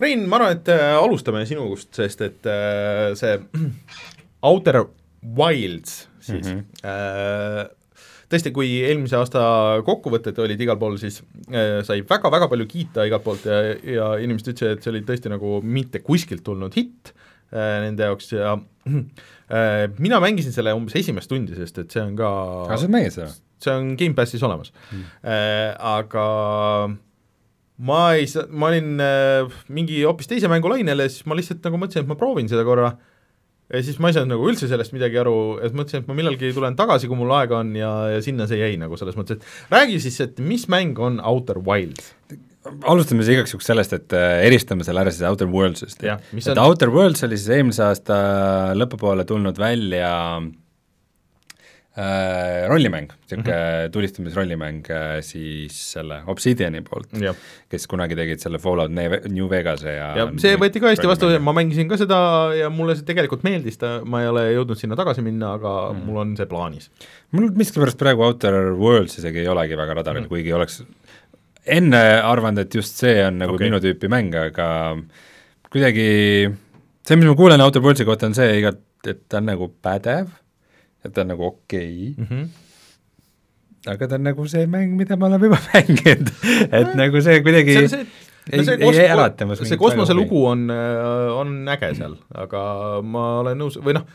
Rein, 0.00 0.22
ma 0.28 0.38
arvan, 0.38 0.54
et 0.56 0.68
äh, 0.72 0.94
alustame 0.96 1.42
sinust, 1.44 1.90
sest 1.92 2.22
et 2.24 2.46
äh, 2.48 3.10
see 3.20 3.36
Outer 4.48 4.86
Wilds 5.36 6.06
siis 6.20 6.46
mm 6.46 6.58
-hmm. 6.58 7.70
Äh, 8.30 8.30
tõesti, 8.30 8.52
kui 8.54 8.70
eelmise 8.86 9.18
aasta 9.18 9.42
kokkuvõtted 9.86 10.38
olid 10.42 10.60
igal 10.62 10.78
pool, 10.80 10.96
siis 11.02 11.20
äh, 11.50 11.80
sai 11.86 12.04
väga-väga 12.06 12.48
palju 12.50 12.68
kiita 12.70 13.06
igalt 13.08 13.26
poolt 13.26 13.46
ja, 13.48 13.60
ja 13.82 14.12
inimesed 14.22 14.52
ütlesid, 14.54 14.78
et 14.78 14.86
see 14.86 14.94
oli 14.94 15.02
tõesti 15.06 15.32
nagu 15.32 15.58
mitte 15.66 16.02
kuskilt 16.04 16.44
tulnud 16.46 16.76
hitt 16.78 17.12
äh, 17.12 17.80
nende 17.86 18.06
jaoks 18.06 18.32
ja 18.36 18.54
äh, 18.54 19.84
mina 19.98 20.22
mängisin 20.22 20.54
selle 20.54 20.74
umbes 20.76 20.96
esimest 21.00 21.30
tundi, 21.32 21.58
sest 21.58 21.82
et 21.82 21.94
see 21.94 22.04
on 22.04 22.16
ka 22.18 22.32
aga 22.68 22.78
sa 22.78 22.86
oled 22.86 22.96
mänginud 22.96 23.18
seda? 23.18 23.30
see 23.60 23.76
on 23.76 23.94
Gamepassis 24.00 24.46
olemas 24.46 24.72
mm., 24.72 25.06
äh, 25.26 25.70
aga 25.96 26.26
ma 27.90 28.00
ei 28.14 28.28
saa, 28.30 28.46
ma 28.52 28.70
olin 28.70 29.00
äh, 29.02 29.62
mingi 29.72 30.02
hoopis 30.04 30.30
teise 30.30 30.50
mängu 30.52 30.70
lainel 30.70 31.02
ja 31.02 31.10
siis 31.10 31.26
ma 31.26 31.38
lihtsalt 31.38 31.64
nagu 31.66 31.80
mõtlesin, 31.80 32.06
et 32.06 32.12
ma 32.12 32.18
proovin 32.20 32.50
seda 32.50 32.66
korra 32.68 32.94
ja 33.70 33.82
siis 33.86 33.98
ma 34.02 34.10
ei 34.10 34.16
saanud 34.16 34.34
nagu 34.34 34.50
üldse 34.50 34.68
sellest 34.70 34.94
midagi 34.96 35.20
aru, 35.20 35.34
et 35.64 35.74
mõtlesin, 35.76 36.04
et 36.04 36.10
ma 36.10 36.16
millalgi 36.18 36.52
tulen 36.56 36.76
tagasi, 36.78 37.10
kui 37.10 37.18
mul 37.18 37.32
aega 37.38 37.60
on 37.62 37.74
ja, 37.78 37.90
ja 38.16 38.22
sinna 38.24 38.48
see 38.50 38.60
jäi 38.60 38.78
nagu 38.80 38.98
selles 39.00 39.18
mõttes, 39.18 39.40
et 39.40 39.74
räägi 39.74 40.00
siis, 40.02 40.20
et 40.26 40.40
mis 40.44 40.66
mäng 40.72 40.98
on 41.02 41.20
Outer 41.32 41.62
Wilds? 41.64 42.14
alustame 42.60 43.24
siis 43.24 43.38
igaks 43.38 43.54
juhuks 43.54 43.70
sellest, 43.70 43.94
et 43.96 44.14
äh, 44.16 44.42
eristame 44.44 44.84
selle 44.84 45.00
ära 45.00 45.12
siis 45.14 45.24
Outer 45.24 45.48
Worlds'ist. 45.48 46.02
et 46.04 46.50
on... 46.52 46.64
Outer 46.66 46.90
Worlds 46.92 47.24
oli 47.24 47.38
siis 47.40 47.54
eelmise 47.56 47.86
aasta 47.86 48.18
lõpupoole 48.76 49.24
tulnud 49.28 49.56
välja 49.60 50.10
äh, 50.36 50.50
rollimäng, 52.70 53.10
niisugune 53.10 53.42
mm 53.42 53.50
-hmm. 53.50 53.90
tulistamisrollimäng 53.92 54.90
äh, 54.90 55.20
siis 55.26 55.92
selle 55.92 56.20
Obsidiani 56.26 56.80
poolt, 56.86 57.08
kes 57.68 57.86
kunagi 57.90 58.16
tegid 58.16 58.38
selle 58.38 58.58
Fallout 58.58 58.90
New 59.28 59.50
Vegase 59.50 59.96
ja 59.96 60.12
ja 60.16 60.28
see 60.38 60.54
võeti 60.56 60.80
ka 60.80 60.92
hästi 60.92 61.10
vastu, 61.10 61.30
ma 61.42 61.52
mängisin 61.52 61.88
ka 61.90 61.98
seda 61.98 62.20
ja 62.54 62.70
mulle 62.70 62.94
see 62.96 63.04
tegelikult 63.08 63.42
meeldis, 63.42 63.78
ta, 63.78 64.00
ma 64.04 64.22
ei 64.22 64.30
ole 64.30 64.46
jõudnud 64.52 64.78
sinna 64.78 64.96
tagasi 64.96 65.22
minna, 65.22 65.54
aga 65.58 65.74
mm 65.92 66.06
mul 66.06 66.20
on 66.22 66.36
see 66.36 66.46
plaanis. 66.46 66.90
mul 67.30 67.50
miskipärast 67.58 67.98
praegu 67.98 68.22
Outer 68.22 68.72
Worlds 68.78 69.18
isegi 69.18 69.42
ei 69.42 69.48
olegi 69.48 69.76
väga 69.76 69.94
radaril 69.94 70.22
mm, 70.22 70.28
kuigi 70.30 70.52
oleks 70.52 70.82
enne 71.66 72.02
arvanud, 72.22 72.64
et 72.64 72.74
just 72.74 72.96
see 73.02 73.18
on 73.26 73.38
nagu 73.42 73.54
okay. 73.54 73.68
minu 73.68 73.80
tüüpi 73.82 74.08
mäng, 74.08 74.34
aga 74.34 74.96
kuidagi 75.70 76.06
see, 77.06 77.16
mis 77.16 77.26
ma 77.28 77.36
kuulen 77.38 77.62
Outer 77.64 77.82
Worldsi 77.84 78.06
kohta, 78.08 78.30
on 78.30 78.36
see 78.38 78.60
igat, 78.60 78.80
et 79.08 79.26
ta 79.28 79.40
on 79.40 79.50
nagu 79.50 79.70
pädev, 79.82 80.30
et 81.04 81.14
ta 81.14 81.24
on 81.24 81.32
nagu 81.34 81.46
okei 81.46 82.14
okay. 82.14 82.24
mm, 82.24 82.26
-hmm. 82.30 83.92
aga 83.94 84.08
ta 84.08 84.18
on 84.18 84.26
nagu 84.28 84.48
see 84.48 84.66
mäng, 84.66 84.96
mida 84.98 85.16
me 85.16 85.28
oleme 85.30 85.50
juba 85.50 85.60
mänginud 85.74 86.32
et 86.70 86.94
nagu 86.94 87.22
see 87.24 87.42
kuidagi 87.44 87.76
see, 87.78 87.88
see, 87.88 88.06
no 88.56 88.64
see, 88.64 88.80
ei, 88.80 88.96
ei 89.04 89.12
ärata 89.16 89.48
minust 89.48 89.68
see 89.68 89.80
kosmoselugu 89.80 90.46
on, 90.54 90.66
on 91.36 91.54
äge 91.76 91.94
seal, 92.00 92.18
aga 92.44 92.64
ma 93.02 93.24
olen 93.44 93.64
nõus, 93.64 93.80
või 93.80 93.96
noh, 93.96 94.06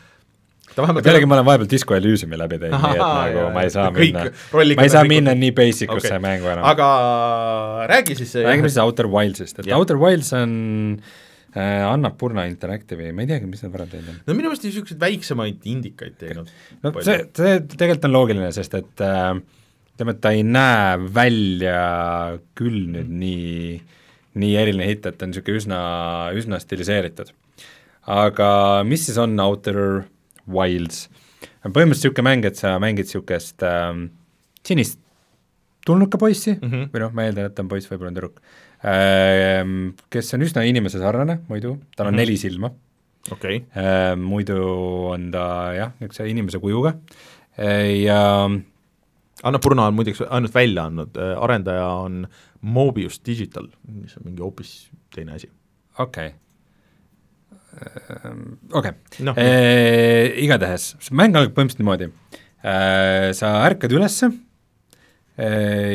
ta 0.74 0.84
vähemalt 0.84 1.10
jällegi 1.10 1.26
ma 1.26 1.38
olen 1.38 1.50
vahepeal 1.50 1.70
Disco 1.74 1.98
Elysiumi 1.98 2.38
läbi 2.38 2.62
teinud, 2.62 2.78
nii 2.78 2.96
et 2.96 3.04
nagu 3.04 3.38
jah, 3.42 3.52
ma 3.54 3.66
ei 3.66 3.74
saa 3.74 3.90
kõik 3.90 4.18
minna, 4.22 4.72
ma 4.78 4.88
ei 4.88 4.96
saa 4.96 5.04
minna 5.08 5.36
nii 5.44 5.52
basic 5.56 5.92
usse 5.92 6.14
okay. 6.14 6.22
mängu 6.22 6.50
enam. 6.54 6.66
aga 6.72 6.88
räägi 7.90 8.18
siis 8.22 8.34
räägime 8.46 8.70
siis 8.70 8.82
Outer 8.84 9.10
Wildsist, 9.10 9.62
et 9.62 9.70
ja. 9.72 9.78
Outer 9.78 9.98
Wilds 9.98 10.34
on 10.36 10.52
äh, 11.00 11.14
Annapurna 11.56 12.44
Interactive'i, 12.50 13.12
ma 13.16 13.24
ei 13.24 13.30
teagi, 13.30 13.46
mis 13.48 13.62
nad 13.64 13.72
varem 13.72 13.88
teinud 13.88 14.10
on. 14.12 14.16
no 14.26 14.34
minu 14.36 14.50
meelest 14.50 14.66
niisuguseid 14.66 15.00
väiksemaid 15.00 15.68
indikaid 15.70 16.18
teinud. 16.20 16.50
no 16.82 16.92
palju. 16.92 17.06
see, 17.06 17.22
see 17.38 17.60
tegelikult 17.72 18.08
on 18.08 18.12
loogiline, 18.12 18.50
sest 18.52 18.76
et 18.76 19.04
äh, 19.04 19.30
ütleme, 19.94 20.12
et 20.12 20.20
ta 20.20 20.32
ei 20.36 20.42
näe 20.44 20.98
välja 21.16 21.78
küll 22.58 22.82
nüüd 22.92 23.14
nii, 23.22 23.78
nii 24.42 24.58
eriline 24.60 24.90
hitt, 24.90 25.08
et 25.08 25.16
ta 25.16 25.24
on 25.24 25.32
niisugune 25.32 25.62
üsna, 25.62 25.80
üsna 26.36 26.60
stiliseeritud. 26.60 27.32
aga 28.18 28.50
mis 28.84 29.08
siis 29.08 29.16
on 29.22 29.38
Outer 29.40 29.80
Wilds. 30.44 31.06
põhimõtteliselt 31.64 32.10
niisugune 32.10 32.28
mäng, 32.28 32.44
et 32.44 32.60
sa 32.60 32.76
mängid 32.82 33.08
niisugust 33.08 33.64
äh, 33.64 34.04
sinist 34.66 35.00
tulnuka 35.86 36.18
poissi 36.18 36.52
mm 36.52 36.68
-hmm. 36.68 36.92
või 36.92 37.00
noh, 37.00 37.12
ma 37.16 37.30
eeldan, 37.30 37.48
et 37.48 37.54
ta 37.54 37.64
on 37.64 37.68
poiss, 37.72 37.88
võib-olla 37.88 38.12
on 38.12 38.20
tüdruk 38.20 38.40
äh,, 38.42 38.65
kes 38.86 40.34
on 40.36 40.46
üsna 40.46 40.62
inimese 40.68 41.00
sarnane 41.02 41.40
muidu, 41.48 41.76
tal 41.96 42.10
on 42.10 42.14
mm 42.14 42.22
neli 42.22 42.36
silma 42.38 42.70
okay.. 43.34 43.64
Äh, 43.74 44.14
muidu 44.20 44.60
on 45.10 45.28
ta 45.34 45.46
jah, 45.74 45.92
niisuguse 45.98 46.28
inimese 46.30 46.62
kujuga 46.62 46.94
äh, 47.58 48.04
ja 48.04 48.20
Annapurna 49.46 49.90
on 49.90 49.98
muideks 49.98 50.22
ainult 50.32 50.54
välja 50.54 50.86
andnud, 50.88 51.18
arendaja 51.18 51.90
on 52.06 52.22
Mobius 52.62 53.20
Digital, 53.20 53.66
mis 53.90 54.16
on 54.16 54.30
mingi 54.30 54.42
hoopis 54.42 54.88
teine 55.14 55.34
asi. 55.36 55.50
okei 55.98 56.30
okay 56.30 56.34
Ehm, 57.76 58.56
okei 58.72 58.90
okay. 58.90 59.24
no. 59.24 59.34
igatahes, 60.46 60.94
mäng 61.12 61.36
algab 61.36 61.52
põhimõtteliselt 61.56 61.82
niimoodi 61.82 62.08
sa 63.36 63.50
ärkad 63.66 63.92
ülesse 63.94 64.30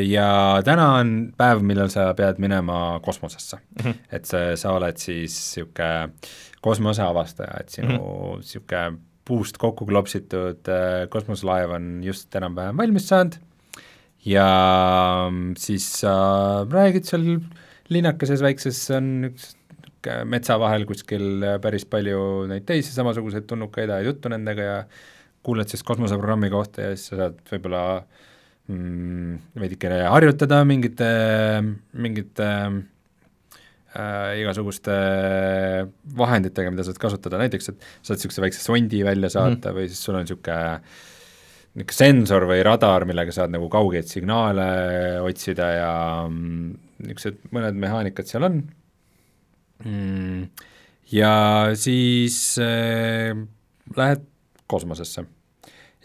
ja 0.05 0.61
täna 0.65 0.87
on 0.99 1.13
päev, 1.37 1.63
millal 1.65 1.89
sa 1.89 2.11
pead 2.17 2.37
minema 2.37 2.99
kosmosesse 3.01 3.57
mm. 3.57 3.85
-hmm. 3.85 4.01
et 4.11 4.25
see, 4.25 4.55
sa 4.55 4.75
oled 4.77 4.97
siis 5.01 5.33
niisugune 5.33 6.09
kosmoseavastaja, 6.61 7.55
et 7.59 7.69
sinu 7.69 7.97
niisugune 8.37 8.89
mm 8.89 8.95
-hmm. 8.95 8.99
puust 9.25 9.57
kokku 9.57 9.85
klopsitud 9.85 10.69
kosmoselaev 11.09 11.71
on 11.71 12.03
just 12.03 12.35
enam-vähem 12.35 12.77
valmis 12.77 13.07
saanud 13.07 13.39
ja 14.25 14.47
siis 15.57 15.87
sa 16.01 16.13
räägid 16.69 17.03
seal 17.09 17.25
linnakeses 17.89 18.41
väikses, 18.41 18.83
on 18.95 19.31
üks 19.31 19.55
metsa 20.25 20.57
vahel 20.61 20.85
kuskil 20.89 21.43
päris 21.61 21.85
palju 21.85 22.47
neid 22.49 22.65
teisi 22.65 22.93
samasuguseid 22.93 23.45
tulnukaid, 23.49 23.89
ajad 23.89 24.09
juttu 24.09 24.31
nendega 24.33 24.67
ja 24.67 24.77
kuuled 25.45 25.69
siis 25.69 25.83
kosmoseprogrammi 25.85 26.49
kohta 26.53 26.87
ja 26.87 26.95
siis 26.95 27.11
sa 27.11 27.19
saad 27.19 27.41
võib-olla 27.51 27.83
mm, 28.71 29.37
veidikene 29.61 30.01
harjutada 30.07 30.61
mingite, 30.67 31.11
mingite 31.93 32.49
äh, 33.91 34.39
igasuguste 34.41 34.97
vahenditega, 36.17 36.73
mida 36.73 36.85
saad 36.87 36.99
kasutada, 37.01 37.39
näiteks 37.41 37.73
et 37.73 37.87
saad 38.01 38.17
niisuguse 38.19 38.45
väikse 38.45 38.63
sondi 38.63 39.03
välja 39.07 39.31
saata 39.33 39.71
mm 39.71 39.79
või 39.81 39.89
siis 39.91 40.03
sul 40.05 40.17
on 40.17 40.25
niisugune 40.25 40.61
niisugune 41.71 41.95
sensor 41.95 42.43
või 42.49 42.63
radar, 42.67 43.05
millega 43.07 43.31
saad 43.31 43.53
nagu 43.53 43.69
kaugeid 43.71 44.09
signaale 44.09 44.67
otsida 45.23 45.69
ja 45.77 45.93
mm, 46.27 46.73
niisugused 47.05 47.45
mõned 47.55 47.79
mehaanikad 47.79 48.27
seal 48.27 48.47
on 48.49 48.57
mm,. 49.85 50.41
ja 51.15 51.33
siis 51.79 52.41
äh, 52.59 53.31
lähed 53.95 54.27
kosmosesse. 54.71 55.25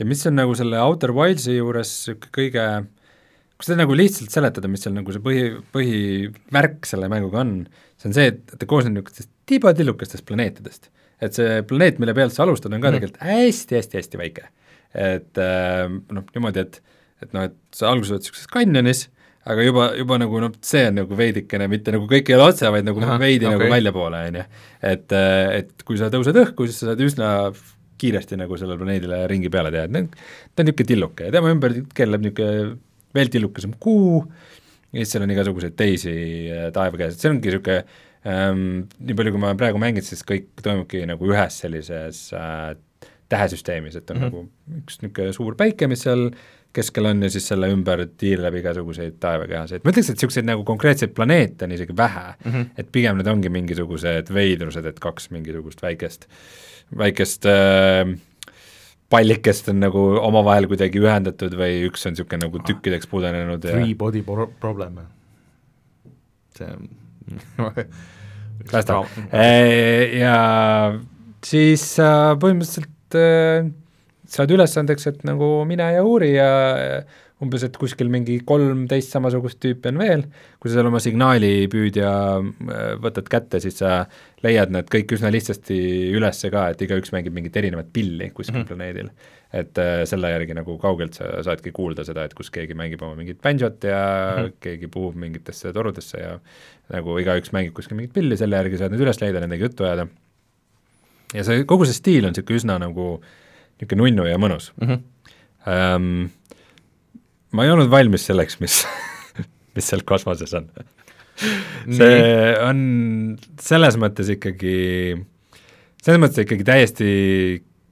Ja 0.01 0.09
mis 0.09 0.25
on 0.29 0.37
nagu 0.39 0.57
selle 0.59 0.81
Outer 0.85 1.15
Wildsi 1.17 1.57
juures 1.59 1.93
niisugune 2.09 2.35
kõige, 2.37 2.67
kui 3.57 3.69
seda 3.69 3.81
nagu 3.83 3.97
lihtsalt 3.97 4.35
seletada, 4.35 4.71
mis 4.73 4.85
seal 4.85 4.97
nagu 4.97 5.15
see 5.15 5.25
põhi, 5.25 5.47
põhivärk 5.75 6.89
selle 6.89 7.09
mänguga 7.13 7.43
on, 7.45 7.55
see 7.97 8.11
on 8.11 8.19
see, 8.19 8.35
et 8.35 8.57
ta 8.57 8.69
koosneb 8.69 8.99
niisugustest 8.99 9.33
tibatillukestest 9.47 10.27
planeetidest. 10.29 10.91
et 11.23 11.33
see 11.33 11.63
planeet, 11.65 12.01
mille 12.03 12.13
pealt 12.13 12.35
sa 12.35 12.45
alustad, 12.45 12.75
on 12.77 12.83
ka 12.83 12.91
mm. 12.91 12.99
tegelikult 12.99 13.23
hästi-hästi-hästi 13.25 14.21
väike. 14.21 14.51
et 14.97 15.41
äh, 15.41 15.87
noh, 15.89 16.29
niimoodi, 16.35 16.67
et 16.67 16.83
et 17.25 17.33
noh, 17.33 17.47
et 17.49 17.55
sa 17.73 17.91
alguses 17.91 18.13
oled 18.13 18.25
niisuguses 18.25 18.51
kanjonis, 18.53 19.07
aga 19.47 19.65
juba, 19.65 19.87
juba 19.97 20.19
nagu 20.21 20.41
noh, 20.43 20.53
see 20.67 20.83
on 20.91 20.99
nagu 21.01 21.19
veidikene, 21.19 21.69
mitte 21.71 21.95
nagu 21.95 22.09
kõik 22.11 22.29
ei 22.31 22.37
ole 22.37 22.51
otse, 22.51 22.69
vaid 22.73 22.87
nagu 22.87 23.01
Aha, 23.03 23.17
veidi 23.23 23.47
okay. 23.47 23.57
nagu 23.57 23.73
väljapoole, 23.73 24.23
on 24.31 24.39
ju. 24.41 24.45
et, 24.91 25.17
et 25.61 25.87
kui 25.87 26.01
sa 26.01 26.11
tõused 26.13 26.37
õhku, 26.43 26.67
siis 26.69 26.83
sa 26.83 26.91
saad 26.91 27.05
üsna 27.07 27.31
kiiresti 28.01 28.39
nagu 28.41 28.59
sellele 28.59 28.81
planeedile 28.81 29.23
ringi 29.31 29.51
peale 29.53 29.73
teha, 29.75 29.87
et 29.87 29.93
ta 29.95 30.63
on 30.63 30.69
niisugune 30.69 30.91
tilluke 30.93 31.29
ja 31.29 31.35
tema 31.35 31.53
ümber 31.55 31.75
keerleb 31.97 32.27
niisugune 32.27 32.77
veel 33.17 33.33
tillukesem 33.33 33.77
kuu 33.81 34.25
ja 34.93 35.03
siis 35.03 35.15
seal 35.15 35.27
on 35.27 35.35
igasuguseid 35.35 35.77
teisi 35.79 36.17
äh, 36.53 36.69
taevakehasid, 36.75 37.21
see 37.23 37.33
ongi 37.33 37.51
niisugune 37.51 37.79
ähm, 38.27 38.67
nii 38.99 39.19
palju, 39.19 39.35
kui 39.35 39.45
ma 39.45 39.55
praegu 39.59 39.81
mängin, 39.83 40.05
siis 40.07 40.25
kõik 40.27 40.51
toimubki 40.63 41.05
nagu 41.09 41.33
ühes 41.33 41.61
sellises 41.65 42.27
äh, 42.37 42.75
tähesüsteemis, 43.33 43.97
et 43.99 44.11
on 44.11 44.21
mm 44.21 44.23
-hmm. 44.23 44.33
nagu 44.33 44.83
üks 44.83 45.01
niisugune 45.03 45.37
suur 45.37 45.59
päike, 45.59 45.89
mis 45.91 46.05
seal 46.07 46.31
keskel 46.77 47.11
on 47.11 47.25
ja 47.25 47.33
siis 47.33 47.49
selle 47.49 47.71
ümber 47.73 48.05
tiirleb 48.21 48.61
igasuguseid 48.61 49.19
taevakehasid, 49.23 49.85
ma 49.85 49.93
ütleks, 49.93 50.13
et 50.13 50.21
niisuguseid 50.21 50.49
nagu 50.49 50.65
konkreetseid 50.69 51.15
planeete 51.17 51.67
on 51.67 51.75
isegi 51.77 51.97
vähe 51.97 52.29
mm, 52.29 52.53
-hmm. 52.53 52.71
et 52.77 52.93
pigem 52.93 53.19
need 53.21 53.33
ongi 53.33 53.53
mingisugused 53.53 54.33
veidrused, 54.35 54.87
et 54.87 55.03
kaks 55.03 55.31
mingisugust 55.35 55.83
väikest, 55.83 56.29
väikest 56.99 57.49
äh, 57.51 58.17
pallikest 59.11 59.69
on 59.69 59.81
nagu 59.81 60.03
omavahel 60.21 60.67
kuidagi 60.71 61.01
ühendatud 61.03 61.55
või 61.59 61.87
üks 61.89 62.07
on 62.09 62.17
niisugune 62.17 62.47
nagu 62.47 62.63
tükkideks 62.67 63.09
pudenenud 63.11 63.65
ja 63.65 63.77
Free 63.77 63.95
body 63.95 64.23
pro 64.27 64.49
problem. 64.61 65.01
see 66.57 66.67
on 66.73 66.89
ta, 68.87 69.01
äh, 69.35 70.19
ja 70.21 70.37
siis 71.45 71.85
äh, 72.03 72.35
põhimõtteliselt 72.43 73.19
äh, 73.19 73.69
saad 74.31 74.51
ülesandeks, 74.55 75.07
et 75.11 75.23
nagu 75.29 75.49
mine 75.69 75.87
ja 75.97 76.03
uuri 76.07 76.33
ja 76.35 76.51
umbes, 77.45 77.67
et 77.67 77.75
kuskil 77.77 78.09
mingi 78.13 78.39
kolmteist 78.49 79.13
samasugust 79.13 79.59
tüüpi 79.61 79.91
on 79.91 80.01
veel, 80.01 80.23
kui 80.61 80.71
sa 80.71 80.79
seal 80.79 80.89
oma 80.89 81.01
signaalipüüdja 81.05 82.11
äh, 82.41 82.87
võtad 83.03 83.29
kätte, 83.33 83.61
siis 83.61 83.77
sa 83.83 83.99
leiad 84.45 84.73
need 84.73 84.89
kõik 84.93 85.13
üsna 85.19 85.33
lihtsasti 85.35 85.77
üles 86.17 86.41
ka, 86.53 86.65
et 86.73 86.85
igaüks 86.87 87.13
mängib 87.13 87.37
mingit 87.37 87.59
erinevat 87.61 87.93
pilli 87.93 88.31
kuskil 88.33 88.63
mm 88.63 88.63
-hmm. 88.63 88.69
planeedil. 88.73 89.11
et 89.53 89.79
äh, 89.79 90.03
selle 90.05 90.31
järgi 90.31 90.55
nagu 90.55 90.79
kaugelt 90.79 91.15
sa 91.15 91.43
saadki 91.43 91.73
kuulda 91.73 92.05
seda, 92.05 92.25
et 92.25 92.35
kus 92.35 92.51
keegi 92.51 92.75
mängib 92.75 93.03
oma 93.03 93.15
mingit 93.15 93.39
bändžot 93.43 93.85
ja 93.85 94.01
mm 94.37 94.45
-hmm. 94.45 94.53
keegi 94.61 94.89
puhub 94.89 95.15
mingitesse 95.15 95.73
torudesse 95.73 96.19
ja 96.19 96.39
nagu 96.93 97.19
igaüks 97.19 97.53
mängib 97.53 97.75
kuskil 97.75 97.97
mingit 97.97 98.13
pilli, 98.13 98.37
selle 98.37 98.57
järgi 98.57 98.79
saad 98.79 98.91
need 98.91 99.01
üles 99.01 99.21
leida, 99.21 99.41
nendega 99.41 99.65
juttu 99.65 99.85
ajada. 99.85 100.07
ja 101.35 101.45
see, 101.45 101.65
kogu 101.65 101.85
see 101.85 101.95
stiil 101.95 102.25
on 102.25 102.33
niisugune 102.33 102.57
üsna 102.57 102.79
nagu 102.79 103.21
äh, 103.23 103.46
niisugune 103.77 104.03
nunnu 104.03 104.27
ja 104.29 104.41
mõnus 104.41 104.73
mm. 104.77 104.89
-hmm. 104.89 105.05
Um, 105.67 106.29
ma 107.51 107.65
ei 107.67 107.73
olnud 107.73 107.91
valmis 107.91 108.29
selleks, 108.29 108.61
mis 108.63 108.85
mis 109.75 109.89
seal 109.91 110.05
kosmoses 110.07 110.53
on 110.55 110.69
see 111.37 112.21
on 112.65 112.79
selles 113.61 113.97
mõttes 114.01 114.31
ikkagi, 114.33 114.77
selles 116.03 116.21
mõttes 116.23 116.45
ikkagi 116.45 116.67
täiesti 116.67 117.09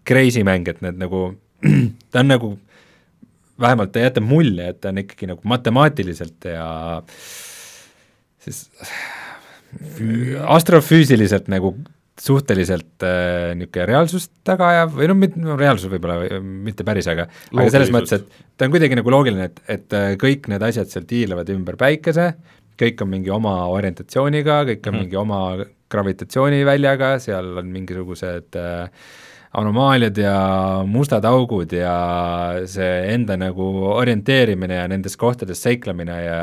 crazy 0.09 0.45
mäng, 0.47 0.68
et 0.68 0.80
need 0.85 1.01
nagu, 1.01 1.26
ta 2.12 2.22
on 2.22 2.32
nagu, 2.32 2.53
vähemalt 3.61 3.93
ta 3.95 4.05
jätab 4.05 4.26
mulje, 4.26 4.70
et 4.72 4.80
ta 4.82 4.93
on 4.93 5.03
ikkagi 5.05 5.28
nagu 5.30 5.45
matemaatiliselt 5.49 6.49
ja 6.51 6.68
siis 8.45 8.66
astrofüüsiliselt 10.55 11.49
nagu 11.53 11.74
suhteliselt 12.21 13.03
äh, 13.03 13.53
niisugune 13.59 13.87
reaalsust 13.91 14.31
taga 14.47 14.69
ajav 14.71 14.93
või 14.95 15.09
noh, 15.11 15.19
mitte 15.19 15.41
no, 15.43 15.57
reaalsus 15.59 15.91
võib-olla 15.91 16.41
mitte 16.41 16.87
päris, 16.87 17.09
aga 17.11 17.27
aga 17.27 17.67
selles 17.75 17.91
mõttes, 17.95 18.21
et 18.21 18.45
ta 18.55 18.69
on 18.69 18.75
kuidagi 18.75 18.99
nagu 19.01 19.15
loogiline, 19.15 19.49
et, 19.51 19.62
et 19.77 19.97
äh, 19.99 20.12
kõik 20.21 20.47
need 20.53 20.62
asjad 20.62 20.93
seal 20.93 21.09
tiirlevad 21.11 21.51
ümber 21.57 21.79
päikese, 21.81 22.31
kõik 22.81 23.03
on 23.03 23.11
mingi 23.17 23.35
oma 23.35 23.57
orientatsiooniga, 23.75 24.62
kõik 24.71 24.87
on 24.87 24.95
mm 24.95 24.97
-hmm. 24.97 25.03
mingi 25.03 25.19
oma 25.19 25.41
gravitatsiooniväljaga, 25.91 27.19
seal 27.23 27.59
on 27.59 27.75
mingisugused 27.75 28.59
äh, 28.62 28.89
anomaaliad 29.55 30.19
ja 30.19 30.39
mustad 30.87 31.25
augud 31.25 31.73
ja 31.73 31.95
see 32.67 33.15
enda 33.15 33.37
nagu 33.39 33.67
orienteerimine 33.95 34.81
ja 34.81 34.89
nendes 34.91 35.17
kohtades 35.17 35.62
seiklemine 35.62 36.23
ja 36.25 36.41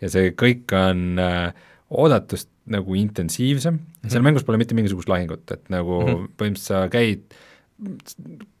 ja 0.00 0.08
see 0.08 0.32
kõik 0.32 0.72
on 0.76 1.20
äh, 1.20 1.52
oodatust 1.90 2.48
nagu 2.70 2.96
intensiivsem 2.98 3.74
mm, 3.74 3.86
-hmm. 4.02 4.12
seal 4.14 4.26
mängus 4.26 4.44
pole 4.46 4.58
mitte 4.60 4.76
mingisugust 4.78 5.10
lahingut, 5.10 5.44
et 5.50 5.70
nagu 5.72 6.00
mm 6.00 6.12
-hmm. 6.12 6.28
põhimõtteliselt 6.38 6.68
sa 6.68 6.88
käid, 6.92 7.34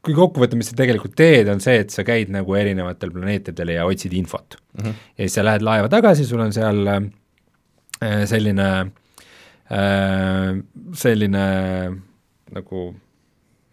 kui 0.00 0.14
kokku 0.16 0.40
võtta, 0.40 0.56
mis 0.56 0.70
sa 0.72 0.76
tegelikult 0.76 1.14
teed, 1.16 1.48
on 1.52 1.60
see, 1.60 1.76
et 1.84 1.90
sa 1.90 2.04
käid 2.04 2.32
nagu 2.32 2.54
erinevatel 2.56 3.12
planeetidel 3.12 3.74
ja 3.76 3.86
otsid 3.86 4.12
infot 4.12 4.56
mm. 4.56 4.84
-hmm. 4.84 4.94
ja 5.16 5.24
siis 5.24 5.34
sa 5.34 5.44
lähed 5.44 5.62
laeva 5.62 5.88
tagasi, 5.88 6.26
sul 6.26 6.40
on 6.40 6.52
seal 6.52 6.86
äh, 6.88 8.24
selline 8.24 8.68
äh,, 9.70 10.56
selline 10.92 11.46
nagu 12.50 12.94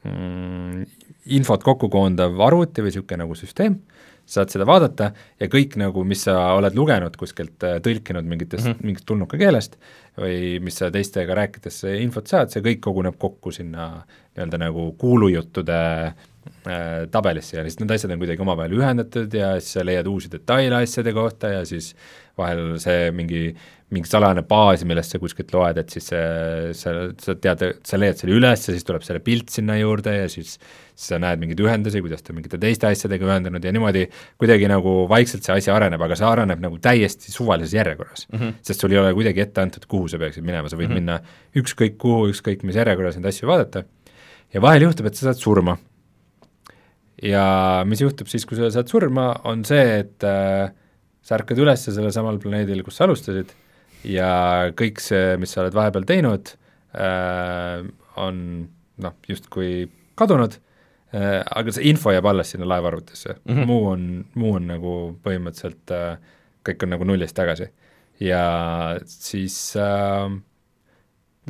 mm, 0.03 0.85
infot 1.25 1.63
kokku 1.63 1.89
koondav 1.89 2.39
arvuti 2.47 2.81
või 2.81 2.91
niisugune 2.91 3.23
nagu 3.23 3.35
süsteem, 3.35 3.79
saad 4.27 4.51
seda 4.51 4.67
vaadata 4.67 5.11
ja 5.39 5.47
kõik 5.51 5.77
nagu, 5.79 6.03
mis 6.07 6.25
sa 6.27 6.35
oled 6.57 6.75
lugenud 6.75 7.15
kuskilt, 7.19 7.57
äh, 7.63 7.79
tõlkinud 7.83 8.27
mingitest 8.27 8.65
mm, 8.65 8.73
-hmm. 8.73 8.89
mingist 8.91 9.07
tulnuka 9.07 9.39
keelest 9.39 9.77
või 10.17 10.57
mis 10.63 10.79
sa 10.81 10.91
teistega 10.91 11.35
rääkides 11.37 11.83
infot 12.01 12.27
saad, 12.27 12.51
see 12.51 12.65
kõik 12.65 12.81
koguneb 12.83 13.17
kokku 13.19 13.51
sinna 13.55 13.89
nii-öelda 14.35 14.59
nagu 14.61 14.91
kuulujuttude 14.99 15.79
tabelisse 17.11 17.57
ja 17.57 17.65
siis 17.65 17.79
need 17.81 17.95
asjad 17.95 18.13
on 18.13 18.21
kuidagi 18.21 18.43
omavahel 18.43 18.77
ühendatud 18.79 19.33
ja 19.33 19.55
siis 19.59 19.77
sa 19.77 19.85
leiad 19.87 20.07
uusi 20.11 20.31
detaile 20.31 20.81
asjade 20.83 21.13
kohta 21.15 21.53
ja 21.57 21.65
siis 21.65 21.93
vahel 22.37 22.77
see 22.81 23.11
mingi 23.15 23.49
mingi 23.87 24.09
salajane 24.09 24.41
baas, 24.43 24.81
millest 24.83 25.13
sa 25.13 25.19
kuskilt 25.19 25.53
loed, 25.55 25.77
et 25.79 25.93
siis 25.95 26.09
see, 26.11 26.23
sa, 26.75 26.91
sa 27.23 27.37
tead, 27.39 27.61
sa 27.87 27.99
leiad 27.99 28.19
selle 28.19 28.35
üles 28.35 28.65
ja 28.67 28.73
siis 28.75 28.83
tuleb 28.83 29.05
selle 29.05 29.21
pilt 29.23 29.53
sinna 29.53 29.77
juurde 29.79 30.11
ja 30.11 30.25
siis 30.27 30.57
siis 30.97 31.11
sa 31.13 31.19
näed 31.21 31.41
mingeid 31.41 31.61
ühendusi, 31.61 32.01
kuidas 32.01 32.23
ta 32.25 32.33
mingite 32.33 32.57
teiste 32.61 32.89
asjadega 32.89 33.27
ühendanud 33.27 33.63
ja 33.63 33.73
niimoodi 33.73 34.07
kuidagi 34.41 34.69
nagu 34.71 34.93
vaikselt 35.09 35.45
see 35.45 35.53
asi 35.59 35.71
areneb, 35.73 36.01
aga 36.01 36.17
see 36.17 36.25
areneb 36.25 36.63
nagu 36.63 36.79
täiesti 36.81 37.33
suvalises 37.33 37.75
järjekorras 37.77 38.25
mm. 38.31 38.39
-hmm. 38.39 38.55
sest 38.65 38.81
sul 38.81 38.95
ei 38.95 39.01
ole 39.03 39.13
kuidagi 39.13 39.43
ette 39.45 39.61
antud, 39.61 39.85
kuhu 39.85 40.09
sa 40.09 40.17
peaksid 40.17 40.45
minema, 40.45 40.69
sa 40.69 40.75
võid 40.77 40.89
mm 40.89 40.97
-hmm. 40.97 41.05
minna 41.05 41.19
ükskõik 41.61 41.99
kuhu, 42.01 42.31
ükskõik 42.33 42.65
mis 42.65 42.75
järjekorras 42.81 43.19
neid 43.19 43.29
asju 43.29 43.47
vaadata 43.47 43.83
ja 44.53 44.61
vahel 44.61 44.87
juhtub, 44.87 45.05
et 45.05 45.15
sa 45.15 45.29
saad 45.29 45.41
surma. 45.43 45.77
Ja 47.23 47.45
mis 47.87 48.01
juhtub 48.01 48.29
siis, 48.31 48.45
kui 48.45 48.59
sa 48.59 48.69
saad 48.73 48.91
surma, 48.91 49.31
on 49.49 49.63
see, 49.67 50.01
et 50.03 50.25
äh, 50.27 50.69
sa 51.25 51.37
ärkad 51.39 51.59
üles 51.61 51.87
sellel 51.87 52.13
samal 52.15 52.39
planeedil, 52.41 52.83
kus 52.85 52.99
sa 52.99 53.07
alustasid 53.07 53.53
ja 54.07 54.29
kõik 54.77 55.01
see, 55.03 55.35
mis 55.41 55.53
sa 55.53 55.63
oled 55.63 55.75
vahepeal 55.75 56.05
teinud 56.07 56.53
äh,, 56.95 57.83
on 58.17 58.39
noh, 59.03 59.17
justkui 59.29 59.87
kadunud 60.17 60.57
äh,, 61.13 61.41
aga 61.41 61.73
see 61.73 61.89
info 61.91 62.13
jääb 62.13 62.29
alles 62.29 62.53
sinna 62.53 62.69
laevaarvutisse 62.69 63.37
mm, 63.39 63.53
-hmm. 63.53 63.65
muu 63.69 63.89
on, 63.91 64.07
muu 64.35 64.53
on 64.59 64.69
nagu 64.71 64.93
põhimõtteliselt 65.25 65.95
äh, 65.95 66.35
kõik 66.67 66.85
on 66.85 66.93
nagu 66.95 67.07
nullist 67.07 67.35
tagasi. 67.35 67.71
ja 68.19 68.97
siis 69.05 69.57
äh, 69.75 70.29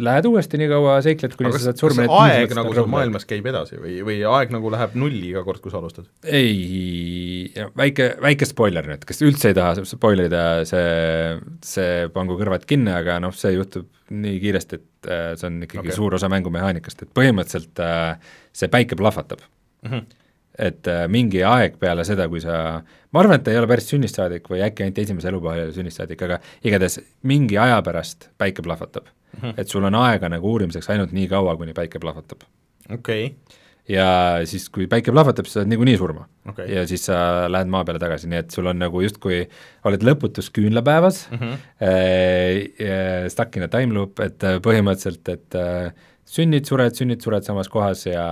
lähed 0.03 0.27
uuesti 0.29 0.59
nii 0.61 0.69
kaua 0.71 0.97
seikled, 1.05 1.35
kuni 1.39 1.51
sa 1.55 1.61
saad 1.63 1.81
surma. 1.81 2.05
aeg 2.21 2.53
nagu 2.57 2.73
sul 2.75 2.89
maailmas 2.91 3.25
käib 3.29 3.47
edasi 3.49 3.79
või, 3.81 3.95
või 4.05 4.17
aeg 4.29 4.53
nagu 4.53 4.71
läheb 4.73 4.97
nulli 4.99 5.31
iga 5.31 5.43
kord, 5.47 5.61
kui 5.63 5.73
sa 5.73 5.81
alustad? 5.81 6.09
ei, 6.23 7.49
väike, 7.77 8.09
väike 8.23 8.49
spoiler 8.49 8.87
nüüd, 8.89 9.07
kes 9.07 9.23
üldse 9.25 9.51
ei 9.51 9.57
taha 9.57 9.85
spoil 9.87 10.25
ida, 10.27 10.43
see, 10.69 11.39
see 11.65 12.05
pangu 12.13 12.37
kõrvad 12.39 12.67
kinni, 12.69 12.93
aga 12.93 13.17
noh, 13.23 13.35
see 13.35 13.55
juhtub 13.55 13.89
nii 14.13 14.37
kiiresti, 14.43 14.79
et 14.79 15.11
äh, 15.11 15.33
see 15.39 15.49
on 15.49 15.59
ikkagi 15.65 15.87
okay. 15.87 15.97
suur 15.97 16.15
osa 16.19 16.29
mängumehaanikast, 16.31 17.03
et 17.03 17.11
põhimõtteliselt 17.17 17.83
äh, 17.83 18.31
see 18.55 18.71
päike 18.71 18.99
plahvatab 18.99 19.43
mm. 19.43 19.91
-hmm 19.91 20.23
et 20.57 20.89
äh, 20.89 21.05
mingi 21.11 21.43
aeg 21.45 21.77
peale 21.81 22.05
seda, 22.07 22.27
kui 22.31 22.41
sa, 22.43 22.79
ma 23.13 23.21
arvan, 23.21 23.37
et 23.37 23.45
ta 23.45 23.53
ei 23.53 23.59
ole 23.59 23.69
päris 23.69 23.89
sünnist 23.91 24.17
saadik 24.17 24.49
või 24.51 24.63
äkki 24.65 24.85
ainult 24.85 25.01
esimese 25.03 25.29
elupäeva 25.31 25.59
ei 25.59 25.67
ole 25.67 25.75
sünnist 25.75 26.01
saadik, 26.01 26.23
aga 26.25 26.39
igatahes 26.65 26.99
mingi 27.29 27.59
aja 27.61 27.77
pärast 27.85 28.31
päike 28.41 28.65
plahvatab 28.65 29.05
mm. 29.05 29.39
-hmm. 29.41 29.53
et 29.61 29.69
sul 29.69 29.85
on 29.85 29.99
aega 30.01 30.29
nagu 30.33 30.49
uurimiseks 30.53 30.89
ainult 30.93 31.13
nii 31.13 31.29
kaua, 31.29 31.55
kuni 31.57 31.77
päike 31.77 32.01
plahvatab. 32.01 32.47
okei 32.89 33.25
okay. 33.25 33.59
ja 33.89 34.07
siis, 34.45 34.69
kui 34.69 34.87
päike 34.87 35.13
plahvatab, 35.13 35.45
siis 35.45 35.59
sa 35.59 35.61
saad 35.61 35.69
niikuinii 35.69 35.97
surma 35.97 36.27
okay. 36.49 36.67
ja 36.73 36.87
siis 36.87 37.05
sa 37.05 37.45
lähed 37.51 37.69
maa 37.69 37.85
peale 37.85 38.01
tagasi, 38.01 38.27
nii 38.27 38.41
et 38.41 38.51
sul 38.51 38.65
on 38.65 38.81
nagu 38.81 39.01
justkui, 39.01 39.45
oled 39.85 40.03
lõputus 40.03 40.49
küünlapäevas 40.49 41.27
mm, 41.31 41.37
-hmm. 41.37 41.57
äh, 41.85 43.29
stuck 43.29 43.55
in 43.57 43.63
a 43.63 43.67
time 43.67 43.93
loop, 43.93 44.19
et 44.19 44.41
põhimõtteliselt, 44.41 45.29
et 45.29 45.55
äh, 45.55 45.93
sünnid, 46.27 46.67
sured, 46.67 46.95
sünnid, 46.97 47.23
sured 47.23 47.47
samas 47.47 47.69
kohas 47.71 48.05
ja 48.09 48.27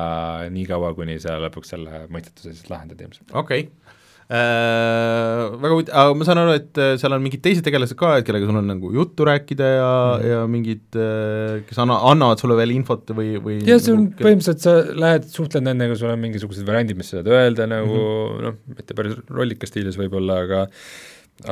nii 0.52 0.66
kaua, 0.70 0.94
kuni 0.98 1.20
sa 1.24 1.40
lõpuks 1.44 1.76
selle 1.76 2.06
mõistetuse 2.12 2.54
siis 2.54 2.70
lahendad 2.72 3.02
ilmselt. 3.02 3.32
okei 3.32 3.68
okay 3.68 3.96
Äh, 4.26 5.52
väga 5.62 5.70
huvitav, 5.76 5.98
aga 6.02 6.14
ma 6.18 6.26
saan 6.26 6.40
aru, 6.42 6.54
et 6.58 6.80
äh, 6.82 6.96
seal 6.98 7.14
on 7.14 7.22
mingid 7.22 7.44
teised 7.46 7.62
tegelased 7.68 7.94
ka, 8.00 8.16
et 8.18 8.26
kellega 8.26 8.48
sul 8.50 8.58
on 8.58 8.66
nagu 8.72 8.90
juttu 8.96 9.28
rääkida 9.30 9.68
ja 9.70 9.90
mm, 9.92 10.24
ja 10.32 10.40
mingid, 10.50 10.82
äh, 10.98 11.60
kes 11.68 11.78
anna, 11.84 12.00
annavad 12.10 12.42
sulle 12.42 12.58
veel 12.58 12.74
infot 12.74 13.14
või, 13.14 13.36
või 13.38 13.60
jah, 13.60 13.78
see 13.78 13.94
on 13.94 14.08
nagu, 14.08 14.24
põhimõtteliselt, 14.24 14.64
sa 14.66 14.98
lähed, 15.04 15.30
suhtled 15.30 15.68
nendega, 15.68 16.00
sul 16.00 16.10
on 16.10 16.24
mingisugused 16.24 16.66
variandid, 16.66 16.98
mis 16.98 17.14
sa 17.14 17.20
saad 17.20 17.30
öelda 17.36 17.70
nagu 17.70 18.00
mm 18.00 18.02
-hmm. 18.02 18.48
noh, 18.48 18.58
mitte 18.80 18.98
päris 18.98 19.22
rollika 19.30 19.70
stiilis 19.70 20.02
võib-olla, 20.02 20.42
aga 20.48 20.66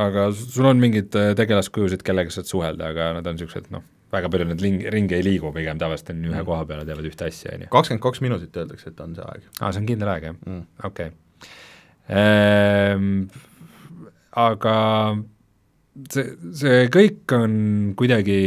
aga 0.08 0.26
sul 0.34 0.66
on 0.66 0.82
mingid 0.82 1.14
tegelaskujusid, 1.14 2.02
kellega 2.02 2.34
saad 2.34 2.50
suhelda, 2.50 2.90
aga 2.90 3.12
nad 3.20 3.30
on 3.30 3.38
niisugused 3.38 3.70
noh, 3.70 3.86
väga 4.14 4.30
palju 4.30 4.48
nad 4.52 4.62
ling-, 4.64 4.86
ringi 4.94 5.18
ei 5.18 5.26
liigu, 5.26 5.52
pigem 5.56 5.82
tavaliselt 5.82 6.14
on 6.14 6.24
ühe 6.30 6.38
mm 6.38 6.48
koha 6.48 6.64
peal 6.70 6.84
ja 6.84 6.88
teevad 6.92 7.10
ühte 7.10 7.28
asja, 7.28 7.58
on 7.58 7.66
ju. 7.66 7.74
kakskümmend 7.74 8.06
kaks 8.06 8.24
minutit 8.24 8.62
öeldakse, 8.62 8.94
et 8.94 9.04
on 9.04 9.18
see 9.18 9.28
aeg. 9.34 9.52
aa, 9.60 9.72
see 9.72 9.84
on 9.84 9.92
kindel 9.92 10.14
aeg, 10.14 10.32
jah 10.32 10.40
mm.? 10.40 10.66
okei 10.84 11.12
okay 11.12 11.20
Ehm, 12.12 13.30
aga 14.36 14.76
see, 16.12 16.26
see 16.60 16.90
kõik 16.92 17.36
on 17.38 17.54
kuidagi 18.00 18.42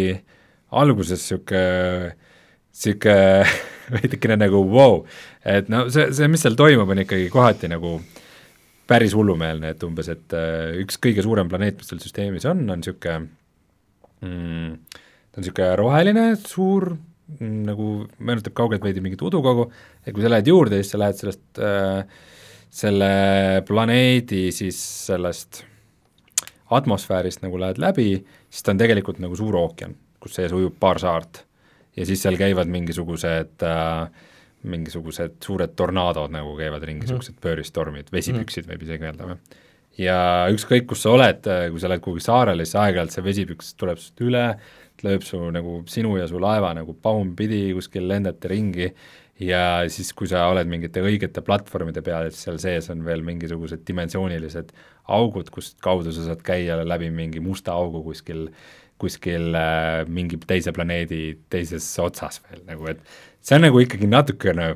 alguses 0.76 1.22
niisugune, 1.22 2.12
niisugune 2.76 3.96
veidikene 3.96 4.36
nagu 4.42 4.60
vau 4.66 4.98
wow., 4.98 5.00
et 5.46 5.70
no 5.72 5.86
see, 5.88 6.10
see, 6.12 6.28
mis 6.28 6.42
seal 6.44 6.58
toimub, 6.58 6.90
on 6.90 7.04
ikkagi 7.06 7.30
kohati 7.32 7.70
nagu 7.72 7.96
päris 8.86 9.14
hullumeelne, 9.16 9.72
et 9.72 9.82
umbes, 9.86 10.10
et 10.12 10.36
äh, 10.36 10.76
üks 10.82 11.00
kõige 11.02 11.24
suurem 11.24 11.48
planeet, 11.50 11.80
mis 11.80 11.88
seal 11.90 12.02
süsteemis 12.02 12.46
on, 12.50 12.66
on 12.68 12.82
niisugune 12.82 13.30
mm, 14.20 15.00
ta 15.36 15.42
on 15.42 15.44
niisugune 15.44 15.76
roheline, 15.76 16.24
suur, 16.40 16.88
mm, 17.36 17.58
nagu 17.68 17.90
meenutab 18.24 18.56
kaugelt 18.56 18.84
veidi 18.84 19.02
mingit 19.04 19.20
udukogu, 19.20 19.68
et 20.06 20.14
kui 20.14 20.24
sa 20.24 20.32
lähed 20.32 20.48
juurde, 20.48 20.80
siis 20.80 20.94
sa 20.94 21.00
lähed 21.02 21.20
sellest 21.20 21.60
äh, 21.60 22.22
selle 22.72 23.10
planeedi 23.68 24.48
siis 24.52 24.78
sellest 25.06 25.62
atmosfäärist 26.76 27.44
nagu 27.44 27.60
lähed 27.60 27.78
läbi, 27.78 28.08
siis 28.50 28.64
ta 28.64 28.72
on 28.72 28.80
tegelikult 28.80 29.20
nagu 29.22 29.36
suur 29.38 29.60
ookean, 29.60 29.94
kus 30.20 30.38
sees 30.40 30.54
ujub 30.56 30.80
paar 30.80 30.98
saart. 31.02 31.44
ja 31.96 32.04
siis 32.04 32.22
seal 32.22 32.36
käivad 32.36 32.68
mingisugused 32.68 33.62
äh, 33.64 34.08
mingisugused 34.66 35.38
suured 35.44 35.76
tornaadod 35.78 36.32
nagu 36.32 36.56
käivad 36.58 36.82
ringi 36.82 37.04
mm, 37.04 37.06
-hmm. 37.06 37.20
niisugused 37.20 37.40
pööristormid, 37.40 38.10
vesipüksid 38.12 38.66
võib 38.68 38.82
isegi 38.82 39.04
öelda 39.04 39.28
või. 39.30 39.36
ja 39.98 40.18
ükskõik, 40.52 40.86
kus 40.90 41.02
sa 41.06 41.14
oled, 41.14 41.46
kui 41.70 41.80
sa 41.80 41.88
oled 41.90 42.02
kuhugi 42.04 42.24
saarele, 42.24 42.64
siis 42.64 42.80
aeg-ajalt 42.82 43.14
see 43.14 43.24
vesipüks 43.24 43.74
tuleb 43.74 44.00
sinust 44.02 44.20
üle, 44.20 44.46
lööb 45.04 45.24
su 45.26 45.40
nagu 45.52 45.80
sinu 45.90 46.16
ja 46.16 46.28
su 46.30 46.40
laeva 46.40 46.72
nagu 46.76 46.94
paumpidi 47.02 47.68
kuskil 47.76 48.08
lendate 48.08 48.48
ringi 48.52 48.90
ja 49.42 49.84
siis, 49.92 50.12
kui 50.16 50.28
sa 50.30 50.46
oled 50.48 50.68
mingite 50.70 51.02
õigete 51.04 51.42
platvormide 51.44 52.02
peal, 52.04 52.28
et 52.28 52.36
seal 52.36 52.58
sees 52.62 52.88
on 52.92 53.04
veel 53.04 53.24
mingisugused 53.26 53.84
dimensioonilised 53.88 54.72
augud, 55.12 55.50
kust 55.52 55.78
kaudu 55.84 56.14
sa 56.14 56.24
saad 56.30 56.42
käia 56.46 56.78
läbi 56.84 57.10
mingi 57.12 57.42
musta 57.44 57.76
augu 57.76 58.02
kuskil, 58.06 58.48
kuskil 59.00 59.52
äh, 59.58 60.02
mingi 60.08 60.40
teise 60.48 60.72
planeedi 60.76 61.36
teises 61.52 61.88
otsas 62.00 62.40
veel 62.46 62.64
nagu, 62.68 62.88
et 62.92 63.02
see 63.44 63.58
on 63.58 63.66
nagu 63.68 63.82
ikkagi 63.84 64.08
natukene, 64.08 64.72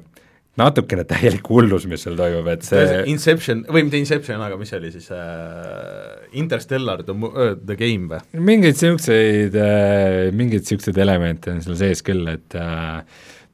natukene 0.60 1.06
täielik 1.08 1.50
hullus, 1.50 1.86
mis 1.90 2.04
seal 2.04 2.18
toimub, 2.18 2.46
et 2.52 2.66
see 2.66 3.02
Inception, 3.12 3.64
või 3.68 3.86
mitte 3.88 4.00
Inception, 4.00 4.42
aga 4.44 4.58
mis 4.60 4.72
see 4.72 4.80
oli 4.80 4.92
siis 4.94 5.10
äh,, 5.16 6.30
Interstellar 6.40 7.04
the, 7.06 7.16
uh, 7.16 7.52
the 7.58 7.76
game 7.80 8.10
või? 8.12 8.22
mingeid 8.52 8.76
niisuguseid 8.78 9.58
äh,, 9.58 10.30
mingeid 10.36 10.64
niisuguseid 10.64 11.02
elemente 11.02 11.54
on 11.54 11.62
seal 11.64 11.78
sees 11.80 12.04
küll, 12.06 12.28
et 12.30 12.58
äh, 12.58 13.00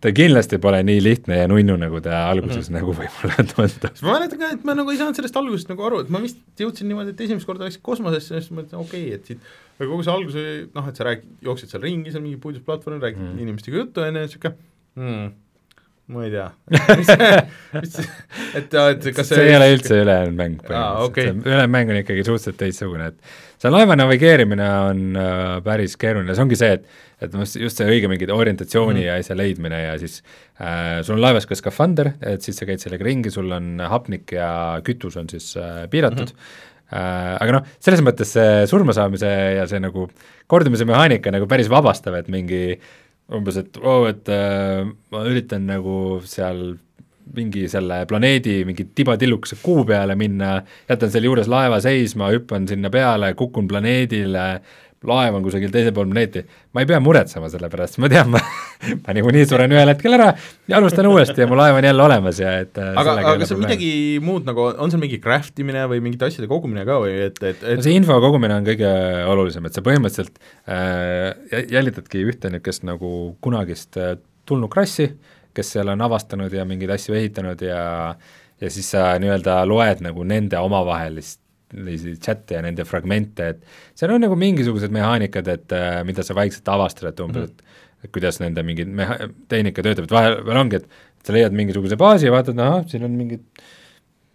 ta 0.03 0.13
kindlasti 0.15 0.59
pole 0.63 0.83
nii 0.87 1.03
lihtne 1.03 1.39
ja 1.41 1.51
nunnu, 1.51 1.79
nagu 1.81 2.01
ta 2.05 2.27
alguses 2.31 2.69
mm 2.71 2.77
nagu 2.77 2.93
võib-olla 2.93 3.45
tundub. 3.53 4.03
ma 4.05 4.17
mäletan 4.19 4.41
ka, 4.43 4.51
et 4.59 4.67
ma 4.67 4.75
nagu 4.77 4.93
ei 4.93 4.99
saanud 5.01 5.17
sellest 5.17 5.39
algusest 5.41 5.71
nagu 5.73 5.87
aru, 5.87 6.03
et 6.05 6.11
ma 6.13 6.21
vist 6.21 6.43
jõudsin 6.61 6.91
niimoodi, 6.91 7.15
et 7.15 7.23
esimest 7.25 7.49
korda 7.49 7.65
läksin 7.69 7.85
kosmosesse 7.87 8.37
ja 8.37 8.43
siis 8.43 8.53
mõtlesin, 8.53 8.83
okei 8.83 9.07
okay,, 9.07 9.17
et 9.17 9.31
siit 9.31 9.47
aga 9.79 9.89
kogu 9.91 10.05
see 10.05 10.13
algus 10.13 10.37
oli 10.41 10.55
noh, 10.77 10.91
et 10.91 10.99
sa 10.99 11.07
räägid, 11.09 11.33
jooksed 11.47 11.73
seal 11.73 11.85
ringi, 11.85 12.13
seal 12.13 12.25
mingi 12.25 12.41
puidusplatvormil, 12.43 13.03
räägid 13.05 13.23
mm. 13.23 13.41
inimestega 13.45 13.81
juttu, 13.81 14.03
on 14.05 14.11
ju, 14.11 14.27
niisugune 14.27 14.55
ma 16.13 16.27
ei 16.27 16.31
tea 16.31 16.47
et, 18.59 18.69
et 18.69 19.09
kas 19.11 19.27
see, 19.27 19.35
see 19.35 19.49
ei 19.49 19.57
ole 19.59 19.73
üldse 19.75 19.99
ülejäänud 20.05 20.39
mäng 20.39 20.61
põhimõtteliselt 20.63 21.09
okay., 21.09 21.33
ülejäänud 21.35 21.75
mäng 21.75 21.91
on 21.91 21.99
ikkagi 22.03 22.27
suhteliselt 22.27 22.61
teistsugune, 22.61 23.11
et 23.11 23.19
see 23.63 23.73
laeva 23.73 23.97
navigeerimine 23.99 24.69
on 24.91 25.19
äh, 25.19 25.43
päris 25.67 25.97
keeruline, 26.01 26.37
see 26.37 26.47
ongi 26.47 26.61
see, 26.61 26.79
et 26.79 27.05
et 27.25 27.33
just 27.57 27.81
see 27.81 27.89
õige 27.89 28.11
mingi 28.13 28.29
orientatsiooni 28.29 29.01
mm. 29.01 29.07
ja 29.07 29.17
asja 29.17 29.37
leidmine 29.39 29.79
ja 29.81 29.95
siis 30.01 30.19
äh, 30.61 31.01
sul 31.07 31.17
on 31.17 31.25
laevas 31.25 31.49
ka 31.49 31.57
skafander, 31.57 32.13
et 32.21 32.45
siis 32.45 32.59
sa 32.61 32.69
käid 32.69 32.83
sellega 32.83 33.07
ringi, 33.07 33.33
sul 33.33 33.49
on 33.57 33.81
hapnik 33.81 34.37
ja 34.37 34.49
kütus 34.85 35.17
on 35.17 35.31
siis 35.33 35.55
äh, 35.57 35.87
piiratud 35.93 36.29
mm, 36.33 36.41
-hmm. 36.41 36.73
Äh, 36.87 37.33
aga 37.43 37.51
noh, 37.57 37.65
selles 37.83 37.99
mõttes 37.99 38.31
see 38.31 38.67
surmasaamise 38.71 39.27
ja 39.57 39.65
see 39.67 39.81
nagu 39.83 40.05
kordumise 40.47 40.85
mehaanika 40.87 41.33
nagu 41.35 41.49
päris 41.51 41.67
vabastav, 41.67 42.15
et 42.15 42.29
mingi 42.31 42.77
umbes, 43.35 43.57
et 43.59 43.79
oo 43.83 44.03
oh,, 44.03 44.09
et 44.11 44.29
äh, 44.31 44.87
ma 45.11 45.23
üritan 45.27 45.67
nagu 45.67 46.21
seal 46.27 46.77
mingi 47.37 47.65
selle 47.69 48.05
planeedi 48.07 48.61
mingi 48.69 48.87
tibatillukese 48.95 49.59
kuu 49.63 49.85
peale 49.89 50.15
minna, 50.19 50.61
jätan 50.89 51.11
selle 51.11 51.27
juures 51.31 51.51
laeva 51.51 51.81
seisma, 51.83 52.31
hüppan 52.35 52.69
sinna 52.71 52.91
peale, 52.93 53.33
kukun 53.39 53.67
planeedile, 53.71 54.47
laev 55.09 55.37
on 55.39 55.45
kusagil 55.45 55.71
teisel 55.73 55.95
pool 55.97 56.09
planeeti, 56.11 56.43
ma 56.75 56.83
ei 56.83 56.89
pea 56.89 56.99
muretsema 57.03 57.49
selle 57.53 57.71
pärast, 57.73 57.99
ma 58.03 58.11
tean, 58.13 58.31
ma 58.33 58.41
ma 59.05 59.15
niikuinii 59.17 59.47
suren 59.49 59.73
ühel 59.73 59.91
hetkel 59.93 60.17
ära 60.19 60.29
ja 60.69 60.79
alustan 60.81 61.09
uuesti 61.11 61.45
ja 61.45 61.49
mu 61.51 61.59
laev 61.59 61.79
on 61.79 61.89
jälle 61.89 62.05
olemas 62.05 62.41
ja 62.43 62.57
et 62.63 62.81
äh, 62.81 62.93
aga, 63.01 63.17
aga 63.23 63.37
kas 63.43 63.55
on 63.57 63.63
midagi 63.63 63.91
muud 64.25 64.49
nagu, 64.49 64.69
on? 64.75 64.93
Seal 64.93 65.03
mingi 65.03 65.21
craft 65.23 65.59
imine 65.63 65.87
või 65.91 66.03
mingite 66.05 66.29
asjade 66.29 66.49
kogumine 66.51 66.87
ka 66.89 66.99
või 67.03 67.15
et, 67.29 67.41
et, 67.43 67.63
et 67.63 67.81
no 67.81 67.87
see 67.87 67.97
info 67.99 68.19
kogumine 68.23 68.59
on 68.59 68.67
kõige 68.67 68.91
olulisem, 69.33 69.67
et 69.69 69.77
sa 69.77 69.85
põhimõtteliselt 69.87 70.41
äh, 70.71 71.63
jälitadki 71.73 72.25
ühte 72.27 72.53
niisugust 72.53 72.87
nagu 72.89 73.11
kunagist 73.45 73.99
äh, 74.01 74.17
tulnukrassi, 74.47 75.11
kes 75.57 75.75
seal 75.77 75.91
on 75.93 76.05
avastanud 76.07 76.53
ja 76.53 76.67
mingeid 76.69 76.95
asju 76.97 77.17
ehitanud 77.19 77.63
ja 77.65 77.81
ja 78.61 78.71
siis 78.73 78.89
sa 78.95 79.11
nii-öelda 79.21 79.59
loed 79.69 80.01
nagu 80.05 80.25
nende 80.25 80.57
omavahelist 80.65 81.41
chat'e 81.73 82.59
ja 82.59 82.63
nende 82.65 82.85
fragmente, 82.87 83.49
et 83.55 83.99
seal 83.99 84.15
on 84.15 84.23
nagu 84.23 84.37
mingisugused 84.39 84.93
mehaanikad, 84.95 85.49
et 85.51 85.73
äh, 85.75 86.03
mida 86.07 86.23
sa 86.27 86.37
vaikselt 86.39 86.69
avastad, 86.69 87.11
et 87.11 87.21
umbes 87.21 87.49
mm, 87.51 87.57
-hmm. 87.57 88.05
et 88.05 88.13
kuidas 88.13 88.41
nende 88.41 88.63
mingid 88.63 88.89
meha-, 88.89 89.29
tehnika 89.49 89.83
töötab, 89.83 90.05
et 90.05 90.15
vahel, 90.15 90.39
vahel 90.47 90.63
ongi, 90.65 90.77
et 90.77 91.27
sa 91.27 91.35
leiad 91.35 91.53
mingisuguse 91.53 91.99
baasi 91.99 92.27
ja 92.27 92.33
vaatad, 92.33 92.59
ahah, 92.59 92.87
siin 92.87 93.05
on 93.05 93.17
mingid 93.19 93.43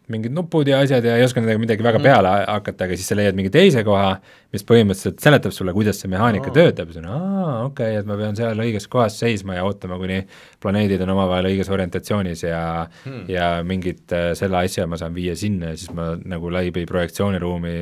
mingid 0.10 0.34
nupud 0.34 0.68
ja 0.68 0.80
asjad 0.82 1.06
ja 1.06 1.16
ei 1.18 1.24
oska 1.26 1.42
nendega 1.42 1.62
midagi 1.62 1.86
väga 1.86 2.00
mm. 2.00 2.06
peale 2.08 2.32
hakata, 2.48 2.88
aga 2.88 2.98
siis 2.98 3.12
sa 3.12 3.18
leiad 3.18 3.38
mingi 3.38 3.52
teise 3.54 3.84
koha, 3.88 4.16
mis 4.54 4.66
põhimõtteliselt 4.68 5.22
seletab 5.24 5.54
sulle, 5.56 5.74
kuidas 5.76 6.02
see 6.02 6.12
mehaanika 6.12 6.50
oh. 6.50 6.56
töötab 6.56 6.92
siis 6.92 7.02
on 7.04 7.08
aa, 7.12 7.54
okei 7.68 7.94
okay,, 7.94 8.00
et 8.02 8.10
ma 8.10 8.18
pean 8.20 8.38
seal 8.40 8.66
õiges 8.66 8.90
kohas 8.92 9.20
seisma 9.22 9.60
ja 9.60 9.66
ootama, 9.68 10.00
kuni 10.02 10.20
planeedid 10.64 11.06
on 11.06 11.14
omavahel 11.16 11.52
õiges 11.52 11.72
orientatsioonis 11.72 12.44
ja 12.48 12.64
hmm. 13.06 13.24
ja 13.32 13.54
mingit 13.68 14.18
äh, 14.18 14.32
selle 14.40 14.64
asja 14.64 14.90
ma 14.90 15.00
saan 15.00 15.16
viia 15.16 15.38
sinna 15.40 15.74
ja 15.74 15.80
siis 15.80 15.94
ma 15.96 16.12
nagu 16.20 16.52
läbi 16.54 16.86
projektsiooniruumi 16.90 17.76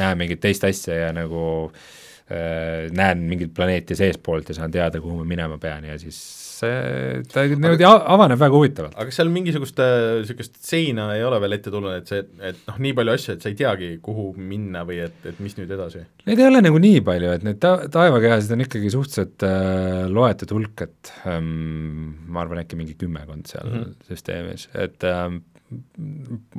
näen 0.00 0.20
mingit 0.20 0.42
teist 0.42 0.66
asja 0.68 0.98
ja 1.06 1.10
nagu 1.16 1.44
äh, 1.70 2.88
näen 2.92 3.26
mingit 3.30 3.54
planeeti 3.54 3.96
seestpoolt 3.98 4.50
ja 4.50 4.60
saan 4.60 4.74
teada, 4.74 5.00
kuhu 5.00 5.22
ma 5.22 5.28
minema 5.36 5.60
pean 5.62 5.86
ja 5.88 5.98
siis 6.00 6.41
see, 6.62 7.22
ta 7.32 7.44
niimoodi 7.50 7.86
avaneb 7.86 8.40
väga 8.40 8.56
huvitavalt. 8.56 8.96
aga 8.96 9.08
kas 9.08 9.18
seal 9.20 9.30
mingisugust 9.32 9.80
niisugust 9.82 10.58
seina 10.64 11.08
ei 11.16 11.24
ole 11.26 11.38
veel 11.42 11.56
ette 11.58 11.72
tulnud, 11.72 11.94
et 11.98 12.10
see, 12.10 12.24
et 12.50 12.64
noh, 12.68 12.80
nii 12.86 12.96
palju 12.98 13.14
asju, 13.16 13.36
et 13.36 13.44
sa 13.44 13.52
ei 13.52 13.58
teagi, 13.58 13.90
kuhu 14.04 14.30
minna 14.38 14.84
või 14.88 15.00
et, 15.04 15.18
et 15.28 15.38
mis 15.42 15.56
nüüd 15.58 15.72
edasi? 15.74 16.04
Neid 16.28 16.42
ei 16.42 16.48
ole 16.48 16.62
nagu 16.64 16.82
nii 16.82 17.04
palju, 17.06 17.30
et 17.36 17.46
neid 17.46 17.60
ta-, 17.62 17.88
taevakehasid 17.92 18.56
on 18.56 18.66
ikkagi 18.66 18.92
suhteliselt 18.94 19.46
äh, 19.48 20.02
loetud 20.12 20.54
hulk, 20.56 20.84
et 20.86 21.14
ähm, 21.30 22.12
ma 22.32 22.44
arvan, 22.44 22.62
äkki 22.64 22.78
mingi 22.78 22.98
kümmekond 23.00 23.50
seal 23.50 23.68
mm 23.68 23.80
-hmm. 23.80 23.96
süsteemis, 24.10 24.68
et 24.74 25.08
ähm, 25.08 25.42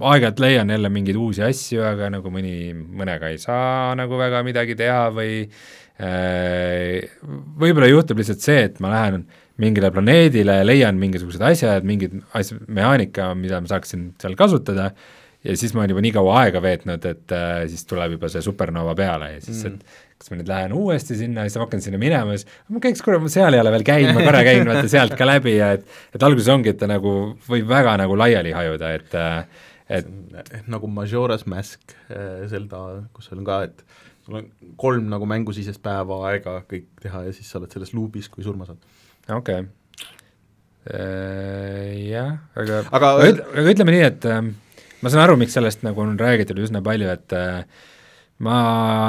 aeg-ajalt 0.01 0.41
leian 0.41 0.73
jälle 0.73 0.89
mingeid 0.89 1.17
uusi 1.19 1.43
asju, 1.45 1.83
aga 1.85 2.09
nagu 2.15 2.33
mõni, 2.33 2.73
mõnega 2.73 3.29
ei 3.29 3.37
saa 3.37 3.93
nagu 3.95 4.17
väga 4.17 4.41
midagi 4.43 4.75
teha 4.75 5.05
või 5.13 5.43
äh, 6.01 7.05
võib-olla 7.61 7.91
juhtub 7.91 8.17
lihtsalt 8.17 8.41
see, 8.41 8.63
et 8.69 8.79
ma 8.81 8.89
lähen 8.95 9.21
äh, 9.27 9.42
mingile 9.61 9.91
planeedile, 9.93 10.61
leian 10.65 10.97
mingisugused 11.01 11.43
asjad, 11.45 11.85
mingid 11.85 12.15
asjad, 12.33 12.63
mehaanika, 12.73 13.33
mida 13.37 13.59
ma 13.61 13.69
saaksin 13.69 14.07
seal 14.21 14.37
kasutada, 14.39 14.89
ja 15.43 15.57
siis 15.59 15.75
ma 15.75 15.83
olen 15.83 15.93
juba 15.93 16.03
nii 16.05 16.13
kaua 16.15 16.39
aega 16.43 16.61
veetnud, 16.63 17.05
et 17.09 17.35
äh, 17.35 17.65
siis 17.71 17.85
tuleb 17.89 18.15
juba 18.15 18.29
see 18.31 18.41
supernova 18.45 18.95
peale 18.97 19.33
ja 19.35 19.43
siis 19.43 19.61
mm., 19.61 19.75
et 19.75 20.01
kas 20.23 20.31
ma 20.31 20.39
nüüd 20.39 20.49
lähen 20.49 20.73
uuesti 20.77 21.17
sinna, 21.19 21.43
siis 21.45 21.59
ma 21.59 21.65
hakkan 21.65 21.83
sinna 21.83 21.99
minema, 21.99 22.37
siis 22.37 22.47
ma 22.71 22.81
käiks 22.83 23.03
korra, 23.03 23.19
ma 23.19 23.31
seal 23.31 23.53
ei 23.53 23.61
ole 23.61 23.73
veel 23.75 23.85
käinud, 23.87 24.13
ma 24.15 24.23
korra 24.23 24.43
käin 24.47 24.63
vaata 24.69 24.85
sealt 24.91 25.17
ka 25.19 25.27
läbi 25.27 25.57
ja 25.57 25.73
et 25.77 25.85
et 26.15 26.25
alguses 26.25 26.49
ongi, 26.53 26.71
et 26.71 26.79
ta 26.79 26.89
nagu 26.89 27.13
võib 27.49 27.67
väga 27.69 27.97
nagu 28.01 28.17
laiali 28.19 28.55
hajuda, 28.55 28.93
et 28.97 29.19
äh, 29.19 29.67
et 29.93 30.07
nagu 30.71 30.87
Majora's 30.89 31.43
Mask 31.49 31.93
äh, 32.07 32.47
Zelda, 32.49 33.03
kus 33.13 33.29
on 33.35 33.43
ka, 33.45 33.65
et 33.67 33.83
sul 34.23 34.39
on 34.39 34.47
kolm 34.79 35.09
nagu 35.11 35.27
mängusisest 35.27 35.83
päeva 35.83 36.21
aega 36.31 36.61
kõik 36.69 36.87
teha 37.03 37.25
ja 37.27 37.35
siis 37.35 37.51
sa 37.51 37.59
oled 37.59 37.75
selles 37.75 37.91
luubis, 37.93 38.31
kui 38.31 38.47
surma 38.47 38.69
saad 38.69 38.79
okei 39.29 39.63
okay. 39.63 39.71
Äh, 40.83 42.09
jah, 42.09 42.41
aga 42.59 42.81
aga, 42.91 43.09
aga, 43.23 43.63
ütleme 43.71 43.93
nii, 43.95 44.03
et 44.03 44.25
äh, 44.27 44.41
ma 44.99 45.11
saan 45.11 45.23
aru, 45.23 45.37
miks 45.39 45.55
sellest 45.55 45.85
nagu 45.85 46.01
on 46.03 46.17
räägitud 46.19 46.59
üsna 46.59 46.81
palju, 46.83 47.07
et 47.13 47.35
äh, 47.39 47.61
ma 48.43 48.57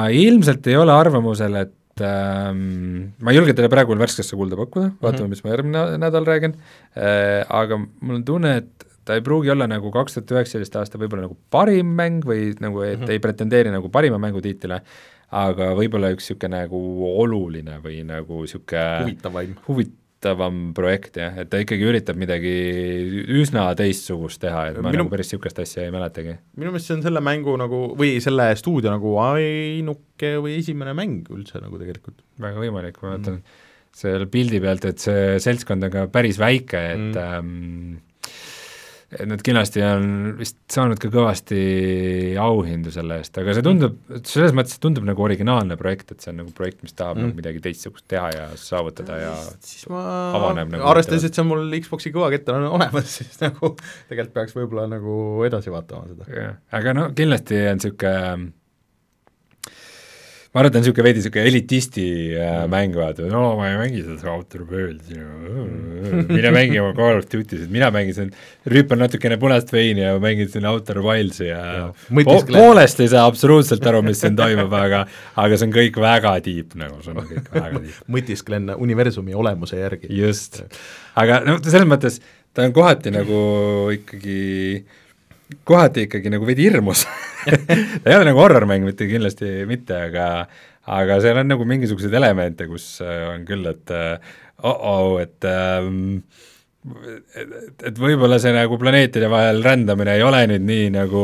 ilmselt 0.07 0.69
ei 0.71 0.77
ole 0.79 0.95
arvamusel, 0.95 1.57
et 1.65 2.03
ähm, 2.05 3.11
ma 3.19 3.33
ei 3.33 3.41
julge 3.41 3.55
teile 3.57 3.67
praegu 3.73 3.91
veel 3.91 4.05
värskesse 4.05 4.39
kulda 4.39 4.59
pakkuda, 4.59 4.93
vaatame 5.01 5.25
mm, 5.25 5.25
-hmm. 5.25 5.33
mis 5.35 5.43
ma 5.43 5.51
järgmine 5.51 5.83
nädal 6.05 6.29
räägin 6.29 6.55
äh,, 6.95 7.43
aga 7.49 7.81
mul 7.83 8.21
on 8.21 8.23
tunne, 8.27 8.55
et 8.63 8.87
ta 9.05 9.19
ei 9.19 9.25
pruugi 9.25 9.51
olla 9.51 9.67
nagu 9.67 9.91
kaks 9.91 10.15
tuhat 10.15 10.31
üheksateist 10.37 10.79
aasta 10.79 11.01
võib-olla 11.01 11.27
nagu 11.27 11.37
parim 11.51 11.91
mäng 11.97 12.23
või 12.23 12.53
nagu, 12.59 12.81
et 12.87 12.99
mm 12.99 13.03
-hmm. 13.03 13.11
ei 13.11 13.19
pretendeeri 13.19 13.75
nagu 13.75 13.91
parima 13.91 14.17
mängutiitlile, 14.21 14.79
aga 15.43 15.73
võib-olla 15.75 16.15
üks 16.15 16.29
niisugune 16.31 16.63
nagu 16.63 16.81
oluline 17.19 17.81
või 17.83 17.99
nagu 18.07 18.41
niisugune 18.47 18.87
huvitavaim 19.03 19.55
huvit-, 19.67 19.99
huvitavam 20.25 20.73
projekt 20.75 21.19
jah, 21.19 21.35
et 21.41 21.49
ta 21.51 21.59
ikkagi 21.61 21.85
üritab 21.85 22.17
midagi 22.17 22.53
üsna 23.37 23.67
teistsugust 23.77 24.41
teha, 24.41 24.69
et 24.71 24.79
ma 24.79 24.89
minu, 24.89 25.03
nagu 25.03 25.13
päris 25.13 25.29
niisugust 25.29 25.59
asja 25.61 25.85
ei 25.85 25.93
mäletagi. 25.93 26.37
minu 26.57 26.73
meelest 26.73 26.89
see 26.89 26.97
on 26.97 27.05
selle 27.05 27.21
mängu 27.21 27.55
nagu, 27.61 27.81
või 27.97 28.17
selle 28.23 28.49
stuudio 28.57 28.93
nagu 28.93 29.15
ainuke 29.21 30.35
või 30.41 30.57
esimene 30.61 30.95
mäng 30.97 31.29
üldse 31.33 31.61
nagu 31.61 31.79
tegelikult. 31.81 32.23
väga 32.41 32.63
võimalik, 32.63 32.99
ma 33.03 33.13
vaatan 33.15 33.39
mm. 33.39 33.61
seal 33.95 34.27
pildi 34.31 34.61
pealt, 34.63 34.89
et 34.89 35.03
see 35.03 35.37
seltskond 35.43 35.85
on 35.87 35.93
ka 35.93 36.07
päris 36.13 36.41
väike, 36.41 36.81
et 36.95 37.11
mm. 37.13 37.21
ähm, 37.21 38.01
et 39.15 39.27
nad 39.29 39.41
kindlasti 39.45 39.83
on 39.85 40.07
vist 40.39 40.57
saanud 40.71 40.99
ka 41.01 41.09
kõvasti 41.13 41.59
auhindu 42.41 42.93
selle 42.93 43.19
eest, 43.21 43.37
aga 43.41 43.55
see 43.55 43.65
tundub, 43.65 43.97
selles 44.27 44.55
mõttes 44.57 44.81
tundub 44.83 45.07
nagu 45.07 45.25
originaalne 45.25 45.77
projekt, 45.79 46.13
et 46.13 46.25
see 46.25 46.33
on 46.33 46.41
nagu 46.43 46.53
projekt, 46.55 46.83
mis 46.85 46.95
tahab 46.97 47.19
mm. 47.19 47.29
nagu 47.29 47.39
midagi 47.39 47.63
teistsugust 47.65 48.07
teha 48.11 48.31
ja 48.33 48.47
saavutada 48.59 49.21
ja 49.21 49.31
siis 49.63 49.87
ma 49.91 50.03
avaneb 50.39 50.75
nagu 50.75 50.89
arvestades, 50.91 51.27
et 51.27 51.37
see 51.37 51.45
on 51.45 51.51
mul 51.53 51.79
Xbox'i 51.79 52.13
kõvakettal 52.15 52.59
on 52.59 52.67
olemas, 52.79 53.09
siis 53.19 53.39
nagu 53.43 53.73
tegelikult 54.09 54.35
peaks 54.35 54.57
võib-olla 54.57 54.89
nagu 54.97 55.17
edasi 55.47 55.73
vaatama 55.73 56.11
seda. 56.11 56.53
aga 56.75 56.95
no 56.97 57.09
kindlasti 57.15 57.65
on 57.71 57.81
niisugune 57.81 58.53
ma 60.55 60.61
arvan, 60.61 60.69
et 60.69 60.71
ta 60.71 60.79
on 60.79 60.85
niisugune 60.85 61.03
veidi 61.03 61.19
niisugune 61.19 61.49
elitisti 61.49 62.03
äh, 62.31 62.45
mm. 62.61 62.69
mäng, 62.71 62.93
vaata, 62.95 63.25
no 63.27 63.41
ma 63.59 63.67
ei 63.67 63.79
mängi 63.81 64.03
seda 64.05 64.31
Outer 64.31 64.61
Worlds'i, 64.69 65.17
mine 66.29 66.53
mängi 66.55 66.79
oma 66.79 66.93
Call 66.95 67.19
of 67.19 67.27
Duty'sid, 67.27 67.67
mina 67.73 67.89
mängisin, 67.91 68.31
rüüpan 68.71 69.03
natukene 69.03 69.35
punast 69.41 69.73
veini 69.75 70.05
ja 70.05 70.13
mängin 70.23 70.47
siin 70.53 70.69
Outer 70.71 71.01
Wildsi 71.03 71.49
ja, 71.49 71.59
ja 71.75 72.23
po 72.23 72.37
poolest 72.47 73.03
ei 73.03 73.11
saa 73.11 73.25
absoluutselt 73.27 73.83
aru, 73.91 73.99
mis 74.07 74.23
siin 74.23 74.39
toimub, 74.39 74.71
aga 74.79 75.03
aga 75.43 75.59
see 75.59 75.67
on 75.67 75.75
kõik 75.75 75.99
väga 75.99 76.37
tiip 76.47 76.79
nagu, 76.79 77.03
see 77.03 77.11
on 77.11 77.27
kõik 77.27 77.51
väga 77.51 77.81
tiip. 77.83 78.01
mõtisklen 78.15 78.71
universumi 78.79 79.35
olemuse 79.35 79.83
järgi. 79.83 80.07
just, 80.23 80.63
aga 81.19 81.43
noh, 81.43 81.59
selles 81.67 81.91
mõttes 81.91 82.23
ta 82.55 82.63
on 82.63 82.71
kohati 82.71 83.11
nagu 83.11 83.41
ikkagi 83.91 84.39
äh, 84.79 85.01
kohati 85.67 86.07
ikkagi 86.07 86.31
nagu 86.33 86.47
veidi 86.47 86.69
hirmus 86.69 87.05
ta 88.01 88.09
ei 88.09 88.15
ole 88.17 88.29
nagu 88.31 88.41
horror-mäng 88.41 88.87
mitte 88.87 89.09
kindlasti 89.09 89.67
mitte, 89.69 90.07
aga 90.09 90.47
aga 90.85 91.19
seal 91.21 91.41
on 91.41 91.49
nagu 91.49 91.65
mingisuguseid 91.65 92.13
elemente, 92.13 92.67
kus 92.69 92.99
äh, 93.01 93.23
on 93.31 93.45
küll, 93.47 93.65
et 93.69 93.93
oh-oh, 94.65 95.15
et 95.21 95.47
um, 95.49 96.21
et, 96.85 97.55
et 97.89 97.97
võib-olla 97.99 98.37
see 98.41 98.53
nagu 98.53 98.77
planeetide 98.81 99.29
vahel 99.31 99.63
rändamine 99.65 100.15
ei 100.17 100.23
ole 100.25 100.43
nüüd 100.51 100.65
nii 100.67 100.91
nagu 100.93 101.23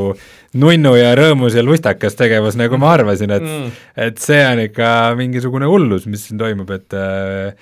nunnu 0.61 0.95
ja 0.97 1.13
rõõmus 1.17 1.55
ja 1.57 1.63
lustakas 1.65 2.17
tegevus, 2.19 2.57
nagu 2.59 2.79
ma 2.81 2.95
arvasin, 2.95 3.35
et 3.37 3.45
mm. 3.45 3.79
et 4.07 4.21
see 4.21 4.41
on 4.47 4.63
ikka 4.65 4.89
mingisugune 5.19 5.69
hullus, 5.69 6.07
mis 6.09 6.25
siin 6.27 6.41
toimub, 6.41 6.71
et 6.73 6.97
äh, 6.97 7.53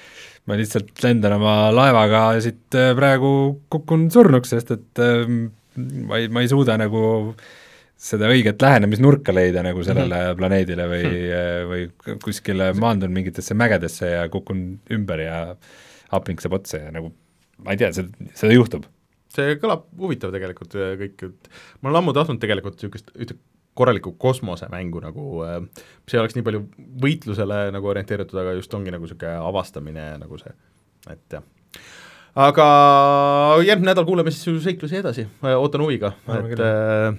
ma 0.48 0.58
lihtsalt 0.60 0.94
lendan 1.04 1.38
oma 1.38 1.56
laevaga 1.76 2.24
siit 2.44 2.78
äh, 2.80 2.94
praegu, 2.98 3.32
kukun 3.74 4.08
surnuks, 4.14 4.56
sest 4.56 4.76
et 4.78 5.04
äh, 5.04 5.26
ma 6.10 6.20
ei, 6.20 6.30
ma 6.34 6.44
ei 6.44 6.52
suuda 6.52 6.78
nagu 6.80 7.34
seda 8.00 8.30
õiget 8.32 8.62
lähenemisnurka 8.64 9.34
leida 9.36 9.64
nagu 9.66 9.84
sellele 9.84 10.16
mm 10.16 10.28
-hmm. 10.30 10.38
planeedile 10.40 10.86
või 10.88 11.04
mm, 11.04 11.26
-hmm. 11.32 11.72
või 11.72 12.20
kuskile 12.24 12.72
maandun 12.74 13.12
mingitesse 13.16 13.58
mägedesse 13.60 14.14
ja 14.14 14.30
kukun 14.32 14.80
ümber 14.96 15.26
ja 15.26 15.42
hapnik 16.14 16.42
saab 16.42 16.60
otsa 16.62 16.86
ja 16.86 16.94
nagu 16.96 17.12
ma 17.66 17.76
ei 17.76 17.82
tea, 17.82 17.92
see, 17.94 18.08
seda 18.40 18.56
juhtub. 18.56 18.88
see 19.30 19.58
kõlab 19.62 19.86
huvitav 20.00 20.32
tegelikult 20.34 20.74
kõik, 20.74 21.24
et 21.28 21.50
ma 21.82 21.92
olen 21.92 22.02
ammu 22.02 22.16
tahtnud 22.18 22.40
tegelikult 22.42 22.80
niisugust 22.80 23.12
ühte 23.16 23.38
korralikku 23.80 24.16
kosmosemängu 24.20 25.00
nagu, 25.04 25.26
mis 26.04 26.16
ei 26.16 26.20
oleks 26.20 26.36
nii 26.36 26.46
palju 26.48 26.64
võitlusele 27.04 27.60
nagu 27.72 27.92
orienteeritud, 27.92 28.40
aga 28.42 28.58
just 28.58 28.74
ongi 28.76 28.92
nagu 28.92 29.06
niisugune 29.06 29.38
avastamine 29.52 30.08
nagu 30.24 30.40
see, 30.42 30.52
et 31.14 31.38
jah. 31.38 31.46
Aga 32.36 32.68
järgmine 33.66 33.92
nädal 33.92 34.06
kuuleme 34.08 34.32
siis 34.34 34.64
seiklusi 34.64 35.00
edasi, 35.02 35.26
ootan 35.56 35.82
huviga, 35.86 36.14
et 36.36 36.62
äh, 36.62 37.18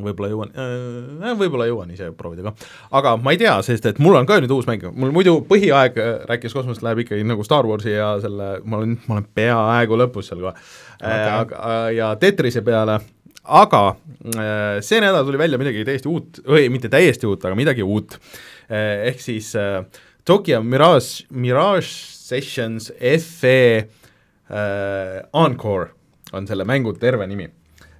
võib-olla 0.00 0.30
jõuan 0.32 0.52
äh,, 0.58 1.32
võib-olla 1.38 1.66
jõuan 1.68 1.90
ise 1.94 2.10
proovida 2.16 2.48
ka. 2.48 2.68
aga 2.98 3.14
ma 3.20 3.34
ei 3.34 3.40
tea, 3.40 3.54
sest 3.66 3.86
et 3.90 4.00
mul 4.02 4.16
on 4.18 4.28
ka 4.28 4.38
nüüd 4.42 4.54
uus 4.54 4.68
mäng, 4.68 4.86
mul 4.92 5.12
muidu 5.14 5.36
põhiaeg 5.48 5.98
äh, 6.00 6.14
rääkis 6.30 6.54
kosmosest 6.56 6.84
läheb 6.86 7.04
ikkagi 7.04 7.26
nagu 7.26 7.44
Star 7.46 7.66
Warsi 7.68 7.94
ja 7.94 8.14
selle, 8.22 8.56
ma 8.64 8.80
olen, 8.80 8.96
ma 9.08 9.18
olen 9.18 9.28
peaaegu 9.36 10.00
lõpus 10.04 10.30
seal 10.30 10.42
kohe 10.42 10.54
okay. 10.54 11.10
äh,, 11.10 11.28
aga 11.40 11.60
äh, 11.60 11.90
ja 11.98 12.12
Tetrise 12.20 12.64
peale, 12.66 12.98
aga 13.44 13.84
äh, 13.92 14.80
see 14.84 15.02
nädal 15.04 15.26
tuli 15.28 15.40
välja 15.40 15.60
midagi 15.60 15.84
täiesti 15.86 16.10
uut, 16.10 16.42
või 16.48 16.70
mitte 16.74 16.90
täiesti 16.92 17.28
uut, 17.30 17.44
aga 17.44 17.58
midagi 17.58 17.86
uut. 17.86 18.18
Äh,, 18.70 19.10
ehk 19.12 19.22
siis 19.22 19.52
äh, 19.60 19.84
Tokyo 20.24 20.62
Mirage, 20.64 21.26
Mirage 21.30 21.90
Sessions 22.24 22.88
FE 22.98 23.60
äh, 23.76 24.03
Encore 24.54 25.88
on 26.32 26.46
selle 26.46 26.66
mängu 26.68 26.92
terve 26.98 27.26
nimi 27.26 27.48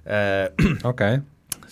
äh,. 0.07 0.47
okei 0.91 1.17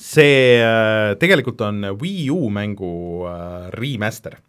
see 0.03 0.59
äh, 0.59 1.15
tegelikult 1.21 1.61
on 1.63 1.83
Wii 2.01 2.29
U 2.33 2.49
mängu 2.53 3.25
äh, 3.29 3.69
remaster. 3.77 4.39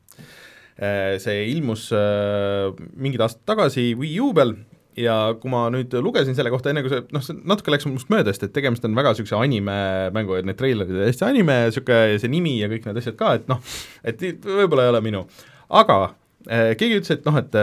Äh, 0.74 1.18
see 1.22 1.50
ilmus 1.52 1.90
mingid 2.98 3.22
aastad 3.22 3.44
tagasi 3.46 3.92
Wii 3.98 4.16
U 4.24 4.32
peal 4.34 4.56
ja 4.98 5.34
kui 5.38 5.50
ma 5.50 5.66
nüüd 5.74 5.94
lugesin 6.02 6.36
selle 6.38 6.52
kohta, 6.54 6.70
enne 6.70 6.84
kui 6.84 6.90
see, 6.92 7.02
noh, 7.14 7.22
see 7.22 7.36
natuke 7.46 7.72
läks 7.74 7.86
minust 7.88 8.10
mööda, 8.14 8.30
sest 8.30 8.46
et 8.46 8.54
tegemist 8.54 8.84
on 8.86 8.94
väga 8.94 9.10
niisuguse 9.10 9.34
anime-mängu, 9.38 10.36
et 10.38 10.46
need 10.46 10.58
treilerid 10.58 10.94
on 10.94 11.08
hästi 11.08 11.26
anime, 11.26 11.56
niisugune 11.66 12.20
see 12.22 12.30
nimi 12.30 12.52
ja 12.60 12.68
kõik 12.70 12.86
need 12.86 13.00
asjad 13.02 13.18
ka, 13.18 13.32
et 13.40 13.50
noh, 13.50 13.58
et 14.06 14.22
võib-olla 14.22 14.86
ei 14.86 14.92
ole 14.92 15.00
minu. 15.02 15.24
aga 15.82 15.98
eh, 16.46 16.76
keegi 16.78 17.00
ütles, 17.00 17.18
et 17.18 17.26
noh, 17.26 17.40
et, 17.42 17.58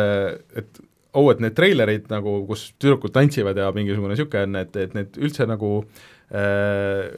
et 0.59 0.83
oh, 1.13 1.31
et 1.31 1.41
need 1.43 1.55
treilerid 1.57 2.07
nagu, 2.11 2.41
kus 2.49 2.69
tüdrukud 2.79 3.13
tantsivad 3.15 3.57
ja 3.59 3.71
mingisugune 3.75 4.15
niisugune 4.15 4.45
on, 4.47 4.61
et, 4.61 4.77
et 4.79 4.95
need 4.97 5.19
üldse 5.19 5.47
nagu 5.49 5.73
eh, 6.31 7.09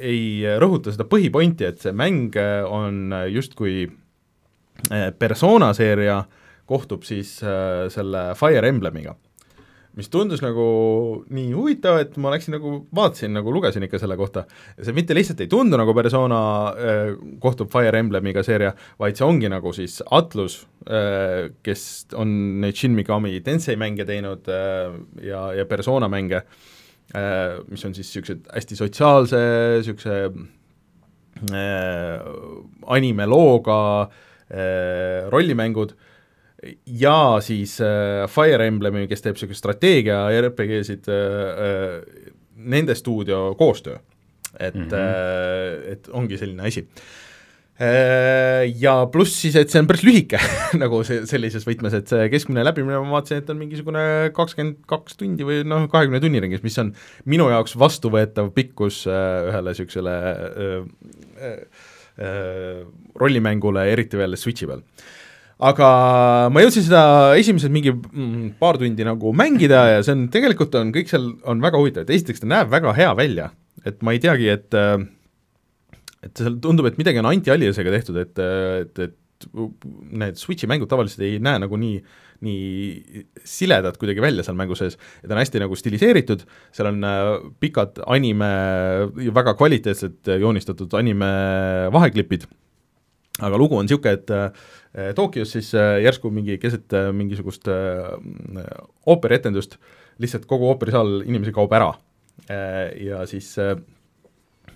ei 0.00 0.56
rõhuta 0.60 0.92
seda 0.94 1.06
põhipointi, 1.08 1.66
et 1.68 1.80
see 1.80 1.92
mäng 1.96 2.36
on 2.68 3.16
justkui 3.28 3.82
eh, 3.86 5.10
persona 5.18 5.74
seeria 5.76 6.22
kohtub 6.70 7.04
siis 7.06 7.40
äh, 7.42 7.88
selle 7.92 8.30
Fire 8.38 8.68
Emblemiga. 8.70 9.16
Mis 9.98 10.10
tundus 10.10 10.42
nagu 10.42 10.64
nii 11.34 11.50
huvitav, 11.50 11.98
et 12.04 12.14
ma 12.22 12.30
läksin 12.30 12.54
nagu, 12.54 12.72
vaatasin 12.94 13.32
nagu, 13.34 13.50
lugesin 13.54 13.82
ikka 13.86 13.98
selle 13.98 14.16
kohta, 14.18 14.44
see 14.78 14.94
mitte 14.96 15.16
lihtsalt 15.16 15.42
ei 15.42 15.50
tundu 15.50 15.78
nagu 15.80 15.94
persona 15.96 16.40
äh, 16.70 17.00
kohtub 17.42 17.72
Fire 17.72 17.98
Emblemiga 17.98 18.44
seeria, 18.46 18.70
vaid 19.00 19.18
see 19.18 19.26
ongi 19.26 19.50
nagu 19.50 19.72
siis 19.76 19.98
Atlus 20.14 20.60
äh,, 20.86 21.50
kes 21.66 21.84
on 22.18 22.36
neid 22.62 22.78
Shin 22.78 22.94
Megami 22.98 23.40
Tensei 23.46 23.78
mänge 23.80 24.06
teinud 24.08 24.46
äh, 24.50 24.94
ja, 25.26 25.48
ja 25.58 25.66
persona 25.70 26.08
mänge 26.12 26.44
äh,, 26.44 27.58
mis 27.70 27.84
on 27.84 27.96
siis 27.96 28.06
niisugused 28.06 28.46
hästi 28.54 28.78
sotsiaalse, 28.78 29.42
niisuguse 29.80 30.20
äh, 31.50 32.14
animelooga 32.94 33.80
äh, 34.06 35.26
rollimängud 35.34 35.96
ja 36.86 37.16
siis 37.44 37.78
äh, 37.84 38.26
Fire 38.28 38.66
Emblemi, 38.66 39.06
kes 39.08 39.24
teeb 39.24 39.38
niisugust 39.38 39.62
strateegia 39.62 40.26
RPG-sid 40.42 41.08
äh,, 41.08 41.64
äh, 41.64 42.30
nende 42.60 42.94
stuudio 42.94 43.54
koostöö. 43.58 43.98
et 44.58 44.74
mm, 44.74 44.82
-hmm. 44.82 44.94
äh, 44.94 45.92
et 45.92 46.08
ongi 46.12 46.36
selline 46.36 46.62
asi 46.62 46.88
Äh, 47.80 48.66
ja 48.76 49.06
pluss 49.08 49.38
siis, 49.40 49.54
et 49.56 49.70
see 49.72 49.80
on 49.80 49.86
päris 49.88 50.02
lühike 50.04 50.36
nagu 50.82 50.98
see, 51.08 51.22
sellises 51.24 51.64
võtmes, 51.64 51.94
et 51.96 52.10
see 52.12 52.26
keskmine 52.28 52.60
läbimine, 52.66 52.98
ma 53.00 53.14
vaatasin, 53.14 53.40
et 53.40 53.48
on 53.48 53.56
mingisugune 53.56 54.02
kakskümmend 54.36 54.82
kaks 54.90 55.16
tundi 55.16 55.46
või 55.48 55.62
noh, 55.64 55.86
kahekümne 55.88 56.20
tunni 56.20 56.42
ringis, 56.44 56.60
mis 56.60 56.76
on 56.82 56.90
minu 57.24 57.46
jaoks 57.48 57.78
vastuvõetav 57.80 58.50
pikkus 58.52 59.06
äh, 59.08 59.48
ühele 59.48 59.72
niisugusele 59.72 60.16
äh, 60.26 60.74
äh, 61.40 61.56
äh, 62.20 62.84
rollimängule, 63.22 63.86
eriti 63.94 64.20
veel 64.20 64.36
Switchi 64.36 64.68
peal 64.68 64.84
aga 65.60 65.88
ma 66.52 66.64
jõudsin 66.64 66.86
seda 66.86 67.04
esimesed 67.38 67.72
mingi 67.72 67.92
mm, 67.92 68.56
paar 68.60 68.78
tundi 68.80 69.04
nagu 69.06 69.32
mängida 69.36 69.84
ja 69.94 70.02
see 70.04 70.16
on, 70.16 70.26
tegelikult 70.32 70.74
on 70.80 70.92
kõik 70.94 71.10
seal, 71.12 71.30
on 71.48 71.60
väga 71.62 71.80
huvitav, 71.80 72.06
et 72.06 72.14
esiteks 72.16 72.42
ta 72.42 72.48
näeb 72.50 72.70
väga 72.72 72.94
hea 72.96 73.10
välja, 73.18 73.50
et 73.84 74.00
ma 74.06 74.16
ei 74.16 74.22
teagi, 74.22 74.48
et 74.52 74.76
äh, 74.78 74.98
et 76.24 76.36
seal 76.36 76.58
tundub, 76.60 76.88
et 76.88 76.98
midagi 77.00 77.20
on 77.20 77.28
anti-aliasega 77.30 77.92
tehtud, 77.94 78.18
et, 78.20 78.40
et, 78.40 79.02
et 79.06 79.16
need 80.20 80.36
Switchi 80.36 80.68
mängud 80.68 80.90
tavaliselt 80.90 81.22
ei 81.24 81.38
näe 81.40 81.62
nagu 81.62 81.78
nii, 81.80 82.00
nii 82.44 83.22
siledad 83.48 83.96
kuidagi 84.00 84.20
välja 84.20 84.44
seal 84.44 84.58
mängu 84.58 84.76
sees, 84.76 84.98
et 85.24 85.32
on 85.32 85.40
hästi 85.40 85.62
nagu 85.62 85.78
stiliseeritud, 85.78 86.44
seal 86.76 86.90
on 86.92 87.06
äh, 87.08 87.30
pikad 87.62 88.02
anime, 88.08 88.50
väga 89.32 89.56
kvaliteetsed 89.60 90.34
joonistatud 90.40 90.92
anime 91.00 91.30
vaheklipid, 91.94 92.44
aga 93.40 93.60
lugu 93.60 93.78
on 93.80 93.88
niisugune, 93.88 94.18
et 94.20 94.34
äh, 94.36 94.68
Tokyos 95.14 95.54
siis 95.54 95.70
äh, 95.78 96.00
järsku 96.04 96.32
mingi 96.34 96.58
keset 96.58 96.90
mingisugust 97.14 97.68
ooperietendust 99.06 99.78
lihtsalt 100.20 100.46
kogu 100.50 100.68
ooperisaal 100.72 101.20
inimesi 101.22 101.54
kaob 101.54 101.72
ära. 101.72 101.92
Ja 103.00 103.22
siis 103.30 103.54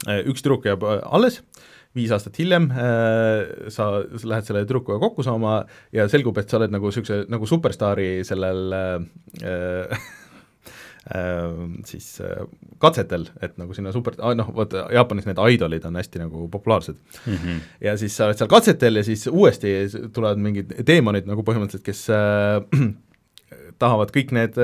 üks 0.05 0.45
tüdruk 0.45 0.69
jääb 0.69 0.85
alles, 0.87 1.41
viis 1.97 2.13
aastat 2.15 2.39
hiljem 2.39 2.69
sa 3.75 3.89
lähed 4.05 4.47
selle 4.47 4.63
tüdrukuga 4.65 5.01
kokku 5.03 5.25
saama 5.27 5.63
ja 5.95 6.07
selgub, 6.13 6.39
et 6.39 6.51
sa 6.51 6.61
oled 6.61 6.73
nagu 6.75 6.91
niisuguse, 6.91 7.25
nagu 7.33 7.49
superstaari 7.49 8.09
sellel 8.27 8.77
äh, 8.79 10.05
siis 11.85 12.07
äh, 12.25 12.47
katsetel, 12.81 13.27
et 13.45 13.59
nagu 13.61 13.75
sinna 13.77 13.93
super, 13.93 14.17
noh, 14.39 14.49
vot 14.57 14.73
Jaapanis 14.73 15.27
need 15.29 15.41
idolid 15.53 15.85
on 15.85 15.99
hästi 16.01 16.23
nagu 16.23 16.47
populaarsed 16.49 16.97
mm. 16.97 17.35
-hmm. 17.35 17.59
ja 17.85 17.97
siis 18.01 18.17
sa 18.17 18.31
oled 18.31 18.41
seal 18.41 18.49
katsetel 18.49 18.97
ja 18.97 19.05
siis 19.05 19.27
uuesti 19.27 19.75
tulevad 20.13 20.41
mingid 20.41 20.73
teemonid 20.87 21.29
nagu 21.29 21.45
põhimõtteliselt, 21.45 21.85
kes 21.85 22.09
äh, 22.09 22.65
tahavad 23.83 24.15
kõik 24.15 24.33
need 24.33 24.57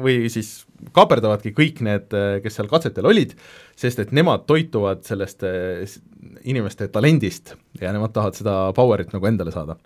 või 0.00 0.30
siis 0.30 0.64
kaaperdavadki 0.96 1.52
kõik 1.52 1.80
need, 1.84 2.14
kes 2.42 2.56
seal 2.56 2.68
katsetel 2.70 3.06
olid, 3.10 3.34
sest 3.76 3.98
et 3.98 4.12
nemad 4.16 4.46
toituvad 4.46 5.02
sellest 5.04 5.42
inimeste 6.44 6.88
talendist 6.88 7.56
ja 7.80 7.92
nemad 7.92 8.14
tahavad 8.14 8.38
seda 8.38 8.54
power'it 8.76 9.12
nagu 9.12 9.26
endale 9.26 9.52
saada. 9.52 9.76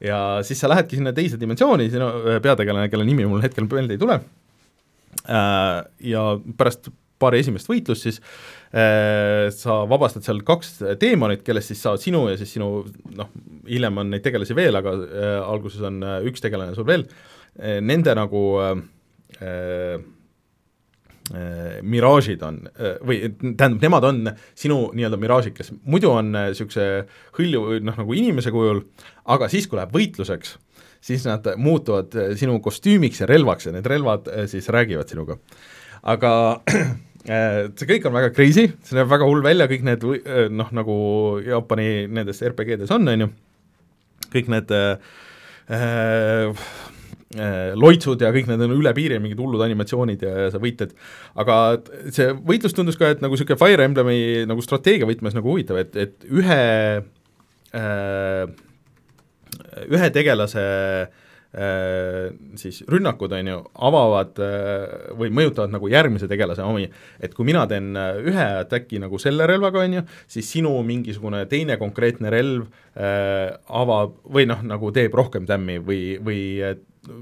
ja 0.00 0.42
siis 0.42 0.60
sa 0.60 0.68
lähedki 0.68 0.96
sinna 0.96 1.12
teise 1.12 1.40
dimensiooni, 1.40 1.90
sinu 1.90 2.10
peategelane, 2.42 2.88
kelle 2.88 3.04
nimi 3.04 3.26
mul 3.26 3.42
hetkel 3.42 3.68
meelde 3.70 3.94
ei 3.94 3.98
tule, 3.98 4.20
ja 5.24 6.22
pärast 6.58 6.90
paari 7.22 7.40
esimest 7.44 7.70
võitlust 7.70 8.08
siis 8.08 8.18
sa 9.54 9.76
vabastad 9.88 10.26
seal 10.26 10.40
kaks 10.44 10.72
teemonit, 11.00 11.44
kellest 11.46 11.70
siis 11.70 11.84
saavad 11.84 12.02
sinu 12.02 12.24
ja 12.26 12.34
siis 12.40 12.56
sinu 12.56 12.82
noh, 13.14 13.30
hiljem 13.68 14.02
on 14.02 14.10
neid 14.10 14.24
tegelasi 14.24 14.56
veel, 14.58 14.74
aga 14.80 14.96
alguses 15.46 15.84
on 15.86 16.02
üks 16.26 16.42
tegelane 16.42 16.74
sul 16.74 16.88
veel, 16.88 17.06
nende 17.86 18.16
nagu 18.18 18.42
äh, 18.60 20.02
äh, 21.32 21.78
miraažid 21.82 22.42
on 22.44 22.60
äh, 22.74 22.98
või 23.04 23.20
tähendab, 23.40 23.80
nemad 23.82 24.08
on 24.08 24.20
sinu 24.58 24.78
nii-öelda 24.96 25.20
miraažid, 25.20 25.56
kes 25.56 25.72
muidu 25.84 26.12
on 26.12 26.32
niisuguse 26.34 26.86
äh, 27.00 27.16
hõlju 27.38 27.80
noh, 27.84 27.98
nagu 28.02 28.16
inimese 28.16 28.52
kujul, 28.54 28.84
aga 29.32 29.48
siis, 29.52 29.68
kui 29.68 29.80
läheb 29.80 29.94
võitluseks, 29.94 30.56
siis 31.04 31.26
nad 31.28 31.46
muutuvad 31.60 32.14
äh, 32.16 32.32
sinu 32.40 32.58
kostüümiks 32.64 33.22
ja 33.22 33.30
relvaks 33.30 33.68
ja 33.68 33.74
need 33.74 33.88
relvad 33.90 34.30
siis 34.50 34.70
räägivad 34.72 35.12
sinuga. 35.12 35.38
aga 36.02 36.32
see 37.24 37.88
kõik 37.88 38.08
on 38.08 38.16
väga 38.16 38.32
crazy, 38.36 38.66
see 38.84 38.98
näeb 38.98 39.08
väga 39.08 39.28
hull 39.28 39.44
välja, 39.44 39.68
kõik 39.70 39.84
need 39.86 40.02
noh, 40.52 40.72
nagu 40.76 40.96
Jaapani 41.44 42.06
nendes 42.12 42.42
RPG-des 42.44 42.92
on, 42.92 43.08
on 43.08 43.24
ju, 43.24 43.28
kõik 44.34 44.50
need 44.52 44.74
äh, 44.74 46.58
loitsud 47.74 48.22
ja 48.22 48.30
kõik 48.34 48.48
need 48.50 48.62
on 48.62 48.74
üle 48.76 48.92
piiri, 48.96 49.18
mingid 49.22 49.40
hullud 49.40 49.62
animatsioonid 49.64 50.22
ja, 50.22 50.34
ja 50.44 50.52
sa 50.52 50.60
võitled, 50.62 50.92
aga 51.40 51.56
see 52.14 52.28
võitlus 52.46 52.76
tundus 52.76 52.98
ka, 53.00 53.10
et 53.14 53.24
nagu 53.24 53.34
niisugune 53.34 53.60
Fire 53.60 53.88
Emblemi 53.88 54.18
nagu 54.48 54.64
strateegia 54.64 55.08
võtmes 55.08 55.36
nagu 55.36 55.50
huvitav, 55.50 55.80
et, 55.82 55.96
et 55.98 56.28
ühe 56.30 56.60
äh, 57.74 58.44
ühe 59.88 60.10
tegelase 60.14 60.64
äh, 60.64 61.22
Äh, 61.54 62.32
siis 62.58 62.80
rünnakud, 62.90 63.30
on 63.32 63.46
ju, 63.46 63.58
avavad 63.86 64.40
äh, 64.42 65.12
või 65.14 65.28
mõjutavad 65.30 65.70
nagu 65.70 65.86
järgmise 65.86 66.26
tegelase 66.26 66.64
omi, 66.66 66.88
et 67.22 67.36
kui 67.36 67.46
mina 67.46 67.62
teen 67.70 67.92
äh, 67.94 68.16
ühe 68.26 68.46
atäki 68.64 68.98
nagu 68.98 69.20
selle 69.22 69.46
relvaga, 69.46 69.84
on 69.86 69.94
ju, 70.00 70.02
siis 70.34 70.50
sinu 70.50 70.72
mingisugune 70.82 71.44
teine 71.46 71.76
konkreetne 71.78 72.32
relv 72.34 72.64
äh, 72.98 73.54
avab 73.70 74.16
või 74.34 74.48
noh, 74.50 74.66
nagu 74.66 74.90
teeb 74.96 75.14
rohkem 75.14 75.46
tämmi 75.46 75.78
või, 75.78 76.00
või 76.26 76.40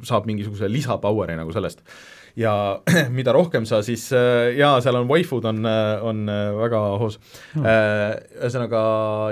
saab 0.09 0.25
mingisuguse 0.31 0.71
lisapower'i 0.73 1.37
nagu 1.37 1.53
sellest 1.53 1.85
ja 2.39 2.53
mida 3.17 3.33
rohkem 3.35 3.67
sa 3.69 3.83
siis, 3.85 4.07
äh, 4.17 4.53
jaa, 4.57 4.81
seal 4.85 4.97
on 5.01 5.09
waifud 5.11 5.47
on, 5.49 5.61
äh, 5.69 6.05
on 6.05 6.23
äh, 6.31 6.53
väga 6.57 6.81
hoos 7.03 7.19
hmm., 7.55 7.67
ühesõnaga 8.43 8.83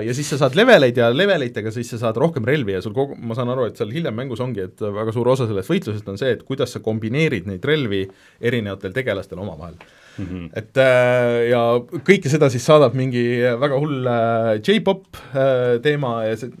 ja 0.05 0.15
siis 0.17 0.29
sa 0.33 0.41
saad 0.43 0.57
leveleid 0.57 0.97
ja 0.97 1.09
levelitega 1.13 1.73
siis 1.73 1.89
sa 1.93 2.01
saad 2.05 2.19
rohkem 2.21 2.45
relvi 2.47 2.75
ja 2.77 2.83
sul 2.83 2.95
kogu, 2.95 3.17
ma 3.17 3.37
saan 3.37 3.51
aru, 3.53 3.67
et 3.69 3.79
seal 3.79 3.93
hiljem 3.93 4.15
mängus 4.17 4.43
ongi, 4.43 4.67
et 4.69 4.83
väga 4.83 5.13
suur 5.15 5.31
osa 5.33 5.47
sellest 5.49 5.71
võitlusest 5.71 6.11
on 6.11 6.21
see, 6.21 6.35
et 6.37 6.45
kuidas 6.47 6.75
sa 6.75 6.83
kombineerid 6.83 7.49
neid 7.49 7.65
relvi 7.65 8.03
erinevatel 8.41 8.93
tegelastel 8.95 9.41
omavahel 9.41 9.75
mm. 9.77 10.27
-hmm. 10.27 10.45
et 10.61 10.83
ja 11.51 11.63
kõike 11.81 12.29
seda 12.31 12.51
siis 12.53 12.65
saadab 12.65 12.95
mingi 12.97 13.25
väga 13.61 13.81
hull 13.81 14.11
J-pop 14.61 15.21
teema 15.83 16.15
ja 16.29 16.37
see, 16.37 16.53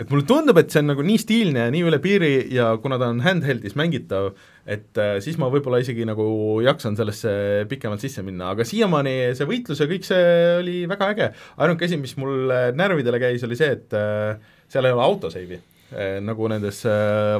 et 0.00 0.10
mulle 0.10 0.26
tundub, 0.26 0.58
et 0.58 0.72
see 0.72 0.82
on 0.82 0.88
nagu 0.90 1.04
nii 1.06 1.20
stiilne 1.22 1.66
ja 1.66 1.72
nii 1.72 1.84
üle 1.86 2.00
piiri 2.02 2.32
ja 2.54 2.72
kuna 2.82 2.98
ta 2.98 3.10
on 3.12 3.20
handheld'is 3.22 3.76
mängitav, 3.78 4.32
et 4.66 4.98
äh, 4.98 5.18
siis 5.22 5.38
ma 5.38 5.50
võib-olla 5.52 5.78
isegi 5.82 6.06
nagu 6.08 6.24
jaksan 6.64 6.98
sellesse 6.98 7.34
pikemalt 7.70 8.02
sisse 8.02 8.24
minna, 8.26 8.50
aga 8.54 8.66
siiamaani 8.66 9.36
see 9.38 9.46
võitlus 9.48 9.82
ja 9.82 9.90
kõik 9.90 10.08
see 10.08 10.24
oli 10.62 10.80
väga 10.90 11.12
äge. 11.14 11.28
ainuke 11.62 11.86
asi, 11.86 12.00
mis 12.00 12.16
mul 12.18 12.50
närvidele 12.74 13.22
käis, 13.22 13.46
oli 13.46 13.60
see, 13.60 13.70
et 13.78 13.94
äh, 13.98 14.58
seal 14.72 14.88
ei 14.88 14.96
ole 14.96 15.04
autoseivi. 15.04 15.60
Äh, 15.94 16.16
nagu 16.24 16.48
nendes 16.50 16.80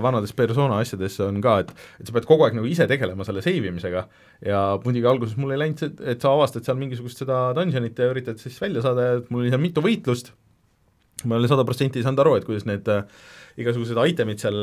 vanades 0.05 0.31
persona 0.36 0.78
asjades 0.85 1.16
on 1.24 1.43
ka, 1.43 1.56
et 1.64 1.74
et 1.74 2.06
sa 2.06 2.14
pead 2.14 2.28
kogu 2.28 2.47
aeg 2.47 2.55
nagu 2.55 2.70
ise 2.70 2.86
tegelema 2.86 3.26
selle 3.26 3.43
save 3.43 3.72
imisega 3.72 4.05
ja 4.47 4.62
muidugi 4.85 5.10
alguses 5.10 5.35
mul 5.40 5.56
ei 5.56 5.64
läinud 5.64 5.82
see, 5.82 5.90
et 6.06 6.22
sa 6.22 6.36
avastad 6.36 6.62
seal 6.62 6.78
mingisugust 6.78 7.24
seda 7.24 7.48
dungeonit 7.56 7.98
ja 7.98 8.12
üritad 8.12 8.39
siis 8.39 8.60
välja 8.62 8.85
saada 8.85 9.09
ja 9.09 9.20
mul 9.26 9.43
oli 9.43 9.51
seal 9.51 9.64
mitu 9.64 9.82
võitlust, 9.82 10.31
ma 11.28 11.38
olen 11.38 11.51
sada 11.51 11.66
protsenti 11.66 12.01
ei 12.01 12.06
saanud 12.06 12.22
aru, 12.24 12.36
et 12.38 12.46
kuidas 12.48 12.66
need 12.68 12.88
äh, 12.92 13.05
igasugused 13.60 13.98
itemid 14.10 14.42
seal 14.42 14.59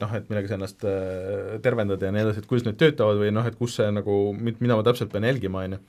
noh, 0.00 0.14
et 0.16 0.28
millega 0.30 0.50
sa 0.50 0.58
ennast 0.58 0.86
äh, 0.88 1.56
tervendad 1.64 2.02
ja 2.02 2.12
nii 2.14 2.24
edasi, 2.24 2.42
et 2.42 2.50
kuidas 2.50 2.66
need 2.68 2.78
töötavad 2.80 3.20
või 3.20 3.32
noh, 3.34 3.46
et 3.46 3.58
kus 3.58 3.78
see 3.80 3.88
nagu, 3.94 4.20
mida 4.38 4.76
ma 4.76 4.86
täpselt 4.86 5.12
pean 5.12 5.26
jälgima, 5.26 5.64
on 5.66 5.76
ju. 5.76 5.80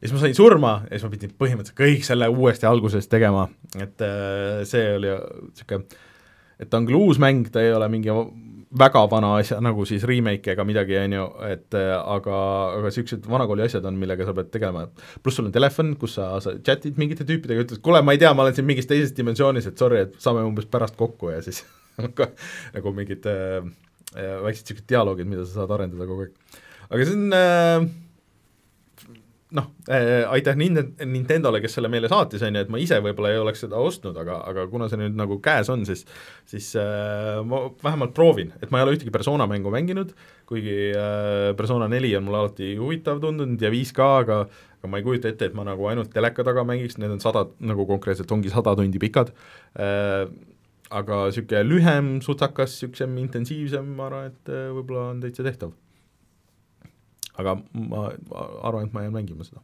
ja 0.00 0.04
siis 0.06 0.16
ma 0.16 0.22
sain 0.24 0.36
surma 0.38 0.74
ja 0.86 0.94
siis 0.94 1.06
ma 1.06 1.14
pidin 1.16 1.34
põhimõtteliselt 1.36 1.80
kõik 1.82 2.06
selle 2.08 2.30
uuesti 2.32 2.68
algusest 2.70 3.12
tegema, 3.12 3.48
et 3.76 4.06
äh, 4.06 4.62
see 4.68 4.86
oli 4.96 5.12
niisugune, 5.12 6.00
et 6.60 6.68
ta 6.68 6.80
on 6.80 6.88
küll 6.88 7.00
uus 7.00 7.20
mäng, 7.20 7.48
ta 7.52 7.62
ei 7.64 7.72
ole 7.72 7.88
mingi 7.92 8.12
väga 8.78 9.02
vana 9.10 9.32
asja, 9.40 9.58
nagu 9.64 9.84
siis 9.88 10.04
remake 10.06 10.52
ega 10.52 10.64
midagi, 10.66 10.94
on 11.00 11.14
ju, 11.16 11.24
et 11.48 11.76
äh, 11.78 11.90
aga, 11.98 12.36
aga 12.76 12.90
niisugused 12.90 13.26
vanakooli 13.30 13.64
asjad 13.66 13.86
on, 13.88 13.98
millega 13.98 14.26
sa 14.26 14.34
pead 14.36 14.52
tegema, 14.54 14.84
pluss 15.24 15.40
sul 15.40 15.48
on 15.48 15.54
telefon, 15.54 15.96
kus 15.98 16.14
sa, 16.18 16.28
sa 16.44 16.54
chat'id 16.66 17.00
mingite 17.00 17.26
tüüpidega, 17.26 17.66
ütled, 17.66 17.82
kuule, 17.84 18.02
ma 18.06 18.14
ei 18.14 18.22
tea, 18.22 18.30
ma 18.36 18.46
olen 18.46 18.54
siin 18.56 18.68
mingis 18.68 18.86
teises 18.90 19.14
dimensioonis, 19.16 19.66
et 19.72 19.82
sorry, 19.82 20.04
et 20.06 20.14
saame 20.22 20.44
umbes 20.46 20.68
pärast 20.70 20.98
kokku 21.00 21.32
ja 21.34 21.40
siis 21.44 21.64
nagu 22.76 22.94
mingid 22.94 23.26
äh, 23.26 23.58
äh, 24.14 24.36
väiksed 24.44 24.68
niisugused 24.68 24.86
dialoogid, 24.92 25.30
mida 25.30 25.46
sa 25.48 25.62
saad 25.62 25.74
arendada 25.74 26.06
kogu 26.06 26.28
aeg. 26.28 26.62
aga 26.90 27.08
see 27.08 27.18
on 27.18 27.34
äh, 27.34 27.90
noh 29.56 29.66
äh,, 29.90 30.22
aitäh 30.30 30.56
Nintendole, 30.58 31.60
kes 31.62 31.74
selle 31.78 31.90
meile 31.90 32.08
saatis, 32.10 32.42
on 32.46 32.54
ju, 32.54 32.62
et 32.62 32.70
ma 32.70 32.78
ise 32.82 33.00
võib-olla 33.02 33.32
ei 33.32 33.40
oleks 33.42 33.64
seda 33.64 33.80
ostnud, 33.82 34.16
aga, 34.20 34.38
aga 34.46 34.66
kuna 34.70 34.86
see 34.90 35.00
nüüd 35.00 35.16
nagu 35.18 35.40
käes 35.42 35.70
on, 35.72 35.82
siis 35.88 36.04
siis 36.50 36.70
äh, 36.78 37.40
ma 37.46 37.64
vähemalt 37.82 38.14
proovin, 38.16 38.52
et 38.62 38.70
ma 38.70 38.80
ei 38.80 38.86
ole 38.86 38.94
ühtegi 38.96 39.14
persona 39.14 39.48
mängu 39.50 39.72
mänginud, 39.74 40.14
kuigi 40.50 40.76
äh, 40.94 41.50
persona 41.58 41.90
neli 41.90 42.12
on 42.18 42.28
mulle 42.28 42.44
alati 42.44 42.72
huvitav 42.78 43.22
tundunud 43.22 43.62
ja 43.62 43.72
viis 43.74 43.94
ka, 43.96 44.12
aga 44.22 44.44
aga 44.80 44.88
ma 44.88 45.00
ei 45.00 45.04
kujuta 45.04 45.28
ette, 45.28 45.50
et 45.50 45.56
ma 45.58 45.66
nagu 45.66 45.90
ainult 45.90 46.14
teleka 46.14 46.46
taga 46.46 46.64
mängiks, 46.64 46.96
need 47.02 47.12
on 47.12 47.20
sada, 47.20 47.44
nagu 47.60 47.84
konkreetselt 47.90 48.30
ongi 48.32 48.52
sada 48.54 48.76
tundi 48.78 49.02
pikad 49.02 49.34
äh,, 49.74 50.24
aga 50.90 51.26
niisugune 51.28 51.66
lühem, 51.66 52.16
sutsakas, 52.24 52.78
niisugusem 52.78 53.18
intensiivsem, 53.26 53.94
ma 53.98 54.08
arvan, 54.08 54.32
et 54.32 54.58
võib-olla 54.78 55.10
on 55.12 55.22
täitsa 55.22 55.46
tehtav 55.46 55.74
aga 57.40 57.58
ma 57.74 58.06
arvan, 58.62 58.88
et 58.88 58.96
ma 58.96 59.04
jään 59.04 59.14
mängima 59.18 59.46
seda 59.46 59.62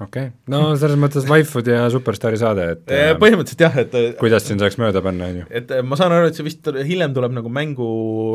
okei 0.00 0.28
okay., 0.30 0.34
no 0.52 0.64
selles 0.80 0.98
mõttes 1.00 1.28
Waifud 1.28 1.70
ja 1.70 1.86
Superstaari 1.92 2.40
saade, 2.40 2.68
et 2.76 2.92
põhimõtteliselt 3.22 3.66
jah, 3.66 3.80
et 3.84 3.96
kuidas 4.20 4.48
siin 4.48 4.60
saaks 4.62 4.80
mööda 4.82 5.04
panna, 5.04 5.30
on 5.30 5.42
ju? 5.42 5.48
et 5.62 5.74
ma 5.86 5.98
saan 6.00 6.14
aru, 6.16 6.30
et 6.30 6.38
see 6.38 6.46
vist 6.46 6.70
hiljem 6.82 7.16
tuleb 7.16 7.34
nagu 7.38 7.52
mängu 7.52 7.88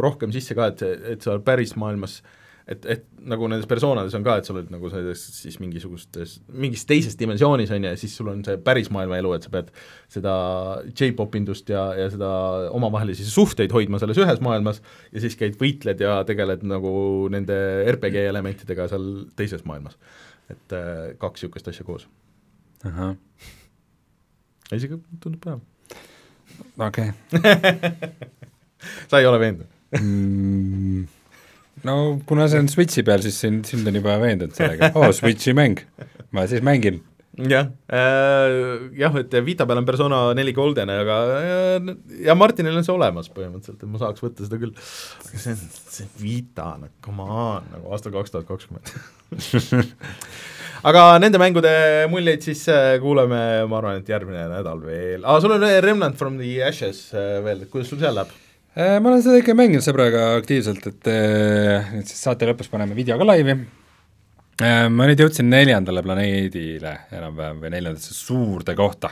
rohkem 0.06 0.36
sisse 0.36 0.58
ka, 0.58 0.72
et 0.74 0.84
see, 0.84 1.00
et 1.16 1.26
sa 1.26 1.40
päris 1.44 1.76
maailmas 1.80 2.22
äh, 2.22 2.44
et, 2.68 2.86
et 2.92 3.06
nagu 3.28 3.48
nendes 3.48 3.68
persoonades 3.70 4.16
on 4.18 4.26
ka, 4.26 4.38
et 4.40 4.48
sa 4.48 4.54
oled 4.54 4.70
nagu 4.74 4.90
selles 4.92 5.22
siis 5.38 5.58
mingisugustes, 5.64 6.38
mingis 6.52 6.84
teises 6.90 7.16
dimensioonis, 7.20 7.72
on 7.72 7.86
ju, 7.86 7.94
ja 7.94 8.00
siis 8.00 8.16
sul 8.20 8.32
on 8.32 8.44
see 8.46 8.60
päris 8.64 8.92
maailma 8.94 9.20
elu, 9.22 9.32
et 9.38 9.48
sa 9.48 9.52
pead 9.54 9.72
seda 10.12 10.34
J-pop 10.92 11.38
indust 11.40 11.72
ja, 11.72 11.86
ja 11.98 12.10
seda 12.14 12.30
omavahelisi 12.76 13.28
suhteid 13.30 13.74
hoidma 13.76 14.02
selles 14.04 14.20
ühes 14.24 14.44
maailmas 14.44 14.82
ja 15.14 15.24
siis 15.24 15.40
käid, 15.40 15.56
võitled 15.62 16.04
ja 16.04 16.20
tegeled 16.28 16.66
nagu 16.68 16.92
nende 17.34 17.58
RPG 17.96 18.28
elementidega 18.28 18.90
seal 18.92 19.10
teises 19.40 19.64
maailmas. 19.68 19.98
et 20.52 20.76
äh, 20.76 21.16
kaks 21.20 21.44
niisugust 21.44 21.68
asja 21.72 21.88
koos. 21.88 22.08
ahah. 22.88 23.16
isegi 24.76 25.00
tundub 25.24 25.40
põnev. 25.44 25.64
okei 26.84 27.12
okay. 27.32 28.18
sa 29.10 29.20
ei 29.22 29.30
ole 29.30 29.40
veendunud 29.40 30.02
mm 30.02 31.17
no 31.86 32.20
kuna 32.26 32.48
see 32.50 32.62
on 32.64 32.72
Switchi 32.72 33.04
peal, 33.06 33.22
siis 33.26 33.38
sind, 33.44 33.68
sind 33.70 33.88
on 33.90 34.00
juba 34.00 34.18
veendunud 34.22 34.56
sellega, 34.58 34.92
oo 34.98 35.12
Switchi 35.16 35.54
mäng, 35.58 35.84
ma 36.36 36.48
siis 36.50 36.64
mängin. 36.66 37.02
jah 37.38 37.68
äh,, 37.94 38.88
jah, 38.98 39.14
et 39.22 39.36
Vita 39.46 39.68
peal 39.70 39.84
on 39.84 39.86
Persona 39.86 40.22
neli 40.38 40.56
Golden, 40.58 40.90
aga 40.90 41.18
äh, 41.38 41.92
ja 42.26 42.36
Martinil 42.38 42.80
on 42.80 42.88
see 42.88 42.96
olemas 42.96 43.30
põhimõtteliselt, 43.34 43.84
et 43.84 43.92
ma 43.94 44.02
saaks 44.02 44.26
võtta 44.26 44.48
seda 44.48 44.58
küll, 44.62 44.74
aga 44.74 45.44
see 45.44 45.54
on, 45.54 45.66
see 46.00 46.10
Vita, 46.22 46.72
no 46.82 46.90
come 47.06 47.28
on, 47.28 47.68
nagu 47.76 47.94
aastal 47.94 48.16
kaks 48.16 48.34
tuhat 48.34 48.50
kakskümmend. 48.50 48.90
aga 50.90 51.06
nende 51.22 51.38
mängude 51.42 51.76
muljeid 52.10 52.42
siis 52.46 52.66
äh, 52.74 52.96
kuuleme, 53.04 53.44
ma 53.70 53.80
arvan, 53.84 54.02
et 54.02 54.10
järgmine 54.10 54.50
nädal 54.50 54.82
veel, 54.82 55.22
aa, 55.22 55.38
sul 55.44 55.54
on 55.60 55.70
Remnant 55.86 56.18
from 56.18 56.42
the 56.42 56.58
Ashes 56.66 57.12
äh, 57.14 57.38
veel, 57.46 57.68
kuidas 57.70 57.94
sul 57.94 58.02
seal 58.02 58.18
läheb? 58.18 58.34
Äh, 58.78 59.00
ma 59.02 59.10
olen 59.10 59.24
seda 59.26 59.40
ikka 59.42 59.56
mänginud 59.58 59.82
sõbraga 59.82 60.36
aktiivselt, 60.38 60.84
et 60.86 61.08
äh, 61.10 61.88
nüüd 61.96 62.06
siis 62.06 62.20
saate 62.22 62.46
lõpus 62.46 62.68
paneme 62.70 62.94
video 62.94 63.16
ka 63.18 63.26
laivi. 63.26 63.56
Äh, 64.62 64.84
ma 64.94 65.08
nüüd 65.10 65.24
jõudsin 65.24 65.50
neljandale 65.50 66.04
planeedile 66.06 66.92
enam-vähem 67.10 67.64
või 67.64 67.72
neljandasse 67.74 68.14
suurde 68.14 68.76
kohta 68.78 69.10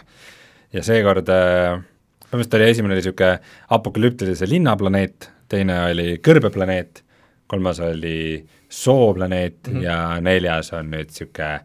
ja 0.75 0.83
seekord 0.85 1.31
põhimõtteliselt 1.31 2.57
oli 2.59 2.67
esimene 2.69 2.93
oli 2.93 3.01
niisugune 3.01 3.31
apokalüptilise 3.77 4.49
linnaplaneet, 4.51 5.29
teine 5.49 5.79
oli 5.87 6.07
kõrbeplaneet, 6.25 7.01
kolmas 7.49 7.81
oli 7.81 8.43
sooplaneet 8.69 9.65
mm 9.65 9.73
-hmm. 9.73 9.83
ja 9.87 9.97
neljas 10.21 10.73
on 10.77 10.93
nüüd 10.93 11.09
niisugune 11.09 11.59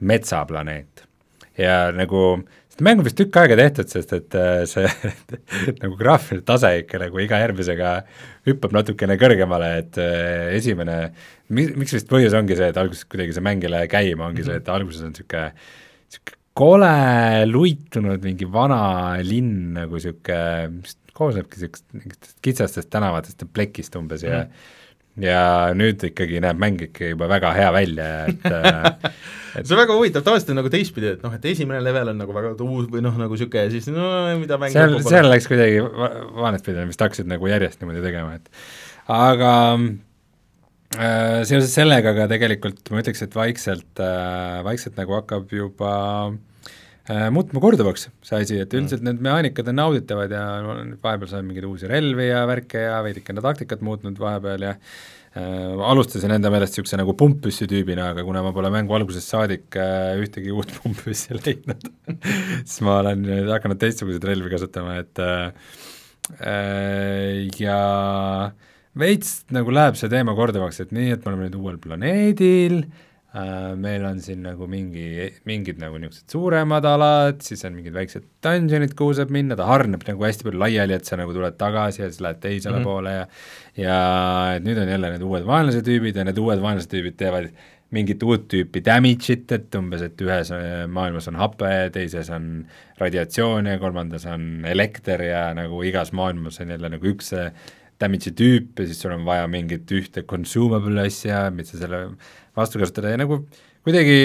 metsaplaneet. 0.00 1.06
ja 1.58 1.92
nagu 1.94 2.42
seda 2.74 2.86
mängu 2.88 3.04
vist 3.06 3.16
tükk 3.18 3.38
aega 3.38 3.56
tehtud, 3.58 3.90
sest 3.90 4.12
et 4.16 4.36
äh, 4.38 4.64
see 4.66 4.88
nagu 5.82 5.94
graafiline 5.98 6.44
tase 6.46 6.72
ikka 6.82 7.00
nagu 7.04 7.22
iga 7.22 7.38
järgmisega 7.44 7.92
hüppab 8.48 8.74
natukene 8.74 9.16
kõrgemale, 9.20 9.70
et 9.84 9.98
äh, 10.02 10.50
esimene, 10.58 10.98
miks 11.54 11.94
vist 11.94 12.10
põhjus 12.10 12.34
ongi 12.36 12.58
see, 12.58 12.72
et 12.72 12.80
alguses 12.80 13.06
kuidagi 13.06 13.36
see 13.36 13.46
mäng 13.46 13.64
ei 13.64 13.72
lähe 13.72 13.90
käima, 13.92 14.28
ongi 14.28 14.46
see, 14.46 14.58
et 14.58 14.70
alguses 14.74 15.06
on 15.06 15.14
niisugune 15.14 15.50
niisugune 15.54 16.40
kole 16.54 16.94
luitunud 17.50 18.22
mingi 18.22 18.46
vana 18.46 18.82
linn 19.26 19.74
nagu 19.78 19.98
niisugune, 19.98 20.80
mis 20.80 20.98
koosnebki 21.14 21.60
niisugust 21.60 21.86
mingitest 21.94 22.38
kitsastest 22.42 22.90
tänavatest 22.90 23.42
ja 23.42 23.50
plekist 23.54 23.98
umbes 24.00 24.26
ja 24.26 24.44
mm 24.44 24.80
ja 25.22 25.40
nüüd 25.76 26.02
ikkagi 26.10 26.40
näeb 26.42 26.58
mäng 26.60 26.80
ikka 26.88 27.12
juba 27.12 27.28
väga 27.30 27.52
hea 27.54 27.72
välja, 27.74 28.06
et 28.28 28.46
äh, 28.50 29.10
et 29.58 29.64
see 29.66 29.76
on 29.76 29.82
väga 29.82 29.98
huvitav, 29.98 30.24
tavaliselt 30.26 30.54
on 30.54 30.58
nagu 30.58 30.72
teistpidi, 30.72 31.12
et 31.14 31.26
noh, 31.26 31.34
et 31.36 31.44
esimene 31.52 31.82
level 31.84 32.10
on 32.14 32.18
nagu 32.24 32.34
väga 32.34 32.54
uus 32.64 32.88
või 32.90 33.04
noh, 33.04 33.14
nagu 33.20 33.36
niisugune 33.36 33.66
ja 33.68 33.74
siis 33.74 33.90
no 33.94 34.08
mida 34.40 34.58
mäng 34.60 34.74
seal, 34.74 34.96
seal 35.06 35.30
läks 35.30 35.50
kuidagi 35.50 35.84
vanastpidi, 35.84 36.88
vist 36.90 37.04
hakkasid 37.06 37.30
nagu 37.30 37.50
järjest 37.50 37.82
niimoodi 37.82 38.02
tegema, 38.06 38.40
et 38.40 38.50
aga 39.12 39.52
äh, 40.96 41.44
seoses 41.46 41.70
sellega 41.74 42.16
ka 42.16 42.26
tegelikult 42.32 42.90
ma 42.90 43.04
ütleks, 43.04 43.22
et 43.26 43.38
vaikselt 43.38 44.02
äh,, 44.02 44.64
vaikselt 44.66 44.98
nagu 44.98 45.20
hakkab 45.20 45.54
juba 45.54 45.94
äh, 46.32 46.42
muutma 47.04 47.60
korduvaks, 47.60 48.06
see 48.24 48.38
asi, 48.40 48.60
et 48.62 48.72
üldiselt 48.72 49.02
mm. 49.02 49.10
need 49.10 49.24
mehaanikad 49.26 49.66
on 49.68 49.76
nauditavad 49.76 50.32
ja 50.32 50.44
vahepeal 51.02 51.28
saanud 51.28 51.50
mingeid 51.50 51.66
uusi 51.68 51.90
relvi 51.90 52.30
ja 52.30 52.46
värke 52.48 52.86
ja 52.86 53.02
veidikene 53.04 53.44
taktikat 53.44 53.84
muutnud 53.84 54.16
vahepeal 54.20 54.64
ja 54.64 54.72
äh, 54.72 55.82
alustasin 55.90 56.32
enda 56.32 56.48
meelest 56.54 56.78
niisuguse 56.78 56.96
nagu 57.00 57.12
pumppüssi 57.20 57.68
tüübina, 57.68 58.08
aga 58.14 58.24
kuna 58.24 58.40
ma 58.46 58.54
pole 58.56 58.72
mängu 58.72 58.96
algusest 58.96 59.34
saadik 59.36 59.76
äh, 59.76 60.14
ühtegi 60.24 60.54
uut 60.56 60.72
pumppüssi 60.80 61.36
leidnud 61.36 61.84
siis 62.70 62.80
ma 62.86 63.00
olen 63.02 63.26
nüüd 63.28 63.52
hakanud 63.52 63.82
teistsuguseid 63.84 64.24
relvi 64.30 64.54
kasutama, 64.56 64.96
et 65.04 65.20
äh, 65.20 65.74
äh, 66.40 67.44
ja 67.60 67.80
veits 68.96 69.42
nagu 69.52 69.76
läheb 69.76 70.00
see 70.00 70.08
teema 70.08 70.32
korduvaks, 70.38 70.80
et 70.86 70.96
nii, 70.96 71.12
et 71.18 71.26
me 71.26 71.34
oleme 71.34 71.50
nüüd 71.50 71.60
uuel 71.60 71.82
planeedil 71.84 72.86
äh,, 72.86 73.02
meil 73.34 74.04
on 74.06 74.20
siin 74.22 74.44
nagu 74.46 74.68
mingi, 74.70 75.26
mingid 75.48 75.80
nagu 75.82 75.98
niisugused 75.98 76.30
suuremad 76.30 76.84
alad, 76.86 77.40
siis 77.42 77.64
on 77.66 77.74
mingid 77.74 77.96
väiksed 77.96 78.28
dungeonid, 78.46 78.94
kuhu 78.94 79.16
saab 79.18 79.32
minna, 79.34 79.56
ta 79.58 79.66
hargneb 79.66 80.04
nagu 80.06 80.22
hästi 80.22 80.46
palju 80.46 80.60
laiali, 80.62 80.94
et 80.94 81.08
sa 81.08 81.18
nagu 81.18 81.34
tuled 81.34 81.56
tagasi 81.58 82.04
ja 82.04 82.10
siis 82.12 82.22
lähed 82.22 82.38
teisele 82.44 82.78
mm 82.78 82.80
-hmm. 82.80 82.84
poole 82.84 83.14
ja 83.16 83.26
ja 83.76 83.98
et 84.54 84.64
nüüd 84.64 84.78
on 84.78 84.88
jälle 84.88 85.10
need 85.10 85.26
uued 85.26 85.46
vaenlase 85.46 85.82
tüübid 85.82 86.16
ja 86.16 86.24
need 86.24 86.38
uued 86.38 86.62
vaenlase 86.62 86.88
tüübid 86.88 87.18
teevad 87.18 87.50
mingit 87.90 88.22
uut 88.22 88.46
tüüpi 88.48 88.82
damage'it, 88.84 89.52
et 89.52 89.74
umbes, 89.74 90.02
et 90.02 90.20
ühes 90.20 90.50
äh, 90.54 90.86
maailmas 90.86 91.28
on 91.28 91.34
hape, 91.34 91.90
teises 91.92 92.30
on 92.30 92.66
radiatsioon 92.98 93.66
ja 93.66 93.78
kolmandas 93.78 94.26
on 94.26 94.64
elekter 94.64 95.22
ja 95.22 95.54
nagu 95.54 95.82
igas 95.82 96.12
maailmas 96.12 96.60
on 96.60 96.70
jälle 96.70 96.88
nagu 96.88 97.06
üks 97.06 97.34
damage'i 98.00 98.34
tüüp 98.34 98.78
ja 98.78 98.86
siis 98.86 99.02
sul 99.02 99.14
on 99.14 99.24
vaja 99.24 99.46
mingit 99.50 99.90
ühte 99.90 100.22
consumable 100.22 101.06
asja, 101.06 101.50
mida 101.50 101.68
sa 101.68 101.82
selle 101.82 102.00
vastu 102.56 102.80
kasutada 102.80 103.12
ja 103.12 103.20
nagu 103.20 103.40
kuidagi, 103.84 104.18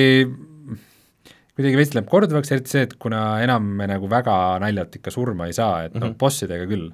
kuidagi 1.58 1.80
veits 1.80 1.96
läheb 1.96 2.10
korduvaks, 2.12 2.52
eriti 2.56 2.76
see, 2.76 2.86
et 2.88 2.96
kuna 3.02 3.24
enam 3.44 3.68
me 3.80 3.90
nagu 3.90 4.10
väga 4.12 4.36
naljalt 4.64 5.00
ikka 5.00 5.14
surma 5.14 5.50
ei 5.50 5.58
saa, 5.58 5.86
et 5.86 5.94
mm 5.94 5.98
-hmm. 5.98 6.04
noh, 6.04 6.14
mhm. 6.14 6.20
bossidega 6.22 6.70
küll 6.70 6.88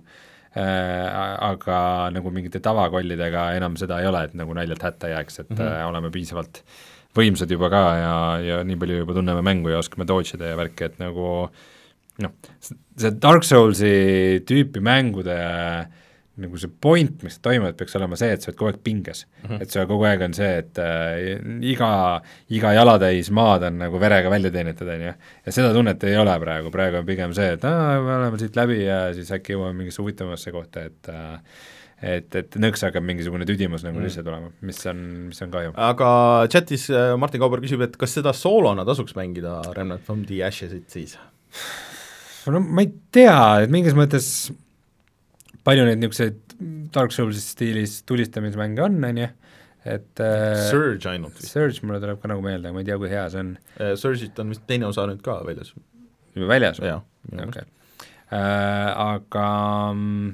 äh,, 0.56 1.40
aga 1.52 2.10
nagu 2.16 2.32
mingite 2.32 2.60
tavakollidega 2.60 3.54
enam 3.60 3.78
seda 3.78 4.00
ei 4.02 4.08
ole, 4.08 4.24
et 4.24 4.34
nagu 4.34 4.54
naljalt 4.54 4.82
hätta 4.82 5.14
jääks, 5.14 5.40
et 5.40 5.50
mm 5.50 5.58
-hmm. 5.58 5.82
äh, 5.82 5.88
oleme 5.88 6.12
piisavalt 6.12 6.64
võimsad 7.16 7.52
juba 7.52 7.70
ka 7.70 7.84
ja, 7.96 8.16
ja 8.44 8.64
nii 8.64 8.76
palju 8.76 8.98
juba 8.98 9.14
tunneme 9.14 9.42
mängu 9.42 9.70
ja 9.70 9.78
oskame 9.80 10.08
dodge 10.08 10.36
ida 10.36 10.52
ja 10.52 10.58
värki, 10.58 10.84
et 10.84 11.00
nagu 11.00 11.50
noh, 12.20 12.32
see 12.98 13.12
Dark 13.12 13.44
Soulsi 13.44 14.44
tüüpi 14.48 14.82
mängude 14.84 15.36
äh, 15.36 15.86
nagu 16.42 16.60
see 16.60 16.72
point, 16.82 17.22
mis 17.24 17.38
toimub, 17.44 17.76
peaks 17.80 17.96
olema 18.00 18.18
see, 18.20 18.34
et 18.36 18.44
sa 18.44 18.50
oled 18.52 18.58
kogu 18.60 18.72
aeg 18.72 18.80
pinges 18.84 19.24
mm. 19.26 19.46
-hmm. 19.48 19.62
et 19.64 19.72
sul 19.72 19.86
kogu 19.88 20.08
aeg 20.10 20.26
on 20.28 20.34
see, 20.36 20.52
et 20.64 20.82
äh, 20.84 21.38
iga, 21.72 21.92
iga 22.50 22.74
jalatäis 22.76 23.32
maad 23.32 23.64
on 23.70 23.80
nagu 23.86 24.02
verega 24.02 24.32
välja 24.34 24.52
teenitud, 24.52 24.90
on 24.92 25.06
ju. 25.08 25.14
ja 25.46 25.52
seda 25.52 25.72
tunnet 25.74 26.04
ei 26.04 26.18
ole 26.18 26.36
praegu, 26.40 26.72
praegu 26.72 27.00
on 27.00 27.08
pigem 27.08 27.34
see, 27.38 27.54
et 27.56 27.64
aa, 27.64 28.02
me 28.02 28.18
oleme 28.18 28.42
siit 28.42 28.60
läbi 28.60 28.84
ja 28.84 29.00
siis 29.16 29.32
äkki 29.32 29.56
jõuame 29.56 29.80
mingisse 29.80 30.02
huvitavamasse 30.04 30.52
kohta, 30.52 30.86
et 30.90 31.10
äh, 31.10 31.40
et, 32.04 32.36
et 32.36 32.58
nõks 32.60 32.84
hakkab 32.84 33.06
mingisugune 33.08 33.48
tüdimus 33.48 33.86
nagu 33.86 33.98
mm. 33.98 34.10
sisse 34.10 34.24
tulema, 34.26 34.52
mis 34.68 34.82
on, 34.92 35.02
mis 35.30 35.42
on 35.42 35.54
kahju. 35.54 35.72
aga 35.88 36.10
chatis 36.52 36.90
äh, 36.92 37.16
Martin 37.20 37.40
Kauber 37.44 37.64
küsib, 37.64 37.82
et 37.86 37.96
kas 37.98 38.18
seda 38.20 38.36
soolona 38.36 38.86
tasuks 38.88 39.16
mängida 39.16 39.62
Remnant 39.78 40.04
from 40.04 40.26
the 40.28 40.44
Ashes'it 40.44 40.92
siis? 40.92 41.16
no 42.52 42.60
ma 42.60 42.84
ei 42.84 42.92
tea, 43.16 43.40
et 43.64 43.72
mingis 43.74 43.96
mõttes 43.98 44.28
palju 45.66 45.88
neid 45.88 46.02
niisuguseid 46.02 46.56
Dark 46.96 47.16
Soulsi 47.16 47.42
stiilis 47.44 48.00
tulistamismänge 48.08 48.84
on, 48.86 49.02
on 49.04 49.20
ju, 49.24 49.28
et 49.86 50.22
äh, 50.24 50.62
Surge 50.70 51.10
ainult 51.12 51.36
vist. 51.40 51.52
Surge 51.52 51.84
mulle 51.86 52.00
tuleb 52.04 52.22
ka 52.22 52.32
nagu 52.32 52.46
meelde, 52.46 52.70
aga 52.70 52.78
ma 52.78 52.84
ei 52.84 52.88
tea, 52.88 52.98
kui 53.02 53.12
hea 53.12 53.26
see 53.34 53.44
on. 53.44 53.52
Äh, 53.78 53.94
Surge'it 54.00 54.40
on 54.42 54.54
vist 54.54 54.66
teine 54.70 54.90
osa 54.90 55.08
nüüd 55.10 55.22
ka 55.26 55.40
väljas. 55.48 55.76
juba 56.36 56.50
väljas 56.54 56.82
või? 56.84 56.96
okei 57.36 57.48
okay. 57.50 57.70
äh,. 58.32 58.90
Aga 59.06 59.46
mm, 59.94 60.34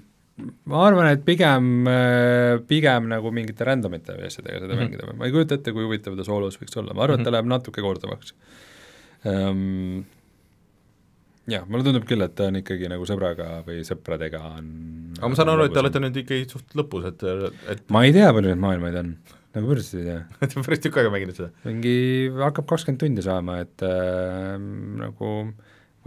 ma 0.72 0.86
arvan, 0.88 1.12
et 1.12 1.26
pigem, 1.26 1.68
äh, 1.90 2.56
pigem 2.68 3.10
nagu 3.12 3.34
mingite 3.36 3.68
randomite 3.68 4.16
asjadega 4.18 4.64
seda 4.64 4.74
mm 4.74 4.80
-hmm. 4.80 4.82
mängida, 4.86 5.14
ma 5.18 5.28
ei 5.28 5.36
kujuta 5.36 5.60
ette, 5.60 5.74
kui 5.76 5.86
huvitav 5.86 6.18
ta 6.18 6.28
soolos 6.28 6.60
võiks 6.62 6.78
olla, 6.78 6.94
ma 6.94 7.06
arvan 7.06 7.20
mm, 7.20 7.22
-hmm. 7.22 7.22
et 7.22 7.26
ta 7.26 7.30
mhm. 7.30 7.36
läheb 7.38 7.52
natuke 7.56 7.82
korduvaks 7.82 8.34
um, 9.26 10.06
jah, 11.52 11.68
mulle 11.68 11.88
tundub 11.88 12.08
küll, 12.10 12.24
et 12.26 12.34
ta 12.38 12.50
on 12.50 12.62
ikkagi 12.62 12.90
nagu 12.92 13.06
sõbraga 13.10 13.62
või 13.68 13.84
sõpradega 13.88 14.42
on 14.56 14.72
aga 15.22 15.30
ma 15.30 15.38
saan 15.38 15.52
aru, 15.54 15.68
et 15.68 15.76
te 15.76 15.82
olete 15.82 16.02
nüüd 16.02 16.18
ikkagi 16.24 16.48
suht 16.50 16.76
lõpus, 16.78 17.06
et, 17.12 17.26
et 17.74 17.84
ma 17.94 18.06
ei 18.08 18.14
tea, 18.16 18.32
palju 18.34 18.52
neid 18.52 18.62
maailmaid 18.62 18.98
on, 19.02 19.12
nagu 19.56 19.70
päriselt 19.70 20.00
ei 20.02 20.08
tea. 20.08 20.22
Te 20.40 20.48
olete 20.48 20.64
päris 20.68 20.84
tükk 20.86 21.02
aega 21.02 21.12
mänginud 21.14 21.38
seda? 21.38 21.52
mingi, 21.68 21.94
hakkab 22.40 22.70
kakskümmend 22.72 23.04
tundi 23.04 23.26
saama, 23.26 23.60
et 23.66 23.86
äh, 23.86 24.56
nagu 25.02 25.34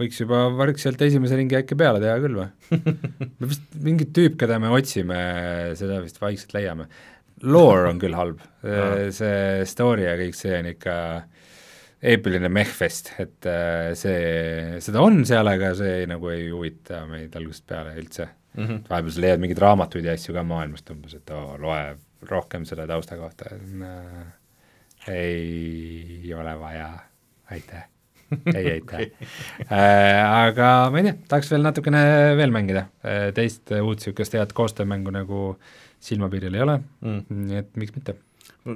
võiks 0.01 0.19
juba 0.19 0.45
vargselt 0.57 1.01
esimese 1.05 1.37
ringi 1.39 1.55
äkki 1.55 1.77
peale 1.79 2.01
teha 2.03 2.17
küll 2.23 2.39
või? 2.41 2.49
Me 3.39 3.51
vist, 3.51 3.67
mingi 3.85 4.09
tüüp, 4.15 4.35
keda 4.41 4.59
me 4.59 4.73
otsime, 4.75 5.19
seda 5.79 6.01
vist 6.03 6.19
vaikselt 6.19 6.57
leiame. 6.57 6.89
Lore 7.45 7.89
on 7.91 7.97
küll 7.99 8.15
halb. 8.15 8.39
See 9.13 9.65
story 9.67 10.05
ja 10.05 10.13
kõik 10.17 10.37
see 10.39 10.53
on 10.55 10.69
ikka 10.71 10.95
eepiline 12.01 12.49
mehfest, 12.51 13.13
et 13.21 13.47
äh, 13.49 13.93
see, 13.97 14.79
seda 14.83 15.03
on 15.05 15.23
seal, 15.27 15.47
aga 15.47 15.73
see 15.77 16.01
ei, 16.01 16.09
nagu 16.09 16.29
ei 16.33 16.49
huvita 16.51 17.05
meid 17.09 17.35
algusest 17.39 17.65
peale 17.69 17.95
üldse 17.99 18.27
mm. 18.27 18.65
-hmm. 18.65 18.83
vahepeal 18.89 19.15
sa 19.15 19.25
leiad 19.25 19.43
mingeid 19.43 19.63
raamatuid 19.63 20.05
ja 20.05 20.15
asju 20.17 20.35
ka 20.35 20.43
maailmast 20.43 20.89
umbes, 20.93 21.17
et 21.17 21.35
oo, 21.35 21.57
loe 21.61 21.81
rohkem 22.29 22.65
selle 22.65 22.87
tausta 22.87 23.17
kohta, 23.17 23.51
äh, 23.55 25.13
ei 25.15 26.33
ole 26.33 26.59
vaja, 26.59 26.89
aitäh 27.51 27.89
ei 28.55 28.71
aitäh 28.75 29.01
äh,. 29.71 30.45
Aga 30.47 30.89
ma 30.91 30.97
ei 30.99 31.09
tea, 31.09 31.17
tahaks 31.29 31.51
veel 31.53 31.65
natukene 31.65 32.01
veel 32.39 32.53
mängida 32.53 32.87
äh,, 33.05 33.29
teist 33.37 33.71
uut 33.77 34.01
niisugust 34.01 34.33
head 34.33 34.53
koostöömängu 34.57 35.13
nagu 35.13 35.41
silmapiiril 36.05 36.57
ei 36.57 36.63
ole 36.65 36.79
mm., 36.79 37.45
nii 37.45 37.61
et 37.61 37.77
miks 37.79 37.95
mitte 37.95 38.17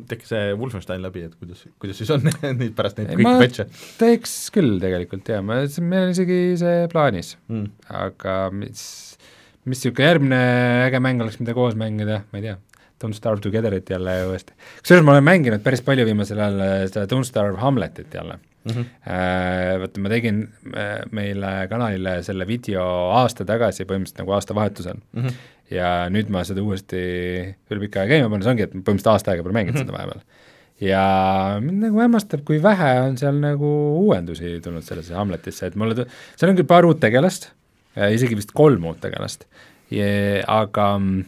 teeks 0.10 0.32
see 0.34 0.54
Wolfenstein 0.58 1.02
läbi, 1.04 1.26
et 1.30 1.36
kuidas, 1.40 1.66
kuidas 1.82 2.00
siis 2.02 2.12
on 2.14 2.26
nüüd 2.60 2.74
pärast 2.78 3.00
neid 3.00 3.12
kõiki 3.14 3.36
patch'e? 3.44 3.68
teeks 4.00 4.36
küll 4.56 4.78
tegelikult 4.82 5.30
jaa, 5.34 5.44
ma, 5.46 5.62
meil 5.82 6.10
on 6.10 6.16
isegi 6.16 6.40
see 6.62 6.88
plaanis 6.92 7.36
mm., 7.50 7.94
aga 8.02 8.40
mis, 8.54 8.84
mis 9.66 9.80
niisugune 9.80 10.10
järgmine 10.12 10.42
äge 10.88 11.02
mäng 11.04 11.26
oleks, 11.26 11.40
mida 11.42 11.58
koos 11.58 11.78
mängida, 11.80 12.24
ma 12.30 12.42
ei 12.42 12.50
tea, 12.50 12.58
Don't 13.00 13.16
Starve 13.16 13.42
Together'it 13.42 13.90
jälle 13.90 14.14
uuesti. 14.28 14.54
kusjuures 14.82 15.06
ma 15.08 15.16
olen 15.16 15.24
mänginud 15.24 15.64
päris 15.64 15.82
palju 15.82 16.06
viimasel 16.06 16.42
ajal 16.44 16.64
äh, 16.66 16.86
seda 16.92 17.08
Don't 17.10 17.28
Starve 17.28 17.58
Hamletit 17.62 18.14
jälle 18.14 18.36
mm. 18.38 18.72
-hmm. 18.72 18.86
Äh, 19.10 19.80
vaata, 19.80 20.00
ma 20.00 20.10
tegin 20.10 20.50
äh, 20.76 21.00
meile 21.12 21.68
kanalile 21.70 22.20
selle 22.24 22.48
video 22.48 22.84
aasta 23.22 23.46
tagasi, 23.46 23.86
põhimõtteliselt 23.86 24.22
nagu 24.24 24.36
aastavahetusel 24.38 25.00
mm. 25.14 25.24
-hmm 25.24 25.58
ja 25.74 25.90
nüüd 26.14 26.32
ma 26.34 26.44
seda 26.48 26.64
uuesti 26.66 27.00
üle 27.70 27.82
pika 27.86 28.04
aja 28.04 28.16
käima 28.16 28.30
panen, 28.32 28.46
see 28.46 28.54
ongi, 28.54 28.68
et 28.68 28.76
põhimõtteliselt 28.76 29.12
aasta 29.14 29.34
aega 29.34 29.46
pole 29.46 29.58
mänginud 29.58 29.78
mm 29.78 29.82
-hmm. 29.82 29.90
seda 29.90 29.98
vahepeal. 29.98 30.22
ja 30.90 31.04
mind 31.64 31.86
nagu 31.86 32.04
hämmastab, 32.04 32.44
kui 32.48 32.62
vähe 32.64 32.92
on 33.06 33.18
seal 33.18 33.40
nagu 33.42 33.72
uuendusi 34.06 34.60
tulnud 34.64 34.84
sellesse 34.84 35.14
Hamletisse, 35.14 35.68
et 35.68 35.76
mulle, 35.76 36.08
seal 36.36 36.52
on 36.52 36.58
küll 36.58 36.70
paar 36.70 36.86
uut 36.86 37.00
tegelast, 37.00 37.52
isegi 37.96 38.36
vist 38.40 38.52
kolm 38.56 38.86
uut 38.86 39.02
tegelast, 39.02 39.46
aga 40.48 40.88
mm, 41.00 41.26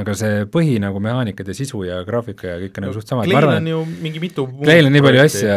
aga 0.00 0.14
see 0.16 0.44
põhi 0.52 0.78
nagu 0.80 1.00
mehaanikad 1.04 1.48
ja 1.50 1.54
sisu 1.56 1.82
ja 1.84 1.98
graafika 2.06 2.54
ja 2.54 2.56
kõik 2.62 2.78
on 2.78 2.86
nagu 2.86 2.96
suht 2.96 3.10
samad. 3.10 3.28
Kleil 3.28 3.48
on 3.50 3.68
ju 3.68 3.82
mingi 4.04 4.22
mitu 4.22 4.46
Kleil 4.62 4.88
on 4.88 4.96
nii 4.96 5.04
palju 5.04 5.22
asja 5.26 5.56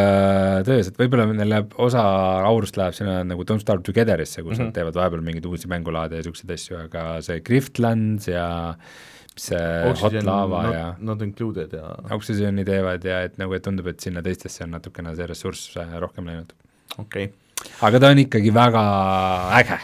töös, 0.67 0.91
et 0.91 0.99
võib-olla 0.99 1.27
neil 1.31 1.51
läheb, 1.53 1.75
osa 1.81 2.03
aurust 2.49 2.79
läheb 2.79 2.97
sinna 2.97 3.21
nagu 3.27 3.47
Don't 3.47 3.63
Starve 3.63 3.85
Together'isse, 3.87 4.43
kus 4.43 4.57
mm 4.57 4.59
-hmm. 4.59 4.71
nad 4.71 4.77
teevad 4.79 4.99
vahepeal 4.99 5.23
mingeid 5.23 5.47
uusi 5.47 5.71
mängulaade 5.71 6.19
ja 6.19 6.23
niisuguseid 6.23 6.51
asju, 6.57 6.79
aga 6.83 7.05
see 7.21 7.39
Griftlands 7.39 8.27
ja 8.27 8.47
see 9.35 9.89
Oxygen, 9.91 10.25
Hot 10.25 10.27
Lava 10.27 10.61
not, 10.63 10.73
ja 10.73 10.85
Not 10.99 11.21
Included 11.21 11.73
ja 11.73 11.95
Oxygeni 12.11 12.65
teevad 12.65 13.03
ja 13.03 13.23
et 13.23 13.37
nagu, 13.37 13.53
et 13.53 13.63
tundub, 13.63 13.87
et 13.87 13.99
sinna 13.99 14.23
teistesse 14.23 14.63
on 14.63 14.75
natukene 14.75 15.15
see 15.15 15.27
ressurss 15.27 15.77
äh, 15.77 15.97
rohkem 15.99 16.27
läinud. 16.27 16.53
okei 16.97 17.23
okay 17.23 17.44
aga 17.86 18.02
ta 18.02 18.11
on 18.14 18.22
ikkagi 18.26 18.53
väga 18.56 18.84
äge, 19.60 19.80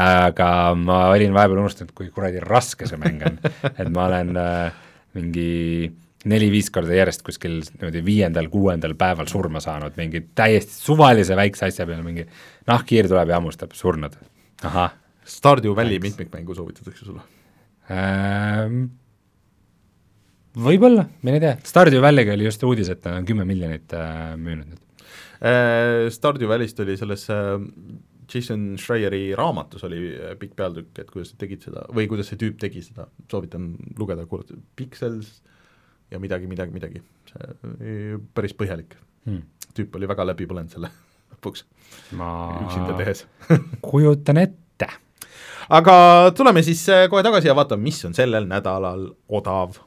aga 0.00 0.48
ma 0.78 1.00
olin 1.12 1.34
vahepeal 1.36 1.62
unustanud, 1.64 1.92
kui 1.96 2.10
kuradi 2.14 2.42
raske 2.44 2.88
see 2.88 3.00
mäng 3.00 3.24
on, 3.26 3.38
et 3.70 3.92
ma 3.92 4.08
olen 4.08 4.34
äh, 4.40 4.80
mingi 5.18 5.92
neli-viis 6.30 6.70
korda 6.72 6.96
järjest 6.96 7.24
kuskil 7.26 7.58
niimoodi 7.60 8.00
viiendal-kuuendal 8.04 8.94
päeval 8.96 9.28
surma 9.28 9.60
saanud. 9.60 9.92
Mingi 10.00 10.22
täiesti 10.36 10.72
suvalise 10.72 11.36
väikse 11.36 11.68
asja 11.68 11.86
peale, 11.88 12.04
mingi 12.06 12.24
nahkhiir 12.70 13.10
tuleb 13.10 13.32
ja 13.32 13.40
hammustab, 13.40 13.74
surnud, 13.76 14.16
ahah. 14.64 14.94
Stardew 15.24 15.72
Valley 15.76 16.00
mitmikmängu 16.04 16.56
soovitatakse 16.56 17.04
sulle. 17.04 17.22
Ähm,? 17.92 18.84
Võib-olla, 20.64 21.06
mine 21.26 21.40
tea, 21.42 21.56
Stardew 21.66 22.02
Valley'ga 22.04 22.36
oli 22.36 22.44
just 22.46 22.62
uudis, 22.62 22.88
et 22.92 23.00
nad 23.02 23.18
on 23.18 23.24
kümme 23.26 23.46
miljonit 23.48 23.90
äh, 23.96 24.34
müünud 24.38 24.68
nüüd 24.68 24.83
Stardew 26.14 26.48
Valley'st 26.48 26.78
oli 26.80 26.96
selles 26.96 27.26
äh, 27.32 27.58
Jason 28.34 28.78
Schreieri 28.78 29.34
raamatus 29.36 29.84
oli 29.84 30.00
äh, 30.14 30.34
pikk 30.40 30.56
pealtükk, 30.56 30.98
et 31.02 31.10
kuidas 31.12 31.34
tegid 31.40 31.64
seda 31.66 31.84
või 31.94 32.08
kuidas 32.10 32.30
see 32.32 32.40
tüüp 32.40 32.56
tegi 32.60 32.82
seda, 32.84 33.06
soovitan 33.30 33.72
lugeda, 33.98 34.26
kuulata, 34.30 34.56
Pixels 34.76 35.36
ja 36.12 36.20
midagi, 36.22 36.48
midagi, 36.50 36.74
midagi, 36.74 37.02
see 37.30 38.18
päris 38.36 38.56
põhjalik. 38.56 38.96
Hmm.. 39.24 39.44
tüüp 39.76 39.94
oli 39.96 40.08
väga 40.08 40.26
läbi 40.28 40.48
põlenud 40.48 40.72
selle 40.72 40.90
lõpuks. 41.32 41.64
Ma 42.18 42.28
üksinda 42.64 42.96
tehes. 42.98 43.24
kujutan 43.90 44.40
ette. 44.42 44.90
aga 45.68 45.96
tuleme 46.36 46.62
siis 46.64 46.86
äh, 46.92 47.06
kohe 47.12 47.24
tagasi 47.26 47.50
ja 47.50 47.56
vaatame, 47.56 47.88
mis 47.90 48.00
on 48.08 48.16
sellel 48.16 48.48
nädalal 48.48 49.10
odav 49.28 49.80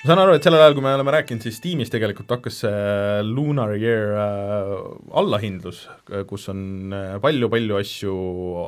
ma 0.00 0.08
saan 0.08 0.20
aru, 0.22 0.32
et 0.32 0.46
sellel 0.46 0.62
ajal, 0.64 0.74
kui 0.78 0.84
me 0.84 0.94
oleme 0.96 1.12
rääkinud, 1.12 1.44
siis 1.44 1.58
Steamis 1.60 1.90
tegelikult 1.92 2.30
hakkas 2.32 2.62
see 2.62 3.24
Lunar 3.28 3.74
Year 3.76 4.14
äh, 4.16 4.70
allahindlus, 5.20 5.82
kus 6.30 6.48
on 6.48 6.94
palju-palju 7.20 7.76
äh, 7.76 7.84
asju 7.84 8.14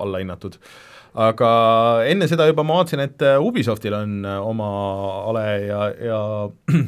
alla 0.04 0.20
hinnatud. 0.20 0.59
aga 1.12 1.48
enne 2.09 2.28
seda 2.28 2.50
juba 2.50 2.64
ma 2.64 2.82
vaatasin, 2.82 3.04
et 3.06 3.24
äh, 3.24 3.40
Ubisoftil 3.40 3.96
on 3.96 4.28
oma 4.28 4.68
ale 5.32 5.46
ja, 5.64 5.80
ja 6.12 6.20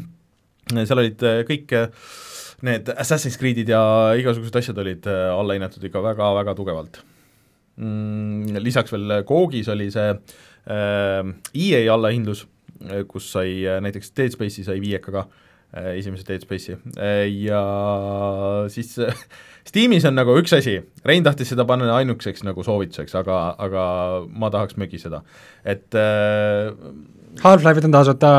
seal 0.89 1.01
olid 1.01 1.25
kõik 1.49 1.75
need 2.65 2.93
Assassin's 2.93 3.41
Creed'id 3.41 3.73
ja 3.73 3.83
igasugused 4.21 4.61
asjad 4.61 4.79
olid 4.81 5.09
alla 5.09 5.57
hinnatud 5.57 5.89
ikka 5.89 6.05
väga-väga 6.05 6.57
tugevalt 6.57 7.01
mm,. 7.81 8.61
Lisaks 8.61 8.93
veel 8.93 9.23
Koogis 9.29 9.73
oli 9.73 9.89
see 9.93 10.13
äh, 10.13 11.33
EA 11.53 11.87
allahindlus 11.97 12.45
kus 13.09 13.31
sai 13.35 13.65
äh, 13.67 13.81
näiteks 13.85 14.13
Dead 14.17 14.35
Space'i 14.35 14.67
sai 14.67 14.79
viiekaga, 14.83 15.27
äh, 15.77 15.95
esimese 15.99 16.27
Dead 16.29 16.45
Space'i. 16.45 16.79
Ja 17.45 17.63
siis 18.73 18.95
Steamis 19.65 20.05
on 20.05 20.19
nagu 20.19 20.37
üks 20.41 20.53
asi, 20.57 20.77
Rein 21.05 21.25
tahtis 21.25 21.51
seda 21.55 21.65
panna 21.69 21.89
ainukeseks 21.97 22.45
nagu 22.45 22.65
soovituseks, 22.67 23.17
aga, 23.21 23.41
aga 23.65 23.85
ma 24.29 24.53
tahaks 24.53 24.77
mögiseda, 24.81 25.23
et 25.65 25.97
Half-Life'id 27.43 27.89
on 27.89 27.95
tasuta. 27.95 28.31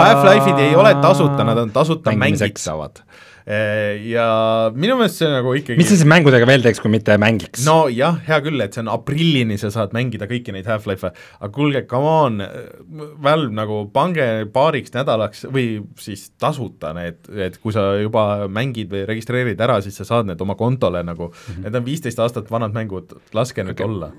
Half-Life'id 0.00 0.58
ei 0.64 0.74
ole 0.76 0.94
tasuta, 1.02 1.44
nad 1.46 1.58
on 1.62 1.70
tasuta 1.70 2.14
mängitavad. 2.16 3.02
Äh, 3.02 3.25
ja 3.46 4.26
minu 4.74 4.96
meelest 4.98 5.20
see 5.20 5.28
nagu 5.30 5.52
ikkagi 5.54 5.78
mis 5.78 5.86
sa 5.86 5.94
siis 5.94 6.08
mängudega 6.10 6.48
veel 6.48 6.64
teeks, 6.64 6.80
kui 6.82 6.90
mitte 6.90 7.14
mängiks? 7.22 7.62
nojah, 7.66 8.16
hea 8.26 8.38
küll, 8.42 8.58
et 8.64 8.74
see 8.74 8.82
on 8.82 8.90
aprillini, 8.90 9.54
sa 9.60 9.70
saad 9.70 9.94
mängida 9.94 10.26
kõiki 10.26 10.54
neid 10.54 10.66
Half-Life'e, 10.66 11.12
aga 11.38 11.50
kuulge, 11.54 11.84
come 11.86 12.10
on, 12.10 12.40
Valve 13.22 13.54
nagu 13.54 13.84
pange 13.94 14.26
paariks 14.50 14.90
nädalaks 14.96 15.46
või 15.54 15.78
siis 16.02 16.24
tasuta 16.42 16.90
need, 16.96 17.20
et 17.46 17.60
kui 17.62 17.74
sa 17.76 17.86
juba 18.00 18.48
mängid 18.50 18.90
või 18.90 19.04
registreerid 19.12 19.62
ära, 19.62 19.78
siis 19.84 20.00
sa 20.02 20.08
saad 20.08 20.26
need 20.32 20.42
oma 20.42 20.58
kontole 20.58 21.04
nagu 21.06 21.30
mm, 21.30 21.46
-hmm. 21.46 21.68
need 21.68 21.80
on 21.80 21.86
viisteist 21.86 22.24
aastat 22.26 22.50
vanad 22.50 22.74
mängud, 22.74 23.14
laske 23.36 23.62
nüüd 23.62 23.78
okay. 23.78 23.86
olla. 23.86 24.10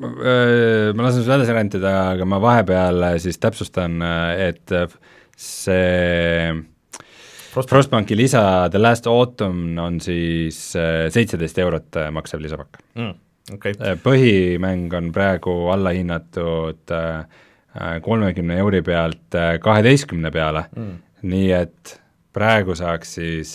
ma 0.95 1.03
lasen 1.09 1.27
sul 1.27 1.35
edasi 1.35 1.57
rentida, 1.57 1.93
aga 2.15 2.25
ma 2.25 2.39
vahepeal 2.39 3.11
siis 3.19 3.43
täpsustan, 3.43 3.99
et 4.39 4.71
see. 5.35 6.76
Frostbanki 7.65 8.17
lisa 8.17 8.69
The 8.71 8.81
Last 8.81 9.07
Autumn 9.07 9.79
on 9.79 10.01
siis 10.01 10.75
äh, 10.75 11.07
seitseteist 11.13 11.57
eurot 11.63 11.95
äh, 11.95 12.11
maksev 12.11 12.43
lisapakk 12.43 12.81
mm,. 12.95 13.15
Okay. 13.53 13.73
Äh, 13.79 13.95
põhimäng 14.03 14.91
on 14.97 15.11
praegu 15.15 15.69
alla 15.71 15.93
hinnatud 15.95 16.91
kolmekümne 18.01 18.57
euri 18.59 18.81
pealt 18.81 19.37
kaheteistkümne 19.63 20.31
peale 20.33 20.65
mm., 20.75 20.97
nii 21.31 21.51
et 21.55 21.93
praegu 22.35 22.75
saaks 22.75 23.13
siis 23.19 23.53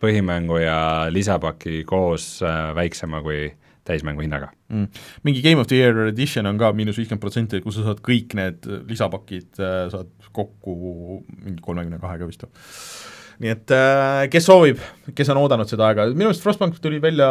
põhimängu 0.00 0.58
ja 0.60 1.06
lisapaki 1.08 1.84
koos 1.88 2.40
väiksema 2.76 3.22
kui 3.24 3.46
täismängu 3.90 4.24
hinnaga 4.24 4.50
mm.. 4.70 5.04
mingi 5.26 5.44
Game 5.44 5.62
of 5.62 5.68
the 5.70 5.78
Year 5.78 6.06
edition 6.08 6.48
on 6.50 6.58
ka 6.60 6.72
miinus 6.76 6.98
viiskümmend 7.00 7.22
protsenti, 7.22 7.62
kus 7.64 7.78
sa 7.78 7.88
saad 7.90 8.02
kõik 8.06 8.36
need 8.38 8.68
lisapakid, 8.90 9.50
saad 9.58 10.12
kokku 10.36 10.76
mingi 11.30 11.58
kolmekümne 11.64 11.98
kahega 12.02 12.28
vist. 12.28 12.46
Või 12.46 13.48
nii 13.48 13.54
et 13.54 13.72
äh, 13.72 14.26
kes 14.32 14.46
soovib, 14.50 14.80
kes 15.16 15.32
on 15.32 15.40
oodanud 15.40 15.68
seda 15.70 15.88
aega, 15.88 16.06
minu 16.12 16.28
meelest 16.28 16.44
Frostbank 16.44 16.76
tuli 16.84 17.00
välja 17.02 17.28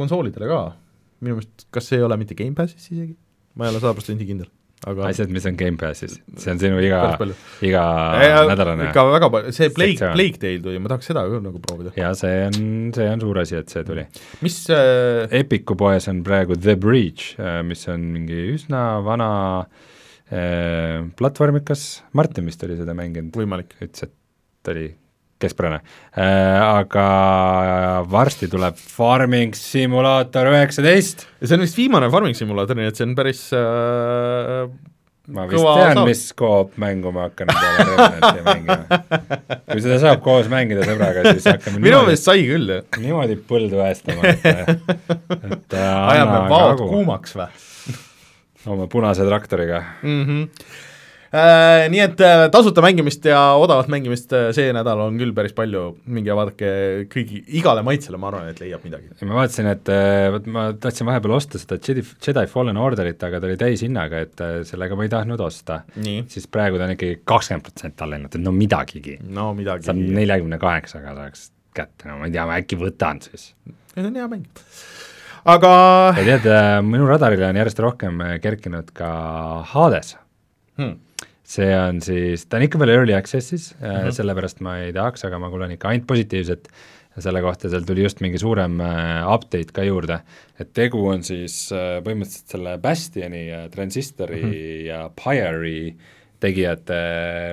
konsoolidele 0.00 0.48
ka, 0.50 0.62
minu 1.24 1.38
meelest, 1.38 1.68
kas 1.72 1.88
see 1.88 2.00
ei 2.00 2.06
ole 2.06 2.20
mitte 2.20 2.36
Gamepassis 2.38 2.90
isegi? 2.92 3.14
ma 3.56 3.66
ei 3.66 3.72
ole 3.72 3.80
sada 3.82 3.96
protsenti 3.96 4.28
kindel 4.28 4.50
aga 4.88 5.08
asjad, 5.10 5.32
mis 5.32 5.44
on 5.48 5.56
Gamepassis, 5.60 6.14
see 6.40 6.52
on 6.54 6.60
sinu 6.62 6.78
iga, 6.80 7.00
iga 7.66 7.82
ja, 8.16 8.38
nädalane 8.48 8.86
ikka 8.88 9.04
väga 9.10 9.28
palju, 9.34 9.52
see 9.52 9.68
Plague, 9.76 10.12
Plague 10.14 10.40
Tale 10.40 10.62
tuli, 10.64 10.80
ma 10.80 10.92
tahaks 10.92 11.10
seda 11.10 11.26
ka 11.28 11.40
nagu 11.44 11.60
proovida. 11.64 11.92
jaa, 12.00 12.14
see 12.16 12.38
on, 12.46 12.56
see 12.96 13.08
on 13.12 13.24
suur 13.24 13.42
asi, 13.42 13.58
et 13.60 13.72
see 13.72 13.84
tuli. 13.84 14.06
mis 14.46 14.56
äh... 14.72 15.26
Epicu 15.40 15.76
poes 15.80 16.08
on 16.12 16.22
praegu 16.24 16.56
The 16.56 16.78
Breach, 16.80 17.34
äh, 17.36 17.60
mis 17.66 17.84
on 17.92 18.08
mingi 18.14 18.40
üsna 18.54 18.84
vana 19.04 19.30
äh, 20.32 21.04
platvormikas, 21.20 21.86
Martin 22.16 22.48
vist 22.48 22.64
oli 22.64 22.80
seda 22.80 22.96
mänginud. 22.96 23.36
võimalik. 23.36 23.76
ütles, 23.84 24.08
et 24.08 24.72
oli 24.72 24.88
keskpärane 25.40 25.80
äh,, 25.80 26.60
aga 26.60 27.06
varsti 28.10 28.48
tuleb 28.50 28.78
Farming 28.78 29.56
Simulator 29.56 30.52
üheksateist. 30.52 31.26
ja 31.40 31.48
see 31.50 31.58
on 31.58 31.66
vist 31.66 31.78
viimane 31.80 32.10
Farming 32.12 32.38
Simulator, 32.38 32.78
nii 32.78 32.90
et 32.90 33.00
see 33.00 33.08
on 33.08 33.14
päris 33.18 33.46
äh, 33.56 34.70
ma 35.30 35.46
vist 35.50 35.70
tean, 35.80 36.02
mis 36.08 36.24
Coop-mängu 36.38 37.14
ma 37.14 37.28
hakkan 37.28 37.52
peale 37.54 37.86
Remnanti 37.88 38.44
mängima. 38.46 39.00
kui 39.70 39.84
seda 39.84 40.00
saab 40.02 40.22
koos 40.24 40.50
mängida 40.52 40.84
sõbraga, 40.88 41.24
siis 41.34 41.48
hakkame 41.50 41.82
minu 41.82 42.02
meelest 42.06 42.28
sai 42.28 42.44
küll, 42.48 42.76
jah. 42.76 43.00
niimoodi 43.00 43.38
põldu 43.48 43.82
äestama, 43.84 44.34
et, 44.34 44.46
et 45.40 45.80
ajame 45.80 46.44
vaod 46.52 46.84
kuumaks 46.84 47.36
või? 47.38 47.50
oma 48.68 48.86
punase 48.92 49.24
traktoriga 49.24 49.80
mm. 50.02 50.22
-hmm 50.24 50.46
Äh, 50.68 50.89
nii 51.30 52.00
et 52.02 52.22
äh, 52.26 52.44
tasuta 52.50 52.82
mängimist 52.82 53.24
ja 53.28 53.38
odavat 53.54 53.86
mängimist 53.92 54.32
äh, 54.34 54.48
see 54.54 54.72
nädal 54.74 54.98
on 55.04 55.18
küll 55.20 55.30
päris 55.34 55.52
palju, 55.54 55.82
minge 56.10 56.34
vaadake 56.34 56.70
kõigi, 57.12 57.42
igale 57.60 57.84
maitsele 57.86 58.18
ma 58.18 58.32
arvan, 58.32 58.48
et 58.50 58.58
leiab 58.58 58.82
midagi. 58.82 59.12
ma 59.28 59.36
vaatasin, 59.38 59.68
et 59.70 59.90
vot 60.34 60.48
ma 60.50 60.64
tahtsin 60.74 61.06
vahepeal 61.06 61.36
osta 61.36 61.60
seda 61.62 61.78
Jedi, 61.78 62.02
Jedi 62.26 62.46
Fallen 62.50 62.80
Orderit, 62.82 63.22
aga 63.22 63.38
ta 63.38 63.46
oli 63.46 63.58
täishinnaga, 63.60 64.24
et 64.26 64.42
sellega 64.66 64.98
ma 64.98 65.06
ei 65.06 65.12
tahtnud 65.12 65.42
osta. 65.44 65.84
siis 65.94 66.48
praegu 66.50 66.80
ta 66.80 66.88
on 66.88 66.96
ikkagi 66.96 67.20
kakskümmend 67.22 67.66
protsenti 67.68 68.04
alla 68.06 68.18
hinnatud, 68.18 68.42
no 68.42 68.54
midagigi. 68.56 69.20
no 69.22 69.52
midagigi. 69.54 69.86
saab 69.86 70.00
neljakümne 70.18 70.58
kaheksaga 70.62 71.14
saaks 71.20 71.44
kätte, 71.78 72.08
no 72.08 72.16
ma 72.18 72.26
ei 72.26 72.34
tea, 72.34 72.46
ma 72.48 72.56
äkki 72.58 72.78
võtan 72.80 73.22
siis. 73.22 73.52
see 73.94 74.02
on 74.02 74.18
hea 74.18 74.26
mäng 74.32 74.48
aga 75.54 75.70
ja 76.18 76.26
tead, 76.26 76.50
minu 76.90 77.06
radarile 77.06 77.46
on 77.52 77.60
järjest 77.62 77.84
rohkem 77.86 78.18
kerkinud 78.42 78.90
ka 78.98 79.12
Hades 79.70 80.16
hmm 80.80 80.98
see 81.50 81.74
on 81.74 82.00
siis, 82.04 82.46
ta 82.46 82.58
on 82.58 82.66
ikka 82.66 82.80
veel 82.82 82.94
early 82.94 83.16
access'is 83.16 83.72
mm, 83.74 83.86
-hmm. 83.86 84.14
sellepärast 84.16 84.62
ma 84.66 84.78
ei 84.84 84.94
tahaks, 84.96 85.24
aga 85.26 85.40
ma 85.42 85.50
kuulen 85.50 85.74
ikka 85.74 85.90
ainult 85.90 86.06
positiivset 86.10 86.70
selle 87.20 87.42
kohta, 87.42 87.68
seal 87.68 87.84
tuli 87.84 88.04
just 88.04 88.22
mingi 88.24 88.38
suurem 88.38 88.78
äh, 88.84 89.26
update 89.34 89.74
ka 89.74 89.82
juurde, 89.84 90.20
et 90.62 90.70
tegu 90.76 91.02
on 91.10 91.24
siis 91.26 91.56
äh, 91.74 91.98
põhimõtteliselt 92.06 92.54
selle 92.54 92.76
Bastioni 92.78 93.42
ja 93.48 93.64
Transistori 93.68 94.42
mm 94.42 94.52
-hmm. 94.52 94.86
ja 94.86 95.00
Pyre'i 95.18 95.96
tegijate 96.40 97.00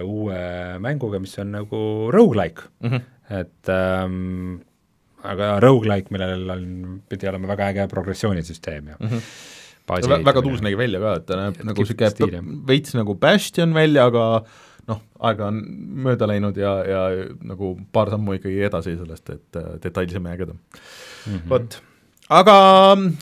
uue 0.03 0.79
mänguga, 0.79 1.19
mis 1.19 1.35
on 1.39 1.51
nagu 1.51 2.11
rogu-like 2.13 2.69
mm, 2.79 2.89
-hmm. 2.89 3.01
et 3.41 3.69
ähm, 3.69 4.61
aga 5.23 5.59
rogu-like, 5.59 6.07
millel 6.11 6.49
on, 6.49 7.01
pidi 7.09 7.27
olema 7.27 7.47
väga 7.47 7.73
äge 7.73 7.87
progressioonisüsteem 7.87 8.87
ja 8.87 8.95
mm 8.99 9.07
-hmm 9.07 9.55
baasi 9.87 10.09
Vä 10.11 10.21
väga 10.27 10.43
tuus 10.45 10.63
nägi 10.65 10.77
välja 10.79 11.01
ka, 11.03 11.17
et 11.19 11.27
ta 11.27 11.39
näeb 11.39 11.59
nagu 11.67 11.85
niisugune 11.85 12.41
veits 12.67 12.95
nagu 12.97 13.15
Bastion 13.19 13.75
välja, 13.75 14.07
aga 14.11 14.27
noh, 14.87 15.03
aega 15.29 15.49
on 15.51 15.59
mööda 16.07 16.29
läinud 16.29 16.57
ja, 16.59 16.73
ja 16.87 17.03
nagu 17.47 17.75
paar 17.95 18.11
sammu 18.13 18.37
ikkagi 18.37 18.63
edasi 18.69 18.95
sellest, 18.99 19.29
et 19.35 19.59
äh, 19.59 19.75
detailsem 19.83 20.27
ja 20.27 20.35
ägedam. 20.37 20.59
Mm 20.59 21.33
-hmm.. 21.33 21.49
vot, 21.51 21.79
aga 22.39 22.57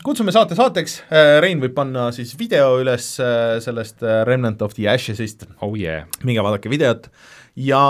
kutsume 0.05 0.33
saate 0.35 0.57
saateks, 0.57 0.99
äh, 1.09 1.37
Rein 1.41 1.63
võib 1.63 1.73
panna 1.77 2.11
siis 2.15 2.35
video 2.39 2.75
üles 2.81 3.15
äh, 3.19 3.57
sellest 3.65 4.05
Remnant 4.25 4.61
of 4.61 4.77
the 4.77 4.89
Ashes'ist. 4.89 5.47
Oh 5.61 5.73
yeah., 5.77 6.05
minge 6.23 6.43
vaadake 6.43 6.69
videot 6.69 7.09
ja 7.55 7.81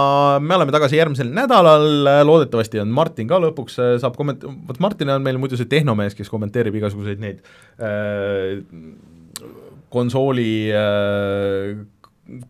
me 0.42 0.56
oleme 0.60 0.74
tagasi 0.76 1.00
järgmisel 1.00 1.32
nädalal, 1.34 1.88
loodetavasti 2.28 2.84
on 2.84 2.94
Martin 2.94 3.30
ka 3.30 3.40
lõpuks, 3.42 3.80
äh, 3.82 3.96
saab 4.02 4.18
komment-, 4.20 4.46
vot 4.68 4.80
Martin 4.84 5.14
on 5.16 5.26
meil 5.26 5.42
muidu 5.42 5.58
see 5.60 5.70
tehnomees, 5.72 6.18
kes 6.18 6.32
kommenteerib 6.32 6.78
igasuguseid 6.82 7.24
neid 7.24 7.42
äh, 7.82 8.62
konsooli 9.96 10.54
äh, 10.76 11.76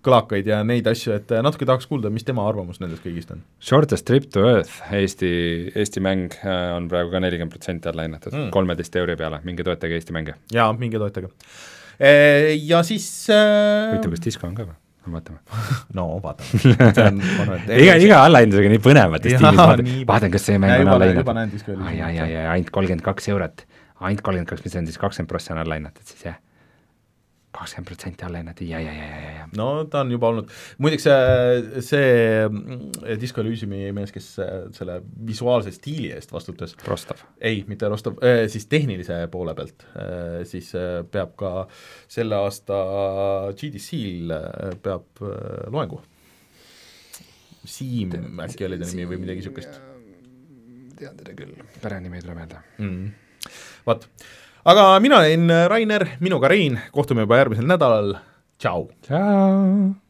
kõlakaid 0.06 0.48
ja 0.48 0.62
neid 0.68 0.88
asju, 0.88 1.14
et 1.18 1.32
äh, 1.36 1.44
natuke 1.44 1.68
tahaks 1.68 1.88
kuulda, 1.90 2.12
mis 2.14 2.26
tema 2.28 2.46
arvamus 2.48 2.80
nendest 2.82 3.04
kõigist 3.04 3.34
on. 3.36 3.44
Shortest 3.64 4.08
Trip 4.08 4.30
to 4.32 4.46
Earth, 4.48 4.80
Eesti, 4.96 5.32
Eesti 5.76 6.04
mäng 6.04 6.36
äh, 6.42 6.70
on 6.76 6.90
praegu 6.92 7.12
ka 7.14 7.22
nelikümmend 7.24 7.56
protsenti 7.56 7.92
alla 7.92 8.08
hinnatud 8.08 8.34
mm., 8.34 8.50
kolmeteist 8.56 8.96
euri 9.02 9.18
peale, 9.20 9.42
minge 9.48 9.68
toetage 9.68 10.00
Eesti 10.00 10.16
mänge. 10.16 10.38
jaa, 10.56 10.72
minge 10.80 11.02
toetage. 11.02 11.32
Ja 11.96 12.82
siis 12.84 13.06
huvitav, 13.32 14.12
kas 14.12 14.24
disko 14.26 14.50
on 14.50 14.58
ka 14.58 14.66
või? 14.68 14.76
Vaatame 15.14 15.40
no 15.98 16.08
vaatame 16.24 17.22
iga, 17.84 17.98
iga 18.02 18.24
allahindlusega 18.26 18.72
nii 18.74 18.84
põnevat 18.88 19.26
stiilis, 19.26 19.60
vaatan, 19.60 19.94
vaatan, 20.10 20.34
kas 20.34 20.48
see 20.50 20.62
mäng 20.62 20.86
on 20.86 20.94
allahinnatud. 20.96 21.76
ai, 21.86 22.00
ai, 22.02 22.18
ai, 22.26 22.34
ainult 22.56 22.74
kolmkümmend 22.76 23.06
kaks 23.06 23.30
eurot, 23.34 23.66
ainult 24.00 24.26
kolmkümmend 24.26 24.52
kaks, 24.54 24.66
mis 24.66 24.80
on 24.82 24.90
siis 24.90 25.02
kakskümmend 25.02 25.32
prossa 25.32 25.56
on 25.56 25.64
allahinnatud 25.66 26.14
siis 26.14 26.28
jah. 26.30 26.42
Kakskümmend 27.56 27.88
protsenti 27.90 28.26
alla 28.28 28.42
hinnati 28.42 28.68
ja, 28.70 28.80
ja, 28.84 28.94
ja, 28.94 29.08
ja, 29.22 29.32
ja. 29.40 29.46
no 29.58 29.68
ta 29.92 30.02
on 30.04 30.12
juba 30.14 30.30
olnud, 30.32 30.52
muideks 30.84 31.08
see, 31.08 31.82
see 31.86 32.10
mm, 32.48 32.82
Disco 33.22 33.44
Elysiumi 33.44 33.92
mees, 33.96 34.14
kes 34.16 34.30
äh, 34.44 34.54
selle 34.76 35.00
visuaalse 35.28 35.74
stiili 35.76 36.12
eest 36.16 36.34
vastutas, 36.36 36.76
Rostov. 36.88 37.24
ei, 37.40 37.64
mitte 37.70 37.90
Rostov, 37.92 38.20
siis 38.52 38.68
tehnilise 38.72 39.22
poole 39.32 39.56
pealt, 39.58 39.86
siis 40.50 40.72
peab 41.12 41.36
ka 41.40 41.54
selle 42.12 42.40
aasta 42.40 42.80
GDC-l 43.56 44.36
peab 44.84 45.24
loengu. 45.74 46.02
Siim 47.66 48.12
äkki 48.46 48.68
oli 48.68 48.78
ta 48.78 48.88
nimi 48.92 49.08
või 49.10 49.22
midagi 49.24 49.42
niisugust. 49.42 49.80
tean 51.00 51.18
teda 51.20 51.34
küll, 51.36 51.56
perenimi 51.82 52.20
ei 52.20 52.24
tule 52.24 52.36
meelde 52.38 52.62
mm.. 52.78 53.08
Vot 53.86 54.06
aga 54.66 55.00
mina 55.00 55.20
olin 55.22 55.52
Rainer, 55.70 56.08
minuga 56.20 56.50
Rein, 56.50 56.80
kohtume 56.92 57.26
juba 57.26 57.38
järgmisel 57.44 57.70
nädalal, 57.70 58.18
tšau! 58.58 58.90
tšau! 59.06 60.05